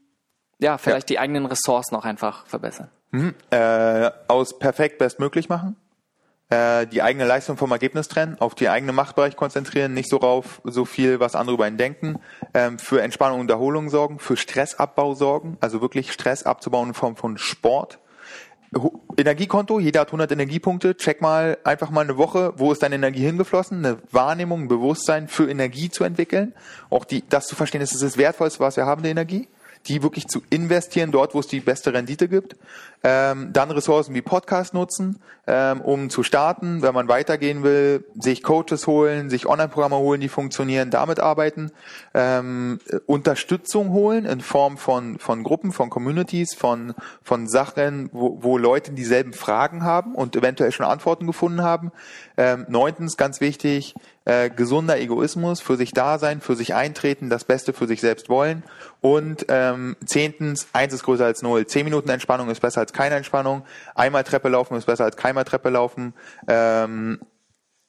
ja 0.59 0.77
vielleicht 0.77 1.09
ja. 1.09 1.15
die 1.15 1.19
eigenen 1.19 1.45
Ressourcen 1.47 1.95
auch 1.97 2.05
einfach 2.05 2.45
verbessern. 2.45 2.89
Mhm. 3.11 3.35
Äh, 3.49 4.09
aus 4.29 4.57
perfekt 4.57 4.99
bestmöglich 4.99 5.49
machen 5.49 5.75
äh, 6.51 6.85
die 6.85 7.01
eigene 7.01 7.25
Leistung 7.25 7.55
vom 7.55 7.71
Ergebnis 7.71 8.09
trennen, 8.09 8.35
auf 8.39 8.55
die 8.55 8.67
eigene 8.67 8.91
Machtbereich 8.91 9.37
konzentrieren, 9.37 9.93
nicht 9.93 10.09
so 10.09 10.17
rauf 10.17 10.61
so 10.65 10.83
viel, 10.85 11.19
was 11.19 11.33
andere 11.33 11.55
über 11.55 11.67
ihn 11.67 11.77
denken, 11.77 12.19
ähm, 12.53 12.77
für 12.77 13.01
Entspannung 13.01 13.39
und 13.39 13.49
Erholung 13.49 13.89
sorgen, 13.89 14.19
für 14.19 14.35
Stressabbau 14.35 15.15
sorgen, 15.15 15.57
also 15.61 15.81
wirklich 15.81 16.11
Stress 16.11 16.43
abzubauen 16.43 16.89
in 16.89 16.93
Form 16.93 17.15
von 17.15 17.37
Sport. 17.37 17.99
Energiekonto, 19.17 19.79
jeder 19.79 20.01
hat 20.01 20.09
100 20.09 20.31
Energiepunkte, 20.31 20.95
check 20.95 21.21
mal 21.21 21.57
einfach 21.63 21.89
mal 21.89 22.01
eine 22.01 22.17
Woche, 22.17 22.53
wo 22.57 22.71
ist 22.71 22.83
deine 22.83 22.95
Energie 22.95 23.23
hingeflossen, 23.23 23.85
eine 23.85 23.97
Wahrnehmung, 24.11 24.63
ein 24.63 24.67
Bewusstsein 24.67 25.27
für 25.27 25.49
Energie 25.49 25.89
zu 25.89 26.03
entwickeln, 26.03 26.53
auch 26.89 27.05
die, 27.05 27.23
das 27.27 27.47
zu 27.47 27.55
verstehen, 27.55 27.81
das 27.81 27.93
ist 27.93 28.03
das 28.03 28.17
Wertvollste, 28.17 28.59
was 28.59 28.77
wir 28.77 28.85
haben, 28.85 29.03
die 29.03 29.09
Energie 29.09 29.47
die 29.87 30.03
wirklich 30.03 30.27
zu 30.27 30.41
investieren, 30.49 31.11
dort, 31.11 31.33
wo 31.33 31.39
es 31.39 31.47
die 31.47 31.59
beste 31.59 31.93
Rendite 31.93 32.27
gibt. 32.27 32.55
Ähm, 33.03 33.51
dann 33.51 33.71
Ressourcen 33.71 34.13
wie 34.13 34.21
Podcast 34.21 34.75
nutzen, 34.75 35.19
ähm, 35.47 35.81
um 35.81 36.09
zu 36.11 36.21
starten. 36.21 36.83
Wenn 36.83 36.93
man 36.93 37.07
weitergehen 37.07 37.63
will, 37.63 38.05
sich 38.19 38.43
Coaches 38.43 38.85
holen, 38.85 39.29
sich 39.31 39.47
Online-Programme 39.47 39.97
holen, 39.97 40.21
die 40.21 40.29
funktionieren, 40.29 40.91
damit 40.91 41.19
arbeiten. 41.19 41.71
Ähm, 42.13 42.79
Unterstützung 43.07 43.91
holen 43.91 44.25
in 44.25 44.41
Form 44.41 44.77
von, 44.77 45.17
von 45.17 45.43
Gruppen, 45.43 45.71
von 45.71 45.89
Communities, 45.89 46.53
von, 46.53 46.93
von 47.23 47.47
Sachen, 47.47 48.09
wo, 48.11 48.37
wo 48.41 48.57
Leute 48.59 48.91
dieselben 48.91 49.33
Fragen 49.33 49.83
haben 49.83 50.13
und 50.13 50.35
eventuell 50.35 50.71
schon 50.71 50.85
Antworten 50.85 51.25
gefunden 51.25 51.63
haben. 51.63 51.91
Ähm, 52.37 52.65
neuntens, 52.69 53.17
ganz 53.17 53.41
wichtig, 53.41 53.95
äh, 54.25 54.49
gesunder 54.49 54.99
Egoismus, 54.99 55.61
für 55.61 55.77
sich 55.77 55.91
da 55.91 56.19
sein, 56.19 56.41
für 56.41 56.55
sich 56.55 56.73
eintreten, 56.73 57.29
das 57.29 57.43
Beste 57.43 57.73
für 57.73 57.87
sich 57.87 58.01
selbst 58.01 58.29
wollen. 58.29 58.63
Und 59.01 59.45
ähm, 59.49 59.95
zehntens, 60.05 60.67
eins 60.73 60.93
ist 60.93 61.03
größer 61.03 61.25
als 61.25 61.41
null. 61.41 61.65
Zehn 61.65 61.85
Minuten 61.85 62.09
Entspannung 62.09 62.49
ist 62.49 62.61
besser 62.61 62.81
als 62.81 62.93
keine 62.93 63.15
Entspannung. 63.15 63.63
Einmal 63.95 64.23
Treppe 64.23 64.49
laufen 64.49 64.75
ist 64.75 64.85
besser 64.85 65.05
als 65.05 65.17
keinmal 65.17 65.43
Treppe 65.43 65.69
laufen. 65.69 66.13
Ähm, 66.47 67.19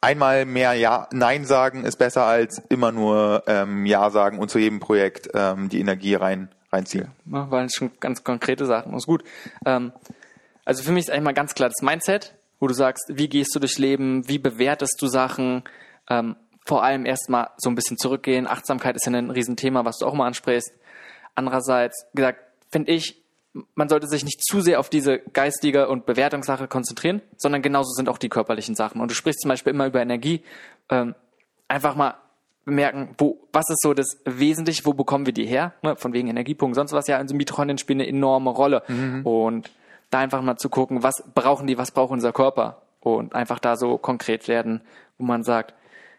einmal 0.00 0.46
mehr 0.46 0.72
Ja, 0.72 1.08
Nein 1.12 1.44
sagen 1.44 1.84
ist 1.84 1.96
besser 1.96 2.24
als 2.24 2.62
immer 2.68 2.92
nur 2.92 3.44
ähm, 3.46 3.84
Ja 3.86 4.10
sagen 4.10 4.38
und 4.38 4.50
zu 4.50 4.58
jedem 4.58 4.80
Projekt 4.80 5.28
ähm, 5.34 5.68
die 5.68 5.80
Energie 5.80 6.14
rein 6.14 6.48
reinziehen. 6.72 7.08
Ja, 7.26 7.50
waren 7.50 7.68
schon 7.68 7.90
ganz 8.00 8.24
konkrete 8.24 8.64
Sachen. 8.66 8.92
Das 8.92 9.02
ist 9.02 9.06
gut. 9.06 9.22
Ähm, 9.66 9.92
also 10.64 10.82
für 10.82 10.92
mich 10.92 11.04
ist 11.04 11.10
eigentlich 11.10 11.24
mal 11.24 11.34
ganz 11.34 11.54
klar 11.54 11.68
das 11.68 11.82
Mindset, 11.82 12.34
wo 12.60 12.66
du 12.66 12.74
sagst, 12.74 13.04
wie 13.08 13.28
gehst 13.28 13.54
du 13.54 13.58
durchs 13.58 13.78
Leben, 13.78 14.26
wie 14.28 14.38
bewertest 14.38 14.96
du 15.00 15.06
Sachen, 15.06 15.64
ähm, 16.08 16.36
vor 16.64 16.82
allem 16.82 17.06
erstmal 17.06 17.50
so 17.56 17.70
ein 17.70 17.74
bisschen 17.74 17.98
zurückgehen. 17.98 18.46
Achtsamkeit 18.46 18.96
ist 18.96 19.06
ja 19.06 19.12
ein 19.12 19.30
Riesenthema, 19.30 19.84
was 19.84 19.98
du 19.98 20.06
auch 20.06 20.14
mal 20.14 20.26
ansprichst. 20.26 20.72
Andererseits, 21.34 22.06
gesagt, 22.14 22.40
finde 22.70 22.92
ich, 22.92 23.22
man 23.74 23.88
sollte 23.88 24.06
sich 24.06 24.24
nicht 24.24 24.42
zu 24.42 24.60
sehr 24.60 24.80
auf 24.80 24.88
diese 24.88 25.18
geistige 25.18 25.88
und 25.88 26.06
Bewertungssache 26.06 26.68
konzentrieren, 26.68 27.20
sondern 27.36 27.62
genauso 27.62 27.90
sind 27.92 28.08
auch 28.08 28.18
die 28.18 28.28
körperlichen 28.28 28.74
Sachen. 28.74 29.00
Und 29.00 29.10
du 29.10 29.14
sprichst 29.14 29.42
zum 29.42 29.50
Beispiel 29.50 29.74
immer 29.74 29.86
über 29.86 30.00
Energie. 30.00 30.42
Ähm, 30.88 31.14
einfach 31.68 31.94
mal 31.94 32.14
bemerken, 32.64 33.14
wo, 33.18 33.40
was 33.52 33.68
ist 33.68 33.82
so 33.82 33.92
das 33.92 34.20
Wesentliche, 34.24 34.84
wo 34.84 34.94
bekommen 34.94 35.26
wir 35.26 35.32
die 35.32 35.46
her? 35.46 35.74
Ne, 35.82 35.96
von 35.96 36.12
wegen 36.12 36.28
Energiepunkt, 36.28 36.76
sonst 36.76 36.92
was 36.92 37.08
ja, 37.08 37.18
also 37.18 37.34
Mitochondrien 37.34 37.78
spielen 37.78 38.00
eine 38.00 38.08
enorme 38.08 38.50
Rolle. 38.50 38.82
Mhm. 38.88 39.26
Und 39.26 39.70
da 40.10 40.20
einfach 40.20 40.42
mal 40.42 40.56
zu 40.56 40.68
gucken, 40.68 41.02
was 41.02 41.24
brauchen 41.34 41.66
die, 41.66 41.76
was 41.76 41.90
braucht 41.90 42.12
unser 42.12 42.32
Körper? 42.32 42.82
Und 43.00 43.34
einfach 43.34 43.58
da 43.58 43.76
so 43.76 43.98
konkret 43.98 44.46
werden, 44.48 44.82
wo 45.18 45.24
man 45.24 45.42
sagt, 45.42 45.74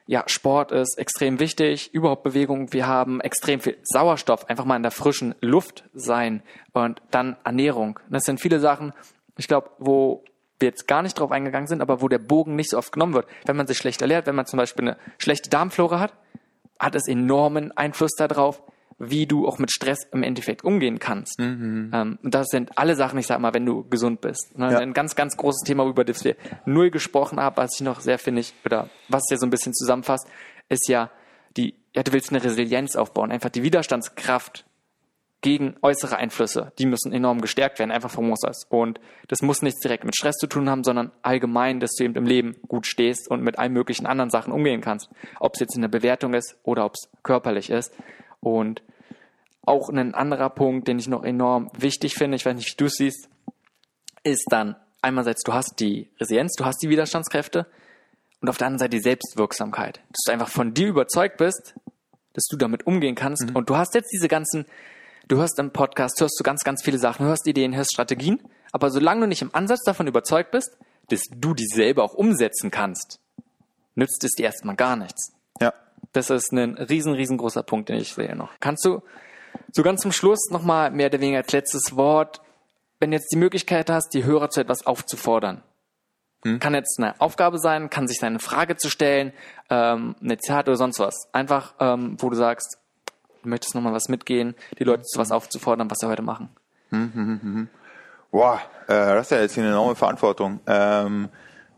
ja, 0.05 0.23
Sport 0.27 0.71
ist 0.71 0.97
extrem 0.97 1.39
wichtig, 1.39 1.93
überhaupt 1.93 2.23
Bewegung. 2.23 2.73
Wir 2.73 2.87
haben 2.87 3.21
extrem 3.21 3.59
viel 3.59 3.77
Sauerstoff, 3.83 4.49
einfach 4.49 4.65
mal 4.65 4.75
in 4.75 4.83
der 4.83 4.91
frischen 4.91 5.35
Luft 5.39 5.85
sein 5.93 6.43
und 6.73 7.01
dann 7.11 7.37
Ernährung. 7.43 7.99
Das 8.09 8.23
sind 8.23 8.41
viele 8.41 8.59
Sachen, 8.59 8.93
ich 9.37 9.47
glaube, 9.47 9.69
wo 9.79 10.23
wir 10.59 10.69
jetzt 10.69 10.87
gar 10.87 11.01
nicht 11.01 11.19
drauf 11.19 11.31
eingegangen 11.31 11.67
sind, 11.67 11.81
aber 11.81 12.01
wo 12.01 12.07
der 12.07 12.19
Bogen 12.19 12.55
nicht 12.55 12.69
so 12.69 12.77
oft 12.77 12.91
genommen 12.91 13.13
wird. 13.13 13.27
Wenn 13.45 13.55
man 13.55 13.67
sich 13.67 13.77
schlecht 13.77 14.01
ernährt, 14.01 14.27
wenn 14.27 14.35
man 14.35 14.45
zum 14.45 14.57
Beispiel 14.57 14.87
eine 14.87 14.97
schlechte 15.17 15.49
Darmflora 15.49 15.99
hat, 15.99 16.13
hat 16.79 16.95
es 16.95 17.07
enormen 17.07 17.71
Einfluss 17.71 18.11
darauf, 18.17 18.61
wie 18.99 19.25
du 19.25 19.47
auch 19.47 19.59
mit 19.59 19.71
Stress 19.71 19.99
im 20.11 20.23
Endeffekt 20.23 20.63
umgehen 20.63 20.99
kannst. 20.99 21.39
Mhm. 21.39 21.91
Ähm, 21.93 22.19
und 22.21 22.33
das 22.33 22.47
sind 22.47 22.77
alle 22.77 22.95
Sachen, 22.95 23.19
ich 23.19 23.27
sag 23.27 23.39
mal, 23.39 23.53
wenn 23.53 23.65
du 23.65 23.87
gesund 23.89 24.21
bist. 24.21 24.57
Ne? 24.57 24.71
Ja. 24.71 24.79
Ein 24.79 24.93
ganz, 24.93 25.15
ganz 25.15 25.37
großes 25.37 25.63
Thema, 25.65 25.85
über 25.85 26.03
das 26.03 26.23
wir 26.23 26.35
null 26.65 26.91
gesprochen 26.91 27.39
haben, 27.39 27.57
was 27.57 27.75
ich 27.75 27.81
noch 27.81 27.99
sehr 27.99 28.19
finde, 28.19 28.41
ich, 28.41 28.53
oder 28.65 28.89
was 29.09 29.23
ja 29.29 29.37
so 29.37 29.45
ein 29.45 29.49
bisschen 29.49 29.73
zusammenfasst, 29.73 30.27
ist 30.69 30.87
ja 30.87 31.09
die, 31.57 31.75
ja, 31.93 32.03
du 32.03 32.13
willst 32.13 32.31
eine 32.31 32.43
Resilienz 32.43 32.95
aufbauen, 32.95 33.31
einfach 33.31 33.49
die 33.49 33.63
Widerstandskraft 33.63 34.65
gegen 35.43 35.75
äußere 35.81 36.15
Einflüsse. 36.15 36.71
Die 36.79 36.85
müssen 36.85 37.11
enorm 37.11 37.41
gestärkt 37.41 37.77
werden, 37.77 37.91
einfach 37.91 38.09
vom 38.09 38.27
Muss 38.27 38.43
aus. 38.45 38.65
Und 38.69 38.99
das 39.27 39.41
muss 39.41 39.61
nichts 39.61 39.81
direkt 39.81 40.05
mit 40.05 40.15
Stress 40.15 40.37
zu 40.37 40.47
tun 40.47 40.69
haben, 40.69 40.83
sondern 40.83 41.11
allgemein, 41.21 41.79
dass 41.81 41.91
du 41.95 42.05
eben 42.05 42.15
im 42.15 42.25
Leben 42.25 42.55
gut 42.67 42.87
stehst 42.87 43.29
und 43.29 43.43
mit 43.43 43.59
allen 43.59 43.73
möglichen 43.73 44.07
anderen 44.07 44.29
Sachen 44.29 44.53
umgehen 44.53 44.81
kannst. 44.81 45.09
Ob 45.39 45.53
es 45.53 45.59
jetzt 45.59 45.75
in 45.75 45.81
der 45.81 45.89
Bewertung 45.89 46.33
ist 46.33 46.57
oder 46.63 46.85
ob 46.85 46.93
es 46.93 47.09
körperlich 47.23 47.69
ist. 47.69 47.93
Und 48.43 48.83
auch 49.65 49.89
ein 49.89 50.13
anderer 50.13 50.49
Punkt, 50.49 50.87
den 50.87 50.99
ich 50.99 51.07
noch 51.07 51.23
enorm 51.23 51.69
wichtig 51.77 52.15
finde, 52.15 52.35
ich 52.35 52.45
weiß 52.45 52.55
nicht, 52.55 52.71
wie 52.71 52.77
du 52.77 52.85
es 52.85 52.95
siehst, 52.95 53.29
ist 54.23 54.45
dann 54.49 54.75
einerseits, 55.01 55.43
du 55.43 55.53
hast 55.53 55.79
die 55.79 56.09
Resilienz, 56.19 56.53
du 56.57 56.65
hast 56.65 56.81
die 56.81 56.89
Widerstandskräfte 56.89 57.65
und 58.41 58.49
auf 58.49 58.57
der 58.57 58.67
anderen 58.67 58.79
Seite 58.79 58.97
die 58.97 59.03
Selbstwirksamkeit. 59.03 59.97
Dass 60.09 60.21
du 60.25 60.31
einfach 60.31 60.49
von 60.49 60.73
dir 60.73 60.87
überzeugt 60.87 61.37
bist, 61.37 61.75
dass 62.33 62.45
du 62.45 62.57
damit 62.57 62.85
umgehen 62.87 63.15
kannst. 63.15 63.49
Mhm. 63.49 63.55
Und 63.55 63.69
du 63.69 63.77
hast 63.77 63.93
jetzt 63.93 64.11
diese 64.11 64.27
ganzen, 64.27 64.65
du 65.27 65.37
hörst 65.37 65.59
im 65.59 65.71
Podcast, 65.71 66.19
hörst 66.19 66.39
du 66.39 66.43
ganz, 66.43 66.63
ganz 66.63 66.83
viele 66.83 66.97
Sachen, 66.97 67.25
hörst 67.25 67.47
Ideen, 67.47 67.75
hörst 67.75 67.93
Strategien, 67.93 68.41
aber 68.71 68.89
solange 68.89 69.21
du 69.21 69.27
nicht 69.27 69.41
im 69.41 69.53
Ansatz 69.53 69.83
davon 69.85 70.07
überzeugt 70.07 70.51
bist, 70.51 70.77
dass 71.09 71.21
du 71.29 71.53
die 71.53 71.67
selber 71.67 72.03
auch 72.03 72.13
umsetzen 72.13 72.71
kannst, 72.71 73.19
nützt 73.95 74.23
es 74.23 74.31
dir 74.31 74.45
erstmal 74.45 74.75
gar 74.75 74.95
nichts. 74.95 75.33
Ja. 75.61 75.73
Das 76.13 76.29
ist 76.29 76.51
ein 76.51 76.75
riesen, 76.75 77.13
riesengroßer 77.13 77.63
Punkt, 77.63 77.89
den 77.89 77.97
ich 77.97 78.13
sehe 78.13 78.35
noch. 78.35 78.51
Kannst 78.59 78.85
du 78.85 79.01
so 79.71 79.83
ganz 79.83 80.01
zum 80.01 80.11
Schluss 80.11 80.49
nochmal 80.51 80.91
mehr 80.91 81.07
oder 81.07 81.19
weniger 81.19 81.39
als 81.39 81.51
letztes 81.51 81.95
Wort, 81.95 82.41
wenn 82.99 83.11
du 83.11 83.17
jetzt 83.17 83.31
die 83.31 83.37
Möglichkeit 83.37 83.89
hast, 83.89 84.13
die 84.13 84.23
Hörer 84.23 84.49
zu 84.49 84.61
etwas 84.61 84.85
aufzufordern, 84.85 85.63
hm. 86.43 86.59
Kann 86.59 86.73
jetzt 86.73 86.99
eine 86.99 87.19
Aufgabe 87.19 87.57
sein, 87.57 87.89
kann 87.89 88.07
sich 88.07 88.19
seine 88.19 88.39
Frage 88.39 88.75
zu 88.75 88.89
stellen, 88.89 89.33
ähm, 89.69 90.15
eine 90.21 90.37
Zitat 90.37 90.67
oder 90.67 90.77
sonst 90.77 90.99
was. 90.99 91.27
Einfach, 91.31 91.73
ähm, 91.79 92.17
wo 92.19 92.29
du 92.29 92.35
sagst, 92.35 92.77
du 93.43 93.49
möchtest 93.49 93.75
nochmal 93.75 93.93
was 93.93 94.09
mitgehen, 94.09 94.55
die 94.77 94.83
Leute 94.83 95.03
zu 95.03 95.19
was 95.19 95.31
aufzufordern, 95.31 95.89
was 95.89 95.99
sie 95.99 96.07
heute 96.07 96.21
machen. 96.21 96.49
Hm, 96.89 97.11
hm, 97.13 97.25
hm, 97.25 97.41
hm. 97.41 97.69
Boah, 98.31 98.61
äh, 98.87 99.15
das 99.15 99.27
ist 99.27 99.31
ja 99.31 99.41
jetzt 99.41 99.57
eine 99.57 99.69
enorme 99.69 99.95
Verantwortung. 99.95 100.59
Ähm, 100.67 101.29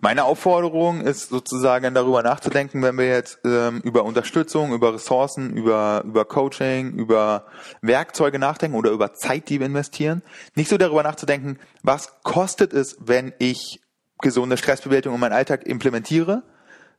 meine 0.06 0.26
Aufforderung 0.26 1.01
ist 1.01 1.30
sozusagen 1.30 1.95
darüber 1.95 2.22
nachzudenken, 2.22 2.84
wenn 2.84 2.95
wir 2.95 3.08
jetzt 3.08 3.39
ähm, 3.43 3.82
über 3.84 4.03
Unterstützung, 4.03 4.72
über 4.72 4.93
Ressourcen, 4.93 5.58
über, 5.58 6.03
über 6.06 6.26
Coaching, 6.26 6.91
über 6.91 7.47
Werkzeuge 7.82 8.38
nachdenken 8.38 8.78
oder 8.78 8.91
über 8.91 9.16
Zeit, 9.16 9.49
die 9.49 9.60
wir 9.60 9.66
investieren, 9.66 10.22
nicht 10.53 10.70
so 10.70 10.78
darüber 10.78 11.01
nachzudenken, 11.01 11.58
was 11.82 12.22
kostet 12.22 12.72
es, 12.72 12.97
wenn 12.99 13.34
ich 13.39 13.82
gesunde 14.20 14.58
Stressbewältigung 14.58 15.16
in 15.16 15.22
meinen 15.22 15.34
Alltag 15.34 15.66
implementiere, 15.66 16.43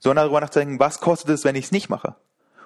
sondern 0.01 0.25
darüber 0.25 0.41
nachzudenken, 0.41 0.81
was 0.81 0.99
kostet 0.99 1.31
es, 1.31 1.45
wenn 1.45 1.55
ich 1.55 1.67
es 1.67 1.71
nicht 1.71 1.89
mache. 1.89 2.17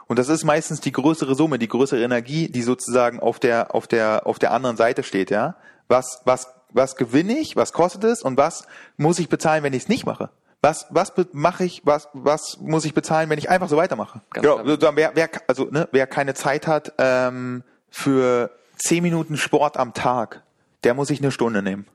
Und 0.07 0.18
das 0.18 0.30
ist 0.30 0.45
meistens 0.45 0.80
die 0.80 0.93
größere 0.93 1.34
Summe, 1.34 1.59
die 1.59 1.68
größere 1.68 2.03
Energie, 2.03 2.49
die 2.51 2.62
sozusagen 2.62 3.20
auf 3.20 3.41
der, 3.41 3.74
auf 3.74 3.86
der, 3.86 4.26
auf 4.26 4.38
der 4.38 4.53
anderen 4.53 4.78
Seite 4.78 5.03
steht, 5.03 5.30
ja. 5.30 5.57
Was, 5.86 6.22
was, 6.24 6.47
was 6.73 6.97
gewinne 6.97 7.39
ich? 7.39 7.57
Was 7.57 7.73
kostet 7.73 8.05
es? 8.05 8.23
Und 8.23 8.37
was 8.37 8.66
muss 8.97 9.18
ich 9.18 9.29
bezahlen, 9.29 9.62
wenn 9.62 9.73
ich 9.73 9.85
es 9.85 9.89
nicht 9.89 10.07
mache? 10.07 10.31
Was, 10.62 10.87
was 10.91 11.12
mache 11.33 11.64
ich, 11.64 11.83
was, 11.85 12.09
was 12.12 12.59
muss 12.61 12.85
ich 12.85 12.93
bezahlen, 12.93 13.31
wenn 13.31 13.39
ich 13.39 13.49
einfach 13.49 13.68
so 13.68 13.77
weitermache? 13.77 14.21
Ganz 14.31 14.47
genau. 14.47 14.97
Wer, 14.97 15.12
wer, 15.14 15.31
also, 15.47 15.64
ne, 15.64 15.89
wer 15.91 16.07
keine 16.07 16.35
Zeit 16.35 16.66
hat, 16.66 16.93
ähm, 16.99 17.62
für 17.89 18.51
zehn 18.77 19.03
Minuten 19.03 19.37
Sport 19.37 19.77
am 19.77 19.95
Tag, 19.95 20.43
der 20.85 20.95
muss 20.95 21.09
sich 21.09 21.21
eine 21.21 21.31
Stunde 21.31 21.62
nehmen. 21.62 21.87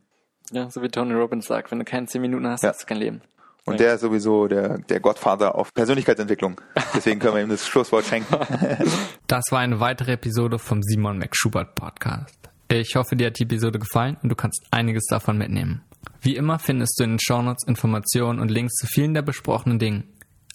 Ja, 0.52 0.70
so 0.70 0.82
wie 0.82 0.90
Tony 0.90 1.14
Robbins 1.14 1.46
sagt, 1.46 1.72
wenn 1.72 1.80
du 1.80 1.86
keine 1.86 2.08
zehn 2.08 2.22
Minuten 2.22 2.48
hast, 2.48 2.64
ja. 2.64 2.70
hast 2.70 2.84
du 2.84 2.86
kein 2.88 2.98
Leben. 2.98 3.22
Und 3.66 3.80
der 3.80 3.96
ist 3.96 4.02
sowieso 4.02 4.48
der, 4.48 4.78
der 4.78 5.00
Gottvater 5.00 5.56
auf 5.56 5.74
Persönlichkeitsentwicklung. 5.74 6.62
Deswegen 6.94 7.20
können 7.20 7.36
wir 7.36 7.42
ihm 7.42 7.50
das 7.50 7.68
Schlusswort 7.68 8.06
schenken. 8.06 8.36
Das 9.28 9.46
war 9.50 9.60
eine 9.60 9.80
weitere 9.80 10.14
Episode 10.14 10.60
vom 10.60 10.84
Simon 10.84 11.18
McSchubert 11.18 11.74
Podcast. 11.74 12.38
Ich 12.68 12.96
hoffe, 12.96 13.16
dir 13.16 13.28
hat 13.28 13.38
die 13.38 13.44
Episode 13.44 13.78
gefallen 13.78 14.18
und 14.24 14.30
du 14.30 14.36
kannst 14.36 14.66
einiges 14.72 15.06
davon 15.06 15.38
mitnehmen. 15.38 15.84
Wie 16.22 16.36
immer 16.36 16.58
findest 16.58 17.00
du 17.00 17.04
in 17.04 17.12
den 17.12 17.20
Shownotes 17.20 17.68
Informationen 17.68 18.40
und 18.40 18.50
Links 18.50 18.74
zu 18.76 18.88
vielen 18.88 19.14
der 19.14 19.22
besprochenen 19.22 19.78
Dingen. 19.78 20.06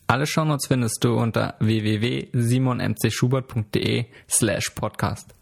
Alle 0.08 0.26
Shownotes 0.26 0.66
findest 0.66 1.04
du 1.04 1.14
unter 1.14 1.54
www.simonmcschubert.de 1.60 4.06
slash 4.28 4.70
podcast. 4.70 5.36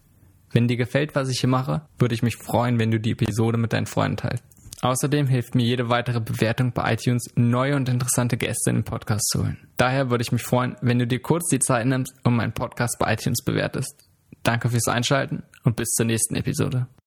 Wenn 0.52 0.68
dir 0.68 0.76
gefällt, 0.76 1.14
was 1.14 1.30
ich 1.30 1.40
hier 1.40 1.48
mache, 1.48 1.86
würde 1.98 2.14
ich 2.14 2.22
mich 2.22 2.36
freuen, 2.36 2.78
wenn 2.78 2.90
du 2.90 3.00
die 3.00 3.12
Episode 3.12 3.56
mit 3.56 3.72
deinen 3.72 3.86
Freunden 3.86 4.18
teilst. 4.18 4.44
Außerdem 4.82 5.26
hilft 5.26 5.54
mir 5.54 5.64
jede 5.64 5.88
weitere 5.88 6.20
Bewertung 6.20 6.72
bei 6.72 6.92
iTunes, 6.92 7.30
neue 7.34 7.74
und 7.74 7.88
interessante 7.88 8.36
Gäste 8.36 8.68
in 8.70 8.76
den 8.76 8.84
Podcast 8.84 9.26
zu 9.30 9.38
holen. 9.40 9.56
Daher 9.78 10.10
würde 10.10 10.20
ich 10.22 10.32
mich 10.32 10.42
freuen, 10.42 10.76
wenn 10.82 10.98
du 10.98 11.06
dir 11.06 11.20
kurz 11.20 11.48
die 11.48 11.58
Zeit 11.58 11.86
nimmst 11.86 12.14
und 12.22 12.36
meinen 12.36 12.52
Podcast 12.52 12.98
bei 12.98 13.14
iTunes 13.14 13.42
bewertest. 13.42 14.06
Danke 14.42 14.68
fürs 14.68 14.86
Einschalten 14.86 15.42
und 15.64 15.76
bis 15.76 15.88
zur 15.90 16.06
nächsten 16.06 16.34
Episode. 16.34 16.88